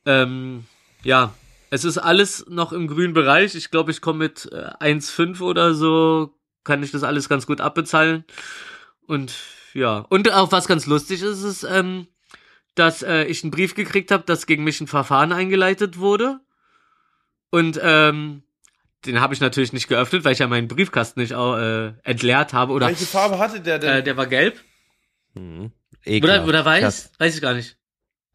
Ähm, 0.04 0.64
ja, 1.04 1.32
es 1.70 1.84
ist 1.84 1.98
alles 1.98 2.44
noch 2.48 2.72
im 2.72 2.88
grünen 2.88 3.14
Bereich. 3.14 3.54
Ich 3.54 3.70
glaube, 3.70 3.92
ich 3.92 4.00
komme 4.00 4.18
mit 4.18 4.50
äh, 4.50 4.72
1,5 4.80 5.40
oder 5.42 5.74
so, 5.74 6.34
kann 6.64 6.82
ich 6.82 6.90
das 6.90 7.04
alles 7.04 7.28
ganz 7.28 7.46
gut 7.46 7.60
abbezahlen. 7.60 8.24
Und 9.06 9.32
ja, 9.74 9.98
und 10.08 10.32
auch 10.32 10.50
was 10.50 10.66
ganz 10.66 10.86
lustig 10.86 11.22
ist, 11.22 11.44
ist, 11.44 11.62
ähm, 11.62 12.08
dass 12.74 13.04
äh, 13.04 13.26
ich 13.26 13.44
einen 13.44 13.52
Brief 13.52 13.76
gekriegt 13.76 14.10
habe, 14.10 14.24
dass 14.24 14.46
gegen 14.46 14.64
mich 14.64 14.80
ein 14.80 14.88
Verfahren 14.88 15.30
eingeleitet 15.30 15.98
wurde. 15.98 16.40
Und 17.50 17.78
ähm, 17.80 18.42
den 19.06 19.20
habe 19.20 19.34
ich 19.34 19.40
natürlich 19.40 19.72
nicht 19.72 19.88
geöffnet, 19.88 20.24
weil 20.24 20.32
ich 20.32 20.38
ja 20.40 20.46
meinen 20.46 20.68
Briefkasten 20.68 21.20
nicht 21.20 21.32
äh, 21.32 21.92
entleert 22.02 22.52
habe. 22.52 22.72
Oder 22.72 22.86
Welche 22.88 23.06
Farbe 23.06 23.38
hatte 23.38 23.60
der 23.60 23.78
denn? 23.78 23.90
äh, 23.98 24.02
der 24.02 24.16
war 24.16 24.26
gelb. 24.26 24.60
Mhm. 25.34 25.72
Oder, 26.06 26.44
oder 26.46 26.64
weiß? 26.64 26.82
Krass. 26.82 27.12
Weiß 27.18 27.34
ich 27.36 27.40
gar 27.42 27.54
nicht. 27.54 27.76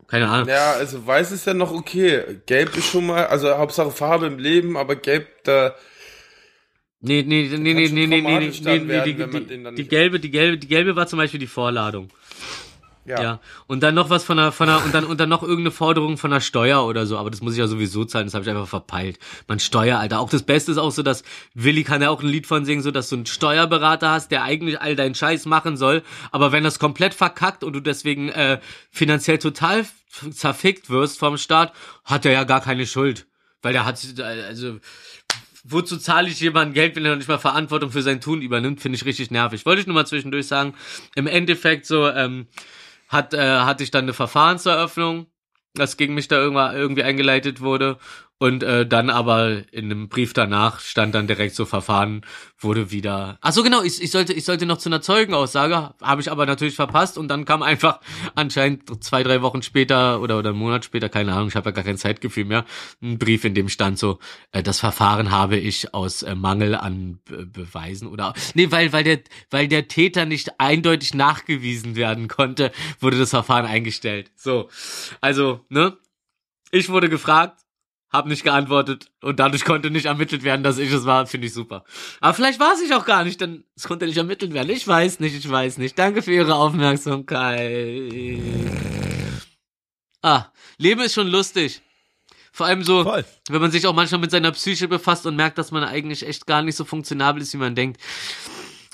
Keine 0.08 0.30
Ahnung. 0.30 0.48
ja, 0.48 0.72
also 0.74 1.06
weiß 1.06 1.32
ist 1.32 1.46
ja 1.48 1.54
noch 1.54 1.72
okay. 1.74 2.40
Gelb 2.46 2.78
ist 2.78 2.90
schon 2.92 3.08
mal, 3.08 3.26
also 3.28 3.58
Hauptsache 3.58 3.92
Farbe 3.92 4.28
im 4.28 4.40
Leben, 4.40 4.78
aber 4.78 4.96
gelb, 4.96 5.28
da, 5.44 5.76
Nee, 7.00 7.24
nee, 7.28 7.44
nee, 7.44 7.44
nee, 7.44 7.50
schon 7.52 7.64
nee, 7.64 7.74
nee, 7.74 7.90
nee, 7.90 8.08
nee, 8.08 8.22
traumatisch 8.22 8.62
dann 8.62 8.74
nee, 8.74 8.80
nee, 8.80 8.88
werden, 8.90 9.06
die, 9.06 9.20
wenn 9.20 9.30
man 9.30 9.42
die, 9.44 9.48
den 9.48 9.64
dann 9.66 9.76
die 9.76 9.82
nicht- 9.84 9.90
gelbe, 9.90 10.20
die 10.20 10.32
gelbe, 10.32 10.58
die 10.58 10.68
gelbe 10.68 10.96
war 10.96 11.08
zum 11.08 11.18
Beispiel 11.20 11.40
die 11.40 11.46
Vorladung. 11.48 12.08
Ja. 13.08 13.22
Ja. 13.22 13.40
Und 13.68 13.82
dann 13.82 13.96
noch 13.96 14.10
was 14.10 14.24
von 14.24 14.38
der, 14.38 14.52
von 14.52 14.68
der, 14.68 14.84
und 14.84 14.94
dann, 14.94 15.06
und 15.06 15.20
dann 15.20 15.30
noch 15.30 15.42
irgendeine 15.42 15.72
Forderung 15.72 16.18
von 16.18 16.30
der 16.30 16.42
Steuer 16.42 16.86
oder 16.86 17.06
so, 17.06 17.18
aber 17.18 17.32
das 17.32 17.42
muss 17.42 17.54
ich 17.54 17.60
ja 17.60 17.68
sowieso 17.68 18.06
zahlen, 18.06 18.28
das 18.28 18.34
habe 18.34 18.44
ich 18.44 18.50
einfach 18.50 18.68
verpeilt. 18.68 19.18
Man 19.48 19.60
Steuer, 19.60 19.98
Alter. 19.98 20.20
Auch 20.20 20.30
das 20.30 20.44
Beste 20.44 20.72
ist 20.72 20.78
auch 20.78 20.92
so, 20.92 21.04
dass 21.04 21.24
Willi 21.54 21.84
kann 21.84 22.02
ja 22.02 22.10
auch 22.10 22.22
ein 22.22 22.28
Lied 22.28 22.46
von 22.48 22.66
singen, 22.66 22.82
so 22.82 22.92
dass 22.92 23.10
du 23.10 23.16
einen 23.16 23.26
Steuerberater 23.26 24.12
hast, 24.12 24.32
der 24.32 24.44
eigentlich 24.44 24.82
all 24.82 24.96
deinen 24.96 25.16
Scheiß 25.16 25.46
machen 25.46 25.78
soll, 25.78 26.04
aber 26.32 26.52
wenn 26.52 26.64
das 26.64 26.80
komplett 26.80 27.14
verkackt 27.14 27.64
und 27.64 27.74
du 27.74 27.80
deswegen 27.80 28.30
äh, 28.30 28.60
finanziell 28.92 29.38
total 29.38 29.86
zerfickt 30.32 30.90
wirst 30.90 31.20
vom 31.20 31.38
Staat, 31.38 31.74
hat 32.04 32.26
er 32.26 32.32
ja 32.32 32.44
gar 32.44 32.62
keine 32.62 32.86
Schuld. 32.86 33.28
Weil 33.62 33.74
der 33.74 33.86
hat, 33.86 34.00
also, 34.20 34.80
wozu 35.64 35.98
zahle 35.98 36.30
ich 36.30 36.40
jemandem 36.40 36.74
Geld, 36.74 36.96
wenn 36.96 37.06
er 37.06 37.12
noch 37.12 37.18
nicht 37.18 37.28
mal 37.28 37.38
Verantwortung 37.38 37.92
für 37.92 38.02
sein 38.02 38.22
Tun 38.22 38.42
übernimmt, 38.42 38.82
finde 38.82 38.96
ich 38.98 39.06
richtig 39.06 39.32
nervig. 39.32 39.66
Wollte 39.66 39.82
ich 39.82 39.88
nur 39.88 39.96
mal 39.96 40.06
zwischendurch 40.06 40.48
sagen. 40.48 40.74
Im 41.16 41.28
Endeffekt 41.28 41.86
so, 41.86 42.08
ähm, 42.08 42.48
hat, 43.08 43.34
äh, 43.34 43.60
hatte 43.60 43.84
ich 43.84 43.92
dann 43.92 44.06
eine 44.06 44.14
Verfahrenseröffnung, 44.14 45.28
das 45.74 45.98
gegen 45.98 46.14
mich 46.14 46.28
da 46.28 46.42
irgendwie 46.42 47.04
eingeleitet 47.04 47.62
wurde. 47.62 47.98
Und 48.40 48.62
äh, 48.62 48.86
dann 48.86 49.10
aber 49.10 49.64
in 49.72 49.86
einem 49.86 50.10
Brief 50.10 50.34
danach 50.34 50.80
stand 50.80 51.16
dann 51.16 51.26
direkt 51.26 51.56
so 51.56 51.66
Verfahren 51.66 52.22
wurde 52.60 52.92
wieder. 52.92 53.40
Ach 53.42 53.52
so 53.52 53.64
genau, 53.64 53.82
ich, 53.82 54.02
ich 54.02 54.12
sollte 54.12 54.34
ich 54.34 54.46
sollte 54.46 54.68
noch 54.68 54.78
zu 54.78 54.90
einer 54.90 55.02
Zeugenaussage, 55.02 55.96
habe 56.02 56.22
ich 56.22 56.32
aber 56.32 56.46
natürlich 56.46 56.76
verpasst 56.76 57.18
und 57.18 57.30
dann 57.30 57.46
kam 57.46 57.64
einfach 57.64 58.00
anscheinend 58.36 59.04
zwei 59.04 59.24
drei 59.24 59.42
Wochen 59.42 59.64
später 59.64 60.22
oder 60.22 60.38
oder 60.38 60.50
einen 60.52 60.60
Monat 60.60 60.86
später, 60.86 61.10
keine 61.10 61.34
Ahnung, 61.34 61.48
ich 61.48 61.56
habe 61.56 61.70
ja 61.70 61.72
gar 61.72 61.84
kein 61.84 61.98
Zeitgefühl 61.98 62.46
mehr, 62.46 62.66
ein 63.02 63.18
Brief 63.18 63.44
in 63.44 63.56
dem 63.56 63.70
stand 63.70 63.98
so, 63.98 64.20
äh, 64.52 64.62
das 64.62 64.80
Verfahren 64.80 65.32
habe 65.32 65.58
ich 65.58 65.96
aus 65.96 66.22
äh, 66.22 66.36
Mangel 66.36 66.76
an 66.76 67.20
Be 67.26 67.46
Beweisen 67.46 68.08
oder 68.08 68.34
nee, 68.54 68.70
weil 68.70 68.94
weil 68.94 69.04
der 69.04 69.20
weil 69.50 69.68
der 69.68 69.88
Täter 69.88 70.26
nicht 70.26 70.60
eindeutig 70.60 71.16
nachgewiesen 71.16 71.96
werden 71.96 72.28
konnte, 72.28 72.72
wurde 73.00 73.18
das 73.18 73.32
Verfahren 73.32 73.66
eingestellt. 73.66 74.32
So, 74.36 74.70
also 75.22 75.62
ne, 75.70 75.98
ich 76.72 76.90
wurde 76.90 77.10
gefragt 77.10 77.62
hab 78.10 78.26
nicht 78.26 78.44
geantwortet 78.44 79.12
und 79.22 79.40
dadurch 79.40 79.66
konnte 79.66 79.92
nicht 79.92 80.06
ermittelt 80.06 80.44
werden, 80.44 80.64
dass 80.64 80.78
ich 80.78 80.92
es 80.92 81.06
war, 81.06 81.28
finde 81.28 81.48
ich 81.48 81.54
super. 81.54 81.84
Aber 82.22 82.34
vielleicht 82.34 82.60
war 82.60 82.74
es 82.74 82.82
ich 82.82 82.94
auch 82.94 83.06
gar 83.06 83.24
nicht, 83.24 83.42
denn 83.42 83.66
es 83.76 83.88
konnte 83.88 84.06
nicht 84.06 84.18
ermittelt 84.18 84.54
werden. 84.54 84.70
Ich 84.70 84.88
weiß 84.88 85.20
nicht, 85.20 85.36
ich 85.36 85.50
weiß 85.50 85.78
nicht. 85.78 86.00
Danke 86.00 86.22
für 86.22 86.32
Ihre 86.32 86.56
Aufmerksamkeit. 86.56 88.14
Ah, 90.22 90.46
Leben 90.78 91.02
ist 91.02 91.14
schon 91.14 91.28
lustig. 91.28 91.82
Vor 92.52 92.66
allem 92.66 92.84
so, 92.84 93.04
Voll. 93.04 93.26
wenn 93.50 93.62
man 93.62 93.72
sich 93.72 93.86
auch 93.86 93.94
manchmal 93.94 94.22
mit 94.22 94.32
seiner 94.32 94.52
Psyche 94.52 94.88
befasst 94.88 95.26
und 95.26 95.36
merkt, 95.36 95.58
dass 95.58 95.72
man 95.72 95.84
eigentlich 95.84 96.26
echt 96.26 96.48
gar 96.48 96.64
nicht 96.64 96.76
so 96.76 96.86
funktionabel 96.86 97.42
ist, 97.42 97.54
wie 97.54 97.58
man 97.58 97.76
denkt. 97.76 98.02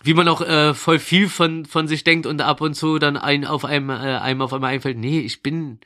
Wie 0.03 0.13
man 0.13 0.27
auch 0.27 0.41
äh, 0.41 0.73
voll 0.73 0.99
viel 0.99 1.29
von, 1.29 1.65
von 1.65 1.87
sich 1.87 2.03
denkt 2.03 2.25
und 2.25 2.41
ab 2.41 2.59
und 2.59 2.73
zu 2.73 2.99
dann 2.99 3.15
ein, 3.15 3.45
auf 3.45 3.63
einem, 3.63 3.89
äh, 3.89 3.93
einem 3.93 4.41
auf 4.41 4.51
einmal 4.51 4.73
einfällt, 4.73 4.97
nee, 4.97 5.21
ich 5.21 5.43
bin 5.43 5.79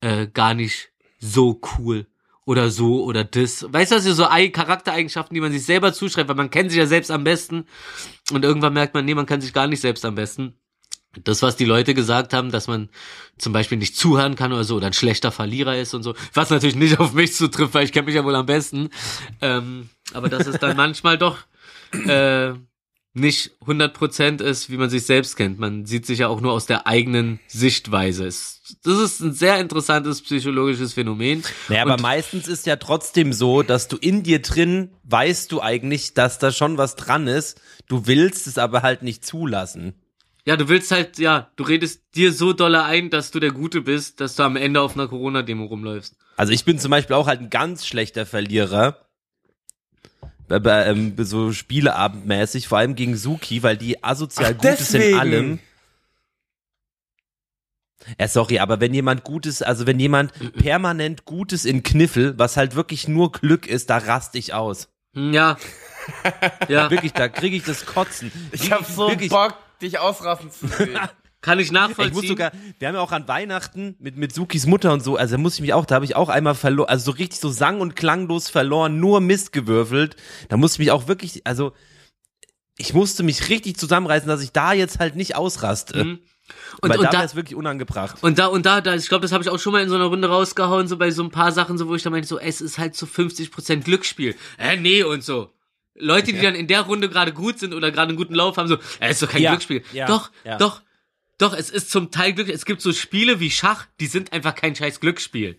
äh, 0.00 0.28
gar 0.28 0.54
nicht 0.54 0.92
so 1.18 1.60
cool 1.78 2.06
oder 2.50 2.68
so 2.70 3.04
oder 3.04 3.22
das. 3.22 3.64
Weißt 3.72 3.92
du, 3.92 3.94
das 3.94 4.04
sind 4.04 4.16
so 4.16 4.28
Ei- 4.28 4.48
Charaktereigenschaften, 4.48 5.34
die 5.34 5.40
man 5.40 5.52
sich 5.52 5.64
selber 5.64 5.92
zuschreibt, 5.92 6.28
weil 6.28 6.34
man 6.36 6.50
kennt 6.50 6.70
sich 6.70 6.78
ja 6.78 6.86
selbst 6.86 7.12
am 7.12 7.22
besten 7.22 7.64
und 8.32 8.44
irgendwann 8.44 8.72
merkt 8.72 8.92
man, 8.94 9.04
nee, 9.04 9.14
man 9.14 9.26
kann 9.26 9.40
sich 9.40 9.52
gar 9.52 9.68
nicht 9.68 9.80
selbst 9.80 10.04
am 10.04 10.16
besten. 10.16 10.54
Das, 11.24 11.42
was 11.42 11.54
die 11.56 11.64
Leute 11.64 11.94
gesagt 11.94 12.32
haben, 12.34 12.50
dass 12.50 12.66
man 12.66 12.88
zum 13.38 13.52
Beispiel 13.52 13.78
nicht 13.78 13.96
zuhören 13.96 14.34
kann 14.34 14.52
oder 14.52 14.64
so 14.64 14.76
oder 14.76 14.88
ein 14.88 14.92
schlechter 14.92 15.30
Verlierer 15.32 15.76
ist 15.76 15.94
und 15.94 16.02
so, 16.02 16.14
was 16.34 16.50
natürlich 16.50 16.76
nicht 16.76 16.98
auf 16.98 17.12
mich 17.12 17.34
zutrifft, 17.34 17.74
weil 17.74 17.84
ich 17.84 17.92
kenne 17.92 18.06
mich 18.06 18.14
ja 18.16 18.24
wohl 18.24 18.34
am 18.34 18.46
besten. 18.46 18.90
Ähm, 19.40 19.88
aber 20.12 20.28
dass 20.28 20.46
es 20.48 20.58
dann 20.58 20.76
manchmal 20.84 21.18
doch 21.18 21.38
äh, 21.92 22.52
nicht 23.12 23.52
100% 23.66 24.40
ist, 24.42 24.70
wie 24.70 24.76
man 24.76 24.88
sich 24.88 25.04
selbst 25.04 25.36
kennt. 25.36 25.58
Man 25.58 25.84
sieht 25.84 26.06
sich 26.06 26.20
ja 26.20 26.28
auch 26.28 26.40
nur 26.40 26.52
aus 26.52 26.66
der 26.66 26.86
eigenen 26.86 27.40
Sichtweise. 27.48 28.24
Das 28.26 28.98
ist 28.98 29.20
ein 29.20 29.32
sehr 29.32 29.58
interessantes 29.58 30.22
psychologisches 30.22 30.92
Phänomen. 30.94 31.42
Naja, 31.68 31.82
aber 31.82 31.94
Und- 31.94 32.02
meistens 32.02 32.46
ist 32.46 32.66
ja 32.66 32.76
trotzdem 32.76 33.32
so, 33.32 33.62
dass 33.62 33.88
du 33.88 33.96
in 33.96 34.22
dir 34.22 34.40
drin 34.42 34.90
weißt 35.04 35.50
du 35.50 35.60
eigentlich, 35.60 36.14
dass 36.14 36.38
da 36.38 36.52
schon 36.52 36.78
was 36.78 36.94
dran 36.94 37.26
ist. 37.26 37.60
Du 37.88 38.06
willst 38.06 38.46
es 38.46 38.58
aber 38.58 38.82
halt 38.82 39.02
nicht 39.02 39.24
zulassen. 39.24 39.94
Ja, 40.46 40.56
du 40.56 40.68
willst 40.68 40.90
halt, 40.90 41.18
ja, 41.18 41.50
du 41.56 41.64
redest 41.64 42.02
dir 42.14 42.32
so 42.32 42.52
dolle 42.52 42.84
ein, 42.84 43.10
dass 43.10 43.30
du 43.30 43.40
der 43.40 43.50
Gute 43.50 43.82
bist, 43.82 44.20
dass 44.20 44.36
du 44.36 44.42
am 44.44 44.56
Ende 44.56 44.80
auf 44.80 44.94
einer 44.94 45.06
Corona-Demo 45.08 45.64
rumläufst. 45.66 46.16
Also 46.36 46.52
ich 46.52 46.64
bin 46.64 46.78
zum 46.78 46.90
Beispiel 46.90 47.14
auch 47.16 47.26
halt 47.26 47.40
ein 47.40 47.50
ganz 47.50 47.86
schlechter 47.86 48.24
Verlierer. 48.24 48.96
Bei, 50.58 50.86
ähm, 50.86 51.14
so 51.18 51.52
Spieleabendmäßig, 51.52 52.66
vor 52.68 52.78
allem 52.78 52.96
gegen 52.96 53.16
Suki, 53.16 53.62
weil 53.62 53.76
die 53.76 54.02
asozial 54.02 54.56
Ach, 54.58 54.62
gut 54.62 54.70
ist 54.80 54.94
in 54.94 55.00
deswegen. 55.00 55.18
allem. 55.18 55.58
Ja, 58.18 58.28
sorry, 58.28 58.58
aber 58.58 58.80
wenn 58.80 58.92
jemand 58.94 59.24
Gutes, 59.24 59.62
also 59.62 59.86
wenn 59.86 60.00
jemand 60.00 60.32
permanent 60.54 61.24
Gutes 61.24 61.64
in 61.64 61.82
Kniffel, 61.82 62.38
was 62.38 62.56
halt 62.56 62.74
wirklich 62.74 63.06
nur 63.06 63.30
Glück 63.30 63.66
ist, 63.66 63.90
da 63.90 63.98
raste 63.98 64.38
ich 64.38 64.52
aus. 64.54 64.88
Hm, 65.14 65.32
Ja. 65.32 65.56
ja, 66.68 66.90
Wirklich, 66.90 67.12
da 67.12 67.28
kriege 67.28 67.56
ich 67.56 67.62
das 67.62 67.84
Kotzen. 67.86 68.32
Ich 68.52 68.72
hab 68.72 68.86
so 68.86 69.10
Wirklich. 69.10 69.30
Bock, 69.30 69.54
dich 69.82 69.98
ausrasten 69.98 70.50
zu 70.50 70.66
sehen. 70.66 70.98
kann 71.40 71.58
ich 71.58 71.66
Ich 71.66 71.72
nachvollziehen. 71.72 72.14
muss 72.14 72.26
sogar, 72.28 72.52
wir 72.78 72.88
haben 72.88 72.94
ja 72.94 73.00
auch 73.00 73.12
an 73.12 73.26
Weihnachten 73.28 73.96
mit, 73.98 74.16
mit 74.16 74.34
Sukis 74.34 74.66
Mutter 74.66 74.92
und 74.92 75.02
so, 75.02 75.16
also 75.16 75.36
da 75.36 75.38
muss 75.38 75.54
ich 75.54 75.60
mich 75.60 75.72
auch, 75.72 75.86
da 75.86 75.94
habe 75.96 76.04
ich 76.04 76.16
auch 76.16 76.28
einmal 76.28 76.54
verloren, 76.54 76.88
also 76.88 77.12
so 77.12 77.16
richtig 77.16 77.40
so 77.40 77.48
sang- 77.50 77.80
und 77.80 77.96
klanglos 77.96 78.48
verloren, 78.48 79.00
nur 79.00 79.20
Mist 79.20 79.52
gewürfelt. 79.52 80.16
Da 80.48 80.56
musste 80.56 80.76
ich 80.76 80.78
mich 80.86 80.90
auch 80.90 81.08
wirklich, 81.08 81.46
also 81.46 81.72
ich 82.76 82.94
musste 82.94 83.22
mich 83.22 83.48
richtig 83.48 83.76
zusammenreißen, 83.76 84.28
dass 84.28 84.42
ich 84.42 84.52
da 84.52 84.72
jetzt 84.72 84.98
halt 84.98 85.16
nicht 85.16 85.36
ausraste. 85.36 86.04
Mhm. 86.04 86.18
und, 86.80 86.90
weil 86.90 86.98
und 86.98 87.12
da 87.12 87.22
es 87.24 87.34
wirklich 87.36 87.54
unangebracht. 87.56 88.22
Und 88.22 88.38
da, 88.38 88.46
und 88.46 88.66
da, 88.66 88.80
da, 88.80 88.94
ich 88.94 89.08
glaube, 89.08 89.22
das 89.22 89.32
habe 89.32 89.42
ich 89.44 89.50
auch 89.50 89.58
schon 89.58 89.72
mal 89.72 89.82
in 89.82 89.88
so 89.88 89.94
einer 89.96 90.06
Runde 90.06 90.28
rausgehauen, 90.28 90.88
so 90.88 90.96
bei 90.96 91.10
so 91.10 91.22
ein 91.22 91.30
paar 91.30 91.52
Sachen, 91.52 91.78
so 91.78 91.88
wo 91.88 91.94
ich 91.94 92.02
da 92.02 92.10
meinte, 92.10 92.26
so, 92.28 92.38
es 92.38 92.60
ist 92.60 92.78
halt 92.78 92.96
so 92.96 93.06
50% 93.06 93.82
Glücksspiel. 93.84 94.34
Äh, 94.58 94.76
nee, 94.76 95.02
und 95.02 95.22
so. 95.22 95.52
Leute, 95.94 96.32
die 96.32 96.40
dann 96.40 96.54
in 96.54 96.66
der 96.66 96.82
Runde 96.82 97.10
gerade 97.10 97.32
gut 97.32 97.58
sind 97.58 97.74
oder 97.74 97.90
gerade 97.90 98.08
einen 98.08 98.16
guten 98.16 98.34
Lauf 98.34 98.56
haben, 98.56 98.68
so, 98.68 98.78
äh, 99.00 99.10
ist 99.10 99.22
doch 99.22 99.28
kein 99.28 99.42
Ja, 99.42 99.50
Glücksspiel. 99.50 99.82
ja, 99.92 100.06
doch, 100.06 100.30
doch, 100.58 100.80
doch, 101.40 101.54
es 101.54 101.70
ist 101.70 101.90
zum 101.90 102.10
Teil 102.10 102.34
Glück. 102.34 102.48
Es 102.48 102.64
gibt 102.64 102.82
so 102.82 102.92
Spiele 102.92 103.40
wie 103.40 103.50
Schach, 103.50 103.86
die 103.98 104.06
sind 104.06 104.32
einfach 104.32 104.54
kein 104.54 104.76
scheiß 104.76 105.00
Glücksspiel. 105.00 105.56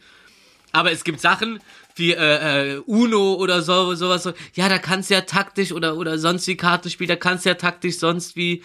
Aber 0.72 0.92
es 0.92 1.04
gibt 1.04 1.20
Sachen 1.20 1.60
wie 1.96 2.14
äh, 2.14 2.76
äh, 2.76 2.78
Uno 2.86 3.34
oder 3.34 3.62
so, 3.62 3.96
sowas. 3.96 4.24
So, 4.24 4.34
ja, 4.54 4.70
da 4.70 4.78
kannst 4.78 5.10
du 5.10 5.16
ja 5.16 5.22
taktisch 5.22 5.72
oder 5.72 5.98
oder 5.98 6.18
sonst 6.18 6.48
wie 6.48 6.56
Kartenspiel, 6.56 7.08
da 7.08 7.16
kannst 7.16 7.46
du 7.46 7.50
ja 7.50 7.56
taktisch 7.56 7.98
sonst 7.98 8.36
wie 8.36 8.64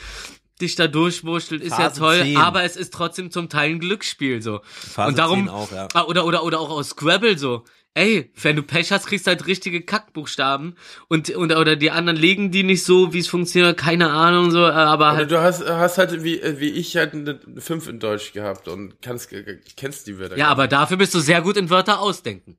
dich 0.61 0.75
da 0.75 0.87
durchwurschteln, 0.87 1.61
ist 1.61 1.79
ja 1.79 1.91
toll, 1.91 2.21
10. 2.23 2.37
aber 2.37 2.62
es 2.64 2.77
ist 2.77 2.93
trotzdem 2.93 3.31
zum 3.31 3.49
Teil 3.49 3.71
ein 3.71 3.81
Glücksspiel 3.81 4.41
so. 4.41 4.61
Phase 4.64 5.09
und 5.09 5.19
darum 5.19 5.47
10 5.47 5.49
auch, 5.49 5.73
ja. 5.73 5.89
Ah, 5.95 6.05
oder 6.05 6.25
oder 6.25 6.45
oder 6.45 6.61
auch 6.61 6.71
aus 6.71 6.91
Scrabble 6.91 7.39
so. 7.39 7.64
Ey, 7.97 8.31
wenn 8.43 8.57
du 8.57 8.63
Pech 8.63 8.93
hast, 8.93 9.07
kriegst 9.07 9.27
du 9.27 9.31
halt 9.31 9.47
richtige 9.47 9.81
Kackbuchstaben 9.81 10.77
und, 11.09 11.31
und 11.31 11.57
oder 11.57 11.77
die 11.77 11.91
anderen 11.91 12.19
legen 12.19 12.51
die 12.51 12.63
nicht 12.63 12.85
so, 12.85 13.15
wie 13.15 13.21
es 13.21 13.27
funktioniert, 13.27 13.79
keine 13.79 14.11
Ahnung 14.11 14.51
so, 14.51 14.67
äh, 14.67 14.71
aber 14.71 15.07
Oder 15.07 15.17
halt 15.17 15.31
du 15.31 15.41
hast, 15.41 15.67
hast 15.67 15.97
halt 15.97 16.23
wie, 16.23 16.43
wie 16.61 16.69
ich 16.69 16.95
halt 16.99 17.15
eine 17.15 17.41
5 17.57 17.89
in 17.89 17.99
Deutsch 17.99 18.35
gehabt 18.35 18.69
und 18.69 19.01
kannst, 19.01 19.31
kennst 19.79 20.07
die 20.07 20.19
Wörter. 20.19 20.37
ja, 20.37 20.49
aber 20.49 20.69
dafür 20.69 20.99
bist 20.99 21.15
du 21.15 21.21
sehr 21.21 21.41
gut 21.41 21.57
in 21.57 21.71
Wörter 21.71 22.01
ausdenken. 22.01 22.59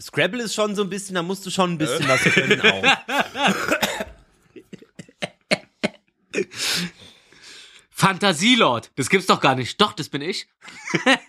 Scrabble 0.00 0.42
ist 0.42 0.54
schon 0.54 0.74
so 0.74 0.84
ein 0.84 0.88
bisschen, 0.88 1.16
da 1.16 1.22
musst 1.22 1.44
du 1.44 1.50
schon 1.50 1.72
ein 1.72 1.78
bisschen 1.78 2.08
was 2.08 2.22
können 2.22 2.58
auch. 2.62 2.82
Fantasielord, 7.90 8.90
das 8.96 9.10
gibt's 9.10 9.26
doch 9.26 9.42
gar 9.42 9.54
nicht. 9.54 9.78
Doch, 9.82 9.92
das 9.92 10.08
bin 10.08 10.22
ich. 10.22 10.48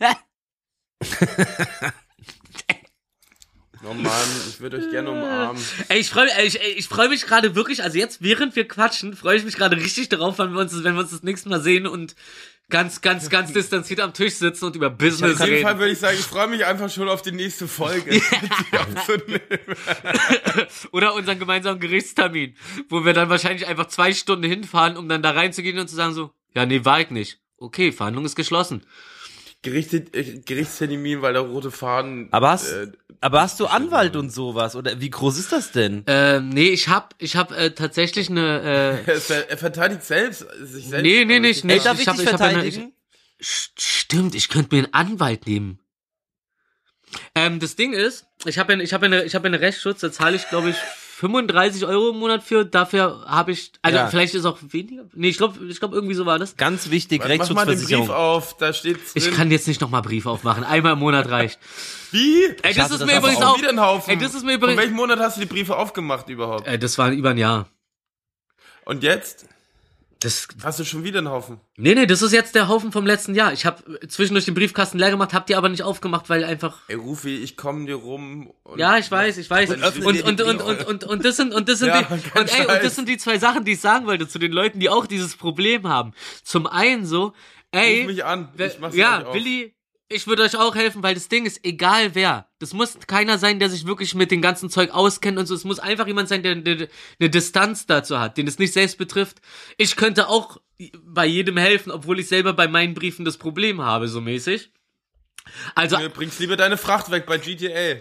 Oh 3.83 3.93
Mann, 3.93 4.11
ich 4.49 4.59
würde 4.59 4.77
euch 4.77 4.89
gerne 4.91 5.09
umarmen. 5.09 5.63
Ey, 5.87 5.99
ich 5.99 6.09
freue 6.09 6.25
mich, 6.25 6.35
ey, 6.35 6.45
ich, 6.45 6.59
ich 6.77 6.87
freue 6.87 7.07
mich 7.07 7.25
gerade 7.25 7.55
wirklich, 7.55 7.81
also 7.81 7.97
jetzt, 7.97 8.21
während 8.21 8.55
wir 8.55 8.67
quatschen, 8.67 9.15
freue 9.15 9.37
ich 9.37 9.45
mich 9.45 9.55
gerade 9.55 9.77
richtig 9.77 10.09
darauf, 10.09 10.37
wenn 10.37 10.51
wir 10.51 10.59
uns, 10.59 10.83
wenn 10.83 10.95
wir 10.95 11.01
uns 11.01 11.11
das 11.11 11.23
nächste 11.23 11.47
Mal 11.49 11.61
sehen 11.61 11.87
und 11.87 12.15
ganz, 12.69 13.01
ganz, 13.01 13.29
ganz 13.29 13.53
distanziert 13.53 13.99
am 13.99 14.13
Tisch 14.13 14.35
sitzen 14.35 14.65
und 14.65 14.75
über 14.75 14.89
Business 14.89 15.41
Auf 15.41 15.47
jeden 15.47 15.61
Fall 15.61 15.71
reden. 15.71 15.79
würde 15.79 15.91
ich 15.93 15.99
sagen, 15.99 16.17
ich 16.19 16.25
freue 16.25 16.47
mich 16.47 16.65
einfach 16.65 16.89
schon 16.89 17.09
auf 17.09 17.21
die 17.21 17.31
nächste 17.31 17.67
Folge. 17.67 18.11
die 18.11 18.77
aufzunehmen. 18.77 19.41
Oder 20.91 21.13
unseren 21.15 21.39
gemeinsamen 21.39 21.79
Gerichtstermin, 21.79 22.55
wo 22.89 23.05
wir 23.05 23.13
dann 23.13 23.29
wahrscheinlich 23.29 23.67
einfach 23.67 23.87
zwei 23.87 24.13
Stunden 24.13 24.43
hinfahren, 24.43 24.97
um 24.97 25.09
dann 25.09 25.21
da 25.21 25.31
reinzugehen 25.31 25.79
und 25.79 25.87
zu 25.87 25.95
sagen 25.95 26.13
so, 26.13 26.31
ja, 26.53 26.65
nee, 26.65 26.83
war 26.85 27.01
ich 27.01 27.09
nicht. 27.09 27.39
Okay, 27.57 27.91
Verhandlung 27.91 28.25
ist 28.25 28.35
geschlossen. 28.35 28.85
Gerichte, 29.61 29.97
äh, 30.13 30.39
Gerichtstermin, 30.39 31.21
weil 31.21 31.33
der 31.33 31.41
rote 31.41 31.69
Faden. 31.71 32.29
Aber 32.31 32.51
hast, 32.51 32.71
äh, 32.71 32.87
aber 33.21 33.41
hast 33.41 33.59
du 33.59 33.65
Anwalt 33.67 34.15
und 34.15 34.29
sowas? 34.29 34.75
Oder 34.77 35.01
wie 35.01 35.09
groß 35.09 35.37
ist 35.37 35.51
das 35.51 35.71
denn? 35.71 36.03
Ähm, 36.07 36.49
nee, 36.49 36.69
ich 36.69 36.87
hab, 36.87 37.13
ich 37.17 37.35
hab 37.35 37.51
äh, 37.51 37.71
tatsächlich 37.71 38.29
eine, 38.29 39.01
äh, 39.05 39.11
er, 39.11 39.19
ver- 39.21 39.49
er 39.49 39.57
verteidigt 39.57 40.03
selbst 40.03 40.45
sich 40.61 40.85
selbst. 40.87 41.03
Nee, 41.03 41.25
nee, 41.25 41.35
aber 41.35 41.39
nicht, 41.41 41.63
nicht 41.65 41.65
nicht. 41.65 41.77
Ey, 41.79 41.83
darf 41.83 41.95
ich 41.95 42.01
ich, 42.03 42.07
hab- 42.07 42.15
dich 42.15 42.25
ich 42.25 42.31
hab 42.33 42.41
eine- 42.41 42.53
verteidigen? 42.53 42.93
St- 43.41 43.71
Stimmt, 43.77 44.35
ich 44.35 44.47
könnte 44.49 44.75
mir 44.75 44.83
einen 44.85 44.93
Anwalt 44.93 45.45
nehmen. 45.47 45.79
Ähm, 47.35 47.59
das 47.59 47.75
Ding 47.75 47.93
ist, 47.93 48.27
ich 48.45 48.59
habe 48.59 48.73
ja, 48.73 48.79
ich 48.79 48.93
habe 48.93 49.07
ja 49.07 49.11
eine, 49.13 49.23
ich 49.25 49.35
habe 49.35 49.47
ja 49.47 49.53
eine 49.53 49.61
Rechtsschutz, 49.61 49.99
da 50.01 50.11
zahle 50.11 50.35
ich 50.35 50.47
glaube 50.49 50.69
ich 50.69 50.75
35 51.19 51.85
Euro 51.85 52.11
im 52.11 52.17
Monat 52.17 52.43
für. 52.43 52.63
Dafür 52.63 53.25
habe 53.27 53.51
ich, 53.51 53.73
also 53.81 53.97
Ja. 53.97 54.07
vielleicht 54.07 54.33
ist 54.35 54.45
auch 54.45 54.57
weniger. 54.69 55.03
Nee, 55.13 55.27
ich 55.27 55.37
glaube, 55.37 55.65
ich 55.67 55.77
glaube 55.79 55.93
irgendwie 55.95 56.15
so 56.15 56.25
war 56.25 56.39
das. 56.39 56.55
Ganz 56.55 56.89
wichtig, 56.91 57.19
Mach 57.19 57.27
mal 57.27 57.33
den 57.33 57.39
Brief 57.39 57.49
Rechtsschutzversicherung. 57.57 58.09
auf, 58.09 58.55
da 58.57 58.71
steht's 58.71 59.11
drin. 59.13 59.23
Ich 59.23 59.35
kann 59.35 59.51
jetzt 59.51 59.67
nicht 59.67 59.81
nochmal 59.81 60.01
Brief 60.01 60.25
aufmachen. 60.25 60.63
Einmal 60.63 60.93
im 60.93 60.99
Monat 60.99 61.27
reicht. 61.29 61.59
Wie? 62.11 62.45
Ey, 62.61 62.73
das 62.73 62.91
ist 62.91 63.01
das 63.01 63.05
mir 63.05 63.17
übrigens 63.17 63.41
auch 63.41 63.55
auch. 63.55 63.57
wieder 63.57 63.69
ein 63.69 63.81
Haufen. 63.81 64.11
Ey, 64.11 64.17
das 64.17 64.33
ist 64.33 64.45
mir 64.45 64.53
übrigens. 64.53 64.79
welchem 64.79 64.95
Monat 64.95 65.19
hast 65.19 65.35
du 65.35 65.41
die 65.41 65.45
Briefe 65.47 65.75
aufgemacht 65.75 66.29
überhaupt? 66.29 66.65
Äh, 66.65 66.79
das 66.79 66.97
war 66.97 67.11
über 67.11 67.31
ein 67.31 67.37
Jahr. 67.37 67.67
Und 68.85 69.03
jetzt 69.03 69.45
Das, 70.21 70.49
hast 70.63 70.79
du 70.79 70.83
schon 70.83 71.05
wieder 71.05 71.19
einen 71.19 71.29
Haufen. 71.29 71.61
nee, 71.77 71.95
nee, 71.95 72.05
das 72.05 72.21
ist 72.21 72.33
jetzt 72.33 72.53
der 72.53 72.67
Haufen 72.67 72.91
vom 72.91 73.05
letzten 73.05 73.35
Jahr. 73.35 73.53
Ich 73.53 73.65
habe 73.65 74.05
zwischendurch 74.09 74.43
den 74.43 74.53
Briefkasten 74.53 74.99
leer 74.99 75.11
gemacht, 75.11 75.33
hab 75.33 75.47
die 75.47 75.55
aber 75.55 75.69
nicht 75.69 75.83
aufgemacht, 75.83 76.29
weil 76.29 76.43
einfach 76.43 76.77
Ey, 76.89 76.95
Rufi, 76.95 77.37
ich 77.37 77.55
komme 77.55 77.85
dir 77.85 77.95
rum. 77.95 78.51
Und 78.63 78.79
Ja, 78.79 78.97
ich 78.97 79.09
weiß, 79.09 79.37
ich 79.37 79.49
weiß. 79.49 79.69
Und 79.69 79.81
Und, 80.05 80.23
und, 80.23 80.41
und, 80.41 80.61
und, 80.61 80.87
und, 80.87 81.03
und, 81.05 81.25
das 81.25 81.37
sind, 81.37 81.53
und 81.53 81.69
das 81.69 81.79
sind 81.79 81.87
Ja, 81.89 82.01
die, 82.01 82.39
und 82.39 82.53
ey, 82.53 82.65
und 82.65 82.83
das 82.83 82.95
sind 82.95 83.07
die 83.07 83.17
zwei 83.17 83.37
Sachen, 83.37 83.63
die 83.63 83.71
ich 83.71 83.79
sagen 83.79 84.07
wollte 84.07 84.27
zu 84.27 84.39
den 84.39 84.51
Leuten, 84.51 84.81
die 84.81 84.89
auch 84.89 85.05
dieses 85.07 85.37
Problem 85.37 85.87
haben. 85.87 86.13
Zum 86.43 86.67
einen 86.67 87.05
so, 87.05 87.31
ey, 87.71 87.99
Ruf 88.01 88.07
mich 88.07 88.25
an. 88.25 88.49
Ich 88.57 88.77
mach's 88.77 88.95
ja, 88.97 89.19
gleich 89.19 89.27
auf. 89.27 89.33
Willi, 89.35 89.73
Ich 90.11 90.25
würde 90.25 90.41
euch 90.41 90.57
auch 90.57 90.73
helfen, 90.73 91.03
weil 91.03 91.13
das 91.13 91.29
Ding 91.29 91.45
ist, 91.45 91.63
egal 91.63 92.15
wer. 92.15 92.47
Das 92.57 92.73
muss 92.73 92.97
keiner 93.05 93.37
sein, 93.37 93.59
der 93.59 93.69
sich 93.69 93.85
wirklich 93.85 94.15
mit 94.15 94.31
dem 94.31 94.41
ganzen 94.41 94.71
Zeug 94.71 94.89
auskennt 94.89 95.37
und 95.37 95.45
so. 95.45 95.53
Es 95.53 95.65
muss 95.65 95.77
einfach 95.79 96.07
jemand 96.07 96.27
sein, 96.29 96.41
der, 96.41 96.53
eine 96.53 97.29
Distanz 97.29 97.85
dazu 97.85 98.19
hat, 98.19 98.35
den 98.37 98.47
es 98.47 98.57
nicht 98.57 98.73
selbst 98.73 98.97
betrifft. 98.97 99.37
Ich 99.77 99.95
könnte 99.95 100.27
auch 100.27 100.57
bei 101.03 101.27
jedem 101.27 101.57
helfen, 101.57 101.91
obwohl 101.91 102.19
ich 102.19 102.27
selber 102.27 102.53
bei 102.53 102.67
meinen 102.67 102.95
Briefen 102.95 103.23
das 103.23 103.37
Problem 103.37 103.81
habe, 103.83 104.07
so 104.07 104.19
mäßig. 104.19 104.71
Also, 105.75 105.97
Du 105.97 106.09
bringst 106.09 106.39
lieber 106.39 106.57
deine 106.57 106.77
Fracht 106.77 107.11
weg 107.11 107.27
bei 107.27 107.37
GTA. 107.37 107.97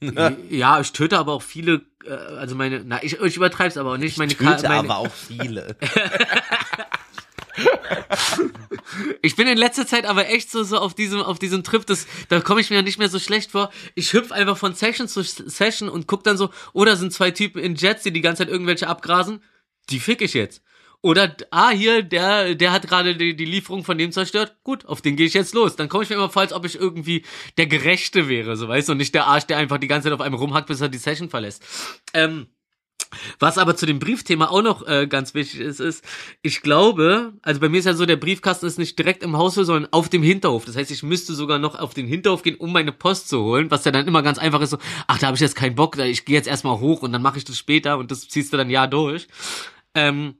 ja, 0.50 0.80
ich 0.80 0.92
töte 0.92 1.16
aber 1.18 1.32
auch 1.34 1.42
viele, 1.42 1.82
äh, 2.06 2.10
also 2.10 2.56
meine, 2.56 2.82
na, 2.84 3.02
ich, 3.04 3.20
ich 3.20 3.36
übertreib's 3.36 3.76
aber 3.76 3.92
auch 3.92 3.98
nicht. 3.98 4.18
Meine, 4.18 4.34
Ka- 4.34 4.56
Töte 4.56 4.68
meine, 4.68 4.80
aber 4.80 4.96
auch 4.96 5.12
viele. 5.12 5.76
Ich 9.22 9.36
bin 9.36 9.46
in 9.46 9.58
letzter 9.58 9.86
Zeit 9.86 10.06
aber 10.06 10.28
echt 10.28 10.50
so, 10.50 10.62
so 10.62 10.78
auf 10.78 10.94
diesem, 10.94 11.20
auf 11.20 11.38
diesem 11.38 11.62
Trip, 11.62 11.84
das, 11.86 12.06
da 12.28 12.40
komme 12.40 12.60
ich 12.60 12.70
mir 12.70 12.82
nicht 12.82 12.98
mehr 12.98 13.08
so 13.08 13.18
schlecht 13.18 13.50
vor. 13.50 13.70
Ich 13.94 14.12
hüpf 14.12 14.32
einfach 14.32 14.56
von 14.56 14.74
Session 14.74 15.08
zu 15.08 15.22
Session 15.22 15.88
und 15.88 16.06
guck 16.06 16.24
dann 16.24 16.36
so, 16.36 16.50
oder 16.72 16.96
sind 16.96 17.12
zwei 17.12 17.30
Typen 17.30 17.62
in 17.62 17.74
Jets, 17.74 18.02
die 18.02 18.12
die 18.12 18.22
ganze 18.22 18.44
Zeit 18.44 18.52
irgendwelche 18.52 18.88
abgrasen, 18.88 19.42
die 19.90 20.00
fick 20.00 20.22
ich 20.22 20.34
jetzt. 20.34 20.62
Oder, 21.02 21.34
ah, 21.50 21.70
hier, 21.70 22.02
der, 22.02 22.54
der 22.54 22.72
hat 22.72 22.86
gerade 22.86 23.16
die, 23.16 23.34
die 23.34 23.46
Lieferung 23.46 23.84
von 23.84 23.96
dem 23.96 24.12
zerstört. 24.12 24.56
Gut, 24.64 24.84
auf 24.84 25.00
den 25.00 25.16
gehe 25.16 25.26
ich 25.26 25.32
jetzt 25.32 25.54
los. 25.54 25.74
Dann 25.74 25.88
komme 25.88 26.04
ich 26.04 26.10
mir 26.10 26.16
immer 26.16 26.28
vor, 26.28 26.42
als 26.42 26.52
ob 26.52 26.66
ich 26.66 26.78
irgendwie 26.78 27.24
der 27.56 27.66
Gerechte 27.66 28.28
wäre, 28.28 28.54
so 28.56 28.68
weißt 28.68 28.88
du, 28.88 28.92
und 28.92 28.98
nicht 28.98 29.14
der 29.14 29.26
Arsch, 29.26 29.44
der 29.44 29.56
einfach 29.56 29.78
die 29.78 29.86
ganze 29.86 30.08
Zeit 30.08 30.12
auf 30.12 30.20
einem 30.20 30.34
rumhackt, 30.34 30.66
bis 30.66 30.82
er 30.82 30.90
die 30.90 30.98
Session 30.98 31.30
verlässt. 31.30 31.64
Ähm, 32.12 32.48
was 33.38 33.58
aber 33.58 33.76
zu 33.76 33.86
dem 33.86 33.98
Briefthema 33.98 34.48
auch 34.48 34.62
noch 34.62 34.86
äh, 34.86 35.06
ganz 35.06 35.34
wichtig 35.34 35.60
ist, 35.60 35.80
ist, 35.80 36.04
ich 36.42 36.62
glaube, 36.62 37.32
also 37.42 37.60
bei 37.60 37.68
mir 37.68 37.78
ist 37.78 37.86
ja 37.86 37.94
so, 37.94 38.06
der 38.06 38.16
Briefkasten 38.16 38.66
ist 38.66 38.78
nicht 38.78 38.98
direkt 38.98 39.22
im 39.22 39.36
Haus, 39.36 39.54
sondern 39.54 39.92
auf 39.92 40.08
dem 40.08 40.22
Hinterhof. 40.22 40.64
Das 40.64 40.76
heißt, 40.76 40.90
ich 40.90 41.02
müsste 41.02 41.34
sogar 41.34 41.58
noch 41.58 41.78
auf 41.78 41.94
den 41.94 42.06
Hinterhof 42.06 42.42
gehen, 42.42 42.56
um 42.56 42.72
meine 42.72 42.92
Post 42.92 43.28
zu 43.28 43.42
holen, 43.42 43.70
was 43.70 43.84
ja 43.84 43.92
dann 43.92 44.06
immer 44.06 44.22
ganz 44.22 44.38
einfach 44.38 44.60
ist, 44.60 44.70
so, 44.70 44.78
ach, 45.06 45.18
da 45.18 45.26
habe 45.26 45.36
ich 45.36 45.40
jetzt 45.40 45.56
keinen 45.56 45.74
Bock, 45.74 45.98
ich 45.98 46.24
gehe 46.24 46.36
jetzt 46.36 46.48
erstmal 46.48 46.80
hoch 46.80 47.02
und 47.02 47.12
dann 47.12 47.22
mache 47.22 47.38
ich 47.38 47.44
das 47.44 47.58
später 47.58 47.98
und 47.98 48.10
das 48.10 48.28
ziehst 48.28 48.52
du 48.52 48.56
dann 48.56 48.70
ja 48.70 48.86
durch. 48.86 49.28
Ähm, 49.94 50.34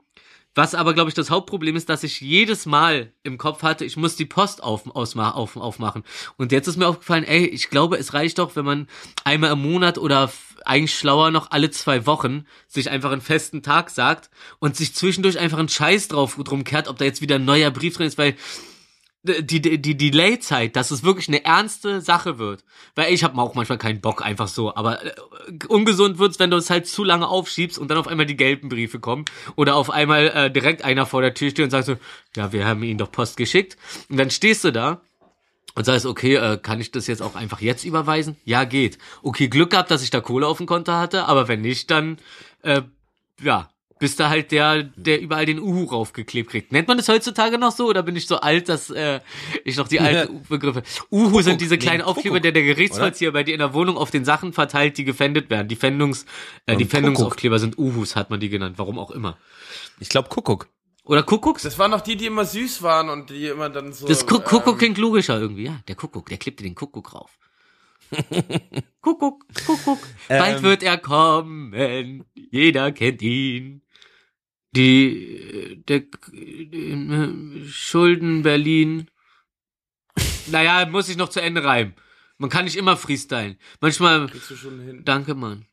was 0.57 0.75
aber, 0.75 0.95
glaube 0.95 1.09
ich, 1.09 1.15
das 1.15 1.31
Hauptproblem 1.31 1.77
ist, 1.77 1.89
dass 1.89 2.03
ich 2.03 2.21
jedes 2.21 2.67
Mal 2.67 3.13
im 3.23 3.39
Kopf 3.39 3.63
hatte, 3.63 3.85
ich 3.85 3.97
muss 3.97 4.17
die 4.17 4.25
Post 4.25 4.63
auf, 4.65 4.95
ausma 4.97 5.31
auf, 5.31 5.57
aufmachen. 5.57 6.03
Und 6.39 6.51
jetzt 6.51 6.67
ist 6.67 6.77
mir 6.77 6.89
aufgefallen, 6.89 7.23
ey, 7.23 7.47
ich 7.47 7.71
glaube, 7.71 7.99
es 7.99 8.15
reicht 8.15 8.39
doch, 8.39 8.57
wenn 8.57 8.65
man 8.65 8.89
einmal 9.23 9.53
im 9.53 9.63
Monat 9.63 9.97
oder 9.97 10.31
eigentlich 10.67 10.99
schlauer 10.99 11.31
noch 11.31 11.51
alle 11.51 11.71
zwei 11.71 12.07
Wochen 12.07 12.45
sich 12.69 12.91
einfach 12.91 13.13
einen 13.13 13.21
festen 13.21 13.63
Tag 13.63 13.91
sagt 13.91 14.31
und 14.59 14.77
sich 14.77 14.95
zwischendurch 14.95 15.39
einfach 15.39 15.59
einen 15.59 15.69
Scheiß 15.69 16.09
drauf 16.09 16.39
drum 16.43 16.65
kehrt, 16.65 16.89
ob 16.89 16.99
da 16.99 17.05
jetzt 17.05 17.23
wieder 17.23 17.37
ein 17.37 17.45
neuer 17.45 17.71
Brief 17.71 17.97
drin 17.97 18.07
ist, 18.07 18.19
weil 18.19 18.37
die, 19.23 19.61
die, 19.61 19.81
die 19.83 19.97
Delay-Zeit, 19.97 20.77
dass 20.77 20.91
es 20.91 21.03
wirklich 21.03 21.29
eine 21.29 21.45
ernste 21.45 22.01
Sache 22.01 22.39
wird. 22.39 22.65
Weil 22.95 23.13
ich 23.13 23.23
habe 23.23 23.41
auch 23.41 23.55
manchmal 23.55 23.79
keinen 23.79 24.01
Bock, 24.01 24.25
einfach 24.25 24.49
so. 24.49 24.75
Aber 24.75 25.05
äh, 25.05 25.13
ungesund 25.69 26.19
wird's, 26.19 26.39
wenn 26.39 26.51
du 26.51 26.57
es 26.57 26.71
halt 26.71 26.87
zu 26.87 27.05
lange 27.05 27.29
aufschiebst 27.29 27.79
und 27.79 27.91
dann 27.91 27.99
auf 27.99 28.09
einmal 28.09 28.27
die 28.27 28.37
gelben 28.37 28.71
Briefe 28.71 28.99
kommen. 28.99 29.27
Oder 29.57 29.77
auf 29.77 29.91
einmal 29.91 30.29
äh, 30.29 30.51
direkt 30.51 30.85
einer 30.85 31.05
vor 31.05 31.21
der 31.21 31.35
Tür 31.35 31.51
steht 31.51 31.65
und 31.65 31.71
sagt 31.71 31.87
so, 31.87 31.97
ja, 32.35 32.53
wir 32.53 32.67
haben 32.67 32.83
ihnen 32.83 32.99
doch 32.99 33.13
Post 33.13 33.37
geschickt. 33.37 33.77
Und 34.09 34.17
dann 34.17 34.31
stehst 34.31 34.65
du 34.65 34.73
da 34.73 35.03
und 35.75 35.85
sagst, 35.85 36.07
okay, 36.07 36.37
äh, 36.37 36.59
kann 36.59 36.81
ich 36.81 36.91
das 36.91 37.07
jetzt 37.07 37.23
auch 37.23 37.35
einfach 37.35 37.61
jetzt 37.61 37.85
überweisen? 37.85 38.37
Ja, 38.45 38.65
geht. 38.65 38.99
Okay, 39.23 39.49
Glück 39.49 39.71
gehabt, 39.71 39.91
dass 39.91 40.03
ich 40.03 40.11
da 40.11 40.21
Kohle 40.21 40.47
auf 40.47 40.59
dem 40.59 40.67
Konto 40.67 40.93
hatte, 40.93 41.27
aber 41.27 41.49
wenn 41.49 41.61
nicht, 41.61 41.91
dann, 41.91 42.19
äh, 42.63 42.83
ja, 43.43 43.71
bist 44.01 44.19
du 44.19 44.29
halt 44.29 44.51
der, 44.51 44.83
der 44.83 45.21
überall 45.21 45.45
den 45.45 45.61
Uhu 45.61 45.85
raufgeklebt 45.85 46.51
kriegt. 46.51 46.73
Nennt 46.73 46.89
man 46.89 46.97
das 46.97 47.09
heutzutage 47.09 47.59
noch 47.59 47.71
so 47.71 47.87
oder 47.87 48.03
bin 48.03 48.17
ich 48.17 48.27
so 48.27 48.41
alt, 48.41 48.71
dass 48.71 48.89
äh, 48.89 49.21
ich 49.63 49.77
noch 49.77 49.89
die 49.89 50.01
alten 50.01 50.43
Begriffe. 50.49 50.83
Uhu 51.13 51.43
sind 51.43 51.61
diese 51.61 51.77
kleinen 51.77 51.99
nee, 51.99 52.05
Aufkleber, 52.05 52.41
der 52.41 52.53
der 52.53 52.63
Gerichtsvollzieher 52.63 53.31
bei 53.31 53.45
dir 53.45 53.53
in 53.53 53.59
der 53.59 53.75
Wohnung 53.75 53.99
auf 53.99 54.11
den 54.11 54.25
Sachen 54.25 54.55
verteilt, 54.55 54.97
die 54.97 55.05
gefändet 55.05 55.51
werden. 55.51 55.69
Die 55.69 55.77
Fändungs, 55.77 56.25
äh, 56.65 56.77
die 56.77 56.85
Und 56.85 56.91
Fändungsaufkleber 56.91 57.59
sind 57.59 57.77
Uhus, 57.77 58.17
hat 58.17 58.31
man 58.31 58.41
die 58.41 58.49
genannt, 58.49 58.77
warum 58.79 58.99
auch 58.99 59.11
immer. 59.11 59.37
Ich 60.01 60.09
glaube 60.09 60.31
Kuckuck. 60.31 60.69
Oder 61.11 61.25
Kuckucks? 61.25 61.65
Das 61.65 61.77
waren 61.77 61.91
doch 61.91 62.03
die, 62.03 62.17
die 62.17 62.27
immer 62.27 62.45
süß 62.45 62.83
waren 62.83 63.09
und 63.11 63.31
die 63.31 63.47
immer 63.49 63.69
dann 63.69 63.93
so. 63.93 64.07
Das 64.07 64.25
Kuck- 64.27 64.45
Kuckuck 64.45 64.75
ähm, 64.75 64.79
klingt 64.79 64.99
logischer 64.99 65.41
irgendwie, 65.41 65.65
ja. 65.65 65.81
Der 65.89 65.97
Kuckuck, 65.97 66.29
der 66.29 66.39
klebt 66.39 66.61
dir 66.61 66.65
den 66.65 66.77
Kuckuck 66.77 67.13
rauf. 67.15 67.37
Kuckuck, 69.01 69.45
Kuckuck. 69.67 69.99
Bald 70.29 70.59
Ähm. 70.59 70.63
wird 70.63 70.85
er 70.85 70.99
kommen. 70.99 72.25
Jeder 72.35 72.93
kennt 72.93 73.23
ihn. 73.23 73.83
Die, 74.77 75.83
der, 75.89 76.05
äh, 76.33 77.65
Schulden 77.67 78.43
Berlin. 78.43 79.11
Naja, 80.47 80.87
muss 80.87 81.09
ich 81.09 81.17
noch 81.17 81.29
zu 81.31 81.43
Ende 81.43 81.65
reimen. 81.65 81.95
Man 82.39 82.51
kann 82.51 82.67
nicht 82.67 82.77
immer 82.77 82.97
freestylen. 82.97 83.59
Manchmal, 83.81 84.29
Kriegst 84.29 84.51
du 84.51 84.57
schon 84.57 84.79
hin. 84.81 85.03
danke, 85.05 85.35
Mann. 85.35 85.67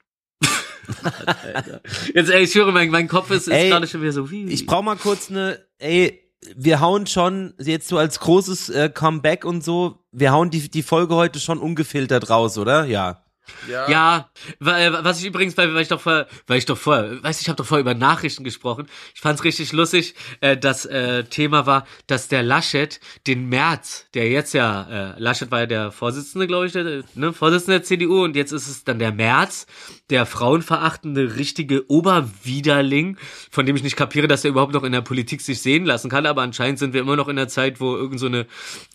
Jetzt, 2.13 2.29
ey, 2.29 2.43
ich 2.43 2.55
höre, 2.55 2.71
mein, 2.71 2.89
mein 2.89 3.07
Kopf 3.07 3.31
ist, 3.31 3.47
ist 3.47 3.69
gerade 3.69 3.87
schon 3.87 4.01
wieder 4.01 4.13
so 4.13 4.29
wie. 4.31 4.45
Ich 4.45 4.65
brauch 4.65 4.81
mal 4.81 4.95
kurz 4.95 5.29
eine, 5.29 5.59
ey, 5.79 6.23
wir 6.55 6.79
hauen 6.79 7.07
schon 7.07 7.53
jetzt 7.59 7.87
so 7.87 7.97
als 7.97 8.19
großes 8.19 8.69
äh, 8.69 8.89
Comeback 8.93 9.45
und 9.45 9.63
so, 9.63 10.05
wir 10.11 10.31
hauen 10.31 10.49
die, 10.49 10.69
die 10.69 10.83
Folge 10.83 11.15
heute 11.15 11.39
schon 11.39 11.59
ungefiltert 11.59 12.29
raus, 12.29 12.57
oder? 12.57 12.85
Ja. 12.85 13.23
Ja. 13.67 13.89
Ja, 13.89 14.29
weil, 14.59 15.03
was 15.03 15.19
ich 15.19 15.25
übrigens, 15.25 15.57
weil, 15.57 15.73
weil 15.73 15.81
ich 15.81 15.87
doch 15.87 15.99
vorher, 15.99 16.27
weil 16.47 16.57
ich 16.57 16.65
doch 16.65 16.77
vorher, 16.77 17.21
weiß 17.23 17.41
ich 17.41 17.49
habe 17.49 17.57
doch 17.57 17.65
vorher 17.65 17.81
über 17.81 17.93
Nachrichten 17.93 18.43
gesprochen. 18.43 18.87
Ich 19.13 19.21
fand's 19.21 19.43
richtig 19.43 19.71
lustig. 19.73 20.15
Äh, 20.41 20.57
das 20.57 20.85
äh, 20.85 21.23
Thema 21.25 21.65
war, 21.65 21.85
dass 22.07 22.27
der 22.27 22.43
Laschet 22.43 22.99
den 23.25 23.49
März, 23.49 24.07
der 24.13 24.29
jetzt 24.29 24.53
ja, 24.53 25.13
äh, 25.15 25.19
Laschet 25.19 25.51
war 25.51 25.61
ja 25.61 25.65
der 25.65 25.91
Vorsitzende, 25.91 26.47
glaube 26.47 26.67
ich, 26.67 26.73
der, 26.73 27.03
ne, 27.15 27.33
Vorsitzende 27.33 27.79
der 27.79 27.83
CDU 27.83 28.23
und 28.23 28.35
jetzt 28.35 28.51
ist 28.51 28.67
es 28.67 28.83
dann 28.83 28.99
der 28.99 29.11
März, 29.11 29.67
der 30.09 30.25
frauenverachtende 30.25 31.35
richtige 31.35 31.89
Oberwiderling, 31.89 33.17
von 33.51 33.65
dem 33.65 33.75
ich 33.75 33.83
nicht 33.83 33.97
kapiere, 33.97 34.27
dass 34.27 34.43
er 34.43 34.51
überhaupt 34.51 34.73
noch 34.73 34.83
in 34.83 34.91
der 34.91 35.01
Politik 35.01 35.41
sich 35.41 35.61
sehen 35.61 35.85
lassen 35.85 36.09
kann. 36.09 36.25
Aber 36.25 36.41
anscheinend 36.41 36.79
sind 36.79 36.93
wir 36.93 37.01
immer 37.01 37.15
noch 37.15 37.27
in 37.27 37.35
der 37.35 37.47
Zeit, 37.47 37.79
wo 37.79 37.95
irgend 37.95 38.19
so 38.19 38.27
eine 38.27 38.47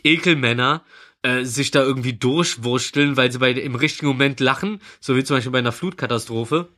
Ekelmänner 0.05 0.83
äh, 1.23 1.45
sich 1.45 1.71
da 1.71 1.83
irgendwie 1.83 2.15
durchwursteln, 2.15 3.17
weil 3.17 3.31
sie 3.33 3.39
bei 3.39 3.53
im 3.53 3.75
richtigen 3.75 4.07
Moment 4.07 4.41
lachen, 4.41 4.81
so 5.01 5.17
wie 5.17 5.25
zum 5.25 5.37
Beispiel 5.37 5.53
bei 5.53 5.59
einer 5.59 5.73
Flutkatastrophe. 5.73 6.69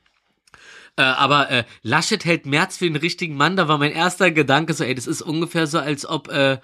Äh, 0.96 1.02
aber 1.02 1.50
äh, 1.50 1.64
Laschet 1.82 2.24
hält 2.24 2.46
Merz 2.46 2.76
für 2.76 2.84
den 2.84 2.96
richtigen 2.96 3.36
Mann. 3.36 3.56
Da 3.56 3.66
war 3.66 3.78
mein 3.78 3.90
erster 3.90 4.30
Gedanke 4.30 4.74
so, 4.74 4.84
ey, 4.84 4.94
das 4.94 5.08
ist 5.08 5.22
ungefähr 5.22 5.66
so, 5.66 5.78
als 5.78 6.06
ob 6.06 6.28
äh, 6.28 6.58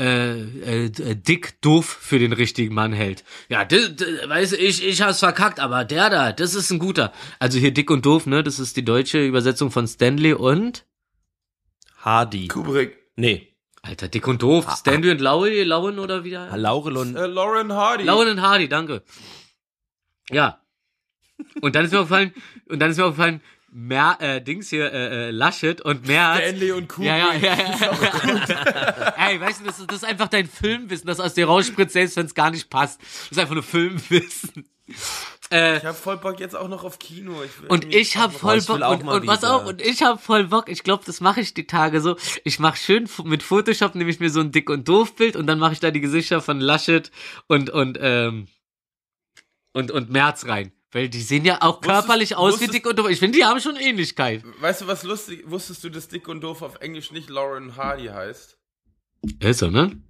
äh, 0.00 0.86
äh, 0.86 1.14
Dick 1.14 1.60
doof 1.60 1.86
für 2.00 2.18
den 2.18 2.32
richtigen 2.32 2.74
Mann 2.74 2.92
hält. 2.92 3.22
Ja, 3.48 3.60
weiß 3.70 4.54
ich, 4.54 4.84
ich 4.84 5.02
hab's 5.02 5.20
verkackt, 5.20 5.60
aber 5.60 5.84
der 5.84 6.10
da, 6.10 6.32
das 6.32 6.54
ist 6.54 6.70
ein 6.72 6.80
guter. 6.80 7.12
Also 7.38 7.58
hier 7.58 7.72
Dick 7.72 7.90
und 7.90 8.04
doof, 8.04 8.26
ne? 8.26 8.42
Das 8.42 8.58
ist 8.58 8.76
die 8.76 8.84
deutsche 8.84 9.24
Übersetzung 9.24 9.70
von 9.70 9.86
Stanley 9.86 10.32
und 10.32 10.84
Hardy. 11.98 12.48
Kubrick. 12.48 12.96
Nee. 13.14 13.55
Alter, 13.86 14.08
Dick 14.08 14.26
und 14.26 14.42
doof. 14.42 14.66
Stanley 14.76 15.12
und 15.12 15.20
Laui, 15.20 15.62
Lauen 15.62 15.98
oder 15.98 16.24
wieder? 16.24 16.56
Laurel 16.56 16.96
und 16.96 17.14
Äh, 17.16 17.26
Lauren 17.26 17.72
Hardy. 17.72 18.04
Lauren 18.04 18.28
und 18.28 18.42
Hardy, 18.42 18.68
danke. 18.68 19.02
Ja. 20.30 20.60
Und 21.60 21.74
dann 21.74 21.84
ist 21.84 21.92
mir 21.92 22.00
aufgefallen, 22.00 22.34
und 22.68 22.80
dann 22.80 22.90
ist 22.90 22.96
mir 22.96 23.04
aufgefallen, 23.04 23.40
Mer, 23.78 24.16
äh, 24.20 24.40
Dings 24.40 24.70
hier, 24.70 24.90
äh, 24.90 25.28
äh, 25.28 25.30
Laschet 25.30 25.82
und 25.82 26.06
Merz. 26.06 26.38
Stanley 26.38 26.72
und 26.72 26.88
Kubrick. 26.88 27.08
Ja, 27.08 27.16
ja, 27.18 27.34
ja, 27.34 27.56
ja. 27.56 29.14
Ey, 29.28 29.40
weißt 29.40 29.60
du, 29.60 29.64
das 29.66 29.78
ist, 29.78 29.90
das 29.90 29.98
ist 29.98 30.04
einfach 30.04 30.28
dein 30.28 30.48
Filmwissen, 30.48 31.06
das 31.06 31.20
aus 31.20 31.34
dir 31.34 31.46
rausspritzt, 31.46 31.92
selbst 31.92 32.16
wenn 32.16 32.26
es 32.26 32.34
gar 32.34 32.50
nicht 32.50 32.70
passt. 32.70 33.00
Das 33.02 33.32
ist 33.32 33.38
einfach 33.38 33.54
nur 33.54 33.62
Filmwissen. 33.62 34.66
Äh, 35.50 35.78
Ich 35.78 35.84
hab 35.84 35.96
voll 35.96 36.16
Bock 36.16 36.40
jetzt 36.40 36.56
auch 36.56 36.68
noch 36.68 36.82
auf 36.84 36.98
Kino. 36.98 37.42
Ich 37.44 37.60
will 37.60 37.68
und 37.68 37.94
ich 37.94 38.16
hab 38.16 38.32
voll 38.32 38.60
Bock 38.62 38.82
auch 38.82 38.98
und, 39.00 39.08
und 39.08 39.26
was 39.26 39.44
auch 39.44 39.64
und 39.66 39.80
ich 39.80 40.02
hab 40.02 40.22
voll 40.22 40.44
Bock. 40.44 40.68
Ich 40.68 40.82
glaube, 40.82 41.04
das 41.06 41.20
mache 41.20 41.40
ich 41.40 41.54
die 41.54 41.66
Tage 41.66 42.00
so. 42.00 42.16
Ich 42.44 42.58
mache 42.58 42.76
schön 42.76 43.08
mit 43.24 43.42
Photoshop 43.42 43.94
nehme 43.94 44.10
ich 44.10 44.18
mir 44.20 44.30
so 44.30 44.40
ein 44.40 44.50
dick 44.52 44.68
und 44.70 44.88
doof 44.88 45.14
Bild 45.14 45.36
und 45.36 45.46
dann 45.46 45.58
mache 45.58 45.72
ich 45.74 45.80
da 45.80 45.90
die 45.90 46.00
Gesichter 46.00 46.40
von 46.40 46.60
Laschet 46.60 47.10
und 47.46 47.70
und 47.70 47.98
ähm 48.00 48.48
und 49.72 49.90
und 49.90 50.10
Merz 50.10 50.46
rein, 50.46 50.72
weil 50.90 51.08
die 51.08 51.20
sehen 51.20 51.44
ja 51.44 51.62
auch 51.62 51.80
Wusstest- 51.82 51.84
körperlich 51.90 52.36
aus 52.36 52.54
wie 52.54 52.64
wusstest- 52.64 52.74
dick 52.74 52.86
und 52.86 52.98
doof. 52.98 53.08
Ich 53.10 53.18
finde, 53.18 53.38
die 53.38 53.44
haben 53.44 53.60
schon 53.60 53.76
Ähnlichkeit. 53.76 54.42
Weißt 54.60 54.80
du, 54.82 54.86
was 54.86 55.02
lustig? 55.02 55.44
Wusstest 55.46 55.84
du, 55.84 55.90
dass 55.90 56.08
Dick 56.08 56.26
und 56.28 56.40
Doof 56.42 56.62
auf 56.62 56.76
Englisch 56.80 57.12
nicht 57.12 57.28
Lauren 57.28 57.76
Hardy 57.76 58.06
heißt? 58.06 58.56
Ist 59.40 59.58
so, 59.58 59.68
ne? 59.70 60.00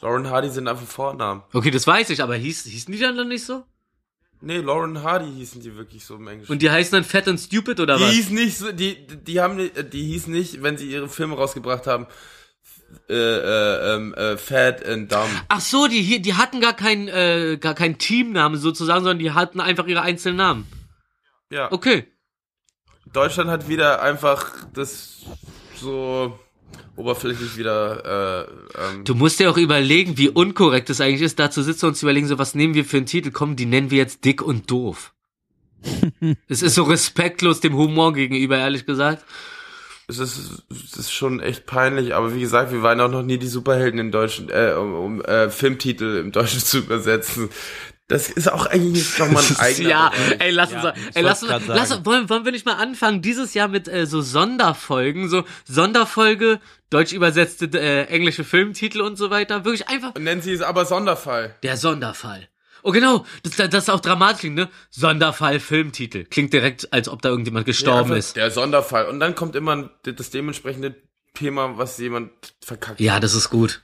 Lauren 0.00 0.28
Hardy 0.28 0.50
sind 0.50 0.68
einfach 0.68 0.86
Vornamen. 0.86 1.42
Okay, 1.52 1.70
das 1.70 1.86
weiß 1.86 2.10
ich, 2.10 2.22
aber 2.22 2.36
hieß 2.36 2.64
hießen 2.64 2.92
die 2.92 2.98
dann, 2.98 3.16
dann 3.16 3.28
nicht 3.28 3.44
so? 3.44 3.64
Nee, 4.40 4.58
Lauren 4.58 5.02
Hardy 5.02 5.30
hießen 5.32 5.62
die 5.62 5.74
wirklich 5.76 6.04
so 6.04 6.16
im 6.16 6.28
Englischen. 6.28 6.52
Und 6.52 6.60
die 6.60 6.70
heißen 6.70 6.92
dann 6.92 7.04
Fat 7.04 7.28
and 7.28 7.40
Stupid 7.40 7.80
oder 7.80 7.96
die 7.96 8.02
was? 8.02 8.12
hießen 8.12 8.34
nicht 8.34 8.58
so, 8.58 8.72
die, 8.72 9.06
die 9.06 9.40
haben, 9.40 9.56
die 9.58 10.04
hießen 10.04 10.32
nicht, 10.32 10.62
wenn 10.62 10.76
sie 10.76 10.90
ihre 10.90 11.08
Filme 11.08 11.36
rausgebracht 11.36 11.86
haben, 11.86 12.06
äh, 13.08 13.14
äh, 13.14 13.94
ähm, 13.94 14.14
äh, 14.14 14.36
Fat 14.36 14.84
and 14.84 15.10
Dumb. 15.10 15.30
Ach 15.48 15.60
so, 15.60 15.86
die 15.86 16.02
hier, 16.02 16.20
die 16.20 16.34
hatten 16.34 16.60
gar 16.60 16.74
keinen 16.74 17.08
äh, 17.08 17.56
gar 17.58 17.74
keinen 17.74 17.98
Teamnamen 17.98 18.58
sozusagen, 18.58 19.00
sondern 19.00 19.18
die 19.18 19.32
hatten 19.32 19.60
einfach 19.60 19.86
ihre 19.86 20.02
einzelnen 20.02 20.36
Namen. 20.36 20.66
Ja. 21.50 21.72
Okay. 21.72 22.06
Deutschland 23.12 23.50
hat 23.50 23.68
wieder 23.68 24.02
einfach 24.02 24.52
das 24.74 25.22
so 25.76 26.38
oberflächlich 26.96 27.56
wieder. 27.56 28.46
Äh, 28.76 28.94
ähm, 28.96 29.04
Du 29.04 29.14
musst 29.14 29.40
dir 29.40 29.50
auch 29.50 29.56
überlegen, 29.56 30.16
wie 30.18 30.28
unkorrekt 30.28 30.90
es 30.90 31.00
eigentlich 31.00 31.22
ist, 31.22 31.38
da 31.38 31.50
zu 31.50 31.62
sitzen 31.62 31.86
und 31.86 31.96
zu 31.96 32.06
überlegen, 32.06 32.26
so 32.26 32.38
was 32.38 32.54
nehmen 32.54 32.74
wir 32.74 32.84
für 32.84 32.98
einen 32.98 33.06
Titel? 33.06 33.30
Komm, 33.30 33.56
die 33.56 33.66
nennen 33.66 33.90
wir 33.90 33.98
jetzt 33.98 34.24
dick 34.24 34.42
und 34.42 34.70
doof. 34.70 35.12
Es 36.48 36.62
ist 36.62 36.74
so 36.76 36.84
respektlos 36.84 37.60
dem 37.60 37.74
Humor 37.74 38.14
gegenüber, 38.14 38.56
ehrlich 38.58 38.86
gesagt. 38.86 39.24
es, 40.08 40.18
ist, 40.18 40.64
es 40.70 40.96
ist 40.96 41.12
schon 41.12 41.40
echt 41.40 41.66
peinlich, 41.66 42.14
aber 42.14 42.34
wie 42.34 42.40
gesagt, 42.40 42.72
wir 42.72 42.82
waren 42.82 43.00
auch 43.00 43.10
noch 43.10 43.22
nie 43.22 43.38
die 43.38 43.46
Superhelden 43.46 43.98
im 44.00 44.10
Deutschen, 44.10 44.48
äh, 44.50 44.74
um, 44.78 44.94
um 44.94 45.20
äh, 45.22 45.50
Filmtitel 45.50 46.18
im 46.18 46.32
Deutschen 46.32 46.60
zu 46.60 46.78
übersetzen. 46.78 47.50
Das 48.06 48.28
ist 48.28 48.52
auch 48.52 48.66
eigentlich 48.66 49.18
nochmal 49.18 49.42
ein 49.42 49.56
eigener 49.58 49.88
ja, 49.88 50.08
Bereich. 50.10 50.40
ey, 50.40 50.50
lass 50.50 50.72
uns, 50.72 50.82
Ja, 50.82 50.94
ey, 51.14 51.22
lass 51.22 51.42
uns, 51.42 51.66
lass, 51.66 51.88
sagen. 51.88 52.04
wollen, 52.06 52.28
wollen 52.28 52.44
wir 52.44 52.52
nicht 52.52 52.66
mal 52.66 52.74
anfangen, 52.74 53.22
dieses 53.22 53.54
Jahr 53.54 53.68
mit 53.68 53.88
äh, 53.88 54.06
so 54.06 54.20
Sonderfolgen, 54.20 55.28
so 55.30 55.44
Sonderfolge, 55.64 56.60
deutsch 56.90 57.12
übersetzte 57.12 57.66
äh, 57.80 58.04
englische 58.08 58.44
Filmtitel 58.44 59.00
und 59.00 59.16
so 59.16 59.30
weiter. 59.30 59.64
Wirklich 59.64 59.88
einfach 59.88 60.14
Und 60.14 60.24
nennen 60.24 60.42
sie 60.42 60.52
es 60.52 60.60
aber 60.60 60.84
Sonderfall. 60.84 61.54
der 61.62 61.76
Sonderfall. 61.78 62.48
Oh 62.82 62.92
genau, 62.92 63.24
das, 63.42 63.56
das 63.56 63.84
ist 63.84 63.88
auch 63.90 64.00
dramatisch, 64.00 64.40
klingt, 64.40 64.56
ne? 64.56 64.68
Sonderfall 64.90 65.58
Filmtitel. 65.58 66.24
Klingt 66.24 66.52
direkt, 66.52 66.92
als 66.92 67.08
ob 67.08 67.22
da 67.22 67.30
irgendjemand 67.30 67.64
gestorben 67.64 68.10
Ja, 68.10 68.16
ist. 68.16 68.36
Der 68.36 68.50
Sonderfall. 68.50 69.06
Und 69.06 69.20
dann 69.20 69.34
kommt 69.34 69.56
immer 69.56 69.88
das 70.02 70.28
dementsprechende 70.28 70.94
Thema, 71.32 71.78
was 71.78 71.96
jemand 71.96 72.30
verkackt. 72.62 73.00
Ja, 73.00 73.18
das 73.20 73.32
ist 73.32 73.48
gut. 73.48 73.80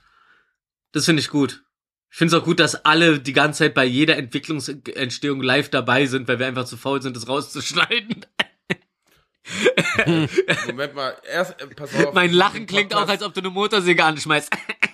Das 0.91 1.05
finde 1.05 1.21
ich 1.21 1.29
gut. 1.29 1.63
Ich 2.11 2.17
finde 2.17 2.35
es 2.35 2.41
auch 2.41 2.45
gut, 2.45 2.59
dass 2.59 2.83
alle 2.85 3.19
die 3.19 3.31
ganze 3.33 3.59
Zeit 3.59 3.73
bei 3.73 3.85
jeder 3.85 4.17
Entwicklungsentstehung 4.17 5.41
live 5.41 5.69
dabei 5.69 6.05
sind, 6.05 6.27
weil 6.27 6.39
wir 6.39 6.45
einfach 6.47 6.65
zu 6.65 6.75
faul 6.75 7.01
sind, 7.01 7.15
das 7.15 7.27
rauszuschneiden. 7.27 8.25
Moment 10.67 10.93
mal, 10.93 11.15
erst, 11.29 11.61
äh, 11.61 11.67
pass 11.67 11.95
auf. 11.95 12.13
Mein 12.13 12.31
Lachen 12.33 12.65
klingt 12.65 12.93
auch, 12.93 12.99
Podcast- 12.99 13.11
als 13.11 13.23
ob 13.23 13.33
du 13.33 13.39
eine 13.41 13.49
Motorsäge 13.49 14.03
anschmeißt. 14.03 14.49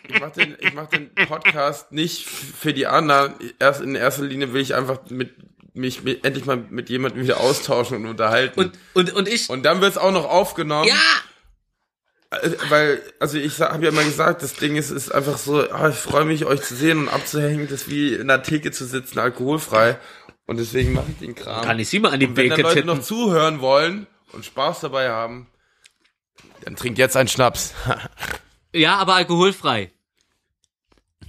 Ich 0.07 0.19
mach 0.19 0.31
den, 0.31 0.55
ich 0.59 0.73
mach 0.73 0.87
den 0.87 1.13
Podcast 1.27 1.91
nicht 1.91 2.25
für 2.25 2.73
die 2.73 2.87
anderen. 2.87 3.33
Erst 3.59 3.81
in 3.81 3.95
erster 3.95 4.23
Linie 4.23 4.53
will 4.53 4.61
ich 4.61 4.75
einfach 4.75 4.99
mit 5.09 5.33
mich 5.73 6.03
mit, 6.03 6.25
endlich 6.25 6.45
mal 6.45 6.57
mit 6.69 6.89
jemandem 6.89 7.21
wieder 7.23 7.39
austauschen 7.39 7.97
und 7.97 8.05
unterhalten. 8.07 8.59
Und, 8.59 8.73
und, 8.93 9.13
und 9.13 9.27
ich. 9.27 9.49
Und 9.49 9.63
dann 9.63 9.81
wird's 9.81 9.97
auch 9.97 10.11
noch 10.11 10.25
aufgenommen. 10.25 10.87
ja! 10.87 10.95
Äh, 12.29 12.51
Weil, 12.69 13.01
also 13.19 13.37
ich 13.37 13.59
habe 13.61 13.83
ja 13.83 13.89
immer 13.89 14.03
gesagt, 14.03 14.43
das 14.43 14.53
Ding 14.53 14.75
ist, 14.75 14.91
ist 14.91 15.11
einfach 15.13 15.37
so, 15.37 15.69
ah, 15.69 15.89
ich 15.89 15.95
freue 15.95 16.25
mich, 16.25 16.45
euch 16.45 16.61
zu 16.61 16.75
sehen 16.75 16.99
und 16.99 17.09
abzuhängen, 17.09 17.67
das 17.69 17.83
ist 17.83 17.89
wie 17.89 18.13
in 18.13 18.27
der 18.27 18.43
Theke 18.43 18.71
zu 18.71 18.85
sitzen, 18.85 19.19
alkoholfrei. 19.19 19.97
Und 20.45 20.57
deswegen 20.57 20.93
mache 20.93 21.07
ich 21.11 21.17
den 21.19 21.35
Kram. 21.35 21.63
Kann 21.63 21.79
ich 21.79 21.89
sie 21.89 21.99
mal 21.99 22.13
an 22.13 22.19
die 22.19 22.27
und 22.27 22.37
wenn 22.37 22.49
dann 22.49 22.61
Leute 22.61 22.85
noch 22.85 23.01
zuhören 23.01 23.59
wollen 23.59 24.07
und 24.31 24.45
Spaß 24.45 24.81
dabei 24.81 25.09
haben, 25.09 25.47
dann 26.63 26.75
trinkt 26.75 26.97
jetzt 26.97 27.15
einen 27.17 27.29
Schnaps. 27.29 27.73
Ja, 28.73 28.97
aber 28.97 29.15
alkoholfrei. 29.15 29.91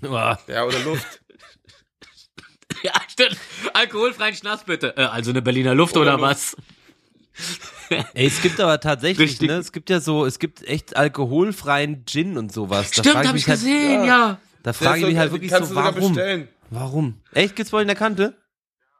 Ja, 0.03 0.65
oder 0.65 0.79
Luft. 0.81 1.21
Ja, 2.83 2.93
stimmt. 3.09 3.37
Alkoholfreien 3.73 4.35
Schnaps 4.35 4.65
bitte. 4.65 4.97
Äh, 4.97 5.05
also 5.05 5.31
eine 5.31 5.41
Berliner 5.43 5.75
Luft 5.75 5.97
Oder 5.97 6.15
oder, 6.15 6.29
Luft. 6.29 6.57
Ey, 8.15 8.27
es 8.27 8.43
gibt 8.43 8.61
aber 8.61 8.81
tatsächlich, 8.81 9.31
Richtig. 9.31 9.49
ne, 9.49 9.57
es 9.57 9.73
gibt 9.73 9.91
ja 9.91 10.01
so, 10.01 10.27
es 10.27 10.39
gibt 10.39 10.67
echt 10.67 10.97
alkoholfreien 10.97 12.05
Gin 12.07 12.37
und 12.37 12.53
sowas. 12.53 12.91
Da 12.91 13.03
Stimmt, 13.03 13.27
hab 13.27 13.33
mich 13.33 13.43
ich 13.43 13.49
halt, 13.49 13.61
gesehen, 13.61 14.01
ja. 14.01 14.07
ja. 14.07 14.41
Da 14.63 14.73
frage 14.73 15.01
ich 15.01 15.07
mich 15.07 15.17
halt 15.17 15.33
wirklich 15.33 15.51
so, 15.51 15.75
warum? 15.75 16.19
Warum? 16.71 17.21
Echt, 17.33 17.57
gibt's 17.57 17.71
bei 17.71 17.79
euch 17.79 17.83
in 17.83 17.89
der 17.89 17.97
Kante? 17.97 18.37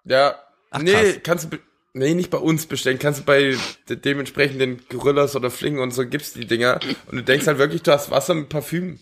Ja. 0.05 0.37
Ach, 0.71 0.81
nee, 0.81 0.93
krass. 0.93 1.21
kannst 1.23 1.53
du, 1.53 1.59
nee, 1.93 2.15
nicht 2.15 2.31
bei 2.31 2.39
uns 2.39 2.67
bestellen. 2.67 2.99
Kannst 2.99 3.21
du 3.21 3.25
bei 3.25 3.57
de 3.89 3.97
dementsprechenden 3.97 4.81
Gorillas 4.89 5.37
oder 5.37 5.51
Flingen 5.51 5.81
und 5.81 5.93
so 5.93 6.07
gibt's 6.07 6.33
die 6.33 6.47
Dinger. 6.47 6.81
Und 7.07 7.17
du 7.17 7.23
denkst 7.23 7.47
halt 7.47 7.59
wirklich, 7.59 7.83
du 7.83 7.93
hast 7.93 8.11
Wasser 8.11 8.35
mit 8.35 8.49
Parfüm. 8.49 8.99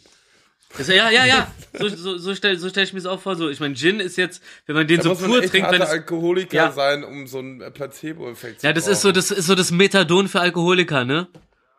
Das, 0.78 0.88
ja, 0.88 1.10
ja, 1.10 1.24
ja. 1.24 1.52
So, 1.78 1.88
so, 1.90 2.16
so 2.16 2.34
stelle 2.34 2.58
so 2.58 2.70
stell 2.70 2.84
ich 2.84 2.94
mir 2.94 3.00
das 3.00 3.06
auch 3.06 3.20
vor. 3.20 3.36
So, 3.36 3.50
ich 3.50 3.60
meine, 3.60 3.74
Gin 3.74 4.00
ist 4.00 4.16
jetzt, 4.16 4.42
wenn 4.64 4.76
man 4.76 4.86
den 4.86 4.96
Da 4.96 5.02
so 5.02 5.08
muss 5.10 5.20
man 5.20 5.30
pur 5.30 5.42
echt 5.42 5.50
trinkt, 5.50 5.70
wenn 5.70 5.82
es, 5.82 5.90
Alkoholiker 5.90 6.56
Ja. 6.56 6.72
sein, 6.72 7.04
um 7.04 7.26
so 7.26 7.38
einen 7.38 7.60
äh, 7.60 7.70
Placebo-Effekt 7.70 8.60
zu 8.60 8.66
Ja, 8.66 8.72
das 8.72 8.86
ist 8.86 9.02
so, 9.02 9.08
brauchen. 9.08 9.14
das 9.16 9.30
ist 9.30 9.46
so 9.46 9.54
das 9.54 9.70
Methadon 9.72 10.26
für 10.28 10.40
Alkoholiker, 10.40 11.04
ne? 11.04 11.28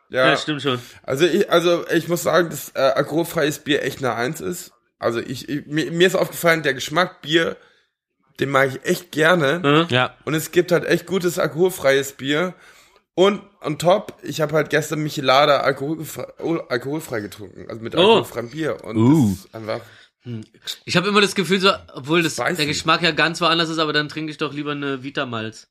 Ja, 0.09 0.27
Ja, 0.29 0.37
stimmt 0.37 0.61
schon. 0.61 0.79
Also 1.01 1.25
ich, 1.25 1.49
also 1.51 1.83
ich 1.89 2.07
muss 2.07 2.21
sagen, 2.21 2.49
dass 2.51 2.71
äh, 2.75 2.79
alkoholfreies 2.79 3.59
Bier 3.59 3.81
echt 3.83 3.97
eine 3.99 4.13
Eins 4.13 4.39
ist. 4.39 4.71
Also 4.99 5.19
ich, 5.19 5.49
ich 5.49 5.65
mir, 5.65 5.91
mir 5.91 6.05
ist 6.05 6.15
aufgefallen, 6.15 6.61
der 6.61 6.75
Geschmack 6.75 7.23
Bier, 7.23 7.57
den 8.39 8.49
mag 8.51 8.69
ich 8.69 8.85
echt 8.87 9.11
gerne. 9.11 9.87
Äh? 9.89 9.93
Ja. 9.93 10.15
Und 10.25 10.35
es 10.35 10.51
gibt 10.51 10.71
halt 10.71 10.85
echt 10.85 11.07
gutes 11.07 11.39
alkoholfreies 11.39 12.13
Bier. 12.13 12.53
Und 13.17 13.41
on 13.61 13.79
top, 13.79 14.13
ich 14.21 14.41
habe 14.41 14.53
halt 14.53 14.69
gestern 14.69 14.99
Michelada 15.01 15.61
alkoholfrei, 15.61 16.27
oh, 16.37 16.57
alkoholfrei 16.69 17.19
getrunken, 17.19 17.65
also 17.67 17.81
mit 17.81 17.95
Oh. 17.95 17.97
alkoholfreiem 17.99 18.51
Bier. 18.51 18.83
Und 18.83 18.95
Uh. 18.95 19.29
das 19.31 19.45
ist 19.45 19.55
einfach. 19.55 19.81
Ich 20.85 20.95
habe 20.95 21.07
immer 21.07 21.19
das 21.19 21.33
Gefühl, 21.33 21.59
so, 21.59 21.71
obwohl 21.95 22.21
das, 22.21 22.35
der 22.35 22.53
Geschmack 22.67 23.01
ja 23.01 23.09
ganz 23.09 23.41
woanders 23.41 23.69
ist, 23.69 23.79
aber 23.79 23.91
dann 23.91 24.07
trinke 24.07 24.29
ich 24.29 24.37
doch 24.37 24.53
lieber 24.53 24.73
eine 24.73 25.01
Vitamalz. 25.01 25.67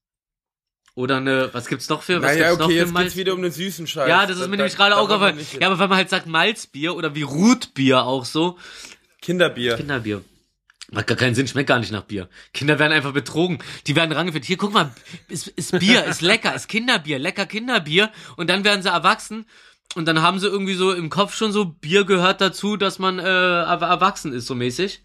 Oder 0.96 1.18
eine, 1.18 1.54
was 1.54 1.68
gibt's 1.68 1.88
noch 1.88 2.02
für, 2.02 2.20
was 2.20 2.32
Naja, 2.32 2.48
gibt's 2.48 2.58
noch 2.58 2.66
okay, 2.66 2.74
für 2.78 2.80
jetzt 2.80 2.92
Malz? 2.92 3.04
geht's 3.04 3.16
wieder 3.16 3.34
um 3.34 3.42
den 3.42 3.52
süßen 3.52 3.86
Scheiß. 3.86 4.08
Ja, 4.08 4.26
das 4.26 4.38
ist 4.40 4.48
mir 4.48 4.56
nämlich 4.56 4.74
gerade 4.74 4.96
auch 4.96 5.02
aufgefallen. 5.02 5.38
Ja, 5.60 5.68
aber 5.68 5.78
wenn 5.78 5.88
man 5.88 5.98
halt 5.98 6.10
sagt 6.10 6.26
Malzbier 6.26 6.96
oder 6.96 7.14
wie 7.14 7.22
Rutbier 7.22 8.02
auch 8.02 8.24
so, 8.24 8.58
Kinderbier. 9.22 9.76
Kinderbier. 9.76 10.22
Macht 10.92 11.08
gar 11.08 11.16
keinen 11.16 11.34
Sinn, 11.34 11.48
schmeckt 11.48 11.68
gar 11.68 11.80
nicht 11.80 11.90
nach 11.90 12.02
Bier. 12.04 12.28
Kinder 12.54 12.78
werden 12.78 12.92
einfach 12.92 13.12
betrogen. 13.12 13.58
Die 13.88 13.96
werden 13.96 14.12
rangeführt. 14.12 14.44
Hier, 14.44 14.56
guck 14.56 14.72
mal, 14.72 14.92
ist, 15.28 15.48
ist 15.48 15.76
Bier, 15.78 16.04
ist 16.04 16.20
lecker, 16.22 16.54
ist 16.54 16.68
Kinderbier, 16.68 17.18
lecker 17.18 17.46
Kinderbier. 17.46 18.12
Und 18.36 18.48
dann 18.50 18.62
werden 18.64 18.82
sie 18.82 18.88
erwachsen. 18.88 19.46
Und 19.94 20.06
dann 20.06 20.22
haben 20.22 20.38
sie 20.38 20.46
irgendwie 20.46 20.74
so 20.74 20.92
im 20.92 21.10
Kopf 21.10 21.34
schon 21.34 21.52
so, 21.52 21.64
Bier 21.64 22.04
gehört 22.04 22.40
dazu, 22.40 22.76
dass 22.76 22.98
man 22.98 23.18
äh, 23.18 23.22
er- 23.22 23.80
erwachsen 23.80 24.32
ist, 24.32 24.46
so 24.46 24.54
mäßig. 24.54 25.02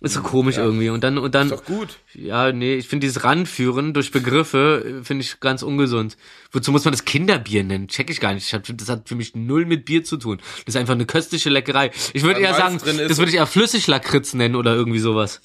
Ist 0.00 0.14
so 0.14 0.22
komisch 0.22 0.58
irgendwie. 0.58 0.90
Und 0.90 1.02
dann, 1.02 1.18
und 1.18 1.34
dann, 1.34 1.48
Ist 1.50 1.56
doch 1.58 1.64
gut. 1.64 1.98
ja, 2.14 2.52
nee, 2.52 2.76
ich 2.76 2.86
finde 2.86 3.06
dieses 3.06 3.24
Ranführen 3.24 3.94
durch 3.94 4.12
Begriffe, 4.12 5.00
äh, 5.00 5.04
finde 5.04 5.24
ich 5.24 5.40
ganz 5.40 5.62
ungesund. 5.62 6.16
Wozu 6.52 6.70
muss 6.70 6.84
man 6.84 6.92
das 6.92 7.04
Kinderbier 7.04 7.64
nennen? 7.64 7.88
Check 7.88 8.08
ich 8.08 8.20
gar 8.20 8.32
nicht. 8.32 8.46
Ich 8.46 8.54
hab, 8.54 8.62
das 8.64 8.88
hat 8.88 9.08
für 9.08 9.16
mich 9.16 9.34
null 9.34 9.66
mit 9.66 9.84
Bier 9.86 10.04
zu 10.04 10.16
tun. 10.16 10.38
Das 10.64 10.74
ist 10.74 10.76
einfach 10.76 10.94
eine 10.94 11.06
köstliche 11.06 11.50
Leckerei. 11.50 11.90
Ich 12.12 12.22
würde 12.22 12.40
eher 12.40 12.52
Malz 12.52 12.82
sagen, 12.84 12.98
das 13.08 13.18
würde 13.18 13.30
ich 13.30 13.36
eher 13.36 13.46
Flüssiglakritz 13.46 14.34
nennen 14.34 14.54
oder 14.54 14.74
irgendwie 14.74 15.00
sowas. 15.00 15.40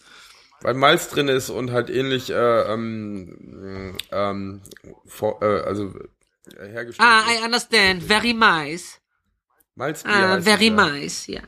Weil 0.62 0.76
Malz 0.76 1.10
drin 1.10 1.28
ist 1.28 1.50
und 1.50 1.72
halt 1.72 1.90
ähnlich, 1.90 2.30
äh, 2.30 2.74
ähm, 2.74 3.98
ähm, 4.12 4.62
vor, 5.06 5.42
äh, 5.42 5.62
also 5.62 5.94
äh, 6.58 6.68
hergestellt. 6.70 7.10
Ah. 7.10 7.24
I 7.32 7.44
understand. 7.44 8.04
Very 8.04 8.34
nice. 8.34 9.00
Malzbier 9.76 10.14
Ah, 10.14 10.40
very 10.40 10.68
ja. 10.68 10.74
nice, 10.74 11.28
ja. 11.28 11.42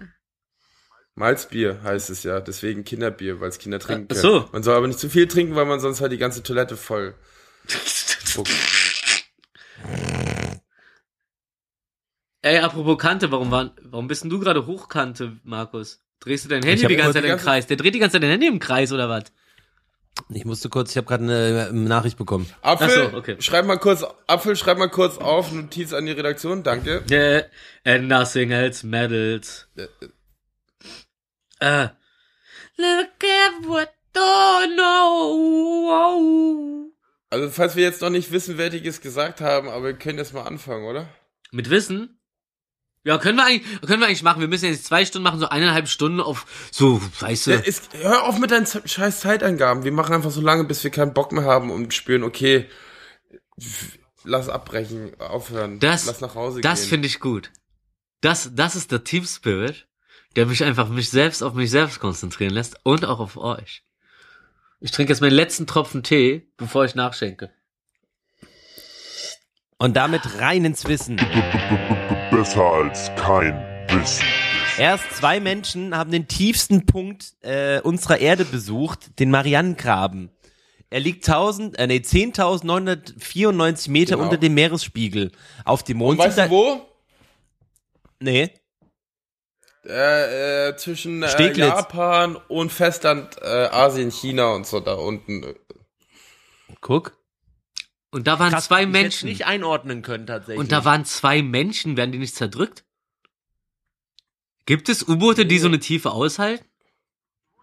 Malzbier 1.15 1.81
heißt 1.83 2.09
es 2.09 2.23
ja, 2.23 2.39
deswegen 2.41 2.83
Kinderbier, 2.83 3.39
weil 3.39 3.49
es 3.49 3.57
Kinder 3.57 3.79
trinken 3.79 4.07
Ach 4.11 4.15
können. 4.21 4.21
so. 4.43 4.49
Man 4.51 4.63
soll 4.63 4.75
aber 4.75 4.87
nicht 4.87 4.99
zu 4.99 5.09
viel 5.09 5.27
trinken, 5.27 5.55
weil 5.55 5.65
man 5.65 5.79
sonst 5.79 6.01
halt 6.01 6.11
die 6.11 6.17
ganze 6.17 6.43
Toilette 6.43 6.75
voll. 6.77 7.15
Ey, 12.41 12.59
apropos 12.59 12.97
Kante, 12.99 13.31
warum, 13.31 13.49
war, 13.49 13.71
warum 13.81 14.07
bist 14.07 14.23
denn 14.23 14.29
du 14.29 14.39
gerade 14.39 14.67
hochkante, 14.67 15.37
Markus? 15.43 16.01
Drehst 16.19 16.45
du 16.45 16.49
dein 16.49 16.63
Handy 16.63 16.85
die 16.87 16.95
ganze 16.95 17.13
Zeit 17.13 17.23
die 17.23 17.27
im 17.27 17.31
ganze- 17.31 17.45
Kreis? 17.45 17.67
Der 17.67 17.77
dreht 17.77 17.95
die 17.95 17.99
ganze 17.99 18.13
Zeit 18.15 18.23
dein 18.23 18.29
Handy 18.31 18.47
im 18.47 18.59
Kreis, 18.59 18.91
oder 18.91 19.09
was? 19.09 19.23
Ich 20.29 20.45
musste 20.45 20.69
kurz, 20.69 20.91
ich 20.91 20.97
habe 20.97 21.07
gerade 21.07 21.23
eine 21.23 21.73
Nachricht 21.73 22.17
bekommen. 22.17 22.45
Apfel, 22.61 22.87
Ach 23.07 23.11
so, 23.11 23.17
okay. 23.17 23.35
schreib 23.39 23.65
mal 23.65 23.77
kurz, 23.77 24.05
Apfel, 24.27 24.55
schreib 24.55 24.77
mal 24.77 24.89
kurz 24.89 25.17
auf, 25.17 25.51
Notiz 25.51 25.91
an 25.91 26.05
die 26.05 26.13
Redaktion, 26.13 26.63
danke. 26.63 27.03
Yeah, 27.09 27.43
and 27.83 28.07
nothing 28.07 28.51
else 28.51 28.85
matters. 28.85 29.67
Äh. 31.59 31.89
Look 32.77 33.23
at 33.23 33.67
what 33.67 33.89
don't 34.13 34.75
know. 34.75 36.91
Also, 37.29 37.49
falls 37.49 37.75
wir 37.75 37.83
jetzt 37.83 38.01
noch 38.01 38.09
nicht 38.09 38.31
Wissenwertiges 38.31 39.01
gesagt 39.01 39.41
haben, 39.41 39.69
aber 39.69 39.85
wir 39.85 39.93
können 39.93 40.17
jetzt 40.17 40.33
mal 40.33 40.43
anfangen, 40.43 40.85
oder? 40.85 41.07
Mit 41.51 41.69
Wissen? 41.69 42.19
Ja, 43.03 43.17
können 43.19 43.37
wir 43.37 43.45
eigentlich, 43.45 43.81
können 43.81 43.99
wir 43.99 44.07
eigentlich 44.07 44.23
machen. 44.23 44.41
Wir 44.41 44.47
müssen 44.47 44.65
jetzt 44.65 44.85
zwei 44.85 45.05
Stunden 45.05 45.23
machen, 45.23 45.39
so 45.39 45.47
eineinhalb 45.47 45.87
Stunden 45.87 46.21
auf 46.21 46.45
so, 46.71 46.99
weißt 47.19 47.47
du. 47.47 47.51
Ja, 47.51 47.59
ist, 47.59 47.89
hör 47.93 48.23
auf 48.23 48.39
mit 48.39 48.49
deinen 48.51 48.65
scheiß 48.65 49.19
Zeitangaben. 49.19 49.83
Wir 49.83 49.91
machen 49.91 50.13
einfach 50.15 50.31
so 50.31 50.41
lange, 50.41 50.63
bis 50.63 50.83
wir 50.83 50.91
keinen 50.91 51.13
Bock 51.13 51.31
mehr 51.31 51.43
haben 51.43 51.69
und 51.69 51.93
spüren, 51.93 52.23
okay, 52.23 52.67
lass 54.23 54.49
abbrechen, 54.49 55.19
aufhören, 55.19 55.79
Das, 55.79 56.07
lass 56.07 56.21
nach 56.21 56.33
Hause 56.33 56.61
das 56.61 56.81
gehen. 56.81 56.89
finde 56.89 57.07
ich 57.07 57.19
gut. 57.19 57.51
Das, 58.21 58.49
das 58.55 58.75
ist 58.75 58.91
der 58.91 59.03
Team 59.03 59.23
Spirit, 59.25 59.87
der 60.35 60.45
mich 60.45 60.63
einfach 60.63 60.89
mich 60.89 61.09
selbst 61.09 61.41
auf 61.41 61.53
mich 61.53 61.69
selbst 61.71 61.99
konzentrieren 61.99 62.53
lässt 62.53 62.77
und 62.83 63.05
auch 63.05 63.19
auf 63.19 63.37
euch. 63.37 63.83
Ich 64.79 64.91
trinke 64.91 65.13
jetzt 65.13 65.21
meinen 65.21 65.33
letzten 65.33 65.67
Tropfen 65.67 66.03
Tee, 66.03 66.47
bevor 66.57 66.85
ich 66.85 66.95
nachschenke. 66.95 67.51
Und 69.77 69.95
damit 69.95 70.21
rein 70.39 70.63
ins 70.65 70.85
Wissen. 70.85 71.17
Besser 72.31 72.63
als 72.63 73.11
kein 73.15 73.53
Wissen. 73.89 74.25
Erst 74.77 75.09
zwei 75.13 75.39
Menschen 75.39 75.95
haben 75.95 76.11
den 76.11 76.27
tiefsten 76.27 76.85
Punkt 76.85 77.33
äh, 77.41 77.79
unserer 77.81 78.19
Erde 78.19 78.43
besucht, 78.45 79.19
den 79.19 79.31
Marianengraben. 79.31 80.31
Er 80.89 80.99
liegt 80.99 81.27
1000, 81.27 81.79
äh, 81.79 81.87
nee, 81.87 81.97
10.994 81.97 83.89
Meter 83.89 84.15
Genau. 84.15 84.25
unter 84.25 84.37
dem 84.37 84.53
Meeresspiegel. 84.53 85.31
Auf 85.63 85.83
dem 85.83 86.01
Und 86.01 86.17
Mond 86.17 86.19
weißt 86.19 86.35
sind 86.35 86.45
du 86.45 86.51
wo? 86.51 86.81
Nee. 88.19 88.51
Äh, 89.87 90.69
äh, 90.69 90.77
zwischen 90.77 91.21
äh. 91.21 91.53
Japan 91.53 92.35
und 92.47 92.71
Festland 92.71 93.37
äh, 93.41 93.45
Asien, 93.45 94.11
China 94.11 94.53
und 94.53 94.65
so 94.65 94.79
da 94.79 94.93
unten. 94.93 95.55
Guck. 96.81 97.17
Und 98.11 98.27
da 98.27 98.39
waren 98.39 98.51
Krass, 98.51 98.65
zwei 98.65 98.85
Menschen. 98.85 99.27
nicht 99.29 99.45
einordnen 99.45 100.01
können 100.01 100.25
tatsächlich. 100.25 100.59
Und 100.59 100.71
da 100.71 100.85
waren 100.85 101.05
zwei 101.05 101.41
Menschen, 101.41 101.97
werden 101.97 102.11
die 102.11 102.17
nicht 102.17 102.35
zerdrückt? 102.35 102.85
Gibt 104.65 104.89
es 104.89 105.07
U-Boote, 105.07 105.45
die 105.45 105.59
so 105.59 105.67
eine 105.67 105.79
Tiefe 105.79 106.11
aushalten? 106.11 106.65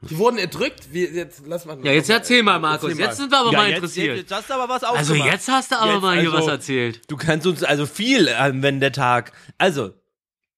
Die 0.02 0.18
wurden 0.18 0.38
erdrückt. 0.38 0.92
Wie, 0.92 1.04
jetzt 1.04 1.44
lass 1.46 1.64
mal. 1.64 1.78
Ja, 1.84 1.92
jetzt 1.92 2.10
erzähl 2.10 2.42
mal, 2.42 2.58
Markus. 2.58 2.90
Erzähl 2.90 3.04
mal. 3.04 3.08
Jetzt 3.08 3.16
sind 3.18 3.30
wir 3.30 3.38
aber 3.38 3.52
ja, 3.52 3.58
mal 3.58 3.68
jetzt, 3.68 3.76
interessiert. 3.76 4.16
Jetzt 4.16 4.32
hast 4.32 4.50
du 4.50 4.54
aber 4.54 4.68
was 4.68 4.82
also 4.82 5.14
jetzt 5.14 5.48
hast 5.48 5.70
du 5.70 5.78
aber 5.78 5.92
Jetzt, 5.94 6.02
mal 6.02 6.20
hier 6.20 6.32
also- 6.32 6.46
was 6.46 6.52
erzählt. 6.52 7.00
Du 7.08 7.16
kannst 7.16 7.46
uns 7.46 7.62
also 7.62 7.86
viel 7.86 8.28
anwenden, 8.28 8.80
der 8.80 8.92
Tag. 8.92 9.32
Also, 9.58 9.94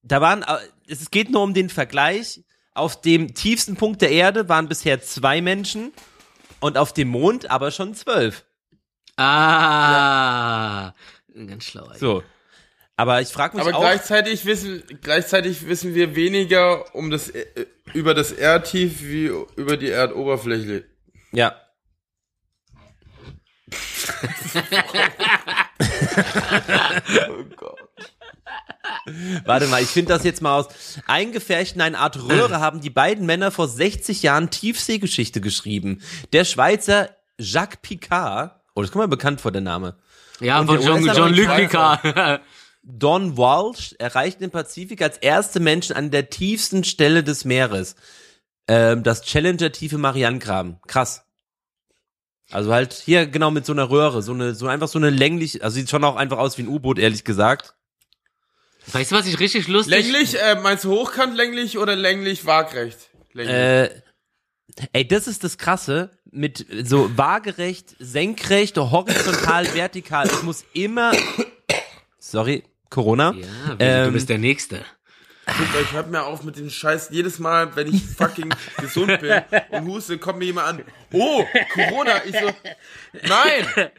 da 0.03 0.21
waren, 0.21 0.43
äh, 0.43 0.57
es 0.89 1.11
geht 1.11 1.31
nur 1.31 1.43
um 1.43 1.55
den 1.55 1.71
Vergleich. 1.71 2.43
Auf 2.75 3.01
dem 3.01 3.35
tiefsten 3.35 3.77
Punkt 3.77 4.03
der 4.03 4.11
Erde 4.11 4.49
waren 4.49 4.69
bisher 4.69 5.01
zwei 5.01 5.41
Menschen 5.41 5.93
und 6.61 6.77
auf 6.77 6.93
dem 6.93 7.09
Mond 7.09 7.51
aber 7.51 7.71
schon 7.71 7.95
zwölf. 7.95 8.45
Ah, 9.17 10.93
ganz 11.35 11.65
schlau. 11.65 11.89
ey. 11.93 11.99
So. 11.99 12.23
Aber 12.97 13.21
ich 13.21 13.29
frage 13.29 13.57
mich 13.57 13.67
Aber 13.67 13.77
auch, 13.77 13.81
gleichzeitig 13.81 14.45
wissen, 14.45 14.83
gleichzeitig 15.03 15.67
wissen 15.69 15.95
wir 15.95 16.17
weniger 16.17 16.95
um 16.95 17.11
das, 17.11 17.29
äh, 17.31 17.67
über 17.93 18.15
das 18.15 18.33
Erdtief 18.33 19.03
wie 19.03 19.27
über 19.57 19.77
die 19.77 19.91
Erdoberfläche. 19.91 20.85
ja, 21.33 21.61
Oh 27.29 27.45
Gott. 27.57 27.74
Warte 29.45 29.67
mal, 29.67 29.83
ich 29.83 29.89
finde 29.89 30.13
das 30.13 30.25
jetzt 30.25 30.43
mal 30.43 30.59
aus. 30.59 30.69
Eingefärcht 31.07 31.75
in 31.77 31.81
eine 31.83 31.99
Art 31.99 32.17
Röhre 32.23 32.61
haben 32.61 32.81
die 32.81 32.91
beiden 32.91 33.27
Männer 33.27 33.51
vor 33.51 33.69
60 33.69 34.23
Jahren 34.23 34.51
Tiefseegeschichte 34.51 35.41
geschrieben. 35.41 36.01
Der 36.33 36.45
Schweizer 36.45 37.11
Jacques 37.39 37.79
Picard, 37.83 38.61
oh, 38.75 38.83
das 38.83 38.91
kommt 38.93 39.05
mir 39.05 39.09
bekannt 39.09 39.41
vor, 39.41 39.53
der 39.53 39.61
Name. 39.61 39.97
Ja, 40.41 40.61
Und 40.61 40.67
von 40.67 40.81
Jean- 40.81 41.05
Jean-Luc 41.05 41.49
Picard. 41.57 42.41
Don 42.87 43.39
Walsh 43.39 43.95
erreichten 43.99 44.43
den 44.43 44.51
Pazifik 44.51 45.01
als 45.01 45.17
erste 45.17 45.59
Menschen 45.59 45.97
an 45.97 46.11
der 46.11 46.29
tiefsten 46.29 46.85
Stelle 46.85 47.25
des 47.25 47.45
Meeres. 47.47 47.97
Ähm, 48.69 49.03
das 49.03 49.23
Challenger 49.23 49.73
tiefe 49.73 49.97
Marianengraben. 49.97 50.81
Krass. 50.87 51.23
Also 52.51 52.73
halt 52.73 52.93
hier 52.93 53.27
genau 53.27 53.51
mit 53.51 53.65
so 53.65 53.73
einer 53.73 53.89
Röhre, 53.89 54.23
so 54.23 54.33
eine, 54.33 54.55
so 54.55 54.67
einfach 54.67 54.89
so 54.89 54.99
eine 54.99 55.09
länglich, 55.09 55.65
also 55.65 55.75
sieht 55.77 55.89
schon 55.89 56.05
auch 56.05 56.17
einfach 56.17 56.37
aus 56.37 56.59
wie 56.59 56.63
ein 56.63 56.69
U-Boot, 56.69 56.99
ehrlich 56.99 57.25
gesagt. 57.25 57.75
Weißt 58.93 59.11
du, 59.13 59.17
was 59.17 59.27
ich 59.27 59.39
richtig 59.41 59.69
lustig... 59.69 59.95
Länglich, 59.95 60.41
äh, 60.41 60.55
meinst 60.57 60.85
du 60.85 60.91
hochkant 60.93 61.37
länglich 61.37 61.79
oder 61.79 61.97
länglich 61.97 62.45
waagrecht? 62.47 63.11
Länglich. 63.33 63.55
Äh, 63.55 63.91
ey, 64.93 65.07
das 65.07 65.27
ist 65.27 65.45
das 65.45 65.59
Krasse 65.59 66.11
mit 66.31 66.67
so 66.85 67.17
waagerecht, 67.17 67.95
senkrecht, 67.99 68.77
horizontal, 68.77 69.67
vertikal. 69.75 70.27
Ich 70.27 70.43
muss 70.43 70.65
immer, 70.73 71.13
sorry, 72.19 72.65
Corona. 72.91 73.35
Ja, 73.35 73.77
Ähm, 73.79 74.07
du 74.07 74.13
bist 74.13 74.29
der 74.29 74.39
Nächste. 74.39 74.85
Guckt 75.47 75.77
euch, 75.77 75.93
hört 75.93 76.11
mir 76.11 76.23
auf 76.25 76.43
mit 76.43 76.57
dem 76.57 76.71
Scheiß. 76.71 77.09
Jedes 77.11 77.39
Mal, 77.39 77.77
wenn 77.77 77.93
ich 77.93 78.03
fucking 78.03 78.49
gesund 78.79 79.21
bin 79.21 79.43
und 79.71 79.87
huste, 79.87 80.17
kommt 80.17 80.39
mir 80.39 80.47
jemand 80.47 80.69
an. 80.69 80.85
Oh, 81.13 81.45
Corona. 81.75 82.25
Ich 82.25 82.33
so, 82.39 82.51
nein. 83.23 83.91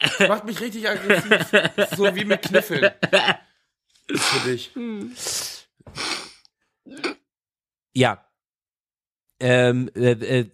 Das 0.00 0.28
macht 0.28 0.44
mich 0.44 0.60
richtig 0.60 0.88
aggressiv. 0.88 1.46
So 1.96 2.12
wie 2.16 2.24
mit 2.24 2.42
Kniffeln. 2.42 2.90
Für 4.14 4.48
dich. 4.48 4.72
Ja. 7.94 8.24
Ähm, 9.40 9.90
äh, 9.94 10.12
äh, 10.12 10.50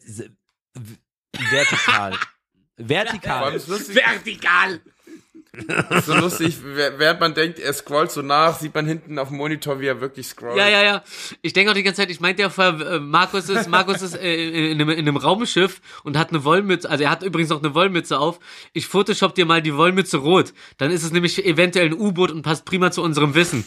vertikal. 1.38 2.18
Allem 2.76 3.68
vertikal. 3.68 4.80
Ist 5.90 6.06
so 6.06 6.14
lustig, 6.14 6.56
wer- 6.62 6.98
während 6.98 7.20
man 7.20 7.34
denkt, 7.34 7.58
er 7.58 7.72
scrollt 7.72 8.10
so 8.10 8.22
nach, 8.22 8.58
sieht 8.58 8.74
man 8.74 8.86
hinten 8.86 9.18
auf 9.18 9.28
dem 9.28 9.36
Monitor, 9.38 9.80
wie 9.80 9.86
er 9.86 10.00
wirklich 10.00 10.26
scrollt. 10.26 10.56
Ja, 10.56 10.68
ja, 10.68 10.82
ja. 10.82 11.02
Ich 11.42 11.52
denke 11.52 11.70
auch 11.70 11.74
die 11.74 11.82
ganze 11.82 12.00
Zeit, 12.02 12.10
ich 12.10 12.20
meinte 12.20 12.42
ja 12.42 12.50
vorher, 12.50 12.80
äh, 12.94 13.00
Markus 13.00 13.48
ist, 13.48 13.68
Markus 13.68 14.02
ist 14.02 14.14
äh, 14.16 14.48
in, 14.48 14.54
in, 14.72 14.80
einem, 14.80 14.90
in 14.90 14.98
einem 14.98 15.16
Raumschiff 15.16 15.80
und 16.04 16.16
hat 16.16 16.30
eine 16.30 16.44
Wollmütze, 16.44 16.88
also 16.88 17.04
er 17.04 17.10
hat 17.10 17.22
übrigens 17.22 17.50
noch 17.50 17.62
eine 17.62 17.74
Wollmütze 17.74 18.18
auf. 18.18 18.38
Ich 18.72 18.86
photoshop 18.86 19.34
dir 19.34 19.46
mal 19.46 19.60
die 19.62 19.74
Wollmütze 19.76 20.18
rot. 20.18 20.52
Dann 20.78 20.90
ist 20.90 21.02
es 21.02 21.10
nämlich 21.12 21.44
eventuell 21.44 21.86
ein 21.86 21.94
U-Boot 21.94 22.30
und 22.30 22.42
passt 22.42 22.64
prima 22.64 22.90
zu 22.90 23.02
unserem 23.02 23.34
Wissen. 23.34 23.64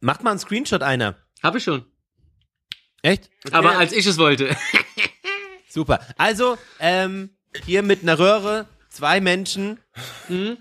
Macht 0.00 0.22
mal 0.22 0.30
einen 0.30 0.38
Screenshot 0.38 0.82
einer. 0.82 1.16
Habe 1.42 1.58
ich 1.58 1.64
schon. 1.64 1.84
Echt? 3.02 3.28
Aber 3.52 3.76
als 3.78 3.92
ich 3.92 4.06
es 4.06 4.18
wollte. 4.18 4.56
Super. 5.68 6.00
Also, 6.16 6.56
ähm, 6.80 7.30
hier 7.64 7.82
mit 7.82 8.02
einer 8.02 8.18
Röhre, 8.18 8.66
zwei 8.88 9.20
Menschen 9.20 9.78
Hm? 10.28 10.56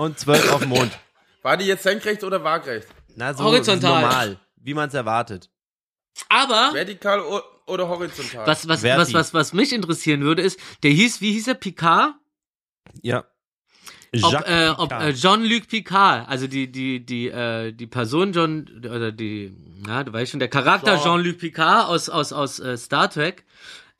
Und 0.00 0.18
zwölf 0.18 0.50
auf 0.50 0.60
dem 0.60 0.70
Mond. 0.70 0.98
War 1.42 1.56
die 1.56 1.66
jetzt 1.66 1.82
senkrecht 1.82 2.24
oder 2.24 2.42
waagrecht? 2.42 2.88
Na, 3.16 3.34
so 3.34 3.44
Horizontal. 3.44 4.02
normal, 4.02 4.36
wie 4.56 4.74
man 4.74 4.88
es 4.88 4.94
erwartet. 4.94 5.50
Aber 6.28 6.70
Vertikal 6.72 7.22
oder 7.66 7.88
horizontal? 7.88 8.46
was, 8.46 8.66
was, 8.68 8.80
Verti. 8.80 9.00
was, 9.00 9.14
was, 9.14 9.34
was 9.34 9.52
mich 9.52 9.72
interessieren 9.72 10.22
würde, 10.22 10.42
ist, 10.42 10.58
der 10.82 10.90
hieß, 10.90 11.20
wie 11.20 11.32
hieß 11.32 11.48
er, 11.48 11.54
Picard? 11.54 12.14
Ja. 13.02 13.24
Ob, 14.22 14.32
Jacques 14.32 14.50
äh, 14.50 14.68
ob 14.70 14.88
Picard. 14.88 15.02
äh, 15.02 15.14
Jean-Luc 15.14 15.68
Picard, 15.68 16.28
also 16.28 16.46
die, 16.46 16.70
die, 16.70 17.04
die, 17.04 17.28
äh, 17.28 17.72
die 17.72 17.86
Person 17.86 18.32
John, 18.32 18.68
oder 18.78 19.12
die, 19.12 19.54
na, 19.86 20.02
du 20.02 20.12
weißt 20.12 20.32
schon, 20.32 20.40
der 20.40 20.48
Charakter 20.48 20.96
Jean. 20.96 21.22
Jean-Luc 21.22 21.38
Picard 21.38 21.88
aus, 21.88 22.08
aus, 22.08 22.32
aus 22.32 22.58
äh, 22.58 22.76
Star 22.76 23.08
Trek, 23.08 23.44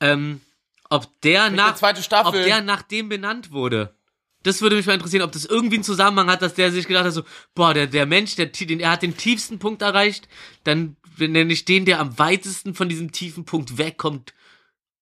ähm, 0.00 0.40
ob 0.88 1.08
der 1.22 1.50
nach, 1.50 1.68
eine 1.68 1.76
zweite 1.76 2.02
Staffel. 2.02 2.40
ob 2.40 2.46
der 2.46 2.60
nach 2.62 2.82
dem 2.82 3.08
benannt 3.08 3.52
wurde. 3.52 3.94
Das 4.42 4.62
würde 4.62 4.76
mich 4.76 4.86
mal 4.86 4.94
interessieren, 4.94 5.22
ob 5.22 5.32
das 5.32 5.44
irgendwie 5.44 5.76
einen 5.76 5.84
Zusammenhang 5.84 6.30
hat, 6.30 6.42
dass 6.42 6.54
der 6.54 6.72
sich 6.72 6.86
gedacht 6.86 7.04
hat, 7.04 7.12
so, 7.12 7.24
boah, 7.54 7.74
der, 7.74 7.86
der 7.86 8.06
Mensch, 8.06 8.36
der, 8.36 8.46
den, 8.46 8.80
er 8.80 8.92
hat 8.92 9.02
den 9.02 9.16
tiefsten 9.16 9.58
Punkt 9.58 9.82
erreicht, 9.82 10.28
dann 10.64 10.96
nenne 11.18 11.52
ich 11.52 11.64
den, 11.66 11.84
der 11.84 12.00
am 12.00 12.18
weitesten 12.18 12.74
von 12.74 12.88
diesem 12.88 13.12
tiefen 13.12 13.44
Punkt 13.44 13.76
wegkommt, 13.76 14.32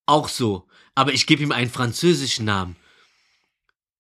auch 0.07 0.29
so. 0.29 0.67
Aber 0.95 1.13
ich 1.13 1.27
gebe 1.27 1.43
ihm 1.43 1.53
einen 1.53 1.71
französischen 1.71 2.45
Namen. 2.45 2.77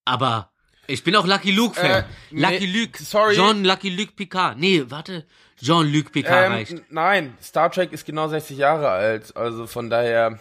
Aber 0.04 0.50
ich 0.88 1.04
bin 1.04 1.14
auch 1.14 1.26
Lucky 1.26 1.52
Luke-Fan. 1.52 2.02
Äh, 2.02 2.04
nee, 2.30 2.40
Lucky 2.40 2.66
Luke. 2.66 3.02
sorry. 3.02 3.34
Jean 3.34 3.62
Lucky 3.62 3.90
Luke 3.90 4.12
Picard. 4.16 4.58
Nee, 4.58 4.84
warte. 4.88 5.26
Jean-Luc 5.62 6.12
Picard 6.12 6.46
ähm, 6.46 6.52
reicht. 6.52 6.82
nein, 6.90 7.36
Star 7.42 7.70
Trek 7.70 7.92
ist 7.92 8.06
genau 8.06 8.28
60 8.28 8.56
Jahre 8.56 8.88
alt. 8.88 9.36
Also 9.36 9.66
von 9.66 9.90
daher. 9.90 10.38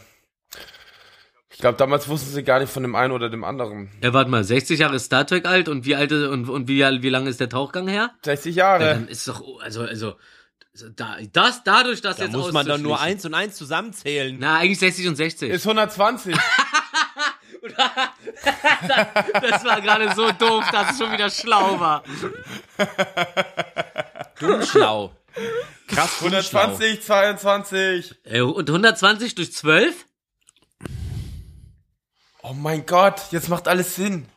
Ich 1.57 1.61
glaube, 1.61 1.75
damals 1.79 2.07
wussten 2.07 2.29
sie 2.31 2.43
gar 2.43 2.59
nicht 2.59 2.71
von 2.71 2.83
dem 2.83 2.93
einen 2.93 3.11
oder 3.11 3.31
dem 3.31 3.43
anderen. 3.43 3.89
Ja, 4.03 4.13
warte 4.13 4.29
mal, 4.29 4.43
60 4.43 4.79
Jahre 4.79 4.97
ist 4.97 5.05
Star 5.05 5.25
Trek 5.25 5.47
alt 5.47 5.67
und 5.69 5.85
wie 5.85 5.95
alt 5.95 6.11
ist- 6.11 6.27
und, 6.27 6.47
und 6.49 6.67
wie, 6.67 6.81
wie 7.01 7.09
lange 7.09 7.31
ist 7.31 7.39
der 7.39 7.49
Tauchgang 7.49 7.87
her? 7.87 8.11
60 8.23 8.55
Ja, 8.55 8.77
Jahre. 8.77 8.93
dann 8.93 9.07
ist 9.07 9.27
doch, 9.27 9.41
also, 9.61 9.81
also, 9.81 10.13
da, 10.95 11.17
das, 11.33 11.63
dadurch, 11.63 12.01
dass 12.01 12.17
Da 12.17 12.25
jetzt 12.25 12.33
muss 12.33 12.51
man 12.51 12.67
dann 12.67 12.83
nur 12.83 13.01
eins 13.01 13.25
und 13.25 13.33
eins 13.33 13.55
zusammenzählen. 13.55 14.37
Na, 14.39 14.57
eigentlich 14.57 14.77
60 14.77 15.07
und 15.07 15.15
60. 15.15 15.49
ist 15.49 15.65
120. 15.65 16.35
Das 19.41 19.65
war 19.65 19.81
gerade 19.81 20.13
so 20.15 20.31
doof, 20.31 20.63
dass 20.71 20.91
es 20.91 20.97
schon 20.99 21.11
wieder 21.11 21.29
schlau 21.29 21.79
war. 21.79 22.03
Dumm 24.39 24.61
schlau. 24.63 25.11
Krass 25.87 26.19
dumm 26.19 26.29
schlau. 26.41 26.59
120, 26.61 27.01
22. 27.01 28.15
Äh, 28.25 28.41
Und 28.41 28.69
120 28.69 29.35
durch 29.35 29.51
12? 29.53 30.05
Oh 32.49 32.53
mein 32.53 32.85
Gott, 32.85 33.21
jetzt 33.31 33.49
macht 33.49 33.67
alles 33.67 33.95
Sinn. 33.95 34.29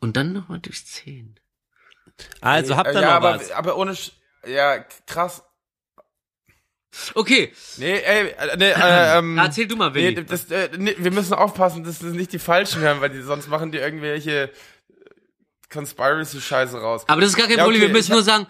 Und 0.00 0.16
dann 0.16 0.32
nochmal 0.32 0.58
durch 0.60 0.84
10. 0.86 1.38
Also 2.40 2.76
habt 2.76 2.88
ihr 2.88 2.96
Äh, 2.96 3.02
ja, 3.02 3.08
noch 3.08 3.14
aber, 3.14 3.34
was? 3.36 3.50
aber 3.52 3.76
ohne. 3.76 3.96
Sch 3.96 4.12
ja, 4.46 4.80
krass. 5.06 5.42
Okay, 7.14 7.54
Nee, 7.78 8.00
ey, 8.00 8.28
äh, 8.32 8.56
nee, 8.58 8.70
äh, 8.76 9.18
ähm, 9.18 9.38
erzähl 9.38 9.66
du 9.66 9.76
mal, 9.76 9.94
Willi. 9.94 10.14
Nee, 10.14 10.24
das, 10.24 10.50
äh, 10.50 10.68
nee, 10.76 10.94
wir 10.98 11.10
müssen 11.10 11.32
aufpassen, 11.32 11.84
dass 11.84 12.00
das 12.00 12.12
nicht 12.12 12.32
die 12.32 12.38
Falschen 12.38 12.82
hören, 12.82 13.00
weil 13.00 13.08
die 13.08 13.22
sonst 13.22 13.48
machen 13.48 13.72
die 13.72 13.78
irgendwelche 13.78 14.50
Conspiracy-Scheiße 15.70 16.78
raus. 16.78 17.04
Aber 17.08 17.22
das 17.22 17.30
ist 17.30 17.36
gar 17.36 17.46
kein 17.46 17.56
Ja, 17.56 17.64
Problem, 17.64 17.82
okay, 17.82 17.88
wir 17.88 17.96
müssen 17.96 18.12
nur 18.12 18.22
sagen, 18.22 18.46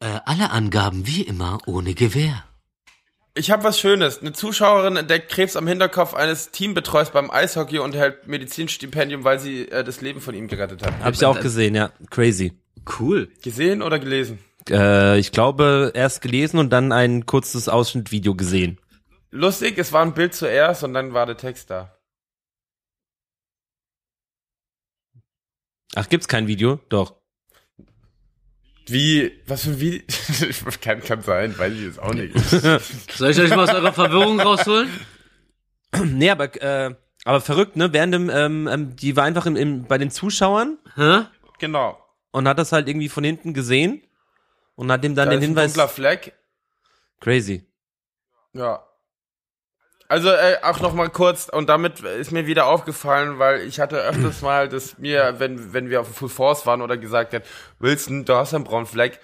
äh, 0.00 0.20
alle 0.26 0.50
Angaben 0.50 1.06
wie 1.06 1.22
immer 1.22 1.58
ohne 1.66 1.94
Gewähr. 1.94 2.44
Ich 3.38 3.50
habe 3.50 3.64
was 3.64 3.78
Schönes. 3.78 4.22
Eine 4.22 4.32
Zuschauerin 4.32 4.96
entdeckt 4.96 5.30
Krebs 5.30 5.56
am 5.56 5.66
Hinterkopf 5.66 6.14
eines 6.14 6.52
Teambetreuers 6.52 7.10
beim 7.10 7.30
Eishockey 7.30 7.78
und 7.78 7.94
erhält 7.94 8.26
Medizinstipendium, 8.26 9.24
weil 9.24 9.38
sie 9.38 9.68
äh, 9.68 9.84
das 9.84 10.00
Leben 10.00 10.22
von 10.22 10.34
ihm 10.34 10.48
gerettet 10.48 10.82
hat. 10.82 10.94
Hab 11.04 11.12
ich 11.12 11.22
auch 11.22 11.38
gesehen, 11.38 11.74
ja. 11.74 11.90
Crazy. 12.08 12.54
Cool. 12.98 13.28
Gesehen 13.42 13.82
oder 13.82 13.98
gelesen? 13.98 14.38
Äh, 14.70 15.18
ich 15.18 15.32
glaube, 15.32 15.92
erst 15.94 16.22
gelesen 16.22 16.58
und 16.58 16.70
dann 16.70 16.92
ein 16.92 17.26
kurzes 17.26 17.68
Ausschnittvideo 17.68 18.34
gesehen. 18.34 18.78
Lustig, 19.30 19.76
es 19.76 19.92
war 19.92 20.00
ein 20.00 20.14
Bild 20.14 20.34
zuerst 20.34 20.82
und 20.82 20.94
dann 20.94 21.12
war 21.12 21.26
der 21.26 21.36
Text 21.36 21.68
da. 21.68 21.94
Ach, 25.94 26.08
gibt's 26.08 26.26
kein 26.26 26.46
Video? 26.46 26.80
Doch. 26.88 27.16
Wie, 28.88 29.32
was 29.46 29.64
für 29.64 29.70
ein 29.70 29.80
Video? 29.80 30.02
kann, 30.80 31.00
kann 31.02 31.22
sein, 31.22 31.58
weiß 31.58 31.72
ich 31.72 31.80
jetzt 31.82 31.98
auch 31.98 32.14
nicht. 32.14 32.38
Soll 33.16 33.30
ich 33.30 33.40
euch 33.40 33.50
mal 33.50 33.64
aus 33.64 33.74
eurer 33.74 33.92
Verwirrung 33.92 34.40
rausholen? 34.40 34.88
Nee, 36.04 36.28
aber, 36.30 36.54
äh, 36.62 36.94
aber 37.24 37.40
verrückt, 37.40 37.76
ne? 37.76 37.90
Während 37.92 38.12
dem, 38.12 38.28
ähm, 38.28 38.68
ähm, 38.68 38.96
die 38.96 39.16
war 39.16 39.24
einfach 39.24 39.46
im, 39.46 39.56
im, 39.56 39.84
bei 39.84 39.96
den 39.96 40.10
Zuschauern 40.10 40.76
Hä? 40.94 41.22
genau. 41.58 41.98
und 42.32 42.46
hat 42.46 42.58
das 42.58 42.72
halt 42.72 42.86
irgendwie 42.88 43.08
von 43.08 43.24
hinten 43.24 43.54
gesehen 43.54 44.02
und 44.74 44.92
hat 44.92 45.04
ihm 45.04 45.14
dann 45.14 45.28
Da 45.28 45.30
den 45.30 45.38
ist 45.38 45.44
ein 45.44 45.48
Hinweis. 45.50 45.72
dunkler 45.72 45.88
Fleck. 45.88 46.32
Crazy. 47.20 47.64
Ja. 48.52 48.84
Also 50.08 50.28
äh, 50.30 50.58
auch 50.62 50.80
noch 50.80 50.94
mal 50.94 51.08
kurz 51.10 51.48
und 51.48 51.68
damit 51.68 52.00
ist 52.00 52.30
mir 52.30 52.46
wieder 52.46 52.66
aufgefallen, 52.66 53.38
weil 53.38 53.62
ich 53.62 53.80
hatte 53.80 53.96
öfters 53.98 54.40
mal, 54.42 54.68
dass 54.68 54.98
mir, 54.98 55.34
wenn 55.38 55.72
wenn 55.72 55.90
wir 55.90 56.00
auf 56.00 56.14
Full 56.14 56.28
Force 56.28 56.64
waren 56.66 56.80
oder 56.80 56.96
gesagt 56.96 57.34
hat, 57.34 57.42
Wilson, 57.80 58.24
du 58.24 58.34
hast 58.34 58.54
einen 58.54 58.64
braunen 58.64 58.86
Fleck. 58.86 59.18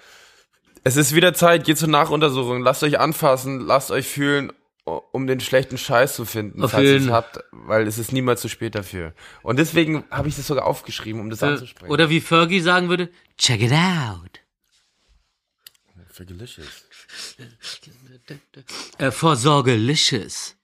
Es 0.83 0.97
ist 0.97 1.15
wieder 1.15 1.33
Zeit, 1.33 1.63
geht 1.63 1.77
zur 1.77 1.87
Nachuntersuchung, 1.87 2.61
lasst 2.61 2.83
euch 2.83 2.99
anfassen, 2.99 3.61
lasst 3.61 3.91
euch 3.91 4.05
fühlen, 4.07 4.51
um 4.83 5.27
den 5.27 5.39
schlechten 5.39 5.77
Scheiß 5.77 6.15
zu 6.15 6.25
finden, 6.25 6.61
Auf 6.61 6.71
falls 6.71 6.83
ihr 6.83 6.97
es 6.97 7.09
habt, 7.09 7.39
weil 7.51 7.87
es 7.87 7.97
ist 7.97 8.11
niemals 8.11 8.41
zu 8.41 8.49
spät 8.49 8.75
dafür. 8.75 9.13
Und 9.41 9.57
deswegen 9.59 10.03
habe 10.11 10.27
ich 10.27 10.35
das 10.35 10.47
sogar 10.47 10.65
aufgeschrieben, 10.65 11.21
um 11.21 11.29
das 11.29 11.41
Äh, 11.41 11.45
anzusprechen. 11.45 11.89
Oder 11.91 12.09
wie 12.09 12.19
Fergie 12.19 12.59
sagen 12.59 12.89
würde, 12.89 13.09
check 13.37 13.61
it 13.61 13.71
out. 13.71 14.41
für 16.11 16.25
Delicious. 16.25 16.85
Äh, 18.97 19.11
Vorsorgelicious. 19.11 20.55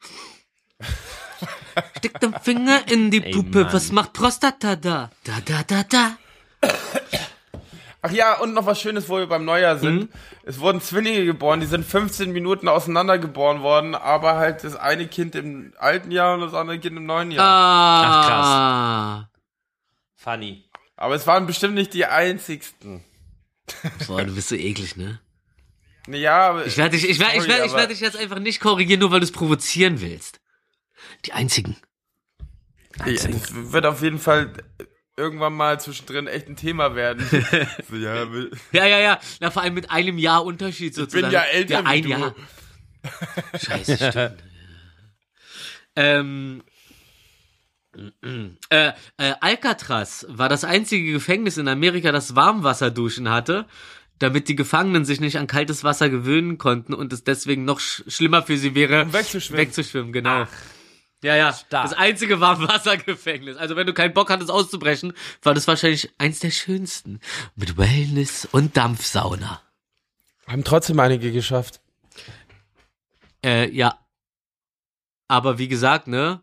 Steck 1.97 2.19
den 2.19 2.33
Finger 2.41 2.81
in 2.89 3.11
die 3.11 3.23
Ey, 3.23 3.31
Puppe, 3.33 3.63
Mann. 3.63 3.73
was 3.73 3.91
macht 3.91 4.13
Prostata 4.13 4.75
da? 4.75 5.09
Da, 5.23 5.33
da, 5.45 5.63
da, 5.63 5.83
da. 5.83 6.17
Ach 8.01 8.11
ja, 8.11 8.39
und 8.39 8.53
noch 8.53 8.65
was 8.65 8.79
Schönes, 8.79 9.09
wo 9.09 9.17
wir 9.17 9.27
beim 9.27 9.43
Neujahr 9.43 9.77
sind. 9.77 10.01
Mhm. 10.01 10.09
Es 10.43 10.59
wurden 10.59 10.79
Zwillinge 10.81 11.25
geboren, 11.25 11.59
die 11.59 11.65
sind 11.65 11.85
15 11.85 12.31
Minuten 12.31 12.67
auseinander 12.69 13.17
geboren 13.17 13.61
worden, 13.61 13.93
aber 13.93 14.37
halt 14.37 14.63
das 14.63 14.75
eine 14.75 15.07
Kind 15.07 15.35
im 15.35 15.73
alten 15.77 16.11
Jahr 16.11 16.35
und 16.35 16.41
das 16.41 16.53
andere 16.53 16.79
Kind 16.79 16.95
im 16.97 17.05
neuen 17.05 17.31
Jahr. 17.31 17.45
Ah. 17.45 19.29
Funny. 20.15 20.63
Aber 20.95 21.15
es 21.15 21.27
waren 21.27 21.45
bestimmt 21.45 21.75
nicht 21.75 21.93
die 21.93 22.05
einzigsten. 22.05 23.03
Boah, 24.07 24.23
du 24.23 24.33
bist 24.33 24.49
so 24.49 24.55
eklig, 24.55 24.95
ne? 24.95 25.19
Ja, 26.11 26.49
aber 26.49 26.65
Ich 26.65 26.77
werde 26.77 26.97
dich, 26.97 27.07
ich 27.07 27.19
werde, 27.19 27.37
ich 27.37 27.47
werde, 27.47 27.65
ich 27.65 27.73
werde 27.73 27.87
dich 27.89 27.99
jetzt 27.99 28.17
einfach 28.17 28.39
nicht 28.39 28.59
korrigieren, 28.59 28.99
nur 28.99 29.11
weil 29.11 29.19
du 29.19 29.25
es 29.25 29.31
provozieren 29.31 30.01
willst. 30.01 30.39
Die 31.25 31.33
einzigen. 31.33 31.77
Ja, 33.05 33.11
das 33.13 33.53
wird 33.53 33.85
auf 33.85 34.01
jeden 34.01 34.19
Fall 34.19 34.53
irgendwann 35.15 35.53
mal 35.53 35.79
zwischendrin 35.79 36.27
echt 36.27 36.47
ein 36.47 36.55
Thema 36.55 36.95
werden. 36.95 37.25
so, 37.89 37.95
ja, 37.95 38.25
Ja, 38.71 38.85
ja, 38.85 38.99
ja. 38.99 39.19
Na, 39.39 39.51
vor 39.51 39.61
allem 39.61 39.73
mit 39.73 39.91
einem 39.91 40.17
Jahr 40.17 40.43
Unterschied 40.43 40.95
sozusagen. 40.95 41.31
ja 41.31 41.43
älter 41.43 41.73
ja, 41.75 41.83
ein 41.85 42.03
du. 42.03 42.09
Jahr. 42.09 42.35
Scheiße, 43.57 43.97
stimmt. 43.97 44.43
ähm, 45.95 46.63
äh, 48.69 48.91
äh, 49.17 49.33
Alcatraz 49.41 50.25
war 50.29 50.47
das 50.49 50.63
einzige 50.63 51.11
Gefängnis 51.11 51.57
in 51.57 51.67
Amerika, 51.67 52.11
das 52.11 52.35
Warmwasserduschen 52.35 53.29
hatte, 53.29 53.65
damit 54.19 54.47
die 54.49 54.55
Gefangenen 54.55 55.05
sich 55.05 55.19
nicht 55.19 55.37
an 55.37 55.47
kaltes 55.47 55.83
Wasser 55.83 56.09
gewöhnen 56.09 56.57
konnten 56.57 56.93
und 56.93 57.11
es 57.13 57.23
deswegen 57.23 57.65
noch 57.65 57.79
sch 57.79 58.03
schlimmer 58.07 58.43
für 58.43 58.57
sie 58.57 58.75
wäre, 58.75 59.03
Um 59.03 59.13
wegzuschwimmen. 59.13 59.59
wegzuschwimmen, 59.65 60.13
genau. 60.13 60.45
Ja, 61.21 61.35
ja, 61.35 61.51
Stark. 61.51 61.89
das 61.89 61.97
einzige 61.97 62.39
Warmwassergefängnis. 62.39 63.57
Also 63.57 63.75
wenn 63.75 63.85
du 63.87 63.93
keinen 63.93 64.13
Bock 64.13 64.29
hattest 64.29 64.49
auszubrechen, 64.51 65.13
war 65.43 65.53
das 65.53 65.67
wahrscheinlich 65.67 66.09
eins 66.17 66.39
der 66.39 66.51
schönsten. 66.51 67.19
Mit 67.55 67.77
Wellness 67.77 68.47
und 68.51 68.77
Dampfsauna. 68.77 69.61
Haben 70.47 70.63
trotzdem 70.63 70.99
einige 70.99 71.31
geschafft. 71.33 71.81
Äh, 73.43 73.69
ja. 73.71 73.99
Aber 75.27 75.57
wie 75.59 75.67
gesagt, 75.67 76.07
ne? 76.07 76.41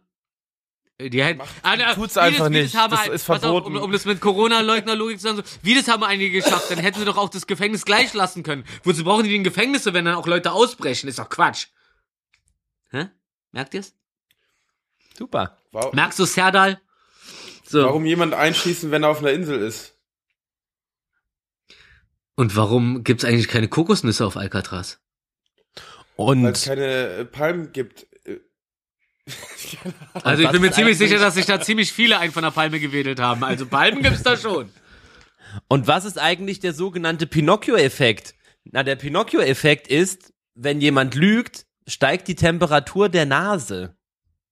Die 0.99 1.23
hätten, 1.23 1.43
ah, 1.63 1.77
ne, 1.77 1.85
tut's 1.95 2.17
einfach 2.17 2.49
nicht. 2.49 2.73
Das 2.75 2.81
haben, 2.81 2.91
Das 2.91 3.07
ist 3.09 3.27
pass 3.27 3.43
auf, 3.45 3.51
verboten. 3.51 3.77
um, 3.77 3.83
um 3.83 3.93
das 3.93 4.07
mit 4.07 4.19
Corona-Leugner-Logik 4.21 5.19
zu 5.19 5.25
sagen, 5.25 5.37
so, 5.37 5.43
wie 5.63 5.75
das 5.75 5.89
haben 5.89 6.03
einige 6.03 6.41
geschafft, 6.41 6.71
dann 6.71 6.79
hätten 6.79 6.99
sie 7.01 7.05
doch 7.05 7.19
auch 7.19 7.29
das 7.29 7.47
Gefängnis 7.47 7.85
gleich 7.85 8.15
lassen 8.15 8.43
können. 8.43 8.65
Wozu 8.83 9.05
brauchen 9.05 9.25
die 9.25 9.31
denn 9.31 9.45
Gefängnisse, 9.45 9.93
wenn 9.93 10.07
dann 10.07 10.15
auch 10.15 10.27
Leute 10.27 10.53
ausbrechen? 10.53 11.07
Ist 11.09 11.19
doch 11.19 11.29
Quatsch. 11.29 11.67
Hä? 12.91 13.09
Merkt 13.53 13.75
ihr's? 13.75 13.95
Super. 15.19 15.59
Warum, 15.71 15.95
Merkst 15.95 16.19
du 16.19 16.25
Serdal? 16.25 16.81
So. 17.69 17.83
warum 17.85 18.07
jemand 18.07 18.33
einschießen, 18.33 18.91
wenn 18.91 19.03
er 19.03 19.11
auf 19.11 19.19
einer 19.19 19.33
Insel 19.33 19.59
ist? 19.61 19.95
Und 22.37 22.57
warum 22.57 23.03
gibt's 23.05 23.25
eigentlich 23.25 23.49
keine 23.49 23.69
Kokosnüsse 23.69 24.25
auf 24.25 24.37
Alcatraz? 24.37 24.99
Weil 26.17 26.47
es 26.47 26.63
Und 26.63 26.65
keine 26.65 26.87
äh, 27.09 27.25
Palmen 27.27 27.73
gibt. 27.73 28.07
Also 30.23 30.43
ich 30.43 30.51
bin 30.51 30.61
mir 30.63 30.71
ziemlich 30.73 30.99
sicher, 30.99 31.19
dass 31.19 31.35
sich 31.35 31.47
da 31.47 31.61
ziemlich 31.61 31.93
viele 31.93 32.19
einen 32.19 32.33
von 32.33 32.43
der 32.43 32.51
Palme 32.51 32.81
gewedelt 32.81 33.21
haben. 33.21 33.43
Also 33.45 33.67
Palmen 33.67 34.03
gibt's 34.03 34.23
da 34.23 34.37
schon. 34.37 34.71
Und 35.69 35.87
was 35.87 36.05
ist 36.05 36.19
eigentlich 36.19 36.61
der 36.61 36.73
sogenannte 36.73 37.27
Pinocchio-Effekt? 37.27 38.35
Na, 38.65 38.83
der 38.83 38.97
Pinocchio-Effekt 38.97 39.89
ist, 39.89 40.33
wenn 40.55 40.81
jemand 40.81 41.15
lügt, 41.15 41.67
steigt 41.87 42.29
die 42.29 42.35
Temperatur 42.35 43.09
der 43.09 43.27
Nase. 43.27 43.97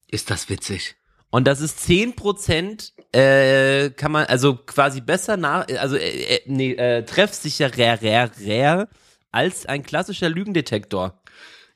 Ist 0.08 0.30
das 0.30 0.48
witzig? 0.48 0.96
Und 1.30 1.48
das 1.48 1.60
ist 1.60 1.80
10%, 1.80 2.92
äh, 3.12 3.90
kann 3.90 4.12
man, 4.12 4.26
also 4.26 4.54
quasi 4.54 5.00
besser 5.00 5.36
nach, 5.36 5.66
also, 5.78 5.96
äh, 5.96 6.36
äh, 6.36 6.40
nee, 6.46 6.74
äh, 6.74 7.04
treffsicherer 7.04 8.88
als 9.32 9.66
ein 9.66 9.82
klassischer 9.82 10.28
Lügendetektor. 10.28 11.20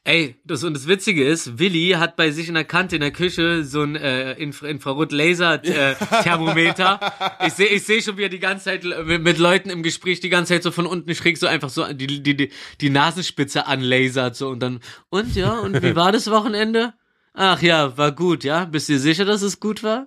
Ey, 0.05 0.37
das 0.45 0.63
und 0.65 0.75
das 0.75 0.89
Witzige 0.89 1.27
ist, 1.27 1.59
Willi 1.59 1.97
hat 1.99 2.17
bei 2.17 2.31
sich 2.31 2.49
in 2.49 2.55
der 2.55 2.65
Kante 2.65 2.97
in 2.97 3.03
der 3.03 3.11
Küche 3.11 3.63
so 3.63 3.83
ein 3.83 3.95
äh, 3.95 4.33
Infra 4.35 4.69
Infrarot-Laser-Thermometer. 4.69 7.01
ich 7.47 7.53
sehe 7.53 7.67
ich 7.67 7.85
seh 7.85 8.01
schon 8.01 8.17
wieder 8.17 8.31
die 8.31 8.39
ganze 8.39 8.65
Zeit 8.65 8.85
mit, 8.85 9.23
mit 9.23 9.39
Leuten 9.39 9.69
im 9.69 9.83
Gespräch 9.83 10.21
die 10.21 10.31
ganze 10.31 10.55
Zeit 10.55 10.63
so 10.63 10.71
von 10.71 10.87
unten 10.87 11.15
schräg 11.15 11.37
so 11.37 11.47
einfach 11.47 11.69
so 11.69 11.85
die, 11.93 12.23
die, 12.23 12.37
die, 12.37 12.51
die 12.81 12.91
Nasenspitze 12.91 13.67
anlasert 13.67 14.35
so 14.35 14.49
und 14.49 14.61
dann, 14.61 14.81
und 15.11 15.37
ja, 15.37 15.59
und 15.59 15.83
wie 15.83 15.95
war 15.95 16.11
das 16.11 16.31
Wochenende? 16.31 16.95
Ach 17.35 17.61
ja, 17.61 17.99
war 17.99 18.13
gut, 18.13 18.45
ja? 18.45 18.65
Bist 18.65 18.89
du 18.89 18.99
sicher, 18.99 19.27
dass 19.27 19.43
es 19.43 19.61
gut 19.61 19.83
war? 19.83 20.07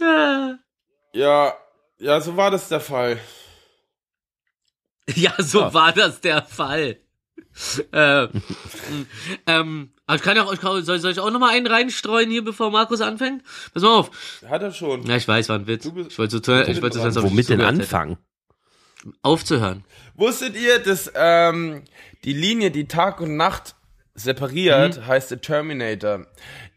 Ah. 0.00 0.54
ja, 1.12 1.54
ja, 1.98 2.20
so 2.20 2.36
war 2.36 2.50
das 2.50 2.68
der 2.68 2.80
Fall. 2.80 3.20
Ja, 5.14 5.34
so 5.38 5.72
war 5.74 5.92
das 5.92 6.20
der 6.20 6.42
Fall. 6.42 6.98
äh, 7.92 8.28
ähm, 9.46 9.90
aber 10.06 10.16
ich 10.16 10.22
kann 10.22 10.36
ja 10.36 10.44
auch, 10.44 10.52
ich 10.52 10.60
kann, 10.60 10.82
soll, 10.84 10.98
soll 11.00 11.10
ich 11.12 11.20
auch 11.20 11.30
noch 11.30 11.40
mal 11.40 11.50
einen 11.50 11.66
reinstreuen 11.66 12.30
hier, 12.30 12.44
bevor 12.44 12.70
Markus 12.70 13.00
anfängt? 13.00 13.42
Pass 13.74 13.82
mal 13.82 13.90
auf. 13.98 14.10
Hat 14.48 14.62
er 14.62 14.72
schon. 14.72 15.04
Ja, 15.06 15.16
ich 15.16 15.26
weiß, 15.26 15.48
war 15.48 15.58
ein 15.58 15.66
Witz. 15.66 15.88
Bist- 15.90 16.12
Ich 16.12 16.18
wollte 16.18 16.40
so, 16.42 16.60
ich 16.60 16.80
wollte 16.82 17.10
so, 17.10 17.22
Womit 17.22 17.48
denn 17.48 17.58
hätte. 17.60 17.68
anfangen? 17.68 18.16
Aufzuhören. 19.22 19.84
Wusstet 20.14 20.54
ihr, 20.56 20.78
dass 20.78 21.10
ähm, 21.14 21.82
die 22.24 22.32
Linie, 22.34 22.70
die 22.70 22.86
Tag 22.86 23.20
und 23.20 23.36
Nacht 23.36 23.74
separiert, 24.14 24.98
Mhm. 24.98 25.06
heißt 25.06 25.30
der 25.32 25.40
Terminator. 25.40 26.26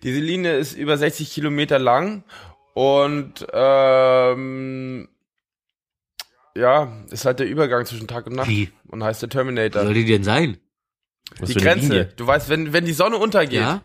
Diese 0.03 0.19
Linie 0.19 0.57
ist 0.57 0.73
über 0.73 0.97
60 0.97 1.31
Kilometer 1.31 1.77
lang 1.80 2.23
und 2.73 3.45
ähm, 3.53 5.07
ja, 6.57 7.03
ist 7.11 7.26
halt 7.26 7.40
der 7.40 7.48
Übergang 7.48 7.86
zwischen 7.86 8.07
Tag 8.07 8.27
und 8.27 8.36
Nacht 8.36 8.48
Wie? 8.49 8.72
und 8.88 9.03
heißt 9.03 9.22
der 9.22 9.30
Wie 9.30 9.34
Terminator. 9.34 9.84
soll 9.84 9.94
die 9.94 10.06
denn 10.06 10.23
sein? 10.23 10.57
Was 11.40 11.49
die 11.49 11.56
Grenze. 11.56 12.06
Du 12.15 12.27
weißt, 12.27 12.49
wenn, 12.49 12.72
wenn 12.73 12.86
die 12.86 12.94
Sonne 12.94 13.18
untergeht, 13.18 13.60
Ja? 13.61 13.82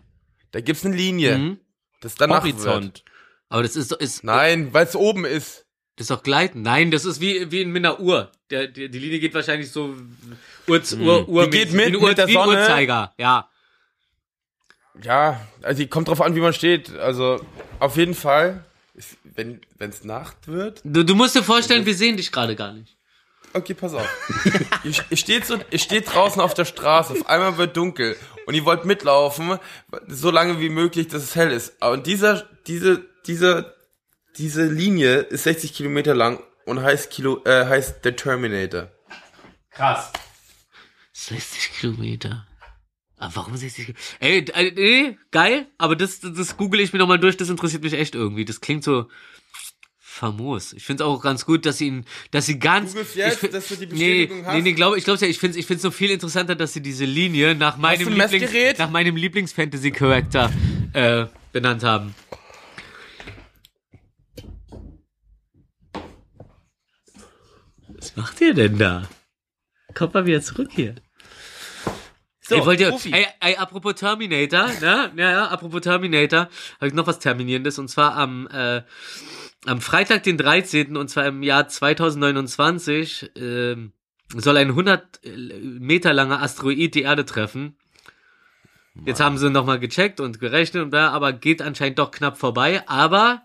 da 0.53 0.61
gibt's 0.61 0.85
eine 0.85 0.95
Linie, 0.95 1.39
Mhm. 1.39 1.59
das 2.01 2.15
danach 2.15 2.45
wird. 2.45 2.55
Horizont. 2.57 3.05
Aber 3.49 3.63
das 3.63 3.77
ist 3.77 3.91
doch, 3.93 3.99
ist, 3.99 4.23
Nein, 4.25 4.73
weil 4.73 4.87
es 4.87 4.95
oben 4.95 5.25
ist. 5.25 5.67
das 5.97 6.05
ist 6.05 6.11
doch 6.11 6.23
Gleiten. 6.23 6.63
Nein, 6.63 6.91
das 6.91 7.05
ist 7.05 7.21
wie, 7.21 7.51
wie 7.51 7.63
in 7.63 7.73
mit 7.73 7.85
einer 7.85 7.99
Uhr. 8.01 8.31
Der, 8.51 8.67
die, 8.69 8.89
die 8.91 8.99
Linie 8.99 9.19
geht 9.21 9.35
wahrscheinlich 9.35 9.71
so 9.73 9.95
Uhr, 10.69 10.81
Uhr, 11.01 11.29
Uhr, 11.29 11.45
Die 11.45 11.51
geht 11.59 11.73
wie 11.73 11.77
mit- 11.77 11.87
ein 11.87 11.97
Uhr, 11.97 12.09
mit 12.09 12.19
der 12.19 12.29
wie 12.29 12.33
Sonne. 12.35 12.59
Uhrzeiger. 12.59 13.13
Ja. 13.19 13.49
Ja, 15.03 15.41
also 15.63 15.87
kommt 15.87 16.09
drauf 16.09 16.21
an, 16.21 16.35
wie 16.35 16.41
man 16.41 16.53
steht. 16.53 16.95
Also 16.97 17.41
auf 17.79 17.97
jeden 17.97 18.15
Fall, 18.15 18.65
ist, 18.65 18.70
wenn 19.79 19.91
es 19.91 20.05
Nacht 20.05 20.49
wird, 20.49 20.81
Du, 20.85 21.05
du 21.05 21.15
musst 21.15 21.35
dir 21.35 21.43
vorstellen, 21.43 21.87
wir 21.87 21.95
sehen 21.95 22.17
dich 22.17 22.33
gerade 22.33 22.57
gar 22.57 22.73
nicht. 22.73 22.97
Okay, 23.53 23.75
pass 23.75 23.95
auf. 23.95 24.09
ihr, 24.85 24.95
ihr, 25.11 25.17
steht 25.17 25.45
so, 25.45 25.59
ihr 25.71 25.79
steht 25.79 26.13
draußen 26.13 26.41
auf 26.41 26.55
der 26.55 26.65
Straße, 26.65 27.15
auf 27.15 27.29
einmal 27.29 27.59
wird 27.59 27.77
dunkel 27.77 28.17
und 28.47 28.55
ihr 28.55 28.65
wollt 28.65 28.85
mitlaufen, 28.85 29.59
so 30.07 30.31
lange 30.31 30.61
wie 30.61 30.69
möglich, 30.69 31.09
dass 31.09 31.23
es 31.23 31.35
hell 31.35 31.51
ist. 31.51 31.83
Und 31.83 32.07
dieser, 32.07 32.49
diese, 32.67 33.05
diese, 33.27 33.75
diese 34.37 34.67
Linie 34.67 35.19
ist 35.19 35.45
60 35.45 35.75
Kilometer 35.75 36.15
lang 36.15 36.41
und 36.65 36.81
heißt, 36.81 37.11
Kilo, 37.11 37.43
äh, 37.45 37.67
heißt 37.67 38.05
der 38.05 38.15
Terminator. 38.15 38.89
Krass. 39.71 40.13
60 41.13 41.73
Kilometer. 41.81 42.47
Aber 43.21 43.37
warum 43.37 43.55
60 43.55 43.85
Kilometer? 43.85 44.57
Ey, 44.57 44.69
äh, 44.69 44.73
nee, 44.75 45.19
geil, 45.31 45.67
aber 45.77 45.95
das, 45.95 46.21
das 46.21 46.57
google 46.57 46.81
ich 46.81 46.95
mir 46.95 46.99
nochmal 46.99 47.21
durch, 47.21 47.37
das 47.37 47.51
interessiert 47.51 47.83
mich 47.83 47.93
echt 47.93 48.15
irgendwie. 48.15 48.47
Das 48.47 48.63
klingt 48.63 48.83
so. 48.83 49.09
famos. 49.99 50.73
Ich 50.73 50.87
finde 50.87 51.05
es 51.05 51.07
auch 51.09 51.21
ganz 51.21 51.45
gut, 51.45 51.67
dass 51.67 51.77
sie 51.79 51.89
ihn, 51.89 52.07
dass 52.31 52.47
sie 52.47 52.59
ganz. 52.59 52.93
Googelst 52.93 53.17
jetzt, 53.17 53.43
ich 53.43 53.51
dass 53.51 53.69
du 53.69 53.75
die 53.75 53.87
nee, 53.87 53.91
Bestätigung 53.91 54.41
nee, 54.41 54.47
hast? 54.47 54.63
nee, 54.63 54.73
glaube 54.73 54.99
ich, 54.99 55.05
glaube 55.05 55.21
ja. 55.21 55.29
Ich 55.29 55.39
finde, 55.39 55.59
ich 55.59 55.67
finde 55.67 55.77
es 55.77 55.83
so 55.83 55.91
viel 55.91 56.11
interessanter, 56.11 56.57
dass 56.57 56.73
sie 56.73 56.81
diese 56.81 57.05
Linie 57.05 57.55
nach 57.55 57.77
meinem 57.77 58.09
Lieblings, 58.09 58.33
Messgerät? 58.33 58.79
nach 58.79 58.91
meinem 58.91 59.17
Lieblings-Fantasy-Charakter 59.17 60.51
äh, 60.95 61.27
benannt 61.53 61.85
haben. 61.85 62.15
Was 67.89 68.17
macht 68.17 68.41
ihr 68.41 68.55
denn 68.55 68.79
da? 68.79 69.07
Kommt 69.95 70.15
mal 70.15 70.25
wieder 70.25 70.41
zurück 70.41 70.71
hier. 70.73 70.95
So, 72.51 72.57
ey, 72.57 72.67
wollt 72.67 72.81
ihr, 72.81 72.91
Rufi. 72.91 73.13
ey, 73.13 73.27
ey, 73.39 73.55
apropos 73.55 73.95
Terminator, 73.95 74.67
ne? 74.81 75.13
Ja, 75.15 75.31
ja, 75.31 75.47
apropos 75.47 75.83
Terminator, 75.83 76.49
habe 76.81 76.89
ich 76.89 76.95
noch 76.95 77.07
was 77.07 77.21
Terminierendes 77.21 77.79
und 77.79 77.87
zwar 77.87 78.17
am, 78.17 78.49
äh, 78.49 78.83
am 79.67 79.81
Freitag, 79.81 80.25
den 80.25 80.37
13. 80.37 80.97
und 80.97 81.09
zwar 81.09 81.27
im 81.27 81.45
Jahr 81.45 81.69
2029, 81.69 83.31
ähm, 83.37 83.93
soll 84.35 84.57
ein 84.57 84.71
100 84.71 85.21
Meter 85.63 86.13
langer 86.13 86.43
Asteroid 86.43 86.93
die 86.97 87.03
Erde 87.03 87.25
treffen. 87.25 87.77
Jetzt 89.07 89.21
haben 89.21 89.39
sie 89.39 89.49
nochmal 89.49 89.79
gecheckt 89.79 90.19
und 90.19 90.41
gerechnet 90.41 90.83
und 90.83 90.91
bla, 90.91 91.11
aber 91.11 91.33
geht 91.33 91.63
anscheinend 91.63 92.01
doch 92.01 92.11
knapp 92.11 92.37
vorbei. 92.37 92.83
Aber 92.89 93.43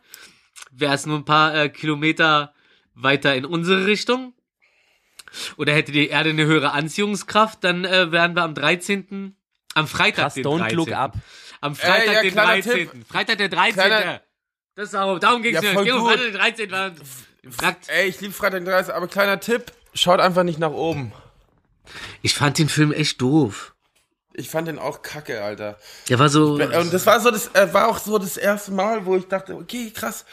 wäre 0.71 0.95
es 0.95 1.05
nur 1.05 1.17
ein 1.17 1.25
paar 1.25 1.55
äh, 1.55 1.69
Kilometer 1.69 2.55
weiter 2.95 3.35
in 3.35 3.45
unsere 3.45 3.85
Richtung 3.85 4.33
oder 5.57 5.73
hätte 5.73 5.91
die 5.91 6.07
Erde 6.07 6.29
eine 6.31 6.45
höhere 6.45 6.71
Anziehungskraft, 6.71 7.63
dann 7.63 7.85
äh, 7.85 8.11
wären 8.11 8.35
wir 8.35 8.43
am 8.43 8.53
13. 8.55 9.35
Am 9.73 9.87
Freitag, 9.87 10.23
Krass, 10.25 10.33
den 10.35 10.45
don't 10.45 10.59
13. 10.59 10.77
look 10.77 10.91
up. 10.91 11.13
Am 11.61 11.75
Freitag, 11.75 12.07
Äh, 12.07 12.13
ja, 12.13 12.21
den 12.21 12.31
kleiner 12.31 12.51
13. 12.61 12.71
Tipp. 12.73 12.91
Freitag, 13.09 13.37
der 13.37 13.49
13. 13.49 13.73
Kleiner- 13.73 14.21
das 14.75 14.89
ist 14.89 14.95
auch, 14.95 15.19
darum 15.19 15.41
ging's 15.41 15.61
Ja, 15.61 15.71
Es 15.71 15.83
ging 15.83 15.93
um 15.93 15.99
gut. 16.01 16.09
Freitag, 16.11 16.25
den 16.25 16.33
13. 16.67 16.71
War, 16.71 16.91
Fragt. 17.49 17.89
Ey, 17.89 18.07
ich 18.09 18.19
liebe 18.21 18.33
Freitag 18.33 18.59
den 18.61 18.65
30, 18.65 18.93
aber 18.93 19.07
kleiner 19.07 19.39
Tipp, 19.39 19.71
schaut 19.93 20.19
einfach 20.19 20.43
nicht 20.43 20.59
nach 20.59 20.71
oben. 20.71 21.13
Ich 22.21 22.33
fand 22.33 22.57
den 22.57 22.69
Film 22.69 22.91
echt 22.91 23.21
doof. 23.21 23.73
Ich 24.33 24.49
fand 24.49 24.67
den 24.67 24.79
auch 24.79 25.01
kacke, 25.01 25.41
Alter. 25.43 25.77
Der 26.09 26.19
war 26.19 26.27
so. 26.29 26.53
Und 26.55 26.59
das 26.93 27.05
war 27.05 27.19
so 27.21 27.31
das 27.31 27.53
äh, 27.55 27.71
war 27.73 27.87
auch 27.87 27.99
so 27.99 28.17
das 28.17 28.35
erste 28.35 28.71
Mal, 28.71 29.05
wo 29.05 29.15
ich 29.15 29.27
dachte, 29.27 29.55
okay, 29.55 29.91
krass. 29.91 30.25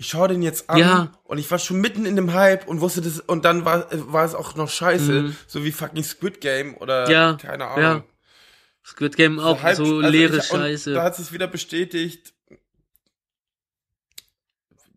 Ich 0.00 0.08
schaue 0.08 0.28
den 0.28 0.40
jetzt 0.40 0.70
an 0.70 0.78
Ja. 0.78 1.12
und 1.24 1.36
ich 1.36 1.50
war 1.50 1.58
schon 1.58 1.78
mitten 1.82 2.06
in 2.06 2.16
dem 2.16 2.32
Hype 2.32 2.66
und 2.66 2.80
wusste 2.80 3.02
das 3.02 3.20
und 3.20 3.44
dann 3.44 3.66
war 3.66 3.86
war 4.10 4.24
es 4.24 4.34
auch 4.34 4.54
noch 4.56 4.70
scheiße, 4.70 5.34
so 5.46 5.62
wie 5.62 5.72
fucking 5.72 6.02
Squid 6.02 6.40
Game 6.40 6.74
oder 6.78 7.04
Mhm. 7.04 7.12
Ja, 7.12 7.32
keine 7.34 7.66
Ahnung. 7.66 7.82
ja. 7.82 8.04
Squid 8.82 9.14
Game 9.14 9.38
auch 9.38 9.62
Hype- 9.62 9.76
so 9.76 9.82
also 9.84 10.00
leere 10.00 10.38
ich, 10.38 10.50
und 10.50 10.58
Scheiße. 10.60 10.94
Da 10.94 11.02
hat 11.02 11.18
es 11.18 11.32
wieder 11.32 11.46
bestätigt. 11.48 12.32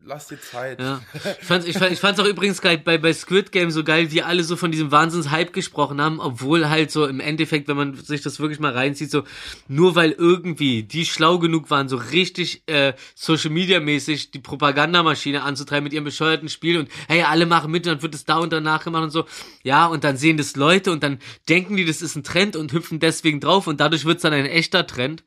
Lass 0.06 0.28
dir 0.28 0.42
Zeit. 0.42 0.82
Ja. 0.82 1.02
Ich 1.40 1.48
fand's, 1.48 1.66
ich, 1.66 1.78
fand, 1.78 1.94
ich 1.94 2.00
fand's 2.00 2.20
auch 2.20 2.26
übrigens 2.26 2.62
geil 2.62 2.78
bei, 2.78 2.98
bei 2.98 3.14
Squid 3.14 3.54
Game 3.54 3.72
so 3.72 3.86
geil, 3.86 4.12
wie 4.12 4.22
alle 4.22 4.44
so 4.44 4.58
von 4.58 4.70
diesem 4.70 4.92
Wahnsinns-Hype 4.92 5.54
gesprochen 5.54 6.02
haben, 6.02 6.20
obwohl 6.20 6.68
halt 6.68 6.92
so 6.92 7.06
im 7.06 7.22
Endeffekt, 7.22 7.70
wenn 7.70 7.78
man 7.78 7.96
sich 7.96 8.22
das 8.22 8.42
wirklich 8.42 8.60
mal 8.60 8.74
reinzieht, 8.74 9.10
so 9.10 9.24
nur 9.70 9.96
weil 9.96 10.12
irgendwie 10.12 10.84
die 10.84 11.06
schlau 11.06 11.40
genug 11.40 11.70
waren, 11.70 11.88
so 11.88 11.96
richtig 11.96 12.64
äh, 12.66 12.94
Social-Media-mäßig 13.16 14.32
die 14.32 14.40
Propagandamaschine 14.40 15.42
anzutreiben 15.42 15.86
mit 15.86 15.94
ihrem 15.94 16.04
bescheuerten 16.04 16.50
Spiel 16.50 16.80
und 16.80 16.90
hey, 17.08 17.22
alle 17.24 17.46
machen 17.46 17.72
mit 17.72 17.88
und 17.88 17.94
dann 17.94 18.02
wird 18.02 18.14
es 18.14 18.26
da 18.26 18.40
und 18.40 18.52
danach 18.52 18.84
gemacht 18.84 19.04
und 19.04 19.12
so. 19.12 19.26
Ja, 19.64 19.86
und 19.86 20.04
dann 20.04 20.18
sehen 20.18 20.36
das 20.36 20.58
Leute 20.58 20.92
und 20.92 21.02
dann 21.02 21.20
denken 21.48 21.78
die, 21.78 21.86
das 21.86 22.02
ist 22.02 22.18
ein 22.18 22.26
Trend 22.26 22.58
und 22.58 22.74
hüpfen 22.74 23.00
deswegen 23.00 23.40
drauf 23.40 23.68
und 23.68 23.80
dadurch 23.80 24.04
wird's 24.04 24.24
dann 24.24 24.34
ein 24.34 24.48
echter 24.48 24.86
Trend. 24.86 25.24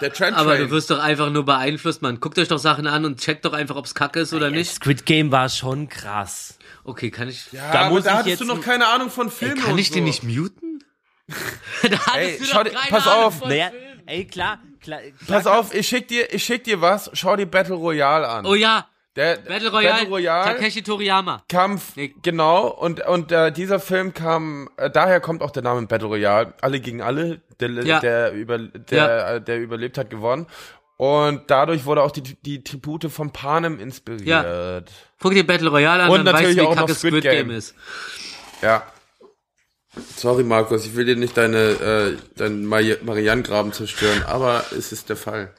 Der 0.00 0.12
Trend 0.12 0.36
Aber 0.36 0.56
du 0.58 0.70
wirst 0.70 0.90
doch 0.90 0.98
einfach 0.98 1.30
nur 1.30 1.44
beeinflusst, 1.44 2.02
man. 2.02 2.20
Guckt 2.20 2.38
euch 2.38 2.48
doch 2.48 2.58
Sachen 2.58 2.86
an 2.86 3.04
und 3.04 3.20
checkt 3.20 3.44
doch 3.44 3.52
einfach, 3.52 3.76
ob's 3.76 3.94
kacke 3.94 4.20
ist 4.20 4.32
oder 4.34 4.50
nicht. 4.50 4.72
Squid 4.74 5.06
Game 5.06 5.30
war 5.32 5.48
schon 5.48 5.88
krass. 5.88 6.58
Okay, 6.84 7.10
kann 7.10 7.28
ich. 7.28 7.52
ja, 7.52 7.70
da 7.72 7.80
aber 7.86 8.00
da 8.00 8.10
ich 8.10 8.14
hattest 8.16 8.26
jetzt 8.28 8.40
du 8.40 8.44
noch 8.46 8.56
ein- 8.56 8.60
keine 8.62 8.86
Ahnung 8.88 9.10
von 9.10 9.30
Filmen 9.30 9.60
Kann 9.60 9.72
und 9.72 9.78
ich 9.78 9.88
so. 9.88 9.94
den 9.94 10.04
nicht 10.04 10.22
muten? 10.22 10.82
da 11.82 11.88
hattest 12.06 12.14
Ey, 12.16 12.38
du 12.38 12.44
schau 12.44 12.62
doch 12.64 12.70
dir- 12.70 12.76
keine 12.78 12.90
pass 12.90 13.06
Ahnung 13.08 13.24
auf. 13.24 13.38
von 13.38 13.48
Naja, 13.48 13.70
Filmen. 13.70 14.02
ey, 14.06 14.24
klar, 14.26 14.58
klar. 14.82 15.00
Pass 15.26 15.42
klar 15.44 15.58
auf, 15.58 15.74
ich 15.74 15.88
schick 15.88 16.08
dir, 16.08 16.32
ich 16.34 16.44
schick 16.44 16.64
dir 16.64 16.80
was. 16.80 17.10
Schau 17.14 17.36
dir 17.36 17.46
Battle 17.46 17.74
Royale 17.74 18.28
an. 18.28 18.44
Oh 18.46 18.54
ja, 18.54 18.86
Der 19.16 19.36
Battle 19.36 19.70
Royale, 19.70 19.92
Battle 19.94 20.08
Royale 20.08 20.44
Takeshi 20.56 20.82
Toriyama. 20.82 21.42
Kampf, 21.48 21.94
Nee. 21.94 22.14
genau, 22.22 22.66
und, 22.68 23.00
und 23.06 23.30
äh, 23.30 23.52
dieser 23.52 23.78
Film 23.78 24.12
kam, 24.12 24.68
äh, 24.76 24.90
daher 24.90 25.20
kommt 25.20 25.40
auch 25.42 25.52
der 25.52 25.62
Name 25.62 25.86
Battle 25.86 26.08
Royale, 26.08 26.52
alle 26.60 26.80
gegen 26.80 27.00
alle, 27.00 27.40
der, 27.60 27.70
Ja. 27.84 28.00
der, 28.00 28.32
über, 28.32 28.58
der, 28.58 28.98
Ja. 28.98 29.30
äh, 29.34 29.40
der 29.40 29.60
überlebt 29.60 29.98
hat, 29.98 30.10
gewonnen. 30.10 30.46
Und 30.96 31.50
dadurch 31.50 31.84
wurde 31.86 32.02
auch 32.02 32.10
die, 32.10 32.22
die 32.22 32.62
Tribute 32.64 33.10
von 33.10 33.30
Panem 33.32 33.78
inspiriert. 33.80 34.90
Guck 35.20 35.32
dir 35.34 35.46
Battle 35.46 35.68
Royale 35.70 36.04
an, 36.04 36.10
Und 36.10 36.24
dann 36.24 36.34
weißt 36.34 36.42
natürlich 36.44 36.56
du, 36.56 36.62
wie 36.62 36.66
auch 36.66 36.74
noch 36.76 36.88
Squid 36.88 37.10
Squid 37.12 37.22
Game 37.22 37.48
Game. 37.48 37.50
ist. 37.56 37.74
Ja. 38.62 38.82
Sorry, 40.16 40.42
Markus, 40.42 40.86
ich 40.86 40.96
will 40.96 41.04
dir 41.04 41.14
nicht 41.16 41.36
deine, 41.36 41.58
äh, 41.58 42.16
deinen 42.36 42.64
Mari 42.66 42.96
Marianne-Graben 43.02 43.72
zerstören, 43.72 44.24
aber 44.24 44.64
es 44.76 44.90
ist 44.90 45.08
der 45.08 45.16
Fall. 45.16 45.52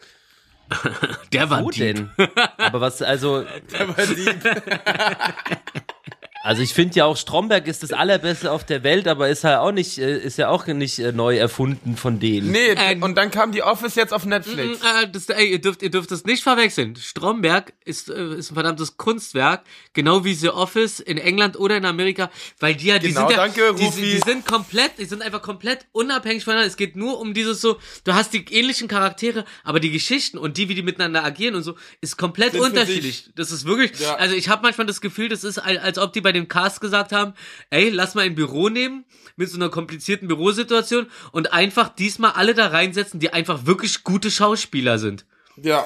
Der 1.34 1.50
war 1.50 1.64
Wo 1.64 1.70
deep. 1.70 1.96
denn? 1.96 2.10
Aber 2.58 2.82
was, 2.82 3.02
also, 3.02 3.46
Aber 3.80 4.06
die, 4.06 4.26
also 6.46 6.62
ich 6.62 6.76
finde 6.76 6.96
ja 6.96 7.06
auch 7.06 7.18
Stromberg 7.18 7.66
ist 7.68 7.82
das 7.82 7.92
allerbeste 7.92 8.52
auf 8.52 8.64
der 8.64 8.84
Welt, 8.84 9.08
aber 9.08 9.30
ist 9.30 9.44
ja 9.44 9.62
auch 9.62 9.72
nicht, 9.72 9.98
äh, 9.98 10.20
ist 10.20 10.38
ja 10.38 10.50
auch 10.50 10.68
nicht 10.68 11.00
äh, 11.00 11.12
neu 11.12 11.36
erfunden 11.38 11.98
von 11.98 12.20
denen. 12.20 12.52
nee, 12.52 12.76
Ähm, 12.78 13.02
und 13.02 13.16
dann 13.16 13.32
kam 13.32 13.52
die 13.52 13.64
Office 13.64 13.96
jetzt 13.96 14.14
auf 14.14 14.26
Netflix. 14.26 14.80
Äh, 14.82 15.08
das, 15.12 15.28
ey, 15.30 15.48
ihr 15.54 15.60
dürft, 15.60 15.82
ihr 15.82 15.90
dürft 15.90 16.12
das 16.12 16.24
nicht 16.26 16.44
verwechseln. 16.44 16.96
Stromberg 16.98 17.74
ist, 17.84 18.10
äh, 18.12 18.36
ist 18.36 18.52
ein 18.52 18.54
verdammtes 18.54 18.96
Kunstwerk, 18.98 19.64
genau 19.94 20.24
wie 20.24 20.36
The 20.36 20.50
Office 20.50 21.00
in 21.00 21.18
England 21.18 21.58
oder 21.60 21.78
in 21.78 21.86
Amerika, 21.86 22.30
weil 22.60 22.76
die 22.76 22.86
ja, 22.88 23.00
die 23.00 23.08
Genau, 23.08 23.22
sind 23.22 23.32
ja, 23.32 23.38
danke, 23.38 23.74
die, 23.74 23.90
die 23.90 24.20
sind 24.20 24.46
komplett, 24.46 25.00
die 25.00 25.06
sind 25.06 25.24
einfach 25.24 25.42
komplett 25.42 25.88
unabhängig 25.94 26.44
voneinander. 26.44 26.68
Es 26.68 26.78
geht 26.78 26.96
nur 26.96 27.20
um 27.20 27.34
dieses 27.34 27.60
so, 27.60 27.80
du 28.04 28.14
hast 28.14 28.34
die 28.34 28.46
ähnlichen 28.52 28.88
Charaktere, 28.88 29.46
aber 29.64 29.80
die 29.80 29.90
Geschichten 29.90 30.38
und 30.38 30.58
die, 30.58 30.70
wie 30.70 30.76
die 30.76 30.84
miteinander 30.84 31.24
agieren 31.24 31.56
und 31.56 31.64
so, 31.64 31.74
ist 32.02 32.18
komplett 32.18 32.52
Sind 32.52 32.62
unterschiedlich. 32.62 33.32
Das 33.36 33.52
ist 33.52 33.66
wirklich, 33.66 34.00
Ja. 34.00 34.14
also 34.18 34.36
ich 34.36 34.48
habe 34.48 34.62
manchmal 34.62 34.86
das 34.86 35.02
Gefühl, 35.02 35.28
das 35.30 35.44
ist, 35.44 35.58
als 35.58 35.80
als 35.96 35.98
ob 35.98 36.14
die 36.14 36.22
bei 36.22 36.35
dem 36.36 36.48
Cast 36.48 36.82
gesagt 36.82 37.12
haben, 37.12 37.34
ey, 37.72 37.90
lass 37.90 38.14
mal 38.16 38.22
ein 38.26 38.36
Büro 38.36 38.70
nehmen 38.70 39.06
mit 39.36 39.50
so 39.50 39.58
einer 39.58 39.70
komplizierten 39.70 40.28
Bürosituation 40.28 41.08
und 41.32 41.52
einfach 41.54 41.90
diesmal 41.90 42.32
alle 42.34 42.54
da 42.54 42.68
reinsetzen, 42.68 43.20
die 43.20 43.34
einfach 43.34 43.66
wirklich 43.66 44.04
gute 44.04 44.30
Schauspieler 44.32 45.00
sind. 45.00 45.26
Ja, 45.58 45.86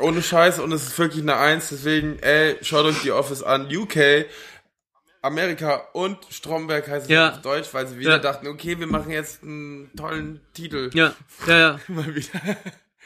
ohne 0.00 0.22
Scheiß 0.22 0.58
und 0.58 0.72
es 0.72 0.88
ist 0.88 0.98
wirklich 0.98 1.22
eine 1.22 1.36
Eins, 1.36 1.68
deswegen, 1.70 2.18
ey, 2.20 2.56
schaut 2.62 2.84
euch 2.84 3.00
die 3.02 3.12
Office 3.12 3.42
an. 3.42 3.68
UK, 3.74 4.26
Amerika 5.22 5.76
und 5.94 6.18
Stromberg 6.30 6.86
heißt 6.88 7.04
es 7.06 7.10
Ja. 7.10 7.30
auf 7.30 7.40
Deutsch, 7.42 7.68
weil 7.72 7.86
sie 7.86 7.98
wieder 7.98 8.12
Ja. 8.12 8.18
dachten, 8.18 8.46
okay, 8.46 8.78
wir 8.78 8.86
machen 8.86 9.10
jetzt 9.10 9.42
einen 9.42 9.90
tollen 9.96 10.40
Titel. 10.52 10.90
Ja, 10.94 11.14
ja, 11.46 11.58
ja. 11.58 11.80
Mal 11.88 12.14
wieder. 12.14 12.28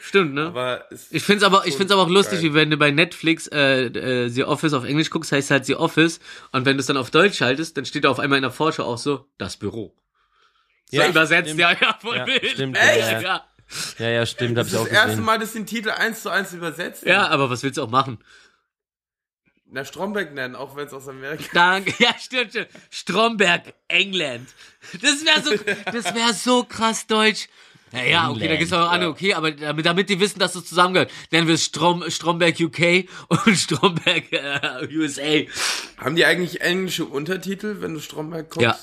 Stimmt, 0.01 0.33
ne? 0.33 0.47
Aber 0.47 0.85
Ich 1.11 1.23
find's 1.23 1.43
aber, 1.43 1.67
ich 1.67 1.75
find's 1.75 1.91
aber 1.91 2.03
auch 2.03 2.09
lustig, 2.09 2.39
geil. 2.41 2.49
wie 2.51 2.53
wenn 2.53 2.69
du 2.71 2.77
bei 2.77 2.89
Netflix 2.91 3.47
äh, 3.47 3.85
äh, 3.87 4.29
The 4.29 4.45
Office 4.45 4.73
auf 4.73 4.85
Englisch 4.85 5.09
guckst, 5.09 5.31
heißt 5.31 5.51
halt 5.51 5.65
The 5.65 5.75
Office 5.75 6.19
und 6.51 6.65
wenn 6.65 6.77
du 6.77 6.81
es 6.81 6.85
dann 6.87 6.97
auf 6.97 7.11
Deutsch 7.11 7.37
schaltest, 7.37 7.75
dann 7.77 7.85
steht 7.85 8.05
da 8.05 8.09
auf 8.09 8.19
einmal 8.19 8.37
in 8.37 8.43
der 8.43 8.51
Vorschau 8.51 8.83
auch 8.83 8.97
so 8.97 9.25
das 9.37 9.57
Büro. 9.57 9.93
So 10.89 11.01
Ja, 11.01 11.09
übersetzt, 11.09 11.49
stimmt. 11.49 11.59
ja, 11.59 11.71
ja, 11.73 11.97
voll 12.01 12.17
Ja, 12.17 12.25
wild. 12.25 12.45
stimmt, 12.47 12.77
Echt? 12.77 12.97
ja, 12.99 13.21
Ja. 13.21 13.45
Ja, 13.99 14.09
ja, 14.09 14.25
stimmt, 14.25 14.57
habe 14.57 14.67
das 14.67 14.67
ich 14.69 14.73
ist 14.73 14.79
auch 14.79 14.83
das 14.85 14.93
erste 14.93 15.09
gesehen. 15.11 15.25
Mal, 15.25 15.37
dass 15.37 15.53
den 15.53 15.65
Titel 15.67 15.89
eins 15.91 16.23
zu 16.23 16.29
eins 16.29 16.53
übersetzt. 16.53 17.03
ja, 17.05 17.27
aber 17.27 17.49
was 17.51 17.61
willst 17.61 17.77
du 17.77 17.83
auch 17.83 17.89
machen? 17.91 18.17
Na, 19.71 19.85
Stromberg 19.85 20.33
nennen, 20.33 20.55
auch 20.55 20.75
wenn 20.75 20.87
es 20.87 20.93
aus 20.93 21.07
Amerika 21.07 21.43
Danke. 21.53 21.93
Ja, 21.99 22.15
stimmt, 22.17 22.49
stimmt. 22.49 22.69
Stromberg, 22.89 23.73
England. 23.87 24.49
Das 25.01 25.23
wäre 25.23 25.43
so, 25.43 25.51
das 25.91 26.15
wäre 26.15 26.33
so 26.33 26.63
krass 26.63 27.05
deutsch. 27.05 27.47
Ja, 27.91 28.03
ja, 28.03 28.29
okay, 28.29 28.47
da 28.47 28.55
gibt's 28.55 28.71
auch 28.73 28.89
andere, 28.91 29.09
okay, 29.09 29.33
aber 29.33 29.51
damit, 29.51 29.85
damit 29.85 30.09
die 30.09 30.19
wissen, 30.19 30.37
dass 30.39 30.53
das 30.53 30.65
zusammengehört, 30.65 31.11
nennen 31.31 31.47
wir 31.47 31.55
es 31.55 31.65
Strom, 31.65 32.03
Stromberg 32.09 32.59
UK 32.59 33.07
und 33.29 33.55
Stromberg 33.55 34.31
äh, 34.31 34.87
USA. 34.95 35.41
Haben 35.97 36.15
die 36.15 36.25
eigentlich 36.25 36.61
englische 36.61 37.05
Untertitel, 37.05 37.77
wenn 37.81 37.95
du 37.95 37.99
Stromberg 37.99 38.49
guckst? 38.51 38.61
Ja. 38.63 38.77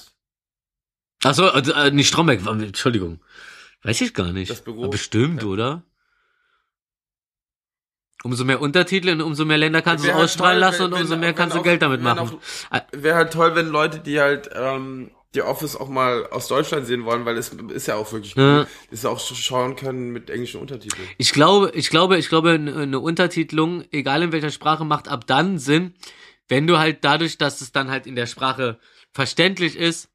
Ach 1.25 1.35
so, 1.35 1.49
also, 1.51 1.73
äh, 1.73 1.91
nicht 1.93 2.09
Stromberg, 2.09 2.45
war- 2.45 2.53
Entschuldigung. 2.61 3.21
Weiß 3.83 4.01
ich 4.01 4.13
gar 4.13 4.33
nicht. 4.33 4.51
Das 4.51 4.63
Büro. 4.63 4.89
Bestimmt, 4.89 5.45
oder? 5.45 5.85
Umso 8.25 8.45
mehr 8.45 8.61
Untertitel 8.61 9.11
und 9.11 9.21
umso 9.21 9.45
mehr 9.45 9.59
Länder 9.59 9.83
kannst 9.83 10.05
du 10.05 10.09
es 10.09 10.15
halt 10.15 10.25
ausstrahlen 10.25 10.55
toll, 10.55 10.61
lassen 10.61 10.79
wenn- 10.81 10.93
und 10.95 11.01
umso 11.01 11.13
wenn- 11.13 11.21
mehr 11.21 11.29
wenn 11.29 11.35
kannst 11.37 11.55
du 11.55 11.61
auch- 11.61 11.65
Geld 11.65 11.83
damit 11.83 11.99
wenn 12.01 12.05
machen. 12.05 12.41
auch- 12.71 12.83
Wäre 12.93 13.17
halt 13.17 13.33
toll, 13.33 13.55
wenn 13.55 13.69
Leute, 13.69 14.01
die 14.01 14.19
halt 14.21 14.51
ähm, 14.53 15.11
die 15.35 15.43
Office 15.43 15.77
auch 15.77 15.89
mal 15.89 16.27
aus 16.29 16.49
Deutschland 16.49 16.87
sehen 16.87 17.05
wollen, 17.05 17.25
weil 17.27 17.37
es 17.37 17.51
ist 17.51 17.87
ja 17.89 17.97
auch 17.97 18.11
wirklich 18.13 18.35
Ja. 18.37 18.61
cool, 18.61 18.67
dass 18.91 19.03
sie 19.03 19.11
auch 19.11 19.21
schauen 19.21 19.77
können 19.77 20.11
mit 20.11 20.31
englischen 20.31 20.61
Untertiteln. 20.61 21.07
Ich 21.19 21.33
glaube, 21.33 21.73
ich 21.75 21.91
glaube, 21.91 22.17
ich 22.17 22.29
glaube, 22.29 22.51
eine 22.53 23.01
Untertitelung, 23.01 23.85
egal 23.93 24.23
in 24.23 24.33
welcher 24.33 24.51
Sprache, 24.51 24.85
macht 24.85 25.09
ab 25.09 25.27
dann 25.27 25.59
Sinn, 25.59 25.95
wenn 26.49 26.67
du 26.67 26.79
halt 26.79 26.99
dadurch, 27.05 27.39
dass 27.39 27.61
es 27.61 27.73
dann 27.73 27.91
halt 27.91 28.07
in 28.07 28.17
der 28.17 28.27
Sprache 28.27 28.79
verständlich 29.13 29.77
ist, 29.77 30.09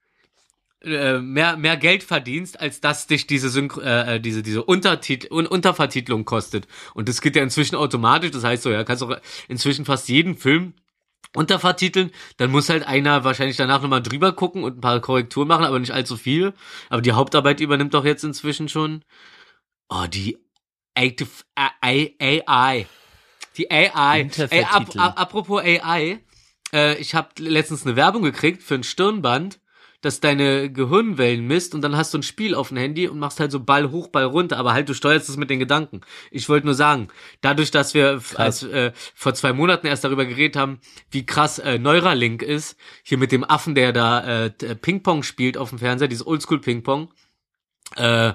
äh, 0.83 1.19
mehr 1.19 1.57
mehr 1.57 1.77
Geld 1.77 2.01
verdienst, 2.01 2.59
als 2.59 2.81
dass 2.81 3.05
dich 3.05 3.27
diese 3.27 3.49
Synchro 3.49 3.81
äh, 3.81 4.15
äh, 4.15 4.19
diese 4.19 4.41
diese 4.41 4.63
Untertitel 4.63 5.31
Un 5.31 5.45
Untervertitlung 5.45 6.25
kostet. 6.25 6.67
Und 6.95 7.07
das 7.07 7.21
geht 7.21 7.35
ja 7.35 7.43
inzwischen 7.43 7.75
automatisch. 7.75 8.31
Das 8.31 8.43
heißt 8.43 8.63
so, 8.63 8.71
ja, 8.71 8.83
kannst 8.83 9.03
auch 9.03 9.15
inzwischen 9.47 9.85
fast 9.85 10.09
jeden 10.09 10.35
Film 10.35 10.73
untervertiteln, 11.33 12.11
dann 12.37 12.51
muss 12.51 12.69
halt 12.69 12.85
einer 12.85 13.23
wahrscheinlich 13.23 13.57
danach 13.57 13.81
nochmal 13.81 14.01
drüber 14.01 14.33
gucken 14.33 14.63
und 14.63 14.77
ein 14.77 14.81
paar 14.81 14.99
Korrekturen 14.99 15.47
machen, 15.47 15.65
aber 15.65 15.79
nicht 15.79 15.91
allzu 15.93 16.17
viel. 16.17 16.53
Aber 16.89 17.01
die 17.01 17.13
Hauptarbeit 17.13 17.59
übernimmt 17.61 17.93
doch 17.93 18.05
jetzt 18.05 18.23
inzwischen 18.23 18.67
schon. 18.67 19.03
Oh, 19.89 20.05
die 20.07 20.37
Active 20.93 21.29
AI. 21.55 22.85
Die 23.57 23.71
AI. 23.71 24.29
Ey, 24.49 24.63
ap 24.63 24.95
apropos 24.97 25.61
AI, 25.61 26.19
äh, 26.73 26.97
ich 26.97 27.15
habe 27.15 27.29
letztens 27.37 27.85
eine 27.85 27.95
Werbung 27.95 28.23
gekriegt 28.23 28.61
für 28.63 28.75
ein 28.75 28.83
Stirnband, 28.83 29.59
das 30.01 30.19
deine 30.19 30.71
Gehirnwellen 30.71 31.45
misst 31.45 31.75
und 31.75 31.81
dann 31.81 31.95
hast 31.95 32.13
du 32.13 32.17
ein 32.17 32.23
Spiel 32.23 32.55
auf 32.55 32.69
dem 32.69 32.77
Handy 32.77 33.07
und 33.07 33.19
machst 33.19 33.39
halt 33.39 33.51
so 33.51 33.59
Ball 33.59 33.91
hoch, 33.91 34.07
Ball 34.07 34.25
runter, 34.25 34.57
aber 34.57 34.73
halt 34.73 34.89
du 34.89 34.93
steuerst 34.93 35.29
es 35.29 35.37
mit 35.37 35.49
den 35.49 35.59
Gedanken. 35.59 36.01
Ich 36.31 36.49
wollte 36.49 36.65
nur 36.65 36.75
sagen, 36.75 37.07
dadurch, 37.41 37.71
dass 37.71 37.93
wir 37.93 38.19
als, 38.35 38.63
äh, 38.63 38.91
vor 39.15 39.33
zwei 39.35 39.53
Monaten 39.53 39.87
erst 39.87 40.03
darüber 40.03 40.25
geredet 40.25 40.55
haben, 40.55 40.79
wie 41.11 41.25
krass 41.25 41.59
äh, 41.59 41.77
Neuralink 41.77 42.41
ist, 42.41 42.77
hier 43.03 43.17
mit 43.19 43.31
dem 43.31 43.43
Affen, 43.43 43.75
der 43.75 43.93
da 43.93 44.45
äh, 44.45 44.51
t- 44.51 44.73
Ping-Pong 44.75 45.23
spielt 45.23 45.57
auf 45.57 45.69
dem 45.69 45.79
Fernseher, 45.79 46.07
dieses 46.07 46.25
Oldschool-Ping-Pong, 46.25 47.09
äh, 47.95 48.33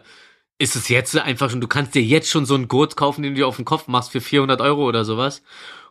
ist 0.58 0.76
es 0.76 0.88
jetzt 0.88 1.16
einfach 1.18 1.50
schon, 1.50 1.60
du 1.60 1.68
kannst 1.68 1.94
dir 1.94 2.02
jetzt 2.02 2.30
schon 2.30 2.46
so 2.46 2.54
einen 2.54 2.68
Gurt 2.68 2.96
kaufen, 2.96 3.22
den 3.22 3.34
du 3.34 3.40
dir 3.40 3.46
auf 3.46 3.56
den 3.56 3.64
Kopf 3.64 3.88
machst 3.88 4.12
für 4.12 4.20
400 4.20 4.60
Euro 4.60 4.86
oder 4.86 5.04
sowas. 5.04 5.42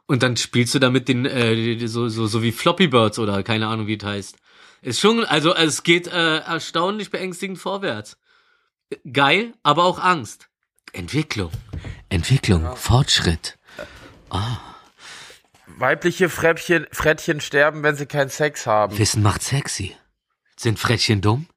Und 0.07 0.23
dann 0.23 0.38
spielst 0.38 0.73
du 0.76 0.80
damit 0.80 1.07
den, 1.07 1.26
äh, 1.26 1.88
so, 1.88 2.07
so, 2.10 2.27
so 2.27 2.43
wie 2.43 2.52
Floppy 2.52 2.88
Birds 2.88 3.19
oder 3.19 3.43
keine 3.43 3.68
Ahnung, 3.68 3.88
wie 3.88 3.97
es 3.97 4.03
heißt. 4.03 4.38
Ist 4.86 4.99
schon, 4.99 5.26
also 5.26 5.56
es 5.56 5.82
geht 5.82 6.06
äh, 6.06 6.38
erstaunlich 6.41 7.10
beängstigend 7.10 7.57
vorwärts. 7.57 8.18
Geil, 9.12 9.56
aber 9.64 9.84
auch 9.84 9.98
Angst. 9.98 10.48
Entwicklung. 10.94 11.49
Entwicklung, 12.10 12.76
Fortschritt. 12.78 13.57
Weibliche 15.66 16.30
Frettchen, 16.30 16.86
Frettchen 16.91 17.41
sterben, 17.41 17.82
wenn 17.82 17.95
sie 17.95 18.06
keinen 18.06 18.30
Sex 18.30 18.68
haben. 18.68 18.95
Wissen 18.99 19.24
macht 19.24 19.41
sexy. 19.41 19.98
Sind 20.56 20.78
Frettchen 20.78 21.20
dumm? 21.20 21.48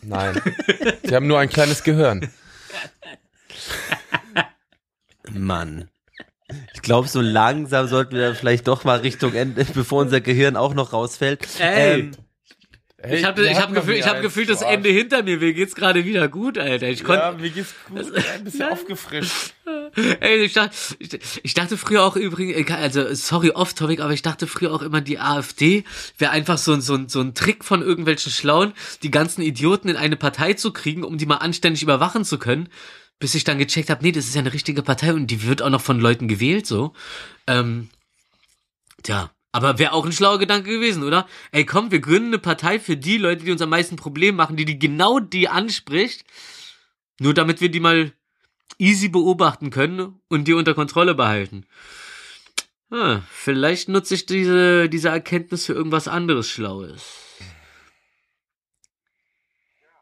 Nein. 0.00 0.40
sie 1.02 1.12
haben 1.12 1.26
nur 1.26 1.40
ein 1.40 1.48
kleines 1.48 1.82
Gehirn. 1.82 2.32
Mann. 5.28 5.90
Ich 6.74 6.82
glaube, 6.82 7.08
so 7.08 7.20
langsam 7.20 7.86
sollten 7.88 8.14
wir 8.14 8.22
dann 8.22 8.34
vielleicht 8.34 8.68
doch 8.68 8.84
mal 8.84 9.00
Richtung 9.00 9.34
Ende, 9.34 9.64
bevor 9.74 10.02
unser 10.02 10.20
Gehirn 10.20 10.56
auch 10.56 10.74
noch 10.74 10.92
rausfällt. 10.92 11.46
Ey. 11.58 12.00
Ähm, 12.00 12.12
Hey, 13.02 13.18
ich 13.18 13.24
habe 13.24 13.46
ich 13.46 13.58
hab 13.58 13.72
gefühl, 13.72 13.94
ich 13.94 14.06
hab 14.06 14.20
gefühlt, 14.20 14.50
das. 14.50 14.60
Ende 14.60 14.90
hinter 14.90 15.22
mir. 15.22 15.38
Mir 15.38 15.54
geht's 15.54 15.74
gerade 15.74 16.04
wieder 16.04 16.28
gut, 16.28 16.58
Alter. 16.58 16.88
Ich 16.88 17.02
konnte, 17.02 17.22
Ja, 17.22 17.32
mir 17.32 17.48
geht's 17.48 17.74
gut. 17.88 18.12
Ein 18.14 18.44
bisschen 18.44 18.68
aufgefrischt. 18.70 19.54
Ey, 20.20 20.42
ich 20.42 20.52
dachte, 20.52 20.76
ich, 20.98 21.18
ich 21.42 21.54
dachte 21.54 21.78
früher 21.78 22.04
auch 22.04 22.16
übrigens, 22.16 22.70
also 22.70 23.14
sorry 23.14 23.52
off-topic, 23.52 24.02
aber 24.02 24.12
ich 24.12 24.20
dachte 24.20 24.46
früher 24.46 24.72
auch 24.74 24.82
immer, 24.82 25.00
die 25.00 25.18
AfD 25.18 25.84
wäre 26.18 26.32
einfach 26.32 26.58
so, 26.58 26.74
ein 26.74 26.82
so, 26.82 26.94
ein 26.94 27.08
so 27.08 27.20
ein 27.22 27.34
Trick 27.34 27.64
von 27.64 27.80
irgendwelchen 27.80 28.32
Schlauen, 28.32 28.74
die 29.02 29.10
ganzen 29.10 29.40
Idioten 29.40 29.88
in 29.88 29.96
eine 29.96 30.16
Partei 30.16 30.52
zu 30.52 30.70
kriegen, 30.70 31.02
um 31.02 31.16
die 31.16 31.26
mal 31.26 31.36
anständig 31.36 31.82
überwachen 31.82 32.26
zu 32.26 32.38
können. 32.38 32.68
Bis 33.20 33.36
ich 33.36 33.44
dann 33.44 33.58
gecheckt 33.58 33.90
habe, 33.90 34.02
nee, 34.02 34.12
das 34.12 34.26
ist 34.26 34.34
ja 34.34 34.40
eine 34.40 34.52
richtige 34.52 34.82
Partei 34.82 35.12
und 35.12 35.28
die 35.28 35.44
wird 35.44 35.62
auch 35.62 35.70
noch 35.70 35.82
von 35.82 36.00
Leuten 36.00 36.26
gewählt, 36.26 36.66
so. 36.66 36.94
Ähm, 37.46 37.90
tja, 39.04 39.30
aber 39.52 39.78
wäre 39.78 39.92
auch 39.92 40.04
ein 40.04 40.12
schlauer 40.12 40.38
Gedanke 40.38 40.70
gewesen, 40.70 41.04
oder? 41.04 41.28
Ey, 41.52 41.64
komm, 41.64 41.90
wir 41.90 42.00
gründen 42.00 42.28
eine 42.28 42.38
Partei 42.38 42.80
für 42.80 42.96
die 42.96 43.18
Leute, 43.18 43.44
die 43.44 43.52
uns 43.52 43.62
am 43.62 43.70
meisten 43.70 43.96
Probleme 43.96 44.36
machen, 44.36 44.56
die 44.56 44.64
die 44.64 44.78
genau 44.78 45.20
die 45.20 45.48
anspricht, 45.48 46.24
nur 47.20 47.34
damit 47.34 47.60
wir 47.60 47.70
die 47.70 47.80
mal 47.80 48.12
easy 48.78 49.08
beobachten 49.08 49.70
können 49.70 50.20
und 50.28 50.48
die 50.48 50.54
unter 50.54 50.74
Kontrolle 50.74 51.14
behalten. 51.14 51.66
Ah, 52.90 53.20
vielleicht 53.30 53.88
nutze 53.88 54.14
ich 54.14 54.26
diese, 54.26 54.88
diese 54.88 55.10
Erkenntnis 55.10 55.66
für 55.66 55.74
irgendwas 55.74 56.08
anderes 56.08 56.48
Schlaues. 56.50 57.18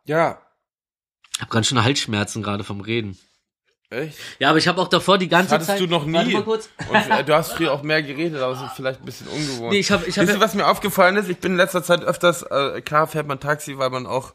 Ja. 0.04 0.40
Ich 1.38 1.42
habe 1.42 1.52
ganz 1.52 1.68
schön 1.68 1.80
Halsschmerzen 1.84 2.42
gerade 2.42 2.64
vom 2.64 2.80
Reden. 2.80 3.16
Echt? 3.90 4.18
Ja, 4.40 4.48
aber 4.50 4.58
ich 4.58 4.66
habe 4.66 4.80
auch 4.80 4.88
davor 4.88 5.18
die 5.18 5.28
ganze 5.28 5.52
Hattest 5.54 5.70
Zeit. 5.70 5.78
du 5.80 5.86
noch 5.86 6.04
nie. 6.04 6.34
Und 6.34 6.48
äh, 7.10 7.22
du 7.22 7.32
hast 7.32 7.52
früher 7.52 7.70
auch 7.72 7.82
mehr 7.84 8.02
geredet, 8.02 8.42
aber 8.42 8.54
es 8.54 8.60
ist 8.60 8.72
vielleicht 8.74 8.98
ein 9.00 9.06
bisschen 9.06 9.28
ungewohnt. 9.28 9.70
Nee, 9.72 9.78
ich 9.78 9.92
habe, 9.92 10.04
ich 10.06 10.18
habe. 10.18 10.26
Wisst 10.26 10.36
ihr, 10.38 10.40
was 10.42 10.54
mir 10.54 10.66
aufgefallen 10.66 11.14
ist? 11.16 11.28
Ich 11.30 11.38
bin 11.38 11.52
in 11.52 11.58
letzter 11.58 11.84
Zeit 11.84 12.02
öfters, 12.02 12.42
äh, 12.42 12.80
klar 12.82 13.06
fährt 13.06 13.28
man 13.28 13.38
Taxi, 13.38 13.78
weil 13.78 13.88
man 13.90 14.06
auch 14.06 14.34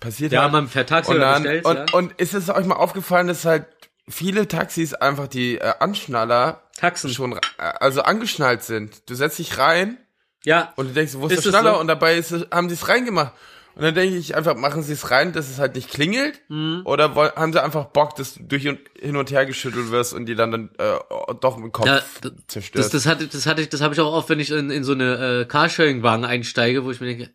passiert 0.00 0.32
Ja, 0.32 0.44
hat. 0.44 0.52
man 0.52 0.68
per 0.68 0.86
Taxi 0.86 1.12
und, 1.12 1.20
dann, 1.20 1.42
bestellt, 1.42 1.64
und, 1.66 1.76
ja. 1.76 1.84
und 1.92 2.12
ist 2.18 2.32
es 2.32 2.48
euch 2.48 2.64
mal 2.64 2.76
aufgefallen, 2.76 3.28
dass 3.28 3.44
halt 3.44 3.66
viele 4.08 4.48
Taxis 4.48 4.94
einfach 4.94 5.28
die 5.28 5.58
äh, 5.58 5.74
Anschnaller 5.78 6.62
Taxen. 6.76 7.10
schon, 7.10 7.34
äh, 7.34 7.40
also 7.58 8.02
angeschnallt 8.02 8.62
sind. 8.64 9.08
Du 9.08 9.14
setzt 9.14 9.38
dich 9.38 9.58
rein 9.58 9.98
Ja, 10.44 10.72
und 10.76 10.88
du 10.88 10.92
denkst, 10.94 11.12
wo 11.16 11.26
ist, 11.26 11.34
Ist 11.34 11.44
der 11.44 11.50
Schnaller? 11.50 11.74
so? 11.74 11.80
Und 11.80 11.86
dabei 11.88 12.16
ist, 12.16 12.32
haben 12.50 12.68
sie 12.68 12.74
es 12.74 12.88
reingemacht. 12.88 13.32
Und 13.74 13.82
dann 13.82 13.94
denke 13.94 14.16
ich 14.16 14.34
einfach, 14.36 14.54
machen 14.56 14.82
sie 14.82 14.92
es 14.92 15.10
rein, 15.10 15.32
dass 15.32 15.48
es 15.48 15.58
halt 15.58 15.74
nicht 15.76 15.88
klingelt? 15.90 16.40
Mhm. 16.48 16.82
Oder 16.84 17.14
woll- 17.14 17.32
haben 17.34 17.52
sie 17.52 17.62
einfach 17.62 17.86
Bock, 17.86 18.14
dass 18.16 18.34
du 18.34 18.42
durch 18.44 18.68
und 18.68 18.78
hin 18.98 19.16
und 19.16 19.30
her 19.30 19.46
geschüttelt 19.46 19.90
wirst 19.90 20.12
und 20.12 20.26
die 20.26 20.34
dann, 20.34 20.50
dann 20.50 20.70
äh, 20.78 20.98
doch 21.40 21.56
im 21.56 21.72
Kopf 21.72 21.86
Ja, 21.86 22.02
zerstörst? 22.48 22.92
das, 22.94 23.02
das 23.04 23.06
hatte, 23.10 23.28
das 23.28 23.46
hatte 23.46 23.62
ich, 23.62 23.68
das 23.70 23.80
habe 23.80 23.94
ich 23.94 24.00
auch 24.00 24.12
oft, 24.12 24.28
wenn 24.28 24.40
ich 24.40 24.50
in, 24.50 24.70
in 24.70 24.84
so 24.84 24.92
eine 24.92 25.40
äh, 25.40 25.44
Carsharing-Wagen 25.46 26.24
einsteige, 26.24 26.84
wo 26.84 26.90
ich 26.90 27.00
mir 27.00 27.06
denke, 27.06 27.30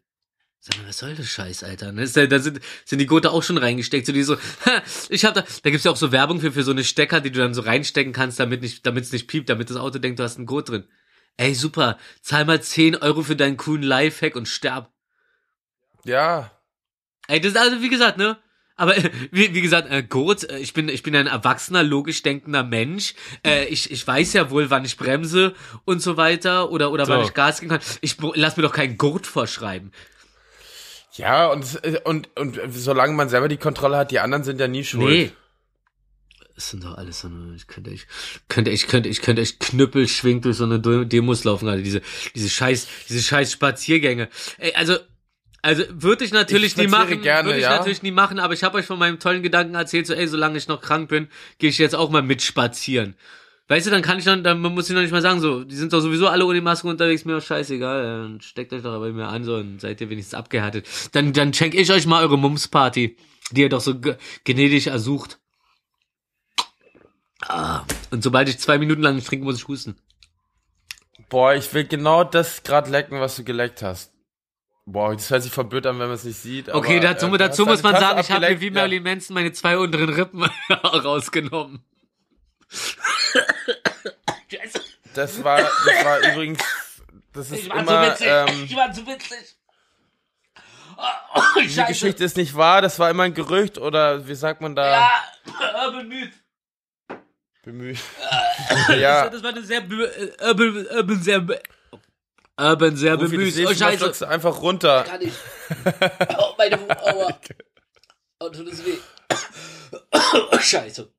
sag 0.59 0.77
mal, 0.77 0.87
was 0.89 0.97
soll 0.99 1.15
das 1.15 1.27
Scheiß, 1.27 1.63
Alter? 1.63 1.91
Ne? 1.91 2.07
Da, 2.07 2.25
da 2.27 2.39
sind, 2.39 2.59
sind 2.85 2.99
die 2.99 3.05
Gurte 3.07 3.31
auch 3.31 3.41
schon 3.43 3.57
reingesteckt, 3.57 4.05
so 4.05 4.13
die 4.13 4.23
so, 4.23 4.35
ha, 4.65 4.81
ich 5.09 5.25
hab 5.25 5.33
da, 5.33 5.43
da 5.63 5.69
gibt's 5.71 5.85
ja 5.85 5.91
auch 5.91 5.95
so 5.97 6.11
Werbung 6.11 6.39
für, 6.39 6.51
für 6.51 6.63
so 6.63 6.71
eine 6.71 6.83
Stecker, 6.83 7.19
die 7.19 7.31
du 7.31 7.39
dann 7.39 7.53
so 7.55 7.61
reinstecken 7.61 8.13
kannst, 8.13 8.39
damit 8.39 8.61
nicht, 8.61 8.85
damit 8.85 9.03
es 9.05 9.11
nicht 9.11 9.27
piept, 9.27 9.49
damit 9.49 9.69
das 9.71 9.77
Auto 9.77 9.97
denkt, 9.97 10.19
du 10.19 10.23
hast 10.23 10.37
einen 10.37 10.45
Gurt 10.45 10.69
drin. 10.69 10.85
Ey, 11.37 11.53
super, 11.55 11.97
zahl 12.21 12.45
mal 12.45 12.61
10 12.61 12.95
Euro 12.97 13.21
für 13.23 13.35
deinen 13.35 13.57
coolen 13.57 13.83
Lifehack 13.83 14.35
und 14.35 14.47
sterb. 14.47 14.91
Ja. 16.07 16.51
Ey, 17.27 17.41
das 17.41 17.51
ist 17.51 17.57
also, 17.57 17.81
wie 17.81 17.89
gesagt, 17.89 18.17
ne? 18.17 18.37
Aber 18.77 18.95
äh, 18.95 19.09
wie, 19.31 19.53
wie 19.53 19.61
gesagt, 19.61 19.91
äh, 19.91 20.03
Gurt, 20.03 20.49
äh, 20.49 20.59
ich 20.59 20.73
bin 20.73 20.87
ich 20.87 21.03
bin 21.03 21.15
ein 21.15 21.27
erwachsener, 21.27 21.83
logisch 21.83 22.21
denkender 22.21 22.63
Mensch. 22.63 23.15
Äh, 23.43 23.65
ich, 23.65 23.91
ich 23.91 24.05
weiß 24.05 24.33
ja 24.33 24.49
wohl, 24.51 24.69
wann 24.69 24.85
ich 24.85 24.97
bremse 24.97 25.55
und 25.83 26.01
so 26.01 26.15
weiter 26.15 26.71
oder 26.71 26.91
oder 26.91 27.07
wann 27.07 27.21
So. 27.21 27.27
ich 27.27 27.33
Gas 27.33 27.59
geben 27.59 27.71
kann. 27.71 27.81
Ich 28.01 28.17
lass 28.35 28.55
mir 28.55 28.63
doch 28.63 28.73
keinen 28.73 28.97
Gurt 28.97 29.25
vorschreiben. 29.25 29.91
Ja, 31.13 31.47
und, 31.47 31.81
und, 32.05 32.29
und 32.37 32.59
solange 32.69 33.13
man 33.13 33.27
selber 33.27 33.47
die 33.47 33.57
Kontrolle 33.57 33.97
hat, 33.97 34.11
die 34.11 34.19
anderen 34.19 34.43
sind 34.43 34.59
ja 34.59 34.67
nie 34.67 34.83
schuld. 34.83 35.09
Nee. 35.09 35.31
Das 36.53 36.69
sind 36.69 36.83
doch 36.83 36.97
alles 36.97 37.21
so 37.21 37.27
eine, 37.27 37.55
ich 37.55 37.67
könnte 37.67 37.89
ich 37.89 38.07
könnte 38.47 38.71
ich 38.71 38.87
könnte 38.87 39.09
ich 39.09 39.21
könnte 39.21 39.41
echt 39.41 39.59
Knüppel 39.59 40.07
schwingt 40.07 40.45
durch 40.45 40.57
so 40.57 40.63
eine 40.63 40.79
Demos 40.79 41.43
laufen 41.43 41.65
gerade 41.65 41.83
diese 41.83 42.01
diese 42.35 42.49
scheiß 42.49 42.87
diese 43.09 43.21
scheiß 43.21 43.51
Spaziergänge. 43.51 44.29
Ey, 44.57 44.73
also 44.73 44.97
also 45.61 45.83
würde 45.89 46.23
ich 46.23 46.31
natürlich 46.31 46.73
Ich 46.73 46.77
nie 46.77 46.87
machen, 46.87 47.21
gerne, 47.21 47.47
würde 47.47 47.59
ich 47.59 47.63
ja. 47.63 47.77
natürlich 47.77 48.03
nie 48.03 48.11
machen, 48.11 48.39
aber 48.39 48.53
ich 48.53 48.63
habe 48.63 48.77
euch 48.77 48.85
von 48.85 48.99
meinem 48.99 49.19
tollen 49.19 49.43
Gedanken 49.43 49.75
erzählt, 49.75 50.07
so 50.07 50.13
ey, 50.13 50.27
solange 50.27 50.57
ich 50.57 50.67
noch 50.67 50.81
krank 50.81 51.09
bin, 51.09 51.27
gehe 51.57 51.69
ich 51.69 51.77
jetzt 51.77 51.95
auch 51.95 52.09
mal 52.09 52.21
mit 52.21 52.41
spazieren. 52.41 53.15
Weißt 53.69 53.85
du, 53.85 53.91
dann 53.91 54.01
kann 54.01 54.17
ich 54.17 54.23
dann, 54.23 54.43
dann 54.43 54.61
muss 54.61 54.89
ich 54.89 54.95
noch 54.95 55.01
nicht 55.01 55.11
mal 55.11 55.21
sagen, 55.21 55.41
so, 55.41 55.65
die 55.65 55.75
sind 55.75 55.91
doch 55.91 55.99
sowieso 55.99 56.27
alle 56.27 56.45
ohne 56.45 56.61
Maske 56.61 56.87
unterwegs, 56.87 57.25
mir 57.25 57.33
doch 57.33 57.45
scheißegal, 57.45 58.01
dann 58.01 58.41
steckt 58.41 58.71
euch 58.71 58.81
doch 58.81 58.97
bei 58.99 59.11
mir 59.11 59.27
an, 59.27 59.43
so, 59.43 59.55
und 59.55 59.81
seid 59.81 59.99
ihr 59.99 60.09
wenigstens 60.09 60.37
abgehärtet. 60.39 60.87
Dann, 61.11 61.33
dann 61.33 61.53
schenk 61.53 61.75
ich 61.75 61.91
euch 61.91 62.05
mal 62.05 62.23
eure 62.23 62.37
Mumsparty, 62.37 63.17
die 63.51 63.61
ihr 63.61 63.69
doch 63.69 63.81
so 63.81 63.95
gnädig 64.45 64.87
ersucht. 64.87 65.39
Ah, 67.41 67.83
und 68.09 68.23
sobald 68.23 68.47
ich 68.47 68.57
zwei 68.57 68.77
Minuten 68.77 69.01
lang 69.01 69.21
trinke, 69.23 69.43
muss 69.43 69.57
ich 69.57 69.67
husten. 69.67 69.97
Boah, 71.29 71.53
ich 71.53 71.73
will 71.73 71.83
genau 71.83 72.23
das 72.23 72.63
gerade 72.63 72.89
lecken, 72.89 73.19
was 73.19 73.35
du 73.35 73.43
geleckt 73.43 73.81
hast. 73.81 74.13
Boah, 74.89 75.13
das 75.13 75.29
hört 75.29 75.43
sich 75.43 75.51
voll 75.51 75.65
blöd 75.65 75.85
an, 75.85 75.99
wenn 75.99 76.07
man 76.07 76.15
es 76.15 76.23
nicht 76.23 76.39
sieht. 76.39 76.69
Okay, 76.69 76.99
aber, 76.99 77.07
dazu, 77.07 77.35
äh, 77.35 77.37
dazu 77.37 77.65
muss 77.65 77.83
man 77.83 77.93
sagen, 77.95 78.21
ich 78.21 78.31
habe 78.31 78.47
mir 78.47 78.61
wie 78.61 78.67
ja. 78.67 78.71
Marilyn 78.71 79.03
Manson 79.03 79.33
meine 79.33 79.51
zwei 79.51 79.77
unteren 79.77 80.07
Rippen 80.07 80.43
rausgenommen. 80.81 81.83
Das 85.13 85.43
war, 85.43 85.59
das 85.59 86.05
war 86.05 86.19
übrigens, 86.31 86.63
das 87.33 87.51
ist 87.51 87.63
Ich 87.63 87.69
war 87.69 87.79
immer, 87.79 88.05
so 88.05 88.11
witzig. 88.11 88.27
ähm, 88.29 88.63
ich 88.63 88.75
war 88.77 88.93
so 88.93 89.05
witzig. 89.05 89.55
Oh, 90.95 91.41
die 91.59 91.69
Scheiße. 91.69 91.87
Geschichte 91.89 92.23
ist 92.23 92.37
nicht 92.37 92.55
wahr, 92.55 92.81
das 92.81 92.97
war 92.97 93.09
immer 93.09 93.23
ein 93.23 93.33
Gerücht 93.33 93.77
oder 93.77 94.25
wie 94.25 94.35
sagt 94.35 94.61
man 94.61 94.73
da? 94.73 94.89
Ja, 94.89 95.89
bemüht. 95.91 96.31
Bemüht. 97.61 97.99
Ja. 98.87 98.95
ja, 98.95 99.29
Das 99.29 99.43
war 99.43 99.49
eine 99.49 99.63
sehr 99.63 99.81
äh, 99.81 100.47
urban, 100.47 100.87
urban 100.95 101.21
sehr 101.21 101.45
be- 102.57 102.63
urban 102.63 102.95
sehr 102.97 103.15
Rufi, 103.15 103.37
bemüht. 103.37 103.53
Oh 103.67 103.73
Scheiße. 103.73 104.27
einfach 104.27 104.61
runter. 104.61 105.03
Kann 105.03 105.21
ich. 105.21 105.33
Oh, 106.37 106.53
meine 106.57 106.77
Aua. 107.03 107.39
Oh, 108.39 108.49
tut 108.49 108.67
es 108.67 108.85
weh. 108.85 108.97
Oh, 110.51 110.57
Scheiße. 110.59 111.11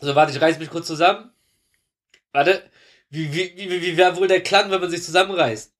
So, 0.00 0.14
warte, 0.14 0.32
ich 0.32 0.40
reiß 0.40 0.58
mich 0.58 0.70
kurz 0.70 0.86
zusammen. 0.86 1.30
Warte. 2.32 2.62
Wie, 3.10 3.32
wie, 3.32 3.52
wie, 3.56 3.82
wie 3.82 3.96
wäre 3.96 4.16
wohl 4.16 4.26
der 4.28 4.42
Klang, 4.42 4.70
wenn 4.70 4.80
man 4.80 4.90
sich 4.90 5.04
zusammenreißt? 5.04 5.72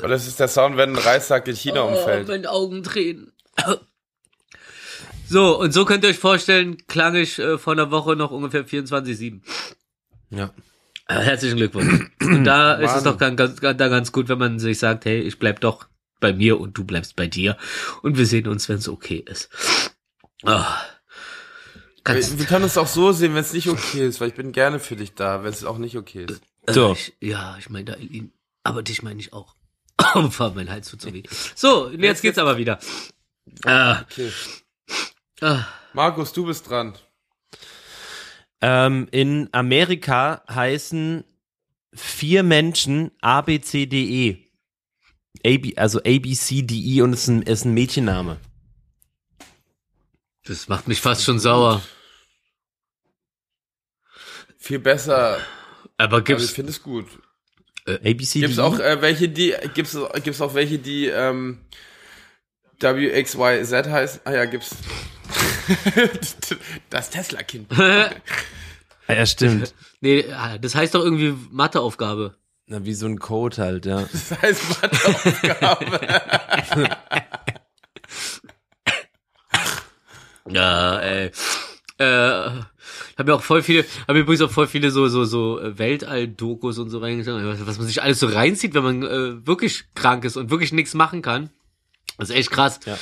Weil 0.00 0.10
das 0.10 0.26
ist 0.26 0.40
der 0.40 0.48
Sound, 0.48 0.76
wenn 0.76 0.90
ein 0.90 0.98
Reissack 0.98 1.46
in 1.48 1.56
China 1.56 1.82
umfällt. 1.82 2.28
Oh, 2.28 2.32
meine 2.32 2.50
Augen 2.50 2.82
tränen. 2.82 3.32
So, 5.28 5.58
und 5.58 5.72
so 5.72 5.84
könnt 5.84 6.04
ihr 6.04 6.10
euch 6.10 6.18
vorstellen, 6.18 6.78
klang 6.86 7.14
ich 7.14 7.38
äh, 7.38 7.58
vor 7.58 7.74
einer 7.74 7.90
Woche 7.90 8.16
noch 8.16 8.30
ungefähr 8.30 8.66
24-7. 8.66 9.40
Ja. 10.30 10.50
Äh, 11.08 11.20
herzlichen 11.20 11.56
Glückwunsch. 11.56 12.10
Und 12.20 12.44
da 12.44 12.74
ist 12.80 12.94
es 12.96 13.02
doch 13.02 13.16
ganz, 13.18 13.36
ganz, 13.36 13.60
ganz, 13.60 13.78
da 13.78 13.88
ganz 13.88 14.12
gut, 14.12 14.28
wenn 14.28 14.38
man 14.38 14.58
sich 14.58 14.78
sagt, 14.78 15.04
hey, 15.06 15.20
ich 15.20 15.38
bleib 15.38 15.60
doch 15.60 15.86
bei 16.20 16.32
mir 16.32 16.60
und 16.60 16.76
du 16.76 16.84
bleibst 16.84 17.16
bei 17.16 17.26
dir. 17.26 17.56
Und 18.02 18.18
wir 18.18 18.26
sehen 18.26 18.46
uns, 18.48 18.68
wenn 18.68 18.76
es 18.78 18.88
okay 18.88 19.24
ist. 19.26 19.48
Ah. 20.44 20.76
Ganz, 22.04 22.38
Wir 22.38 22.46
können 22.46 22.64
es 22.64 22.76
auch 22.78 22.86
so 22.86 23.12
sehen, 23.12 23.34
wenn 23.34 23.40
es 23.40 23.52
nicht 23.52 23.68
okay 23.68 24.06
ist, 24.06 24.20
weil 24.20 24.28
ich 24.28 24.34
bin 24.34 24.52
gerne 24.52 24.78
für 24.80 24.96
dich 24.96 25.14
da, 25.14 25.42
wenn 25.44 25.50
es 25.50 25.64
auch 25.64 25.78
nicht 25.78 25.96
okay 25.96 26.26
ist. 26.28 26.40
So. 26.68 26.90
Äh, 26.90 26.92
ich, 26.92 27.16
ja, 27.20 27.56
ich 27.58 27.70
meine 27.70 27.84
da 27.86 27.94
ihn, 27.96 28.32
aber 28.62 28.82
dich 28.82 29.02
meine 29.02 29.20
ich 29.20 29.32
auch. 29.32 29.54
Oh, 30.14 30.30
mein 30.54 30.70
Hals 30.70 30.90
tut 30.90 31.02
so 31.02 31.12
weh. 31.12 31.22
So, 31.54 31.90
jetzt 31.90 32.22
geht's 32.22 32.38
aber 32.38 32.56
wieder. 32.56 32.78
Ah, 33.64 34.02
Okay. 34.02 34.30
ah. 35.40 35.64
Markus, 35.92 36.32
du 36.32 36.46
bist 36.46 36.68
dran. 36.70 36.94
Ähm, 38.60 39.06
in 39.10 39.48
Amerika 39.52 40.42
heißen 40.50 41.24
vier 41.94 42.42
Menschen 42.42 43.10
A, 43.20 43.40
B, 43.42 43.60
C, 43.60 43.86
D, 43.86 44.04
E. 44.28 44.44
A, 45.46 45.58
B, 45.58 45.76
also 45.76 46.00
A, 46.00 46.18
B, 46.18 46.34
C, 46.34 46.62
D, 46.62 46.74
E 46.74 47.02
und 47.02 47.12
es 47.12 47.22
ist 47.22 47.28
ein, 47.28 47.42
ist 47.42 47.64
ein 47.64 47.74
Mädchenname. 47.74 48.38
Das 50.44 50.66
macht 50.68 50.88
mich 50.88 51.00
fast 51.00 51.24
schon 51.24 51.38
sauer. 51.38 51.82
Viel 54.56 54.78
besser. 54.78 55.38
Aber 55.96 56.18
Aber 56.18 56.18
ich 56.18 56.24
gibt's, 56.24 56.50
finde 56.50 56.70
es 56.72 56.82
gut. 56.82 57.06
A, 57.86 57.96
B, 57.98 58.18
C, 58.18 58.40
Gibt's 58.40 58.56
D, 58.56 58.62
E? 58.62 58.64
auch 58.64 58.78
äh, 58.80 59.00
welche, 59.00 59.28
die 59.28 59.54
gibt's 59.74 59.96
gibt's 60.24 60.40
auch 60.40 60.54
welche, 60.54 60.78
die 60.78 61.06
ähm, 61.06 61.60
W 62.80 63.10
X 63.10 63.34
Y 63.34 63.64
Z 63.64 63.90
heißen? 63.90 64.20
Ah 64.24 64.32
ja, 64.32 64.44
gibt's. 64.44 64.76
das 66.90 67.10
Tesla-Kind. 67.10 67.72
Ah, 67.78 68.10
ja, 69.08 69.26
stimmt. 69.26 69.74
nee, 70.00 70.24
das 70.60 70.74
heißt 70.74 70.94
doch 70.94 71.04
irgendwie 71.04 71.34
Matheaufgabe. 71.50 72.36
Na, 72.66 72.84
wie 72.84 72.94
so 72.94 73.06
ein 73.06 73.18
Code 73.18 73.56
halt, 73.56 73.86
ja. 73.86 74.06
Das 74.12 74.42
heißt 74.42 74.82
Matheaufgabe. 74.82 76.00
Ja, 80.50 80.98
ey. 81.00 81.30
Äh, 81.98 82.04
haben 82.06 83.26
ja 83.26 83.34
auch 83.34 83.42
voll 83.42 83.62
viele, 83.62 83.84
haben 84.06 84.14
mir 84.14 84.20
übrigens 84.20 84.40
auch 84.42 84.50
voll 84.50 84.66
viele 84.66 84.90
so, 84.90 85.08
so, 85.08 85.24
so 85.24 85.60
Weltall-Dokus 85.62 86.78
und 86.78 86.90
so 86.90 86.98
reingeschaut, 87.00 87.42
was 87.44 87.66
was 87.66 87.78
man 87.78 87.86
sich 87.86 88.02
alles 88.02 88.20
so 88.20 88.28
reinzieht, 88.28 88.72
wenn 88.74 88.82
man 88.82 89.02
äh, 89.02 89.46
wirklich 89.46 89.84
krank 89.94 90.24
ist 90.24 90.36
und 90.36 90.50
wirklich 90.50 90.72
nichts 90.72 90.94
machen 90.94 91.20
kann. 91.22 91.50
Das 92.18 92.28
ist 92.30 92.36
echt 92.36 92.50
krass. 92.50 92.80
Ja. 92.84 92.98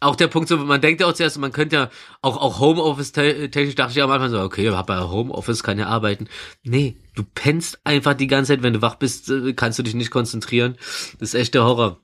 Auch 0.00 0.16
der 0.16 0.26
Punkt, 0.26 0.48
so, 0.48 0.56
man 0.56 0.80
denkt 0.80 1.00
ja 1.00 1.06
auch 1.06 1.12
zuerst, 1.12 1.38
man 1.38 1.52
könnte 1.52 1.76
ja 1.76 1.90
auch, 2.22 2.36
auch 2.36 2.58
Homeoffice 2.58 3.12
te- 3.12 3.50
technisch 3.50 3.76
dachte 3.76 3.92
ich 3.92 4.02
am 4.02 4.10
Anfang 4.10 4.30
so, 4.30 4.40
okay, 4.40 4.68
hab 4.70 4.88
ja 4.88 5.08
Homeoffice, 5.08 5.62
kann 5.62 5.78
ja 5.78 5.86
arbeiten. 5.86 6.28
Nee, 6.64 6.96
du 7.14 7.22
pennst 7.22 7.78
einfach 7.84 8.14
die 8.14 8.26
ganze 8.26 8.52
Zeit, 8.54 8.62
wenn 8.64 8.72
du 8.72 8.82
wach 8.82 8.96
bist, 8.96 9.30
äh, 9.30 9.52
kannst 9.52 9.78
du 9.78 9.84
dich 9.84 9.94
nicht 9.94 10.10
konzentrieren. 10.10 10.76
Das 11.20 11.28
ist 11.28 11.34
echt 11.34 11.54
der 11.54 11.64
Horror. 11.64 12.00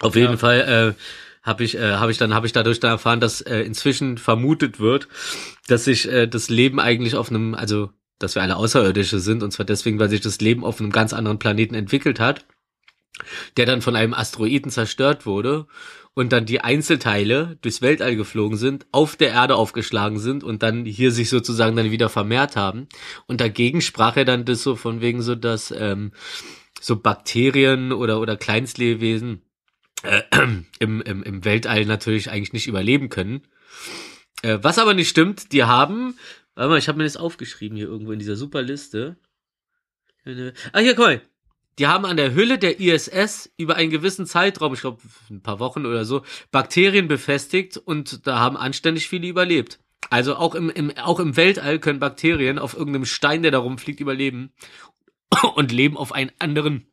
Auf 0.00 0.16
jeden 0.16 0.36
Fall 0.36 0.96
äh, 0.98 1.02
habe 1.42 1.64
ich 1.64 1.76
äh, 1.78 1.92
habe 1.94 2.10
ich 2.12 2.18
dann 2.18 2.34
habe 2.34 2.46
ich 2.46 2.52
dadurch 2.52 2.80
dann 2.80 2.90
erfahren, 2.90 3.20
dass 3.20 3.40
äh, 3.40 3.60
inzwischen 3.60 4.18
vermutet 4.18 4.78
wird, 4.80 5.08
dass 5.66 5.84
sich 5.84 6.10
äh, 6.10 6.26
das 6.26 6.50
Leben 6.50 6.78
eigentlich 6.78 7.16
auf 7.16 7.30
einem 7.30 7.54
also 7.54 7.90
dass 8.18 8.34
wir 8.34 8.42
alle 8.42 8.56
Außerirdische 8.56 9.18
sind 9.18 9.42
und 9.42 9.50
zwar 9.50 9.64
deswegen, 9.64 9.98
weil 9.98 10.10
sich 10.10 10.20
das 10.20 10.40
Leben 10.42 10.62
auf 10.62 10.78
einem 10.78 10.90
ganz 10.90 11.14
anderen 11.14 11.38
Planeten 11.38 11.74
entwickelt 11.74 12.20
hat, 12.20 12.44
der 13.56 13.66
dann 13.66 13.82
von 13.82 13.96
einem 13.96 14.14
Asteroiden 14.14 14.70
zerstört 14.70 15.26
wurde 15.26 15.66
und 16.14 16.32
dann 16.32 16.46
die 16.46 16.60
Einzelteile 16.60 17.58
durchs 17.62 17.82
Weltall 17.82 18.16
geflogen 18.16 18.56
sind, 18.58 18.86
auf 18.92 19.16
der 19.16 19.30
Erde 19.30 19.56
aufgeschlagen 19.56 20.18
sind 20.18 20.42
und 20.42 20.62
dann 20.62 20.84
hier 20.84 21.12
sich 21.12 21.28
sozusagen 21.30 21.76
dann 21.76 21.90
wieder 21.90 22.08
vermehrt 22.08 22.56
haben. 22.56 22.88
Und 23.26 23.40
dagegen 23.40 23.80
sprach 23.80 24.16
er 24.16 24.24
dann 24.24 24.44
das 24.44 24.62
so 24.62 24.74
von 24.76 25.00
wegen 25.00 25.22
so, 25.22 25.34
dass 25.34 25.70
ähm, 25.76 26.12
so 26.80 26.96
Bakterien 26.96 27.92
oder 27.92 28.20
oder 28.20 28.36
Kleinstlebewesen 28.36 29.42
äh, 30.02 30.22
im, 30.80 31.02
im, 31.02 31.22
im 31.22 31.44
Weltall 31.44 31.84
natürlich 31.84 32.30
eigentlich 32.30 32.52
nicht 32.52 32.66
überleben 32.66 33.08
können. 33.08 33.42
Äh, 34.42 34.58
was 34.62 34.78
aber 34.78 34.94
nicht 34.94 35.10
stimmt, 35.10 35.52
die 35.52 35.64
haben, 35.64 36.16
warte 36.54 36.70
mal, 36.70 36.78
ich 36.78 36.88
habe 36.88 36.98
mir 36.98 37.04
das 37.04 37.18
aufgeschrieben 37.18 37.76
hier 37.76 37.86
irgendwo 37.86 38.12
in 38.12 38.18
dieser 38.18 38.36
super 38.36 38.62
Liste. 38.62 39.16
Eine- 40.24 40.54
Ah, 40.72 40.80
hier, 40.80 40.94
guck 40.94 41.04
mal. 41.06 41.20
Die 41.78 41.86
haben 41.86 42.04
an 42.04 42.16
der 42.16 42.34
Hülle 42.34 42.58
der 42.58 42.80
ISS 42.80 43.50
über 43.56 43.76
einen 43.76 43.90
gewissen 43.90 44.26
Zeitraum, 44.26 44.74
ich 44.74 44.80
glaube 44.80 45.00
ein 45.30 45.42
paar 45.42 45.60
Wochen 45.60 45.86
oder 45.86 46.04
so, 46.04 46.22
Bakterien 46.50 47.08
befestigt 47.08 47.76
und 47.76 48.26
da 48.26 48.38
haben 48.38 48.56
anständig 48.56 49.08
viele 49.08 49.28
überlebt. 49.28 49.78
Also 50.10 50.36
auch 50.36 50.54
im, 50.54 50.70
im, 50.70 50.96
auch 50.98 51.20
im 51.20 51.36
Weltall 51.36 51.78
können 51.78 52.00
Bakterien 52.00 52.58
auf 52.58 52.76
irgendeinem 52.76 53.04
Stein, 53.04 53.42
der 53.42 53.52
da 53.52 53.58
rumfliegt, 53.58 54.00
überleben 54.00 54.52
und 55.54 55.72
Leben 55.72 55.96
auf 55.96 56.12
einen 56.12 56.32
anderen 56.38 56.89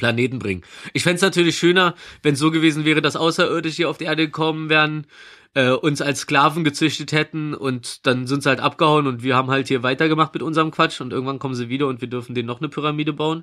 Planeten 0.00 0.38
bringen. 0.38 0.62
Ich 0.94 1.02
fänd's 1.02 1.20
natürlich 1.22 1.58
schöner, 1.58 1.94
wenn 2.22 2.32
es 2.34 2.40
so 2.40 2.50
gewesen 2.50 2.84
wäre, 2.86 3.02
dass 3.02 3.16
Außerirdische 3.16 3.76
hier 3.76 3.90
auf 3.90 3.98
die 3.98 4.04
Erde 4.04 4.24
gekommen 4.26 4.70
wären, 4.70 5.06
äh, 5.52 5.70
uns 5.70 6.00
als 6.00 6.20
Sklaven 6.20 6.62
gezüchtet 6.64 7.10
hätten 7.12 7.54
und 7.54 8.06
dann 8.06 8.26
sind 8.26 8.42
sie 8.42 8.48
halt 8.48 8.60
abgehauen 8.60 9.06
und 9.08 9.22
wir 9.24 9.34
haben 9.36 9.50
halt 9.50 9.66
hier 9.68 9.82
weitergemacht 9.82 10.32
mit 10.32 10.42
unserem 10.44 10.70
Quatsch 10.70 11.00
und 11.00 11.12
irgendwann 11.12 11.38
kommen 11.40 11.54
sie 11.56 11.68
wieder 11.68 11.86
und 11.88 12.00
wir 12.00 12.08
dürfen 12.08 12.34
denen 12.36 12.46
noch 12.46 12.60
eine 12.60 12.68
Pyramide 12.68 13.12
bauen. 13.12 13.42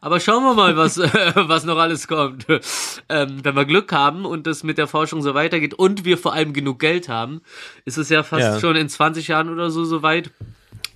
Aber 0.00 0.20
schauen 0.20 0.44
wir 0.44 0.54
mal, 0.54 0.76
was, 0.76 0.98
äh, 0.98 1.08
was 1.34 1.64
noch 1.64 1.76
alles 1.78 2.06
kommt. 2.08 2.46
ähm, 3.08 3.40
wenn 3.42 3.56
wir 3.56 3.64
Glück 3.64 3.92
haben 3.92 4.24
und 4.24 4.46
das 4.46 4.62
mit 4.62 4.78
der 4.78 4.86
Forschung 4.86 5.20
so 5.20 5.34
weitergeht 5.34 5.74
und 5.74 6.04
wir 6.04 6.16
vor 6.16 6.32
allem 6.32 6.52
genug 6.52 6.78
Geld 6.78 7.08
haben, 7.08 7.40
ist 7.84 7.98
es 7.98 8.08
ja 8.08 8.22
fast 8.22 8.42
Ja. 8.54 8.60
schon 8.60 8.76
in 8.76 8.88
20 8.88 9.26
Jahren 9.28 9.50
oder 9.50 9.70
so 9.70 9.84
so 9.84 10.02
weit, 10.02 10.30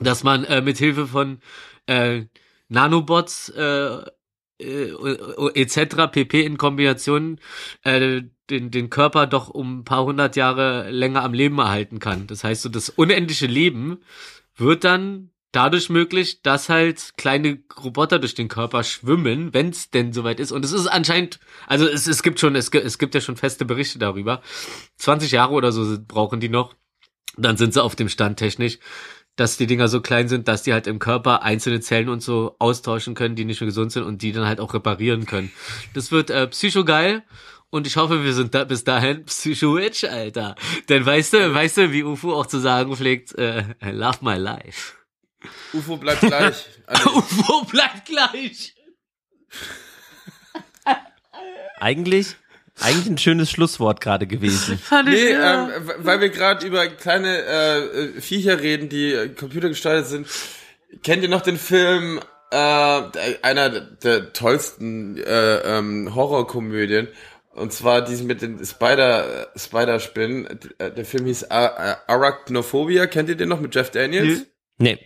dass 0.00 0.22
man 0.22 0.44
äh, 0.44 0.62
mit 0.62 0.78
Hilfe 0.78 1.06
von 1.08 1.40
äh, 1.86 2.22
Nanobots 2.68 3.48
äh, 3.50 3.98
etc. 5.54 6.10
pp 6.10 6.44
in 6.44 6.58
Kombination 6.58 7.40
äh, 7.82 8.22
den, 8.50 8.70
den 8.70 8.90
Körper 8.90 9.26
doch 9.26 9.48
um 9.48 9.80
ein 9.80 9.84
paar 9.84 10.04
hundert 10.04 10.36
Jahre 10.36 10.90
länger 10.90 11.22
am 11.22 11.34
Leben 11.34 11.58
erhalten 11.58 11.98
kann. 11.98 12.26
Das 12.26 12.44
heißt, 12.44 12.62
so 12.62 12.68
das 12.68 12.88
unendliche 12.88 13.46
Leben 13.46 13.98
wird 14.56 14.84
dann 14.84 15.30
dadurch 15.52 15.90
möglich, 15.90 16.42
dass 16.42 16.68
halt 16.68 17.12
kleine 17.16 17.62
Roboter 17.82 18.18
durch 18.18 18.34
den 18.34 18.48
Körper 18.48 18.82
schwimmen, 18.82 19.52
wenn 19.54 19.68
es 19.68 19.90
denn 19.90 20.12
soweit 20.12 20.40
ist. 20.40 20.50
Und 20.50 20.64
es 20.64 20.72
ist 20.72 20.86
anscheinend, 20.86 21.38
also 21.66 21.86
es, 21.86 22.06
es 22.06 22.22
gibt 22.22 22.40
schon, 22.40 22.56
es, 22.56 22.70
es 22.70 22.98
gibt 22.98 23.14
ja 23.14 23.20
schon 23.20 23.36
feste 23.36 23.64
Berichte 23.64 23.98
darüber. 23.98 24.42
20 24.96 25.30
Jahre 25.30 25.52
oder 25.52 25.70
so 25.70 25.98
brauchen 26.08 26.40
die 26.40 26.48
noch. 26.48 26.74
Dann 27.36 27.56
sind 27.56 27.72
sie 27.72 27.82
auf 27.82 27.96
dem 27.96 28.10
Stand 28.10 28.38
technisch, 28.38 28.78
dass 29.36 29.56
die 29.56 29.66
Dinger 29.66 29.88
so 29.88 30.00
klein 30.00 30.28
sind, 30.28 30.48
dass 30.48 30.62
die 30.62 30.72
halt 30.72 30.86
im 30.86 30.98
Körper 30.98 31.42
einzelne 31.42 31.80
Zellen 31.80 32.08
und 32.08 32.22
so 32.22 32.56
austauschen 32.58 33.14
können, 33.14 33.34
die 33.34 33.44
nicht 33.44 33.60
mehr 33.60 33.66
gesund 33.66 33.92
sind 33.92 34.04
und 34.04 34.22
die 34.22 34.32
dann 34.32 34.46
halt 34.46 34.60
auch 34.60 34.74
reparieren 34.74 35.26
können. 35.26 35.50
Das 35.94 36.12
wird 36.12 36.30
äh, 36.30 36.46
psychogeil 36.48 37.22
und 37.70 37.86
ich 37.86 37.96
hoffe, 37.96 38.22
wir 38.22 38.34
sind 38.34 38.54
da 38.54 38.64
bis 38.64 38.84
dahin 38.84 39.24
psycho-rich, 39.26 40.08
Alter. 40.10 40.54
Denn 40.88 41.04
weißt 41.06 41.32
du, 41.32 41.54
weißt 41.54 41.78
du, 41.78 41.92
wie 41.92 42.04
UFO 42.04 42.34
auch 42.34 42.46
zu 42.46 42.58
sagen 42.58 42.94
pflegt, 42.94 43.36
äh, 43.38 43.62
I 43.82 43.90
love 43.90 44.18
my 44.20 44.36
life. 44.36 44.94
UFO 45.72 45.96
bleibt 45.96 46.20
gleich. 46.20 46.66
Also, 46.86 47.10
UFO 47.10 47.64
bleibt 47.64 48.04
gleich. 48.04 48.74
Eigentlich, 51.80 52.36
eigentlich 52.82 53.06
ein 53.06 53.18
schönes 53.18 53.50
Schlusswort 53.50 54.00
gerade 54.00 54.26
gewesen. 54.26 54.78
Fand 54.82 55.08
ich, 55.08 55.14
nee, 55.14 55.32
ja. 55.32 55.68
ähm, 55.76 55.90
weil 55.98 56.20
wir 56.20 56.28
gerade 56.30 56.66
über 56.66 56.86
kleine 56.88 57.38
äh, 57.44 57.78
äh, 57.78 58.20
Viecher 58.20 58.60
reden, 58.60 58.88
die 58.88 59.12
äh, 59.12 59.28
computergestaltet 59.28 60.06
sind. 60.06 60.26
Kennt 61.02 61.22
ihr 61.22 61.28
noch 61.28 61.40
den 61.42 61.56
Film, 61.58 62.20
äh, 62.50 63.00
einer 63.42 63.70
der 63.70 64.32
tollsten 64.32 65.16
äh, 65.18 65.56
ähm, 65.78 66.14
Horrorkomödien? 66.14 67.08
Und 67.54 67.72
zwar 67.72 68.02
diesen 68.02 68.26
mit 68.26 68.40
den 68.40 68.64
Spider, 68.64 69.42
äh, 69.54 69.58
Spider-Spinnen. 69.58 70.58
Äh, 70.78 70.90
Der 70.90 71.04
Film 71.04 71.26
hieß 71.26 71.50
Ar- 71.50 71.76
Ar- 71.78 72.02
Arachnophobia. 72.06 73.06
Kennt 73.06 73.28
ihr 73.28 73.36
den 73.36 73.50
noch 73.50 73.60
mit 73.60 73.74
Jeff 73.74 73.90
Daniels? 73.90 74.46
Nee. 74.78 74.98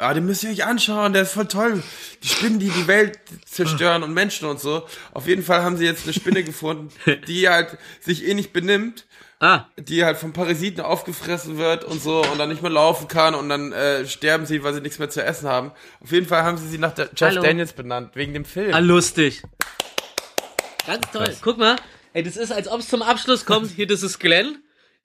Ah, 0.00 0.14
den 0.14 0.26
müsst 0.26 0.44
ihr 0.44 0.50
euch 0.50 0.64
anschauen, 0.64 1.12
der 1.12 1.22
ist 1.22 1.32
voll 1.32 1.48
toll. 1.48 1.82
Die 2.22 2.28
Spinnen, 2.28 2.60
die 2.60 2.70
die 2.70 2.86
Welt 2.86 3.18
zerstören 3.44 4.04
und 4.04 4.14
Menschen 4.14 4.48
und 4.48 4.60
so. 4.60 4.86
Auf 5.12 5.26
jeden 5.26 5.42
Fall 5.42 5.62
haben 5.62 5.76
sie 5.76 5.84
jetzt 5.84 6.04
eine 6.04 6.12
Spinne 6.12 6.44
gefunden, 6.44 6.90
die 7.26 7.48
halt 7.48 7.76
sich 8.00 8.26
eh 8.26 8.34
nicht 8.34 8.52
benimmt, 8.52 9.06
Ah, 9.40 9.66
die 9.76 10.04
halt 10.04 10.18
von 10.18 10.32
Parasiten 10.32 10.80
aufgefressen 10.80 11.58
wird 11.58 11.84
und 11.84 12.02
so 12.02 12.22
und 12.24 12.38
dann 12.38 12.48
nicht 12.48 12.60
mehr 12.60 12.72
laufen 12.72 13.06
kann 13.06 13.36
und 13.36 13.48
dann 13.48 13.70
äh, 13.72 14.04
sterben 14.04 14.46
sie, 14.46 14.64
weil 14.64 14.74
sie 14.74 14.80
nichts 14.80 14.98
mehr 14.98 15.10
zu 15.10 15.22
essen 15.22 15.48
haben. 15.48 15.70
Auf 16.00 16.10
jeden 16.10 16.26
Fall 16.26 16.42
haben 16.42 16.58
sie 16.58 16.66
sie 16.68 16.78
nach 16.78 16.92
der 16.92 17.10
Jeff 17.14 17.30
Hallo. 17.30 17.42
Daniels 17.42 17.72
benannt, 17.72 18.10
wegen 18.14 18.34
dem 18.34 18.44
Film. 18.44 18.74
ah, 18.74 18.80
lustig. 18.80 19.42
Ganz 20.88 21.08
toll. 21.12 21.36
Guck 21.40 21.58
mal, 21.58 21.76
ey, 22.14 22.24
das 22.24 22.36
ist, 22.36 22.50
als 22.50 22.66
ob 22.66 22.80
es 22.80 22.88
zum 22.88 23.00
Abschluss 23.02 23.44
kommt. 23.46 23.70
Hier, 23.70 23.86
das 23.86 24.02
ist 24.02 24.18
Glenn. 24.18 24.58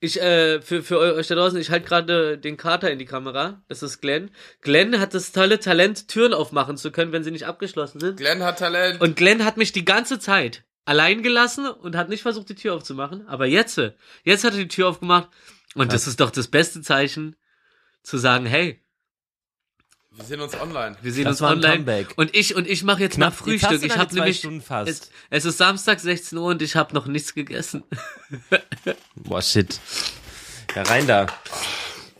Ich, 0.04 0.20
äh, 0.20 0.60
für, 0.60 0.82
für 0.82 0.98
euch 0.98 1.28
da 1.28 1.34
draußen, 1.34 1.58
ich 1.58 1.70
halte 1.70 1.88
gerade 1.88 2.36
den 2.36 2.58
Kater 2.58 2.90
in 2.90 2.98
die 2.98 3.06
Kamera. 3.06 3.62
Das 3.68 3.82
ist 3.82 4.02
Glenn. 4.02 4.30
Glenn 4.60 5.00
hat 5.00 5.14
das 5.14 5.32
tolle 5.32 5.58
Talent, 5.58 6.08
Türen 6.08 6.34
aufmachen 6.34 6.76
zu 6.76 6.92
können, 6.92 7.12
wenn 7.12 7.24
sie 7.24 7.30
nicht 7.30 7.46
abgeschlossen 7.46 8.00
sind. 8.00 8.18
Glenn 8.18 8.42
hat 8.42 8.58
Talent. 8.58 9.00
Und 9.00 9.16
Glenn 9.16 9.46
hat 9.46 9.56
mich 9.56 9.72
die 9.72 9.86
ganze 9.86 10.18
Zeit 10.18 10.64
allein 10.84 11.22
gelassen 11.22 11.66
und 11.66 11.96
hat 11.96 12.10
nicht 12.10 12.20
versucht, 12.20 12.50
die 12.50 12.54
Tür 12.54 12.74
aufzumachen. 12.74 13.26
Aber 13.28 13.46
jetzt, 13.46 13.80
jetzt 14.24 14.44
hat 14.44 14.52
er 14.52 14.58
die 14.58 14.68
Tür 14.68 14.90
aufgemacht. 14.90 15.30
Und 15.74 15.90
das 15.94 16.06
ist 16.06 16.20
doch 16.20 16.30
das 16.30 16.48
beste 16.48 16.82
Zeichen, 16.82 17.34
zu 18.02 18.18
sagen, 18.18 18.44
hey, 18.44 18.83
wir 20.16 20.24
sehen 20.24 20.40
uns 20.40 20.54
online. 20.60 20.96
wir 21.02 21.12
sehen 21.12 21.24
Das 21.24 21.40
uns 21.40 21.50
online. 21.50 22.06
Und 22.16 22.34
ich 22.36 22.54
und 22.54 22.66
ich 22.68 22.82
mache 22.84 23.00
jetzt 23.00 23.14
Knapp- 23.16 23.32
mal 23.32 23.36
Frühstück. 23.36 23.82
Ich 23.82 23.96
habe 23.96 24.14
nämlich 24.14 24.38
Stunden 24.38 24.60
fast. 24.62 24.88
Es, 24.90 25.10
es 25.30 25.44
ist 25.44 25.58
Samstag 25.58 26.00
16 26.00 26.38
Uhr 26.38 26.46
und 26.46 26.62
ich 26.62 26.76
habe 26.76 26.94
noch 26.94 27.06
nichts 27.06 27.34
gegessen. 27.34 27.82
Boah, 29.16 29.42
shit. 29.42 29.80
Ja, 30.74 30.82
rein 30.82 31.06
da. 31.06 31.22
Äh, 31.24 31.26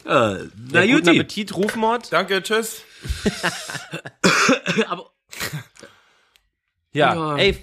na 0.06 0.38
ja, 0.84 0.96
guten 0.96 1.08
Juti. 1.08 1.10
Appetit, 1.20 1.54
Rufmord. 1.56 2.12
Danke, 2.12 2.42
tschüss. 2.42 2.82
Aber 4.88 5.10
Ja, 6.92 7.14
Ja. 7.14 7.36
ey, 7.36 7.56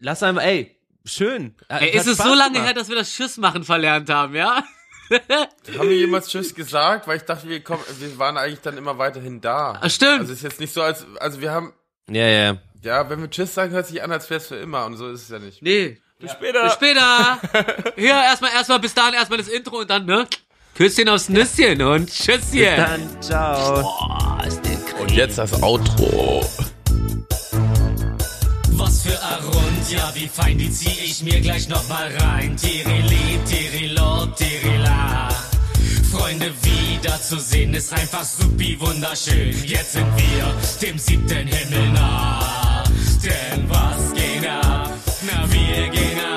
lass 0.00 0.22
einmal, 0.22 0.44
ey, 0.46 0.76
schön. 1.04 1.54
ey, 1.68 1.90
ist 1.90 2.06
es 2.06 2.14
Spaß 2.14 2.26
so 2.28 2.34
lange 2.34 2.52
gemacht. 2.54 2.66
her, 2.68 2.74
dass 2.74 2.88
wir 2.88 2.96
das 2.96 3.12
Tschüss 3.12 3.36
machen 3.36 3.62
verlernt 3.64 4.08
haben, 4.10 4.34
ja? 4.34 4.64
Haben 5.78 5.88
wir 5.88 5.96
jemals 5.96 6.28
Tschüss 6.28 6.54
gesagt? 6.54 7.06
Weil 7.06 7.18
ich 7.18 7.22
dachte, 7.24 7.48
wir, 7.48 7.62
kommen, 7.62 7.82
wir 7.98 8.18
waren 8.18 8.36
eigentlich 8.36 8.60
dann 8.60 8.76
immer 8.76 8.98
weiterhin 8.98 9.40
da. 9.40 9.78
Ah, 9.80 9.88
stimmt. 9.88 10.20
Also 10.20 10.32
ist 10.32 10.42
jetzt 10.42 10.60
nicht 10.60 10.72
so, 10.72 10.82
als, 10.82 11.04
also 11.20 11.40
wir 11.40 11.50
haben, 11.52 11.72
Ja, 12.08 12.26
ja. 12.26 12.56
ja, 12.82 13.08
wenn 13.10 13.20
wir 13.20 13.30
Tschüss 13.30 13.54
sagen, 13.54 13.72
hört 13.72 13.86
sich 13.86 14.02
an, 14.02 14.10
als 14.12 14.28
wäre 14.30 14.40
es 14.40 14.46
für 14.48 14.56
immer 14.56 14.86
und 14.86 14.96
so 14.96 15.08
ist 15.10 15.22
es 15.22 15.28
ja 15.28 15.38
nicht. 15.38 15.62
Nee. 15.62 15.98
Bis 16.18 16.32
später. 16.32 16.62
Bis 16.64 16.72
später. 16.74 17.38
Hier, 17.96 18.12
erstmal, 18.12 18.52
erstmal, 18.52 18.78
bis 18.78 18.94
dahin, 18.94 19.14
erstmal 19.14 19.38
das 19.38 19.48
Intro 19.48 19.78
und 19.80 19.90
dann, 19.90 20.06
ne? 20.06 20.26
Küsschen 20.76 21.08
aufs 21.08 21.28
Nüsschen 21.28 21.82
und 21.82 22.08
Tschüsschen. 22.10 22.76
Dann, 22.76 23.20
ciao. 23.22 23.90
Und 25.00 25.10
jetzt 25.10 25.36
das 25.38 25.60
Outro. 25.62 26.42
Was 28.74 29.02
für 29.02 29.10
ein 29.22 29.44
Rund, 29.44 29.51
ja 29.92 30.12
wie 30.14 30.28
fein, 30.28 30.58
die 30.58 30.70
zieh 30.70 31.04
ich 31.04 31.22
mir 31.22 31.40
gleich 31.40 31.68
nochmal 31.68 32.08
rein. 32.16 32.56
Tirili, 32.56 33.38
Tirilo, 33.44 34.26
Tirila. 34.26 35.28
Freunde 36.10 36.52
wiederzusehen 36.62 37.74
ist 37.74 37.92
einfach 37.92 38.24
supi 38.24 38.78
wunderschön. 38.80 39.54
Jetzt 39.64 39.92
sind 39.92 40.06
wir 40.16 40.54
dem 40.80 40.98
siebten 40.98 41.46
Himmel 41.46 41.88
nah. 41.92 42.84
Denn 43.24 43.68
was 43.68 44.12
geht 44.14 44.48
ab? 44.48 44.90
Na, 45.22 45.52
wir 45.52 45.88
gehen 45.88 46.20
ab. 46.20 46.31